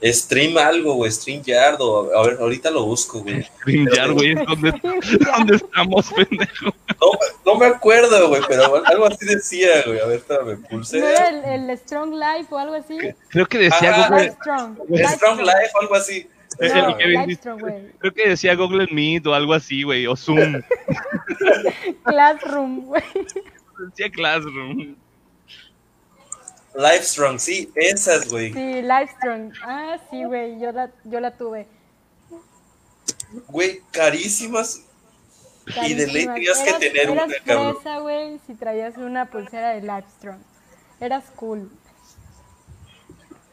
Stream 0.00 0.56
algo, 0.56 0.94
güey, 0.94 1.10
Stream 1.10 1.42
Yard, 1.42 1.80
o 1.80 2.16
a 2.16 2.24
ver, 2.24 2.38
ahorita 2.40 2.70
lo 2.70 2.84
busco, 2.84 3.20
güey. 3.20 3.42
Stream 3.42 3.88
Yard, 3.92 4.12
güey, 4.12 4.34
¿dónde, 4.34 4.70
¿dónde 5.36 5.56
estamos, 5.56 6.12
pendejo? 6.12 6.66
No, 7.00 7.18
no 7.44 7.58
me 7.58 7.66
acuerdo, 7.66 8.28
güey, 8.28 8.40
pero 8.46 8.86
algo 8.86 9.06
así 9.06 9.26
decía, 9.26 9.82
güey. 9.84 9.98
A 9.98 10.06
ver, 10.06 10.22
me 10.46 10.56
pulsé. 10.68 11.00
¿No 11.00 11.08
era 11.08 11.28
el, 11.30 11.68
el, 11.68 11.78
Strong 11.78 12.14
Life 12.14 12.46
o 12.50 12.58
algo 12.58 12.74
así? 12.74 12.96
Creo 13.30 13.46
que 13.46 13.58
decía 13.58 14.08
Google. 14.08 14.22
Life 14.22 14.36
Strong. 14.40 14.76
Strong 15.16 15.40
Life 15.40 15.70
o 15.74 15.80
algo 15.80 15.94
así. 15.96 16.28
No, 17.44 17.58
güey. 17.58 17.92
Creo 17.98 18.14
que 18.14 18.28
decía 18.28 18.54
Google 18.54 18.88
Meet 18.92 19.26
o 19.26 19.34
algo 19.34 19.54
así, 19.54 19.82
güey, 19.82 20.06
o 20.06 20.14
Zoom. 20.14 20.62
Classroom, 22.04 22.86
güey. 22.86 23.02
decía 23.90 24.10
Classroom. 24.10 24.96
Life 26.78 27.02
Strong, 27.06 27.40
sí, 27.40 27.72
esas, 27.74 28.28
güey. 28.28 28.52
Sí, 28.52 28.82
Life 28.82 29.12
Strong. 29.18 29.52
Ah, 29.64 29.98
sí, 30.10 30.22
güey, 30.22 30.60
yo 30.60 30.70
la, 30.70 30.90
yo 31.02 31.18
la 31.18 31.32
tuve. 31.36 31.66
Güey, 33.48 33.82
carísimas. 33.90 34.82
Y 35.84 35.94
de 35.94 36.06
ley 36.06 36.26
tenías 36.26 36.58
que 36.60 36.68
Eras- 36.70 36.78
tener 36.80 37.10
una, 37.10 37.26
cabrón. 37.44 37.74
fresa, 37.74 37.98
güey, 37.98 38.40
si 38.46 38.54
traías 38.54 38.96
una 38.96 39.26
pulsera 39.28 39.70
de 39.70 39.80
Life 39.82 40.06
Strong. 40.18 40.38
Eras 41.00 41.24
cool. 41.34 41.68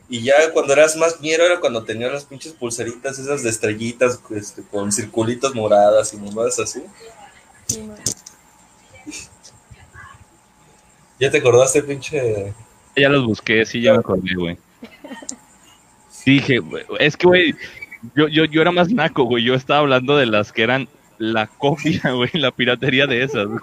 Y 0.07 0.21
ya 0.23 0.35
cuando 0.53 0.73
eras 0.73 0.95
más 0.95 1.19
ñero 1.19 1.45
era 1.45 1.59
cuando 1.59 1.83
tenías 1.83 2.11
las 2.11 2.25
pinches 2.25 2.53
pulseritas 2.53 3.17
esas 3.17 3.41
de 3.41 3.49
estrellitas 3.49 4.19
este, 4.29 4.61
con 4.61 4.91
circulitos 4.91 5.55
moradas 5.55 6.13
y 6.13 6.17
mamadas 6.17 6.59
así. 6.59 6.83
Sí. 7.65 7.89
¿Ya 11.19 11.31
te 11.31 11.39
acordaste, 11.39 11.81
pinche? 11.81 12.53
Ya 12.95 13.09
los 13.09 13.25
busqué, 13.25 13.65
sí, 13.65 13.81
ya 13.81 13.93
me 13.93 13.99
acordé, 13.99 14.35
güey. 14.35 14.57
Dije, 16.25 16.59
güey, 16.59 16.83
es 16.99 17.17
que, 17.17 17.27
güey, 17.27 17.55
yo, 18.15 18.27
yo, 18.27 18.45
yo 18.45 18.61
era 18.61 18.71
más 18.71 18.89
naco, 18.91 19.23
güey. 19.23 19.43
Yo 19.43 19.53
estaba 19.53 19.81
hablando 19.81 20.17
de 20.17 20.25
las 20.25 20.51
que 20.51 20.63
eran 20.63 20.87
la 21.17 21.47
copia, 21.47 22.01
güey, 22.13 22.29
la 22.33 22.51
piratería 22.51 23.07
de 23.07 23.23
esas. 23.23 23.47
con 23.47 23.61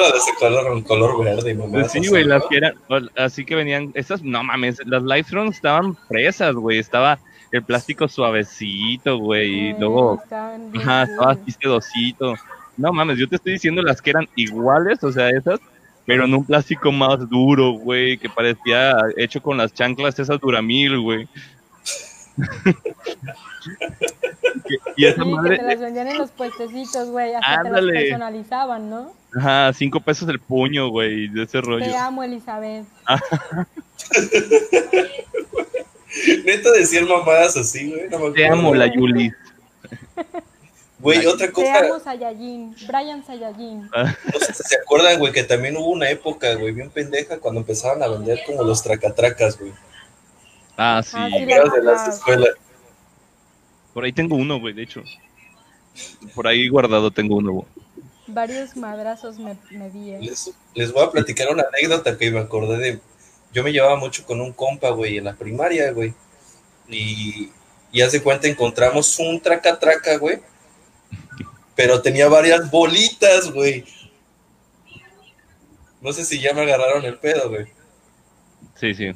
la 0.00 0.10
de 0.10 0.18
ese 0.18 0.34
color, 0.38 0.72
un 0.72 0.82
color 0.82 1.24
verde 1.24 1.50
y 1.50 1.54
mamadas 1.54 1.92
Sí, 1.92 1.98
así, 1.98 2.08
güey, 2.08 2.24
las 2.24 2.44
que 2.46 2.56
eran, 2.56 2.74
así 3.16 3.44
que 3.44 3.54
venían, 3.54 3.90
esas, 3.94 4.22
no 4.22 4.42
mames, 4.42 4.78
las 4.86 5.02
Livestrong 5.02 5.50
estaban 5.50 5.96
fresas, 6.08 6.54
güey. 6.54 6.78
Estaba 6.78 7.18
el 7.52 7.62
plástico 7.62 8.08
suavecito, 8.08 9.18
güey, 9.18 9.70
y 9.70 9.72
luego, 9.74 10.22
ajá, 10.30 11.02
estaba 11.02 11.32
así 11.32 11.52
sedosito. 11.60 12.34
No 12.76 12.92
mames, 12.92 13.18
yo 13.18 13.28
te 13.28 13.36
estoy 13.36 13.52
diciendo 13.54 13.82
las 13.82 14.00
que 14.00 14.10
eran 14.10 14.28
iguales, 14.36 15.02
o 15.02 15.12
sea, 15.12 15.28
esas, 15.30 15.60
pero 16.10 16.24
en 16.24 16.34
un 16.34 16.44
plástico 16.44 16.90
más 16.90 17.28
duro, 17.28 17.74
güey, 17.74 18.18
que 18.18 18.28
parecía 18.28 18.96
hecho 19.16 19.40
con 19.40 19.58
las 19.58 19.72
chanclas 19.72 20.18
esas 20.18 20.40
Duramil, 20.40 20.98
güey. 20.98 21.28
y 24.96 25.06
esa 25.06 25.22
Sí, 25.22 25.30
madre, 25.30 25.50
que 25.50 25.58
te 25.62 25.68
las 25.68 25.80
vendían 25.80 26.08
en 26.08 26.18
los 26.18 26.32
puestecitos, 26.32 27.10
güey. 27.10 27.32
Hasta 27.34 27.62
te 27.62 27.70
las 27.70 27.84
personalizaban, 27.84 28.90
¿no? 28.90 29.12
ajá, 29.36 29.72
cinco 29.72 30.00
pesos 30.00 30.28
el 30.28 30.40
puño, 30.40 30.88
güey, 30.88 31.28
de 31.28 31.44
ese 31.44 31.60
rollo. 31.60 31.84
Te 31.84 31.94
amo, 31.94 32.24
Elizabeth. 32.24 32.86
Neta 36.44 36.72
decían 36.72 37.06
mamadas 37.06 37.56
así, 37.56 37.88
güey. 37.88 38.08
No 38.10 38.32
Te 38.32 38.48
amo, 38.48 38.74
la 38.74 38.92
Yuli. 38.92 39.30
Güey, 41.00 41.26
otra 41.26 41.46
Te 41.46 41.52
cosa, 41.52 41.78
amo, 41.78 41.98
Saiyajin. 41.98 42.76
Brian 42.86 43.24
Saiyajin. 43.24 43.88
no 43.90 44.38
sé 44.38 44.52
si 44.52 44.62
se 44.62 44.76
acuerdan, 44.76 45.18
güey, 45.18 45.32
que 45.32 45.44
también 45.44 45.76
hubo 45.76 45.88
una 45.88 46.10
época, 46.10 46.54
güey, 46.54 46.72
bien 46.72 46.90
pendeja 46.90 47.38
cuando 47.38 47.60
empezaban 47.60 48.02
a 48.02 48.08
vender 48.08 48.40
como 48.46 48.62
los 48.62 48.82
tracatracas, 48.82 49.58
güey. 49.58 49.72
Ah, 50.76 51.02
sí. 51.02 51.16
Ah, 51.18 51.28
sí, 51.30 51.44
de 51.44 51.82
las 51.82 52.08
escuelas. 52.08 52.50
Por 53.94 54.04
ahí 54.04 54.12
tengo 54.12 54.36
uno, 54.36 54.60
güey, 54.60 54.74
de 54.74 54.82
hecho. 54.82 55.02
Por 56.34 56.46
ahí 56.46 56.68
guardado 56.68 57.10
tengo 57.10 57.36
uno, 57.36 57.52
güey. 57.52 57.66
Varios 58.26 58.76
madrazos 58.76 59.38
me, 59.38 59.56
me 59.70 59.90
di, 59.90 60.12
eh. 60.12 60.18
Les, 60.20 60.52
les 60.74 60.92
voy 60.92 61.04
a 61.04 61.10
platicar 61.10 61.48
una 61.50 61.64
anécdota 61.64 62.16
que 62.16 62.30
me 62.30 62.40
acordé 62.40 62.76
de. 62.78 63.00
Yo 63.52 63.64
me 63.64 63.72
llevaba 63.72 63.96
mucho 63.96 64.24
con 64.24 64.40
un 64.40 64.52
compa, 64.52 64.90
güey, 64.90 65.16
en 65.18 65.24
la 65.24 65.34
primaria, 65.34 65.90
güey. 65.92 66.14
Y, 66.88 67.50
y 67.90 68.00
haz 68.02 68.12
de 68.12 68.22
cuenta, 68.22 68.46
encontramos 68.46 69.18
un 69.18 69.40
traca-traca, 69.40 70.16
güey. 70.18 70.40
Pero 71.76 72.02
tenía 72.02 72.28
varias 72.28 72.70
bolitas, 72.70 73.50
güey. 73.52 73.84
No 76.00 76.12
sé 76.12 76.24
si 76.24 76.40
ya 76.40 76.52
me 76.54 76.62
agarraron 76.62 77.04
el 77.04 77.18
pedo, 77.18 77.48
güey. 77.50 77.66
Sí, 78.78 78.94
sí. 78.94 79.12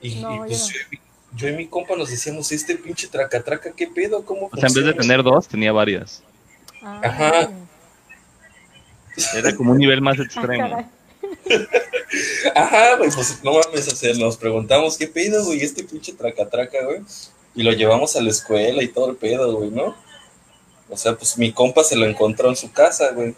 Y, 0.00 0.16
No, 0.16 0.34
y, 0.34 0.38
yo 0.38 0.44
pues 0.46 0.68
yo, 0.68 0.80
y- 0.92 1.00
yo 1.36 1.48
y 1.48 1.52
mi 1.56 1.66
compa 1.68 1.94
nos 1.96 2.10
decíamos, 2.10 2.50
este 2.52 2.74
pinche 2.76 3.06
traca-traca, 3.08 3.72
¿qué 3.72 3.86
pedo? 3.86 4.24
¿Cómo 4.24 4.46
O 4.46 4.56
sea, 4.56 4.68
en 4.68 4.74
vez 4.74 4.74
de 4.74 4.80
funciona?" 4.92 5.00
tener 5.02 5.22
dos, 5.22 5.46
tenía 5.48 5.70
varias. 5.72 6.22
Ah, 6.82 7.00
Ajá. 7.04 7.50
Era 9.36 9.54
como 9.54 9.72
un 9.72 9.78
nivel 9.78 10.00
más 10.00 10.18
Ah, 10.18 10.22
extremo. 10.22 10.68
caray. 10.68 10.86
Ajá, 12.54 12.96
güey, 12.96 13.10
pues 13.10 13.42
no 13.44 13.52
mames, 13.52 13.86
o 13.92 13.96
sea, 13.96 14.12
nos 14.14 14.36
preguntamos 14.36 14.96
qué 14.96 15.06
pedo, 15.06 15.44
güey, 15.44 15.60
este 15.62 15.84
pinche 15.84 16.12
traca-traca, 16.14 16.84
güey. 16.84 17.00
Y 17.54 17.62
lo 17.62 17.72
llevamos 17.72 18.16
a 18.16 18.20
la 18.22 18.30
escuela 18.30 18.82
y 18.82 18.88
todo 18.88 19.10
el 19.10 19.16
pedo, 19.16 19.52
güey, 19.56 19.70
¿no? 19.70 19.94
O 20.90 20.96
sea, 20.96 21.16
pues 21.16 21.38
mi 21.38 21.52
compa 21.52 21.84
se 21.84 21.96
lo 21.96 22.06
encontró 22.06 22.48
en 22.48 22.56
su 22.56 22.70
casa, 22.72 23.12
güey. 23.12 23.34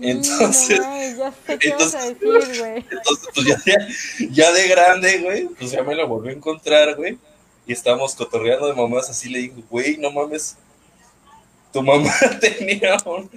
Entonces- 0.00 0.78
Mm, 0.80 0.82
no 0.82 0.88
mames, 0.88 1.16
ya 1.18 1.32
sé 1.46 1.58
qué 1.58 1.70
vas 1.70 1.94
a 1.94 2.06
entonces- 2.08 2.44
decir, 2.48 2.60
güey. 2.60 2.84
Entonces, 2.90 3.28
pues 3.34 3.46
ya, 3.46 3.62
ya, 3.64 4.28
ya 4.30 4.52
de 4.52 4.68
grande, 4.68 5.18
güey, 5.20 5.44
pues 5.48 5.70
ya 5.70 5.82
me 5.82 5.94
lo 5.94 6.08
volvió 6.08 6.30
a 6.30 6.34
encontrar, 6.34 6.96
güey. 6.96 7.18
Y 7.66 7.72
estábamos 7.72 8.14
cotorreando 8.14 8.66
de 8.66 8.74
mamás 8.74 9.08
así, 9.08 9.28
le 9.30 9.38
digo, 9.38 9.62
güey, 9.70 9.96
no 9.96 10.10
mames. 10.10 10.56
Tu 11.72 11.82
mamá 11.82 12.12
tenía 12.40 12.96
un 13.06 13.30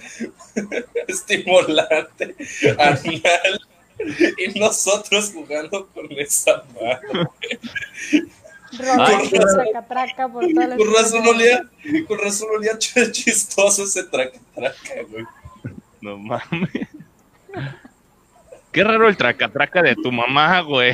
estimulante 1.08 2.36
anal 2.78 3.60
y 4.38 4.60
nosotros 4.60 5.32
jugando 5.34 5.88
con 5.88 6.08
esa 6.20 6.64
mano. 6.76 7.34
Con 8.78 8.86
razón- 8.86 9.56
traca-traca 9.72 10.28
por 10.30 10.48
toda 10.48 10.68
la 10.68 10.78
Con 10.78 10.88
razón 10.94 11.24
escuela. 11.26 11.30
olía, 11.30 12.06
con 12.08 12.20
razón 12.20 12.48
olía 12.56 12.74
ch- 12.74 13.12
chistoso 13.12 13.84
ese 13.84 14.04
traca 14.04 14.38
traca, 14.56 15.02
güey. 15.10 15.26
No 16.02 16.18
mames. 16.18 16.70
Qué 18.72 18.84
raro 18.84 19.08
el 19.08 19.18
traca-traca 19.18 19.82
de 19.82 19.96
tu 19.96 20.12
mamá, 20.12 20.62
güey. 20.62 20.94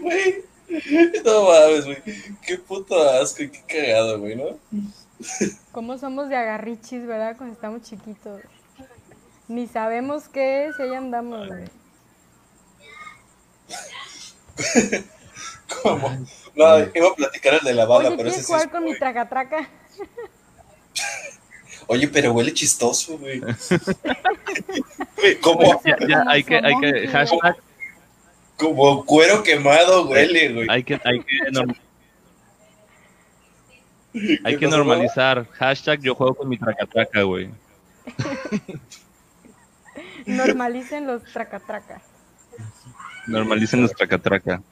Güey, 0.00 0.42
No 1.24 1.44
mames, 1.48 1.84
güey. 1.84 1.98
Qué 2.46 2.58
puto 2.58 3.00
asco 3.10 3.42
y 3.42 3.50
qué 3.50 3.62
cagado, 3.66 4.18
güey, 4.20 4.36
¿no? 4.36 4.58
¿Cómo 5.72 5.98
somos 5.98 6.28
de 6.28 6.36
agarrichis, 6.36 7.06
verdad? 7.06 7.36
Cuando 7.36 7.54
estamos 7.54 7.82
chiquitos. 7.82 8.40
Ni 9.48 9.66
sabemos 9.66 10.28
qué 10.28 10.66
es 10.66 10.78
y 10.78 10.82
ahí 10.82 10.94
andamos, 10.94 11.46
güey. 11.48 11.64
¿Cómo? 15.82 16.26
No, 16.54 16.78
iba 16.94 17.08
a 17.08 17.14
platicar 17.14 17.54
el 17.54 17.60
de 17.60 17.74
la 17.74 17.86
bala, 17.86 18.08
Oye, 18.10 18.16
pero 18.16 18.28
ese 18.28 18.36
¿quieres 18.36 18.46
sí 18.46 18.52
jugar 18.52 18.66
es, 18.66 18.72
con 18.72 18.84
mi 18.84 18.90
güey. 18.90 18.98
traca-traca? 19.00 19.68
Oye, 21.86 22.08
pero 22.08 22.32
huele 22.32 22.52
chistoso, 22.54 23.18
güey. 23.18 23.40
Como, 25.42 25.80
Ya, 25.84 25.96
ya, 26.08 26.24
hay 26.28 26.44
que, 26.44 26.56
hay 26.56 26.74
que, 26.80 27.08
hashtag, 27.08 27.56
como 28.56 29.04
cuero 29.04 29.42
quemado 29.42 30.06
huele, 30.08 30.52
güey. 30.52 30.66
hay 30.70 30.84
que, 30.84 31.00
hay 31.04 31.20
que, 31.20 31.38
norm- 31.50 31.76
hay 34.44 34.54
¿Qué 34.54 34.58
que 34.58 34.66
normalizar. 34.68 35.46
Hashtag 35.52 36.00
yo 36.02 36.14
juego 36.14 36.34
con 36.34 36.48
mi 36.48 36.56
traca-traca, 36.58 37.22
güey. 37.22 37.50
Normalicen 40.26 41.06
los 41.06 41.22
traca-traca. 41.24 42.00
Normalicen 43.26 43.82
los 43.82 43.92
traca-traca. 43.92 44.62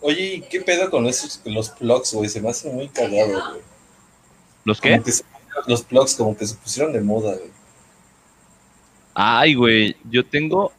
Oye, 0.00 0.34
¿y 0.36 0.40
qué 0.42 0.60
pedo 0.60 0.90
con 0.90 1.06
esos, 1.06 1.40
los 1.44 1.70
plugs, 1.70 2.12
güey? 2.14 2.28
Se 2.28 2.40
me 2.40 2.50
hace 2.50 2.70
muy 2.70 2.88
cagado, 2.88 3.28
güey. 3.50 3.62
¿Los 4.64 4.80
qué? 4.80 5.00
Se- 5.04 5.24
los 5.66 5.82
plugs 5.82 6.14
como 6.14 6.36
que 6.36 6.46
se 6.46 6.54
pusieron 6.54 6.92
de 6.92 7.00
moda, 7.00 7.32
güey. 7.34 7.50
Ay, 9.14 9.54
güey, 9.54 9.96
yo 10.10 10.24
tengo. 10.24 10.72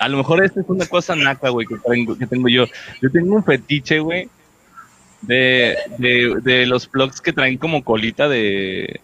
A 0.00 0.08
lo 0.08 0.18
mejor 0.18 0.44
esta 0.44 0.60
es 0.60 0.68
una 0.68 0.86
cosa 0.86 1.16
naca, 1.16 1.48
güey, 1.48 1.66
que 1.66 1.76
tengo, 1.78 2.16
que 2.18 2.26
tengo 2.26 2.48
yo. 2.48 2.66
Yo 3.00 3.10
tengo 3.10 3.34
un 3.36 3.44
fetiche, 3.44 3.98
güey, 4.00 4.28
de, 5.22 5.76
de, 5.96 6.36
de 6.42 6.66
los 6.66 6.86
plugs 6.86 7.20
que 7.20 7.32
traen 7.32 7.56
como 7.56 7.82
colita 7.82 8.28
de. 8.28 9.00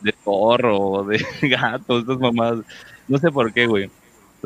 de 0.00 0.14
zorro, 0.24 1.04
de 1.04 1.24
gato, 1.48 2.00
estas 2.00 2.18
mamadas. 2.18 2.64
No 3.06 3.18
sé 3.18 3.30
por 3.30 3.52
qué, 3.52 3.66
güey. 3.66 3.88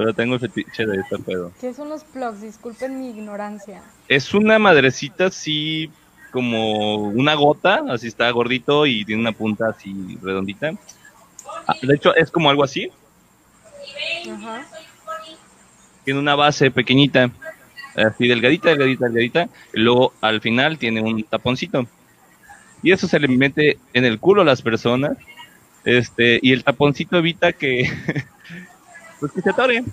Pero 0.00 0.14
tengo 0.14 0.32
el 0.36 0.40
fetiche 0.40 0.86
de 0.86 0.96
este 0.96 1.18
pedo. 1.18 1.52
¿Qué 1.60 1.74
son 1.74 1.90
los 1.90 2.04
plugs? 2.04 2.40
Disculpen 2.40 2.98
mi 2.98 3.10
ignorancia. 3.10 3.82
Es 4.08 4.32
una 4.32 4.58
madrecita 4.58 5.26
así 5.26 5.90
como 6.32 7.08
una 7.08 7.34
gota, 7.34 7.82
así 7.90 8.06
está 8.06 8.30
gordito 8.30 8.86
y 8.86 9.04
tiene 9.04 9.20
una 9.20 9.32
punta 9.32 9.68
así 9.68 10.18
redondita. 10.22 10.72
Ah, 11.66 11.74
De 11.82 11.94
hecho, 11.94 12.14
es 12.16 12.30
como 12.30 12.48
algo 12.48 12.64
así. 12.64 12.90
Ajá. 14.32 14.66
tiene 16.02 16.18
una 16.18 16.34
base 16.34 16.70
pequeñita, 16.70 17.30
así 17.94 18.26
delgadita, 18.26 18.70
delgadita, 18.70 19.04
delgadita, 19.04 19.48
y 19.74 19.80
luego 19.80 20.14
al 20.22 20.40
final 20.40 20.78
tiene 20.78 21.02
un 21.02 21.22
taponcito. 21.24 21.86
Y 22.82 22.92
eso 22.92 23.06
se 23.06 23.20
le 23.20 23.28
mete 23.28 23.76
en 23.92 24.06
el 24.06 24.18
culo 24.18 24.40
a 24.40 24.46
las 24.46 24.62
personas, 24.62 25.18
este, 25.84 26.40
y 26.40 26.52
el 26.52 26.64
taponcito 26.64 27.18
evita 27.18 27.52
que, 27.52 27.82
pues 29.20 29.32
que 29.32 29.42
se 29.42 29.50
atore. 29.50 29.84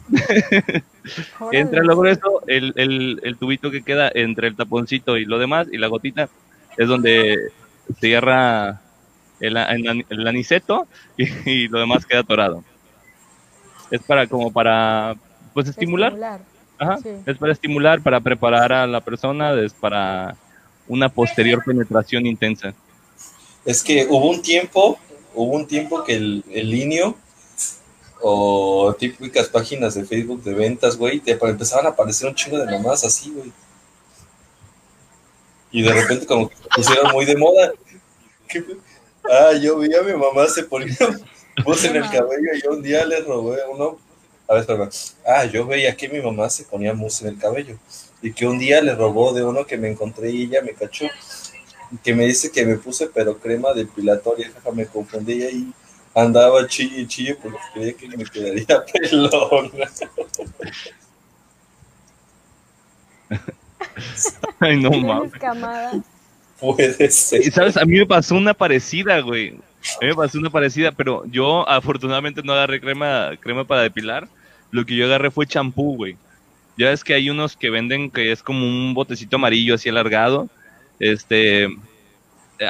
Entra 1.51 1.83
luego 1.83 2.05
eso, 2.05 2.41
el, 2.47 2.73
el, 2.77 3.19
el 3.23 3.37
tubito 3.37 3.69
que 3.69 3.83
queda 3.83 4.09
entre 4.13 4.47
el 4.47 4.55
taponcito 4.55 5.17
y 5.17 5.25
lo 5.25 5.37
demás, 5.37 5.67
y 5.71 5.77
la 5.77 5.87
gotita, 5.87 6.29
es 6.77 6.87
donde 6.87 7.51
cierra 7.99 8.81
el, 9.39 9.57
el, 9.57 10.05
el 10.09 10.27
aniceto 10.27 10.87
y, 11.17 11.67
lo 11.67 11.79
demás 11.79 12.05
queda 12.05 12.21
atorado. 12.21 12.63
Es 13.91 14.01
para 14.01 14.27
como 14.27 14.51
para 14.51 15.15
pues 15.53 15.67
estimular. 15.67 16.39
Ajá, 16.79 16.99
Es 17.25 17.37
para 17.37 17.53
estimular, 17.53 18.01
para 18.01 18.19
preparar 18.21 18.71
a 18.71 18.85
la 18.85 19.01
persona, 19.01 19.59
es 19.59 19.73
para 19.73 20.35
una 20.87 21.09
posterior 21.09 21.63
penetración 21.65 22.27
intensa. 22.27 22.73
Es 23.65 23.83
que 23.83 24.05
hubo 24.07 24.29
un 24.29 24.41
tiempo, 24.43 24.99
hubo 25.33 25.55
un 25.55 25.67
tiempo 25.67 26.03
que 26.03 26.13
el, 26.15 26.45
el 26.51 26.69
linio 26.69 27.17
o 28.21 28.95
típicas 28.97 29.47
páginas 29.47 29.95
de 29.95 30.05
Facebook 30.05 30.43
de 30.43 30.53
ventas, 30.53 30.97
güey, 30.97 31.19
te 31.19 31.31
empezaban 31.31 31.85
a 31.85 31.89
aparecer 31.89 32.27
un 32.27 32.35
chingo 32.35 32.57
de 32.57 32.65
mamás 32.65 33.03
así, 33.03 33.31
güey. 33.31 33.51
Y 35.71 35.81
de 35.81 35.93
repente 35.93 36.25
como 36.25 36.49
que 36.49 36.55
pusieron 36.75 37.11
muy 37.11 37.25
de 37.25 37.35
moda. 37.35 37.73
Ah, 39.29 39.53
yo 39.53 39.77
vi 39.77 39.93
a 39.93 40.01
mi 40.01 40.13
mamá 40.13 40.47
se 40.47 40.63
ponía 40.63 40.95
voz 41.65 41.83
en 41.83 41.97
el 41.97 42.09
cabello 42.09 42.53
y 42.55 42.61
yo 42.61 42.71
un 42.71 42.81
día 42.81 43.05
le 43.05 43.19
robé 43.21 43.57
uno. 43.69 43.99
A 44.47 44.53
ver, 44.53 44.61
espera. 44.61 44.89
Ah, 45.25 45.45
yo 45.45 45.65
veía 45.65 45.95
que 45.95 46.07
mi 46.07 46.21
mamá 46.21 46.49
se 46.49 46.63
ponía 46.63 46.93
mousse 46.93 47.23
en 47.23 47.27
el 47.29 47.37
cabello 47.37 47.77
y 48.21 48.31
que 48.31 48.47
un 48.47 48.57
día 48.57 48.81
le 48.81 48.95
robó 48.95 49.33
de 49.33 49.43
uno 49.43 49.65
que 49.65 49.77
me 49.77 49.89
encontré 49.89 50.31
y 50.31 50.43
ella 50.43 50.61
me 50.61 50.73
cachó. 50.73 51.05
Que 52.03 52.15
me 52.15 52.25
dice 52.25 52.51
que 52.51 52.65
me 52.65 52.77
puse 52.77 53.07
pero 53.07 53.37
crema 53.37 53.73
depilatoria, 53.73 54.51
jaja, 54.51 54.71
me 54.71 54.85
confundí 54.87 55.33
y 55.33 55.43
ahí 55.43 55.73
andaba 56.17 56.67
chille 56.67 57.01
y 57.01 57.07
chille 57.07 57.35
porque 57.35 57.57
creía 57.73 57.93
que 57.95 58.07
me 58.17 58.25
quedaría 58.25 58.85
pelón. 58.93 59.71
Ay, 64.59 64.77
no 64.81 64.89
mames. 64.91 65.31
Puede 66.59 67.11
ser. 67.11 67.41
Y 67.41 67.51
sabes, 67.51 67.77
a 67.77 67.85
mí 67.85 67.99
me 67.99 68.05
pasó 68.05 68.35
una 68.35 68.53
parecida, 68.53 69.19
güey. 69.21 69.49
A 69.49 69.99
mí 70.01 70.07
me 70.07 70.15
pasó 70.15 70.39
una 70.39 70.49
parecida, 70.49 70.91
pero 70.91 71.23
yo 71.27 71.67
afortunadamente 71.69 72.41
no 72.43 72.53
agarré 72.53 72.81
crema, 72.81 73.31
crema 73.39 73.65
para 73.65 73.83
depilar. 73.83 74.27
Lo 74.71 74.85
que 74.85 74.95
yo 74.95 75.05
agarré 75.05 75.29
fue 75.29 75.45
champú, 75.45 75.95
güey. 75.95 76.17
Ya 76.77 76.89
ves 76.89 77.03
que 77.03 77.13
hay 77.13 77.29
unos 77.29 77.55
que 77.55 77.69
venden 77.69 78.09
que 78.09 78.31
es 78.31 78.41
como 78.41 78.65
un 78.65 78.93
botecito 78.95 79.35
amarillo 79.35 79.75
así 79.75 79.89
alargado. 79.89 80.49
Este, 80.99 81.67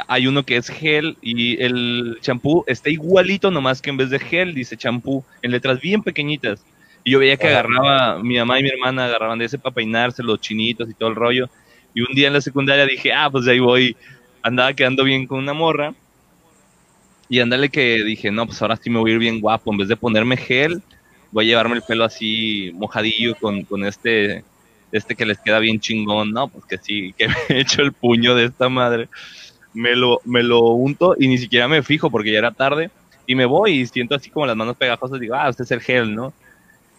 hay 0.06 0.26
uno 0.26 0.44
que 0.44 0.56
es 0.56 0.68
gel 0.68 1.16
y 1.22 1.62
el 1.62 2.18
champú 2.20 2.64
está 2.66 2.90
igualito 2.90 3.50
nomás 3.50 3.80
que 3.80 3.90
en 3.90 3.96
vez 3.96 4.10
de 4.10 4.18
gel 4.18 4.54
dice 4.54 4.76
champú 4.76 5.24
en 5.42 5.50
letras 5.50 5.80
bien 5.80 6.02
pequeñitas. 6.02 6.60
Y 7.04 7.12
yo 7.12 7.18
veía 7.18 7.36
que 7.36 7.48
agarraba, 7.48 8.22
mi 8.22 8.36
mamá 8.36 8.60
y 8.60 8.62
mi 8.62 8.68
hermana 8.68 9.06
agarraban 9.06 9.38
de 9.38 9.46
ese 9.46 9.58
para 9.58 9.74
peinarse 9.74 10.22
los 10.22 10.40
chinitos 10.40 10.90
y 10.90 10.94
todo 10.94 11.08
el 11.08 11.14
rollo. 11.14 11.48
Y 11.94 12.02
un 12.02 12.14
día 12.14 12.26
en 12.26 12.34
la 12.34 12.40
secundaria 12.40 12.84
dije, 12.86 13.12
ah, 13.12 13.30
pues 13.30 13.46
ahí 13.48 13.60
voy, 13.60 13.96
andaba 14.42 14.72
quedando 14.74 15.04
bien 15.04 15.26
con 15.26 15.38
una 15.38 15.52
morra. 15.52 15.94
Y 17.30 17.40
andale 17.40 17.68
que 17.68 18.02
dije, 18.04 18.30
no, 18.30 18.46
pues 18.46 18.60
ahora 18.60 18.76
sí 18.76 18.90
me 18.90 18.98
voy 18.98 19.10
a 19.10 19.14
ir 19.14 19.20
bien 19.20 19.40
guapo. 19.40 19.70
En 19.72 19.78
vez 19.78 19.88
de 19.88 19.96
ponerme 19.96 20.36
gel, 20.36 20.82
voy 21.30 21.44
a 21.44 21.48
llevarme 21.48 21.76
el 21.76 21.82
pelo 21.82 22.04
así 22.04 22.72
mojadillo 22.74 23.34
con, 23.36 23.62
con 23.64 23.84
este, 23.84 24.44
este 24.92 25.14
que 25.14 25.26
les 25.26 25.38
queda 25.38 25.58
bien 25.58 25.80
chingón. 25.80 26.32
No, 26.32 26.48
pues 26.48 26.64
que 26.64 26.78
sí, 26.78 27.14
que 27.16 27.28
me 27.28 27.34
he 27.48 27.60
hecho 27.60 27.82
el 27.82 27.92
puño 27.92 28.34
de 28.34 28.46
esta 28.46 28.68
madre. 28.68 29.08
Me 29.78 29.94
lo, 29.94 30.20
me 30.24 30.42
lo 30.42 30.60
unto 30.60 31.14
y 31.18 31.28
ni 31.28 31.38
siquiera 31.38 31.68
me 31.68 31.82
fijo 31.82 32.10
porque 32.10 32.32
ya 32.32 32.38
era 32.38 32.50
tarde. 32.50 32.90
Y 33.26 33.34
me 33.34 33.46
voy 33.46 33.80
y 33.80 33.86
siento 33.86 34.14
así 34.14 34.30
como 34.30 34.46
las 34.46 34.56
manos 34.56 34.76
pegajosas. 34.76 35.20
Digo, 35.20 35.34
ah, 35.34 35.48
este 35.48 35.62
es 35.62 35.70
el 35.70 35.80
gel, 35.80 36.14
¿no? 36.14 36.32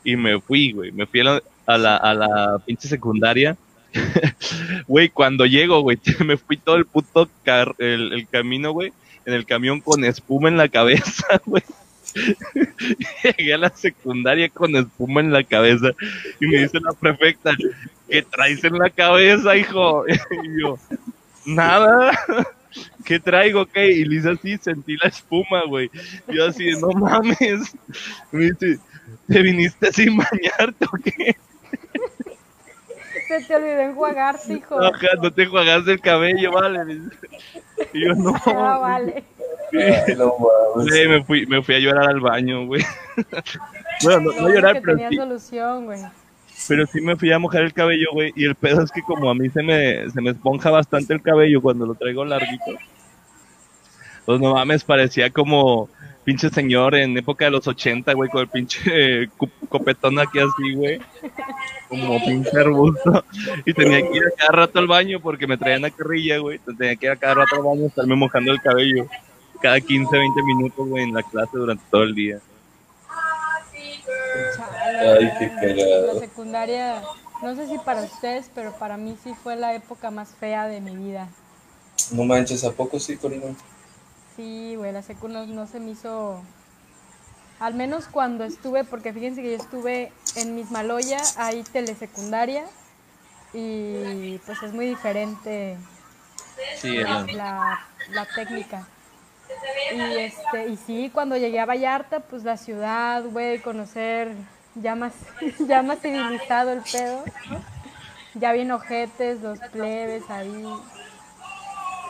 Y 0.04 0.16
me 0.16 0.40
fui, 0.40 0.72
güey. 0.72 0.92
Me 0.92 1.06
fui 1.06 1.22
a 1.22 1.24
la, 1.24 1.44
a 1.66 1.78
la, 1.78 1.98
a 1.98 2.14
la 2.14 2.60
pinche 2.66 2.88
secundaria 2.88 3.58
Güey, 4.88 5.10
cuando 5.10 5.46
llego, 5.46 5.82
güey, 5.82 6.00
me 6.26 6.38
fui 6.38 6.58
todo 6.58 6.76
el 6.76 6.86
puto 6.86 7.30
el, 7.78 8.28
camino, 8.30 8.72
güey, 8.72 8.94
en 9.26 9.34
el 9.34 9.46
camión 9.46 9.82
con 9.82 10.04
espuma 10.06 10.50
en 10.50 10.58
la 10.58 10.70
cabeza, 10.70 11.42
güey. 11.46 11.64
Llegué 13.24 13.54
a 13.54 13.60
la 13.60 13.70
secundaria 13.70 14.50
con 14.50 14.76
espuma 14.76 15.22
en 15.22 15.32
la 15.32 15.44
cabeza 15.44 15.90
y 16.40 16.48
me 16.48 16.58
dice 16.64 16.80
la 16.80 16.94
prefecta, 16.94 17.56
¿qué 18.10 18.24
traes 18.24 18.64
en 18.64 18.80
la 18.80 18.90
cabeza, 18.90 19.56
hijo? 19.56 20.06
Y 20.08 20.62
yo, 20.62 20.80
nada. 21.46 22.12
¿Qué 23.06 23.20
traigo? 23.20 23.66
¿Qué? 23.66 23.91
Y 23.91 24.06
Lisa 24.06 24.32
así, 24.32 24.58
sentí 24.58 24.96
la 24.98 25.10
espuma, 25.10 25.66
güey. 25.68 25.90
Yo 26.28 26.46
así, 26.48 26.72
no 26.80 26.88
mames. 27.00 27.76
Me 28.32 28.52
dice, 28.52 28.80
¿te 29.28 29.41
viniste 29.41 29.91
sin 29.91 30.18
bañarte 30.18 30.86
o 30.86 30.98
qué? 31.04 31.36
Se 33.28 33.44
te 33.44 33.56
olvidó 33.56 33.82
enjuagarte, 33.82 34.54
hijo. 34.54 34.80
Ajá, 34.82 35.08
no 35.22 35.32
te 35.32 35.44
enjuagaste 35.44 35.91
el 35.91 36.02
cabello, 36.02 36.52
vale. 36.52 37.00
Y 37.94 38.06
yo 38.06 38.16
no. 38.16 38.34
Ah, 38.46 38.80
vale. 38.80 39.24
Sí, 39.72 41.08
me, 41.08 41.24
fui, 41.24 41.46
me 41.46 41.62
fui 41.62 41.76
a 41.76 41.80
llorar 41.80 42.10
al 42.10 42.20
baño, 42.20 42.66
güey. 42.66 42.84
Bueno, 44.02 44.32
no, 44.32 44.41
no 44.44 44.48
llorar, 44.48 44.80
pero 44.82 44.96
tenía 44.96 45.22
solución, 45.24 45.84
güey. 45.84 46.00
Pero 46.68 46.86
sí 46.88 47.02
me 47.02 47.15
fui 47.15 47.31
a 47.31 47.40
mojar 47.40 47.64
el 47.64 47.73
cabello, 47.73 48.07
güey. 48.14 48.34
Y 48.36 48.45
el 48.45 48.56
pedo 48.56 48.84
es 48.84 48.91
que 48.91 49.02
como 49.02 49.30
a 49.30 49.36
mí 49.36 49.49
se 49.49 49.64
me, 49.64 50.10
se 50.10 50.22
me 50.22 50.31
esponja 50.31 50.69
bastante 50.69 51.14
el 51.14 51.22
cabello 51.22 51.61
cuando 51.61 51.86
lo 51.86 51.95
traigo 51.95 52.26
larguito. 52.26 52.77
Pues 54.26 54.40
no 54.40 54.53
mames, 54.53 54.84
parecía 54.84 55.30
como 55.31 55.90
pinche 56.23 56.49
señor 56.49 56.94
en 56.94 57.18
época 57.18 57.45
de 57.45 57.52
los 57.52 57.68
80, 57.68 58.14
güey, 58.14 58.30
con 58.30 58.41
el 58.41 58.48
pinche 58.48 59.30
copetón 59.68 60.19
aquí 60.19 60.38
así, 60.38 60.76
güey. 60.76 60.99
Como 61.88 62.23
pinche 62.23 62.60
arbusto. 62.60 63.23
Y 63.65 63.73
tenía 63.73 64.02
que 64.02 64.18
ir 64.18 64.23
a 64.26 64.38
cada 64.38 64.52
rato 64.52 64.77
al 64.80 64.88
baño 64.88 65.19
porque 65.19 65.48
me 65.48 65.57
traían 65.57 65.81
la 65.81 65.90
carrilla, 65.90 66.38
güey. 66.38 66.60
Tenía 66.77 66.95
que 66.95 67.07
ir 67.07 67.11
a 67.14 67.15
cada 67.15 67.36
rato 67.36 67.56
al 67.56 67.64
baño 67.64 67.88
estarme 67.88 68.15
mojando 68.15 68.52
el 68.52 68.61
cabello. 68.61 69.07
Cada 69.61 69.81
15, 69.81 70.15
20 70.15 70.44
minutos, 70.44 70.88
güey, 70.88 71.03
en 71.06 71.14
la 71.14 71.23
clase 71.23 71.57
durante 71.57 71.84
todo 71.90 72.03
el 72.03 72.14
día. 72.14 72.40
Ay, 74.99 75.32
qué 75.40 75.49
cagado. 75.49 76.14
La 76.14 76.20
secundaria, 76.20 77.02
no 77.41 77.56
sé 77.56 77.68
si 77.68 77.78
para 77.80 78.02
ustedes, 78.02 78.49
pero 78.53 78.74
para 78.74 78.98
mí 78.98 79.18
sí 79.24 79.34
fue 79.44 79.56
la 79.56 79.74
época 79.74 80.11
más 80.11 80.30
fea 80.40 80.68
de 80.68 80.82
mi 80.82 80.95
vida. 80.95 81.28
No 82.11 82.24
manches, 82.24 82.64
¿a 82.64 82.72
poco 82.72 82.99
sí, 82.99 83.18
Corina? 83.18 83.56
Sí, 84.36 84.76
güey, 84.76 84.91
la 84.91 85.02
secu 85.02 85.28
no, 85.28 85.68
se 85.68 85.80
me 85.80 85.91
hizo... 85.91 86.41
Al 87.60 87.74
menos 87.74 88.06
cuando 88.07 88.45
estuve, 88.45 88.86
porque 88.86 89.11
fíjense 89.11 89.41
que 89.41 89.52
yo 89.52 89.57
estuve 89.57 90.14
en 90.38 90.56
Mismaloya, 90.56 91.22
ahí 91.36 91.61
telesecundaria, 91.64 92.64
y 93.53 94.38
pues 94.45 94.64
es 94.64 94.72
muy 94.74 94.86
diferente 94.86 95.78
la, 96.84 97.80
la, 98.11 98.28
técnica. 98.34 98.88
Y, 99.94 100.18
este, 100.18 100.70
y 100.70 100.78
sí, 100.78 101.10
cuando 101.14 101.38
llegué 101.38 101.60
a 101.60 101.66
Vallarta, 101.66 102.20
pues 102.20 102.44
la 102.44 102.58
ciudad, 102.58 103.24
güey, 103.24 103.60
conocer 103.60 104.32
ya 104.76 104.96
más, 104.96 105.14
ya 105.68 105.82
más 105.82 106.00
civilizado 106.00 106.72
el 106.72 106.82
pedo. 106.82 107.24
Ya 108.36 108.52
bien 108.54 108.72
ojetes, 108.72 109.42
los 109.42 109.60
plebes 109.60 110.30
ahí 110.30 110.64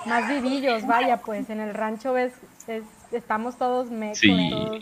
más 0.05 0.27
vivillos, 0.27 0.85
vaya, 0.85 1.17
pues 1.17 1.49
en 1.49 1.59
el 1.59 1.73
rancho 1.73 2.13
ves, 2.13 2.33
estamos 3.11 3.57
todos 3.57 3.89
mecos, 3.89 4.21
todos 4.49 4.81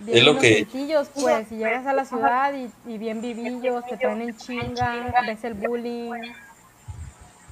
bien 0.00 0.18
es 0.18 0.24
lo 0.24 0.38
que 0.38 0.66
pues, 1.14 1.50
y 1.50 1.56
llegas 1.56 1.86
a 1.86 1.92
la 1.92 2.04
ciudad 2.04 2.54
y, 2.86 2.98
bien 2.98 3.20
vivillos, 3.20 3.84
te 3.86 3.96
traen 3.96 4.22
en 4.22 4.36
chinga, 4.36 5.22
ves 5.26 5.44
el 5.44 5.54
bullying. 5.54 6.12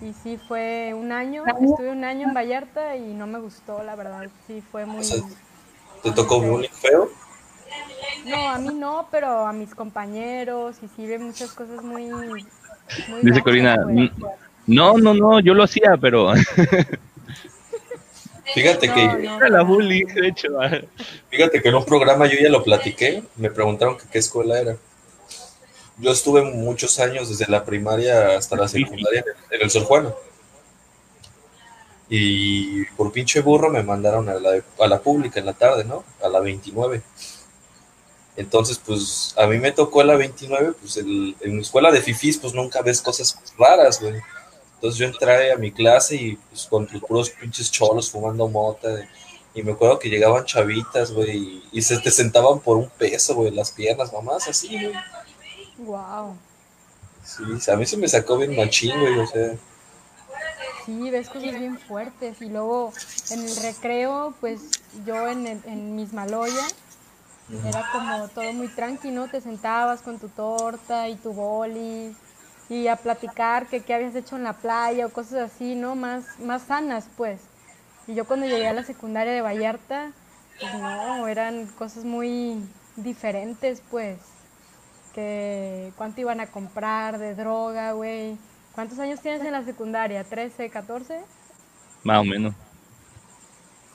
Y 0.01 0.13
sí, 0.23 0.39
fue 0.49 0.93
un 0.95 1.11
año, 1.11 1.45
estuve 1.47 1.91
un 1.91 2.05
año 2.05 2.29
en 2.29 2.35
Vallarta 2.35 2.97
y 2.97 3.15
no 3.15 3.27
me 3.27 3.39
gustó, 3.39 3.83
la 3.83 3.97
verdad, 3.97 4.29
sí, 4.47 4.63
fue 4.71 4.85
muy... 4.85 5.07
¿Te 6.03 6.13
tocó 6.13 6.41
bullying 6.41 6.69
feo? 6.69 7.09
No, 8.27 8.49
a 8.49 8.59
mí 8.59 8.75
no, 8.75 9.09
pero 9.11 9.47
a 9.47 9.53
mis 9.53 9.75
compañeros 9.75 10.77
y 10.83 10.89
sí 10.95 11.07
ve 11.07 11.19
muchas 11.19 11.53
cosas 11.53 11.83
muy... 11.83 12.07
muy 12.07 12.47
Dice 13.23 13.43
Corina, 13.43 13.77
pues. 13.83 14.11
No, 14.67 14.99
no, 14.99 15.15
no, 15.15 15.41
yo 15.41 15.55
lo 15.55 15.63
hacía, 15.63 15.97
pero. 16.01 16.33
Fíjate 18.55 18.93
que. 18.93 19.29
la 19.49 19.63
bullying, 19.63 20.07
de 20.07 20.29
hecho. 20.29 20.49
Fíjate 21.31 21.63
que 21.63 21.69
en 21.69 21.77
un 21.77 21.85
programa 21.85 22.27
yo 22.27 22.39
ya 22.41 22.49
lo 22.49 22.63
platiqué. 22.63 23.23
Me 23.37 23.51
preguntaron 23.51 23.97
que 23.97 24.05
qué 24.11 24.19
escuela 24.19 24.61
era. 24.61 24.77
Yo 25.99 26.11
estuve 26.11 26.43
muchos 26.43 26.99
años, 26.99 27.29
desde 27.29 27.51
la 27.51 27.65
primaria 27.65 28.37
hasta 28.37 28.57
la 28.57 28.69
secundaria, 28.69 29.25
en 29.51 29.63
el 29.63 29.71
Sor 29.71 29.85
Juana. 29.85 30.15
Y 32.09 32.85
por 32.97 33.11
pinche 33.13 33.41
burro 33.41 33.71
me 33.71 33.83
mandaron 33.83 34.29
a 34.29 34.35
la, 34.35 34.63
a 34.79 34.87
la 34.87 35.01
pública 35.01 35.41
en 35.41 35.47
la 35.47 35.55
tarde, 35.55 35.85
¿no? 35.85 36.05
A 36.23 36.29
la 36.29 36.41
29. 36.41 37.03
Entonces, 38.37 38.79
pues 38.85 39.35
a 39.39 39.47
mí 39.47 39.59
me 39.59 39.73
tocó 39.73 40.03
la 40.05 40.17
29, 40.17 40.75
pues 40.79 40.99
el, 40.99 41.35
en 41.41 41.57
mi 41.57 41.63
escuela 41.63 41.91
de 41.91 42.03
fifís, 42.03 42.37
pues 42.37 42.53
nunca 42.53 42.83
ves 42.83 43.01
cosas 43.01 43.39
raras, 43.59 44.01
güey. 44.01 44.21
Entonces 44.75 44.99
yo 44.99 45.07
entré 45.07 45.53
a 45.53 45.57
mi 45.57 45.73
clase 45.73 46.17
y 46.17 46.37
pues 46.37 46.67
con 46.67 46.87
los 46.93 47.03
puros 47.03 47.31
pinches 47.31 47.71
cholos 47.71 48.11
fumando 48.11 48.47
mota. 48.47 48.89
Y 49.55 49.63
me 49.63 49.73
acuerdo 49.73 49.99
que 49.99 50.11
llegaban 50.11 50.45
chavitas, 50.45 51.13
güey, 51.13 51.63
y, 51.73 51.81
se 51.81 51.99
te 51.99 52.11
sentaban 52.11 52.61
por 52.61 52.77
un 52.77 52.91
peso, 52.91 53.35
güey, 53.35 53.51
las 53.51 53.71
piernas, 53.71 54.13
mamás, 54.13 54.47
así, 54.49 54.69
güey. 54.69 54.93
Wow. 55.79 56.37
Sí, 57.25 57.71
a 57.71 57.77
mí 57.77 57.87
se 57.87 57.97
me 57.97 58.09
sacó 58.09 58.39
bien 58.39 58.57
machín, 58.57 58.99
güey, 58.99 59.19
o 59.19 59.27
sea. 59.27 59.55
Sí, 60.85 61.11
ves 61.11 61.29
cosas 61.29 61.59
bien 61.59 61.79
fuertes. 61.79 62.41
Y 62.41 62.49
luego 62.49 62.93
en 63.31 63.41
el 63.41 63.57
recreo, 63.57 64.35
pues 64.41 64.61
yo 65.05 65.29
en, 65.29 65.47
el, 65.47 65.61
en 65.67 65.97
mis 65.97 66.13
maloya, 66.13 66.67
era 67.65 67.85
como 67.93 68.29
todo 68.29 68.53
muy 68.53 68.69
tranquilo, 68.69 69.29
Te 69.29 69.41
sentabas 69.41 70.03
con 70.03 70.19
tu 70.19 70.29
torta 70.29 71.09
y 71.09 71.17
tu 71.17 71.33
boli 71.33 72.15
y 72.69 72.89
a 72.89 72.97
platicar 72.97 73.67
que 73.67 73.81
qué 73.81 73.95
habías 73.95 74.15
hecho 74.15 74.37
en 74.37 74.43
la 74.43 74.55
playa 74.55 75.07
o 75.07 75.11
cosas 75.11 75.53
así, 75.53 75.75
¿no? 75.75 75.95
Más, 75.95 76.25
más 76.41 76.63
sanas, 76.63 77.09
pues. 77.17 77.41
Y 78.07 78.15
yo 78.15 78.25
cuando 78.25 78.47
llegué 78.47 78.67
a 78.67 78.73
la 78.73 78.83
secundaria 78.83 79.33
de 79.33 79.41
Vallarta, 79.41 80.13
pues 80.61 80.75
no, 80.75 81.29
eran 81.29 81.67
cosas 81.67 82.05
muy 82.05 82.61
diferentes, 82.97 83.83
pues. 83.91 84.19
Que 85.17 85.93
cuánto 85.97 86.21
iban 86.21 86.41
a 86.41 86.47
comprar 86.47 87.19
de 87.19 87.35
droga, 87.35 87.93
güey. 87.93 88.37
¿Cuántos 88.75 88.99
años 88.99 89.21
tienes 89.21 89.41
en 89.41 89.53
la 89.53 89.65
secundaria? 89.65 90.25
¿13, 90.29 90.71
14? 90.71 91.21
Más 92.05 92.19
o 92.21 92.25
menos. 92.25 92.55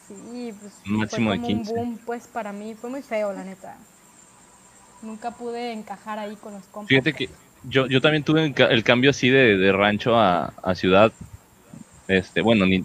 Sí, 0.07 0.52
pues 0.60 0.73
máximo 0.85 1.30
fue 1.30 1.38
de 1.38 1.45
15. 1.45 1.72
un 1.72 1.77
boom, 1.77 1.99
pues 2.06 2.27
para 2.27 2.52
mí 2.52 2.73
fue 2.73 2.89
muy 2.89 3.03
feo, 3.03 3.31
la 3.31 3.43
neta. 3.43 3.77
Nunca 5.03 5.30
pude 5.30 5.72
encajar 5.72 6.18
ahí 6.18 6.35
con 6.35 6.53
los 6.53 6.64
compas. 6.64 6.89
Fíjate 6.89 7.14
que 7.14 7.30
yo, 7.64 7.85
yo 7.85 8.02
también 8.02 8.23
tuve 8.23 8.53
el 8.57 8.84
cambio 8.84 9.11
así 9.11 9.30
de, 9.30 9.57
de 9.57 9.72
rancho 9.72 10.18
a, 10.18 10.53
a, 10.64 10.73
ciudad. 10.73 11.14
Este, 12.07 12.41
bueno, 12.41 12.65
ni, 12.65 12.84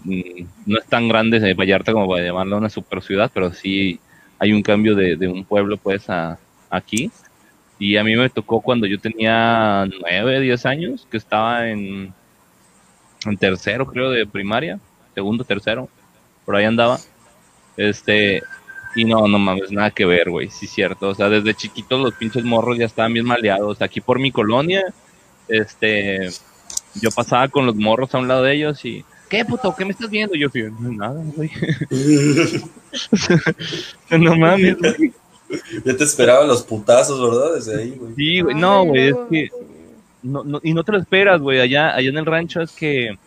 no 0.67 0.77
es 0.77 0.85
tan 0.85 1.07
grande 1.07 1.39
de 1.39 1.55
Vallarta 1.55 1.93
como 1.93 2.07
para 2.07 2.23
llamarlo 2.23 2.57
una 2.57 2.69
super 2.69 3.01
ciudad, 3.01 3.31
pero 3.33 3.51
sí 3.51 3.99
hay 4.37 4.53
un 4.53 4.61
cambio 4.61 4.95
de, 4.95 5.15
de 5.15 5.27
un 5.27 5.43
pueblo 5.43 5.77
pues 5.77 6.07
a 6.11 6.37
aquí. 6.69 7.11
Y 7.79 7.97
a 7.97 8.03
mí 8.03 8.15
me 8.15 8.29
tocó 8.29 8.61
cuando 8.61 8.87
yo 8.87 8.99
tenía 8.99 9.85
9, 10.01 10.41
10 10.41 10.65
años, 10.65 11.07
que 11.11 11.17
estaba 11.17 11.69
en, 11.69 12.13
en 13.25 13.37
tercero, 13.37 13.85
creo, 13.85 14.09
de 14.09 14.25
primaria, 14.25 14.79
segundo, 15.13 15.43
tercero, 15.43 15.87
por 16.45 16.55
ahí 16.55 16.65
andaba. 16.65 16.99
Este, 17.75 18.41
y 18.95 19.05
no, 19.05 19.27
no 19.27 19.37
mames, 19.37 19.71
nada 19.71 19.91
que 19.91 20.05
ver, 20.05 20.31
güey, 20.31 20.49
sí 20.49 20.65
cierto. 20.65 21.09
O 21.09 21.15
sea, 21.15 21.29
desde 21.29 21.53
chiquitos 21.53 22.01
los 22.01 22.15
pinches 22.15 22.43
morros 22.43 22.77
ya 22.79 22.85
estaban 22.85 23.13
bien 23.13 23.25
maleados. 23.25 23.81
Aquí 23.81 24.01
por 24.01 24.17
mi 24.17 24.31
colonia, 24.31 24.83
este, 25.47 26.29
yo 26.95 27.11
pasaba 27.11 27.47
con 27.47 27.67
los 27.67 27.75
morros 27.75 28.13
a 28.15 28.17
un 28.17 28.27
lado 28.27 28.41
de 28.41 28.55
ellos 28.55 28.83
y, 28.85 29.05
¿qué 29.29 29.45
puto? 29.45 29.75
¿Qué 29.75 29.85
me 29.85 29.91
estás 29.91 30.09
viendo? 30.09 30.35
Y 30.35 30.39
yo 30.39 30.49
fui, 30.49 30.63
nada, 30.79 31.21
güey. 31.35 31.51
no 34.09 34.35
mames, 34.35 34.77
güey. 34.79 35.13
Ya 35.85 35.95
te 35.95 36.03
esperaba 36.03 36.45
los 36.45 36.63
putazos, 36.63 37.21
¿verdad? 37.21 37.55
Desde 37.55 37.81
ahí, 37.81 37.91
güey. 37.91 38.13
Sí, 38.15 38.41
güey, 38.41 38.55
no, 38.55 38.85
güey, 38.85 39.07
es 39.09 39.15
que, 39.29 39.49
no, 40.23 40.43
no, 40.43 40.59
y 40.63 40.73
no 40.73 40.83
te 40.83 40.91
lo 40.91 40.97
esperas, 40.97 41.41
güey, 41.41 41.59
allá, 41.59 41.95
allá 41.95 42.09
en 42.09 42.17
el 42.17 42.25
rancho 42.25 42.61
es 42.61 42.71
que, 42.71 43.17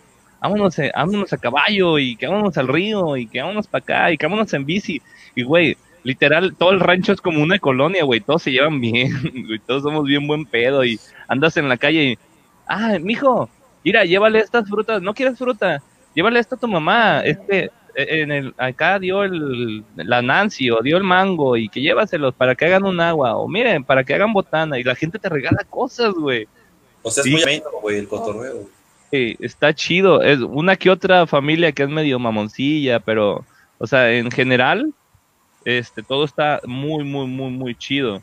vámonos, 0.41 0.79
eh, 0.79 0.93
vámonos 0.95 1.33
a 1.33 1.39
caballo 1.39 1.99
y 1.99 2.17
que 2.17 2.27
vámonos 2.27 2.57
al 2.59 2.69
río 2.69 3.17
y 3.17 3.27
que 3.27 3.41
vámonos 3.41 3.67
para 3.67 3.83
acá 3.83 4.13
y 4.13 4.19
que 4.19 4.27
vámonos 4.27 4.53
en 4.53 4.65
bici. 4.67 5.01
Y, 5.35 5.43
güey, 5.43 5.77
literal, 6.03 6.55
todo 6.57 6.71
el 6.71 6.81
rancho 6.81 7.13
es 7.13 7.21
como 7.21 7.43
una 7.43 7.59
colonia, 7.59 8.05
güey, 8.05 8.21
todos 8.21 8.43
se 8.43 8.53
llevan 8.53 8.81
bien, 8.81 9.13
güey, 9.47 9.59
todos 9.61 9.83
somos 9.83 10.05
bien 10.05 10.27
buen 10.27 10.47
pedo 10.47 10.85
y 10.85 10.99
andas 11.29 11.57
en 11.57 11.69
la 11.69 11.77
calle 11.77 12.03
y, 12.05 12.19
ah, 12.67 12.99
mijo, 13.01 13.49
mira, 13.85 14.05
llévale 14.05 14.41
estas 14.41 14.69
frutas, 14.69 15.03
no 15.03 15.15
quieres 15.15 15.39
fruta, 15.39 15.83
llévale 16.15 16.41
esto 16.41 16.55
a 16.55 16.59
tu 16.59 16.69
mamá, 16.69 17.21
este, 17.21 17.71
en 17.95 18.33
el, 18.33 18.55
acá 18.59 18.99
dio 18.99 19.25
el, 19.25 19.85
la 19.97 20.23
Nancy 20.23 20.71
o 20.71 20.81
dio 20.83 20.97
el 20.97 21.05
mango 21.05 21.57
y 21.57 21.69
que 21.69 21.81
llévaselos 21.81 22.35
para 22.35 22.55
que 22.55 22.67
hagan 22.67 22.85
un 22.85 23.01
agua 23.01 23.37
o 23.37 23.49
miren, 23.49 23.85
para 23.85 24.05
que 24.05 24.15
hagan 24.15 24.33
botana 24.33 24.79
y 24.79 24.85
la 24.85 24.95
gente 24.95 25.19
te 25.19 25.29
regala 25.29 25.65
cosas, 25.69 26.13
güey. 26.15 26.47
O 27.03 27.11
sea, 27.11 27.23
es 27.25 27.31
muy 27.31 27.43
ameno, 27.43 27.71
güey, 27.81 27.99
el 27.99 28.09
cotorreo. 28.09 28.69
Sí, 29.11 29.37
está 29.41 29.75
chido, 29.75 30.23
es 30.23 30.41
una 30.41 30.77
que 30.77 30.91
otra 30.91 31.27
familia 31.27 31.73
que 31.73 31.83
es 31.83 31.89
medio 31.89 32.19
mamoncilla, 32.19 33.01
pero, 33.01 33.45
o 33.79 33.87
sea, 33.87 34.13
en 34.13 34.31
general, 34.31 34.93
este, 35.65 36.03
todo 36.03 36.25
está 36.25 36.61
muy, 36.65 37.03
muy, 37.05 37.27
muy, 37.27 37.51
muy 37.51 37.75
chido. 37.75 38.23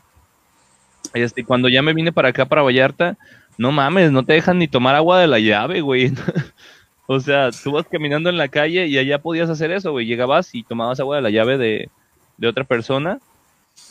Este, 1.12 1.44
cuando 1.44 1.68
ya 1.68 1.82
me 1.82 1.92
vine 1.94 2.12
para 2.12 2.30
acá, 2.30 2.46
para 2.46 2.62
Vallarta, 2.62 3.18
no 3.58 3.72
mames, 3.72 4.12
no 4.12 4.24
te 4.24 4.34
dejan 4.34 4.58
ni 4.58 4.68
tomar 4.68 4.94
agua 4.94 5.20
de 5.20 5.26
la 5.26 5.38
llave, 5.38 5.80
güey. 5.80 6.12
o 7.10 7.18
sea, 7.20 7.50
tú 7.50 7.72
vas 7.72 7.86
caminando 7.90 8.28
en 8.28 8.36
la 8.36 8.48
calle 8.48 8.86
y 8.86 8.98
allá 8.98 9.18
podías 9.18 9.48
hacer 9.48 9.72
eso, 9.72 9.92
güey. 9.92 10.06
Llegabas 10.06 10.54
y 10.54 10.62
tomabas 10.62 11.00
agua 11.00 11.16
de 11.16 11.22
la 11.22 11.30
llave 11.30 11.56
de, 11.56 11.90
de 12.36 12.48
otra 12.48 12.64
persona. 12.64 13.18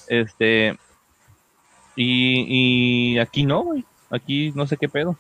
Este, 0.08 0.78
y, 1.96 3.16
y 3.16 3.20
aquí 3.20 3.44
no, 3.44 3.64
güey. 3.64 3.84
Aquí 4.12 4.54
no 4.56 4.68
sé 4.68 4.78
qué 4.78 4.88
pedo. 4.88 5.18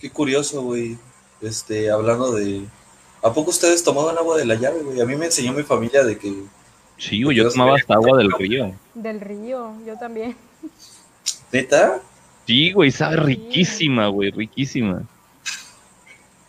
Qué 0.00 0.10
curioso, 0.10 0.62
güey. 0.62 0.96
Este, 1.42 1.90
hablando 1.90 2.32
de, 2.32 2.66
¿A 3.22 3.32
poco 3.32 3.50
ustedes 3.50 3.84
tomaban 3.84 4.16
agua 4.18 4.36
de 4.38 4.46
la 4.46 4.54
llave, 4.54 4.82
güey? 4.82 5.00
A 5.00 5.04
mí 5.04 5.14
me 5.14 5.26
enseñó 5.26 5.52
mi 5.52 5.62
familia 5.62 6.02
de 6.04 6.18
que... 6.18 6.42
Sí, 6.96 7.22
güey, 7.22 7.36
yo 7.36 7.50
tomaba 7.50 7.76
hasta 7.76 7.94
agua 7.94 8.16
del 8.16 8.32
río. 8.32 8.74
Del 8.94 9.20
río, 9.20 9.74
yo 9.86 9.96
también. 9.98 10.36
¿Neta? 11.52 12.00
Sí, 12.46 12.72
güey, 12.72 12.90
sabe 12.90 13.16
riquísima, 13.16 14.08
güey, 14.08 14.30
riquísima. 14.30 15.02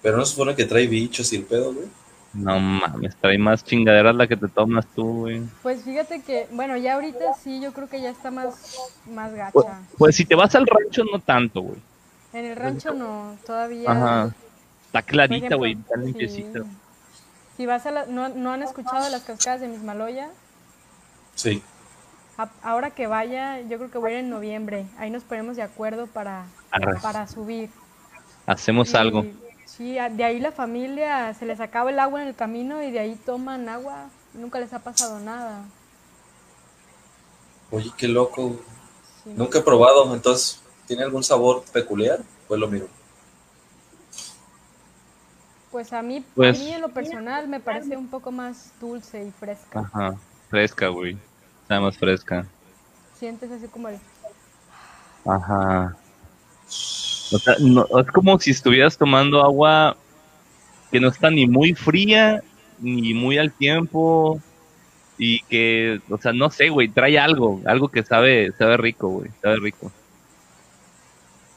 Pero 0.02 0.18
no 0.18 0.26
se 0.26 0.32
supone 0.32 0.56
que 0.56 0.65
trae 0.65 0.88
bichos 0.88 1.32
y 1.34 1.38
el 1.38 1.44
pedo, 1.44 1.74
güey. 1.74 1.88
No 2.34 2.60
mames, 2.60 3.15
trae 3.18 3.38
más 3.38 3.64
chingaderas 3.64 4.15
la 4.15 4.26
que 4.26 4.36
te 4.36 4.48
tomas 4.48 4.88
tú, 4.95 5.20
güey. 5.22 5.44
Pues 5.61 5.84
fíjate 5.84 6.24
que, 6.24 6.48
bueno, 6.52 6.76
ya 6.78 6.95
ahorita 6.95 7.36
sí, 7.41 7.61
yo 7.61 7.74
creo 7.74 7.88
que 7.88 8.02
ya 8.02 8.10
está 8.10 8.32
más, 8.32 8.76
más 9.07 9.34
gacha. 9.34 9.52
Pues, 9.52 9.68
pues 9.98 10.15
si 10.15 10.26
te 10.26 10.34
vas 10.34 10.56
al 10.56 10.65
rancho, 10.65 11.03
no 11.11 11.20
tanto, 11.20 11.61
güey. 11.61 11.78
En 12.34 12.45
el 12.45 12.56
rancho 12.56 12.94
no, 12.94 13.38
todavía. 13.45 13.91
Ajá. 13.91 14.36
Está 14.88 15.03
clarita, 15.03 15.56
güey, 15.56 15.74
está 15.74 15.95
limpiecita. 15.98 16.64
Sí. 16.64 16.68
Si 17.57 17.65
vas 17.68 17.86
a 17.86 17.91
la, 17.91 18.06
¿no, 18.07 18.30
¿no, 18.30 18.52
han 18.52 18.64
escuchado 18.64 19.07
las 19.10 19.22
cascadas 19.22 19.61
de 19.61 19.68
Mismaloya? 19.68 20.30
Sí. 21.36 21.61
Ahora 22.64 22.91
que 22.91 23.05
vaya, 23.07 23.61
yo 23.61 23.77
creo 23.77 23.91
que 23.91 23.97
voy 23.97 24.11
a 24.11 24.14
ir 24.15 24.19
en 24.22 24.30
noviembre. 24.30 24.85
Ahí 24.97 25.11
nos 25.11 25.23
ponemos 25.23 25.55
de 25.55 25.61
acuerdo 25.61 26.07
para, 26.07 26.45
para 27.01 27.27
subir. 27.27 27.69
Hacemos 28.47 28.91
Y, 28.93 28.97
algo. 28.97 29.26
Sí, 29.65 29.93
de 29.93 30.23
ahí 30.23 30.39
la 30.39 30.51
familia 30.51 31.34
se 31.35 31.45
les 31.45 31.60
acaba 31.60 31.89
el 31.91 31.99
agua 31.99 32.22
en 32.22 32.27
el 32.27 32.35
camino 32.35 32.81
y 32.84 32.91
de 32.91 32.99
ahí 32.99 33.15
toman 33.15 33.69
agua. 33.69 34.10
Nunca 34.34 34.60
les 34.60 34.73
ha 34.73 34.80
pasado 34.80 35.19
nada. 35.19 35.61
Oye, 37.72 37.91
qué 37.97 38.07
loco. 38.07 38.60
Sí. 39.23 39.31
Nunca 39.35 39.60
he 39.60 39.61
probado, 39.61 40.14
entonces, 40.14 40.61
¿tiene 40.88 41.03
algún 41.03 41.23
sabor 41.23 41.64
peculiar? 41.72 42.19
Pues 42.47 42.60
lo 42.60 42.68
miro. 42.68 42.88
Pues 45.72 45.91
a 45.93 46.01
mí, 46.03 46.23
Pues- 46.35 46.60
a 46.60 46.64
mí 46.64 46.72
en 46.72 46.81
lo 46.81 46.89
personal 46.89 47.47
me 47.47 47.60
parece 47.60 47.97
un 47.97 48.07
poco 48.07 48.31
más 48.31 48.72
dulce 48.80 49.23
y 49.23 49.31
fresca. 49.31 49.80
Ajá, 49.80 50.15
fresca, 50.49 50.88
güey. 50.89 51.18
Está 51.64 51.80
más 51.80 51.98
fresca. 51.98 52.45
Sientes 53.18 53.49
así 53.52 53.68
como 53.68 53.88
el... 53.90 53.98
Ajá. 55.26 55.95
O 56.68 57.40
sea, 57.40 57.56
no- 57.60 57.88
es 57.99 58.07
como 58.07 58.40
si 58.40 58.52
estuvieras 58.52 58.98
tomando 58.98 59.41
agua 59.44 59.98
que 60.91 60.99
no 60.99 61.07
está 61.07 61.31
ni 61.31 61.48
muy 61.48 61.73
fría, 61.73 62.44
ni 62.80 63.14
muy 63.14 63.38
al 63.38 63.52
tiempo, 63.52 64.40
y 65.18 65.41
que, 65.44 66.02
o 66.10 66.18
sea, 66.18 66.34
no 66.34 66.49
sé, 66.52 66.69
güey, 66.69 66.90
trae 66.90 67.18
algo, 67.18 67.61
algo 67.65 67.88
que 67.88 68.03
sabe, 68.03 68.52
sabe 68.57 68.77
rico, 68.77 69.07
güey, 69.07 69.31
sabe 69.41 69.56
rico. 69.57 69.91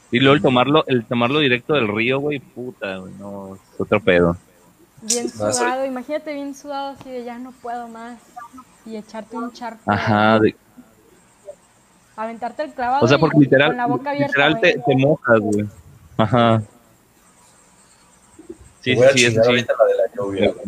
Y 0.09 0.19
luego 0.19 0.35
el 0.35 0.41
tomarlo, 0.41 0.85
el 0.87 1.05
tomarlo 1.05 1.39
directo 1.39 1.73
del 1.73 1.87
río, 1.87 2.19
güey, 2.19 2.39
puta, 2.39 2.97
güey, 2.97 3.13
no, 3.19 3.55
es 3.55 3.61
otro 3.77 3.99
pedo. 3.99 4.37
Bien 5.01 5.29
sudado, 5.29 5.85
imagínate 5.85 6.33
bien 6.33 6.55
sudado 6.55 6.95
así 6.97 7.11
de 7.11 7.23
ya 7.23 7.37
no 7.37 7.51
puedo 7.51 7.87
más. 7.87 8.17
Y 8.87 8.95
echarte 8.97 9.35
un 9.37 9.51
charco. 9.51 9.91
Ajá, 9.91 10.39
de- 10.39 10.55
Aventarte 12.15 12.63
el 12.63 12.73
clavado. 12.73 13.05
o 13.05 13.07
sea, 13.07 13.17
y 13.17 13.19
porque 13.19 13.37
literal, 13.39 13.67
Con 13.69 13.77
la 13.77 13.85
boca 13.85 14.09
abierta. 14.09 14.27
literal 14.49 14.59
te, 14.61 14.79
te 14.85 14.95
mojas, 14.95 15.39
güey. 15.39 15.67
Ajá. 16.17 16.61
Sí, 18.81 18.95
Voy 18.95 19.05
a 19.05 19.09
sí, 19.11 19.19
sí, 19.19 19.25
chingar 19.27 19.43
sí. 19.43 19.49
ahorita 19.51 19.73
la 19.77 19.85
de 19.85 19.93
la 19.95 20.03
lluvia. 20.15 20.53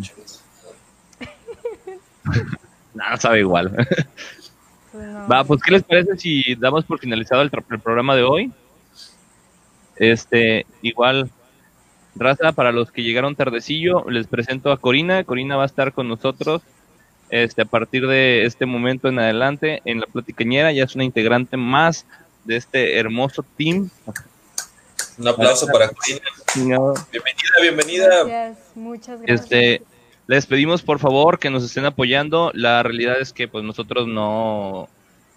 Nada, 2.94 3.16
sabe 3.16 3.40
igual. 3.40 3.86
Pues 4.92 5.06
no. 5.06 5.28
Va, 5.28 5.44
pues, 5.44 5.62
¿qué 5.62 5.70
les 5.70 5.84
parece 5.84 6.16
si 6.16 6.56
damos 6.56 6.84
por 6.84 6.98
finalizado 6.98 7.42
el, 7.42 7.50
el 7.70 7.78
programa 7.78 8.16
de 8.16 8.24
hoy? 8.24 8.52
Este, 9.94 10.66
igual, 10.82 11.30
raza, 12.16 12.50
para 12.50 12.72
los 12.72 12.90
que 12.90 13.04
llegaron 13.04 13.36
tardecillo, 13.36 14.04
les 14.10 14.26
presento 14.26 14.72
a 14.72 14.78
Corina. 14.78 15.22
Corina 15.22 15.54
va 15.56 15.62
a 15.62 15.66
estar 15.66 15.92
con 15.92 16.08
nosotros 16.08 16.62
Este, 17.30 17.62
a 17.62 17.64
partir 17.64 18.06
de 18.06 18.44
este 18.44 18.66
momento 18.66 19.08
en 19.08 19.18
adelante, 19.18 19.80
en 19.84 20.00
la 20.00 20.06
platicañera 20.06 20.72
ya 20.72 20.84
es 20.84 20.94
una 20.94 21.04
integrante 21.04 21.56
más 21.56 22.04
de 22.44 22.56
este 22.56 22.98
hermoso 22.98 23.44
team. 23.56 23.88
Un 25.16 25.28
aplauso 25.28 25.66
para 25.68 25.88
Corina. 25.88 26.20
Bienvenida, 27.12 27.52
bienvenida. 27.62 28.24
Gracias, 28.24 28.58
muchas 28.74 29.20
gracias. 29.20 29.42
Este, 29.42 29.82
les 30.26 30.46
pedimos 30.46 30.82
por 30.82 30.98
favor 30.98 31.38
que 31.38 31.50
nos 31.50 31.62
estén 31.62 31.84
apoyando. 31.84 32.50
La 32.54 32.82
realidad 32.82 33.20
es 33.20 33.32
que 33.32 33.46
pues 33.46 33.64
nosotros 33.64 34.08
no, 34.08 34.88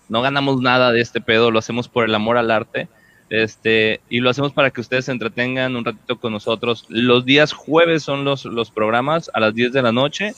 no 0.09 0.21
ganamos 0.21 0.61
nada 0.61 0.91
de 0.91 1.01
este 1.01 1.21
pedo, 1.21 1.51
lo 1.51 1.59
hacemos 1.59 1.89
por 1.89 2.05
el 2.05 2.15
amor 2.15 2.37
al 2.37 2.49
arte. 2.49 2.87
Este, 3.29 4.01
y 4.09 4.19
lo 4.19 4.29
hacemos 4.29 4.53
para 4.53 4.69
que 4.71 4.81
ustedes 4.81 5.05
se 5.05 5.11
entretengan 5.11 5.75
un 5.75 5.85
ratito 5.85 6.19
con 6.19 6.33
nosotros. 6.33 6.85
Los 6.89 7.25
días 7.25 7.53
jueves 7.53 8.03
son 8.03 8.25
los, 8.25 8.45
los 8.45 8.71
programas 8.71 9.29
a 9.33 9.39
las 9.39 9.53
10 9.53 9.73
de 9.73 9.81
la 9.81 9.91
noche. 9.91 10.33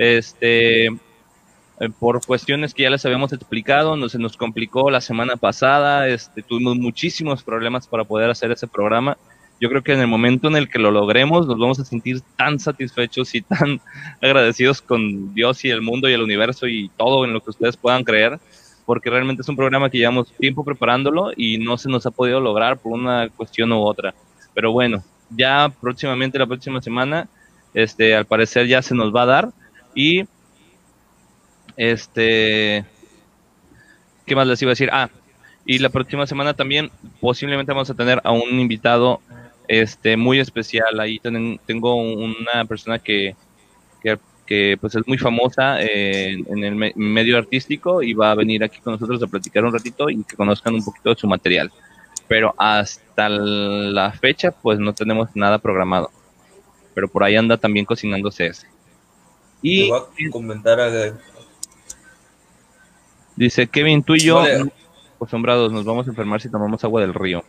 Este, 0.00 0.86
eh, 0.86 1.90
por 1.98 2.24
cuestiones 2.24 2.72
que 2.72 2.84
ya 2.84 2.90
les 2.90 3.04
habíamos 3.04 3.34
explicado, 3.34 3.98
no, 3.98 4.08
se 4.08 4.18
nos 4.18 4.34
complicó 4.34 4.90
la 4.90 5.02
semana 5.02 5.36
pasada, 5.36 6.08
este, 6.08 6.40
tuvimos 6.40 6.78
muchísimos 6.78 7.42
problemas 7.42 7.86
para 7.86 8.04
poder 8.04 8.30
hacer 8.30 8.50
ese 8.50 8.66
programa. 8.66 9.18
Yo 9.60 9.68
creo 9.68 9.82
que 9.82 9.92
en 9.92 10.00
el 10.00 10.06
momento 10.06 10.48
en 10.48 10.56
el 10.56 10.70
que 10.70 10.78
lo 10.78 10.90
logremos, 10.90 11.46
nos 11.46 11.58
vamos 11.58 11.80
a 11.80 11.84
sentir 11.84 12.22
tan 12.38 12.58
satisfechos 12.58 13.34
y 13.34 13.42
tan 13.42 13.78
agradecidos 14.22 14.80
con 14.80 15.34
Dios 15.34 15.66
y 15.66 15.68
el 15.68 15.82
mundo 15.82 16.08
y 16.08 16.14
el 16.14 16.22
universo 16.22 16.66
y 16.66 16.90
todo 16.96 17.26
en 17.26 17.34
lo 17.34 17.42
que 17.42 17.50
ustedes 17.50 17.76
puedan 17.76 18.02
creer, 18.02 18.40
porque 18.86 19.10
realmente 19.10 19.42
es 19.42 19.48
un 19.50 19.56
programa 19.56 19.90
que 19.90 19.98
llevamos 19.98 20.32
tiempo 20.32 20.64
preparándolo 20.64 21.32
y 21.36 21.58
no 21.58 21.76
se 21.76 21.90
nos 21.90 22.06
ha 22.06 22.10
podido 22.10 22.40
lograr 22.40 22.78
por 22.78 22.92
una 22.92 23.28
cuestión 23.28 23.70
u 23.70 23.82
otra. 23.82 24.14
Pero 24.54 24.72
bueno, 24.72 25.04
ya 25.28 25.70
próximamente, 25.78 26.38
la 26.38 26.46
próxima 26.46 26.80
semana, 26.80 27.28
este, 27.74 28.14
al 28.14 28.24
parecer 28.24 28.66
ya 28.66 28.80
se 28.80 28.94
nos 28.94 29.14
va 29.14 29.24
a 29.24 29.26
dar 29.26 29.59
y 29.94 30.24
este, 31.76 32.84
¿qué 34.26 34.36
más 34.36 34.46
les 34.46 34.60
iba 34.62 34.70
a 34.70 34.72
decir? 34.72 34.90
Ah, 34.92 35.10
y 35.64 35.78
la 35.78 35.88
próxima 35.88 36.26
semana 36.26 36.54
también 36.54 36.90
posiblemente 37.20 37.72
vamos 37.72 37.90
a 37.90 37.94
tener 37.94 38.20
a 38.24 38.32
un 38.32 38.58
invitado 38.58 39.20
este 39.68 40.16
muy 40.16 40.40
especial. 40.40 40.98
Ahí 40.98 41.20
tengo 41.20 41.94
una 41.94 42.64
persona 42.66 42.98
que, 42.98 43.36
que, 44.46 44.76
pues 44.80 44.96
es 44.96 45.06
muy 45.06 45.16
famosa 45.16 45.80
en 45.80 46.64
el 46.64 46.92
medio 46.96 47.38
artístico 47.38 48.02
y 48.02 48.14
va 48.14 48.32
a 48.32 48.34
venir 48.34 48.64
aquí 48.64 48.80
con 48.80 48.94
nosotros 48.94 49.22
a 49.22 49.28
platicar 49.28 49.64
un 49.64 49.72
ratito 49.72 50.10
y 50.10 50.24
que 50.24 50.34
conozcan 50.34 50.74
un 50.74 50.84
poquito 50.84 51.10
de 51.10 51.16
su 51.16 51.28
material. 51.28 51.70
Pero 52.26 52.52
hasta 52.58 53.28
la 53.28 54.10
fecha 54.10 54.50
pues 54.50 54.80
no 54.80 54.92
tenemos 54.92 55.28
nada 55.34 55.58
programado. 55.58 56.10
Pero 56.94 57.06
por 57.06 57.22
ahí 57.22 57.36
anda 57.36 57.56
también 57.56 57.86
cocinándose 57.86 58.46
ese. 58.46 58.66
Y 59.62 59.90
a 59.92 60.04
comentar 60.30 60.80
a... 60.80 61.14
Dice 63.36 63.66
Kevin, 63.66 64.02
tú 64.02 64.14
y 64.14 64.20
yo, 64.20 64.42
acostumbrados, 65.16 65.72
nos 65.72 65.84
vamos 65.84 66.06
a 66.06 66.10
enfermar 66.10 66.40
si 66.40 66.50
tomamos 66.50 66.82
agua 66.84 67.00
del 67.00 67.14
río. 67.14 67.44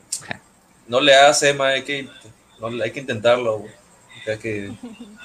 No 0.87 0.99
le 0.99 1.15
hace, 1.15 1.49
Emma, 1.49 1.67
hay 1.67 1.83
que, 1.83 2.07
hay 2.83 2.91
que 2.91 2.99
intentarlo. 2.99 3.63
Hay 4.23 4.37
que, 4.37 4.71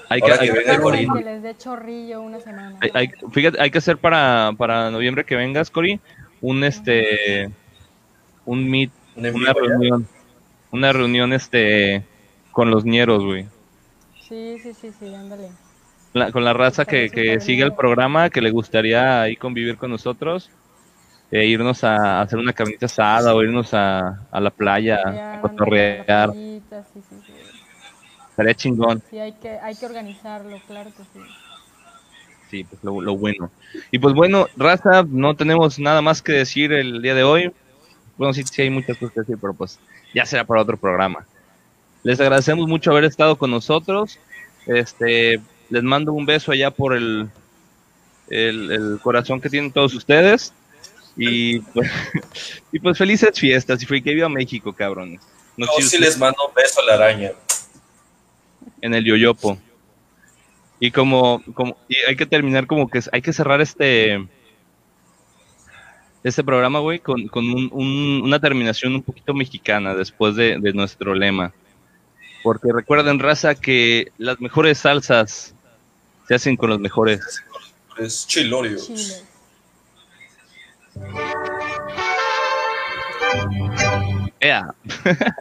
hay 0.09 0.21
que, 0.23 0.33
hay 0.71 1.07
que, 1.07 1.23
les 1.23 1.43
dé 1.43 1.55
chorrillo 1.59 2.23
una 2.23 2.41
semana. 2.41 2.79
Hay, 2.95 3.11
fíjate, 3.31 3.61
hay 3.61 3.71
que 3.71 3.77
hacer 3.77 3.99
para, 3.99 4.53
para 4.57 4.91
noviembre 4.91 5.27
que 5.27 5.37
vengas, 5.37 5.71
Cori, 5.71 6.01
un 6.41 6.65
este 6.65 7.51
un 8.47 8.71
meet, 8.71 8.91
una, 9.17 9.53
reunión, 9.53 10.09
una 10.71 10.93
reunión 10.95 11.35
este 11.35 12.05
con 12.53 12.71
los 12.71 12.87
ñeros, 12.87 13.23
güey. 13.23 13.47
Sí, 14.27 14.59
sí, 14.63 14.73
sí, 14.73 14.91
sí, 14.99 15.15
ándale 15.15 15.51
con 16.33 16.45
la 16.45 16.53
raza 16.53 16.85
que, 16.85 17.11
que 17.11 17.41
sigue 17.41 17.63
el 17.63 17.75
programa, 17.75 18.31
que 18.31 18.41
le 18.41 18.51
gustaría 18.51 19.23
ahí 19.23 19.37
convivir 19.37 19.77
con 19.77 19.91
nosotros, 19.91 20.51
e 21.31 21.47
irnos 21.47 21.83
a, 21.85 22.21
hacer 22.21 22.39
una 22.39 22.53
carnita 22.53 22.87
asada 22.87 23.35
o 23.35 23.43
irnos 23.43 23.75
a, 23.75 24.27
a 24.31 24.41
la 24.41 24.51
playa 24.51 25.35
a 25.35 25.41
cotorrear. 25.41 26.33
Estaría 28.31 28.55
chingón. 28.55 29.03
Sí, 29.11 29.19
hay 29.19 29.33
que, 29.33 29.51
hay 29.51 29.75
que 29.75 29.87
organizarlo, 29.87 30.61
claro 30.67 30.91
que 30.91 31.03
sí. 31.05 31.25
Sí, 32.51 32.65
pues 32.65 32.85
lo, 32.85 33.01
lo, 33.01 33.17
bueno. 33.17 33.51
Y 33.91 33.99
pues 33.99 34.15
bueno, 34.15 34.47
raza, 34.57 35.05
no 35.09 35.35
tenemos 35.35 35.79
nada 35.79 36.01
más 36.01 36.23
que 36.23 36.33
decir 36.33 36.73
el 36.73 37.03
día 37.03 37.15
de 37.15 37.25
hoy. 37.25 37.53
Bueno, 38.17 38.33
sí, 38.33 38.45
sí 38.45 38.63
hay 38.63 38.71
muchas 38.71 38.97
cosas 38.99 39.15
que 39.15 39.21
decir, 39.21 39.39
pero 39.41 39.53
pues 39.53 39.81
ya 40.15 40.25
será 40.27 40.45
para 40.45 40.63
otro 40.63 40.77
programa. 40.77 41.27
Les 42.05 42.21
agradecemos 42.21 42.69
mucho 42.69 42.93
haber 42.93 43.05
estado 43.05 43.37
con 43.37 43.51
nosotros. 43.51 44.21
Este, 44.67 45.41
les 45.71 45.83
mando 45.83 46.13
un 46.13 46.27
beso 46.27 46.53
allá 46.53 46.71
por 46.71 46.95
el, 46.95 47.29
el, 48.29 48.99
corazón 49.03 49.41
que 49.41 49.51
tienen 49.51 49.73
todos 49.73 49.95
ustedes. 49.95 50.53
Y 51.17 51.61
pues, 51.61 51.91
y 52.73 52.79
pues 52.79 52.99
felices 52.99 53.39
fiestas 53.39 53.83
y 53.83 53.87
fue 53.87 54.03
que 54.03 54.15
viva 54.15 54.29
México, 54.29 54.73
cabrones. 54.73 55.21
No, 55.57 55.67
sí 55.81 55.99
les 55.99 56.19
mando 56.19 56.47
un 56.47 56.55
beso 56.55 56.81
a 56.81 56.85
la 56.85 56.95
araña. 56.95 57.33
En 58.81 58.95
el 58.95 59.05
yoyopo. 59.05 59.59
Y 60.79 60.91
como, 60.91 61.43
como 61.55 61.79
y 61.89 61.97
hay 62.07 62.17
que 62.17 62.27
terminar 62.27 62.67
como 62.67 62.89
que 62.89 63.01
hay 63.11 63.23
que 63.23 63.33
cerrar 63.33 63.63
este 63.63 64.27
este 66.23 66.43
programa, 66.43 66.81
güey, 66.81 66.99
con, 66.99 67.29
con 67.29 67.49
un, 67.49 68.21
una 68.25 68.41
terminación 68.41 68.97
un 68.97 69.03
poquito 69.03 69.33
mexicana 69.33 69.95
después 69.95 70.35
de, 70.35 70.59
de 70.59 70.73
nuestro 70.73 71.15
lema. 71.15 71.53
Porque 72.43 72.73
recuerden, 72.73 73.21
raza, 73.21 73.55
que 73.55 74.13
las 74.19 74.41
mejores 74.41 74.79
salsas 74.79 75.56
se 76.27 76.35
hacen 76.35 76.57
con 76.57 76.71
los 76.71 76.81
mejores. 76.81 77.43
Es 77.99 78.27
chilorios. 78.27 78.91
Ea. 84.41 84.75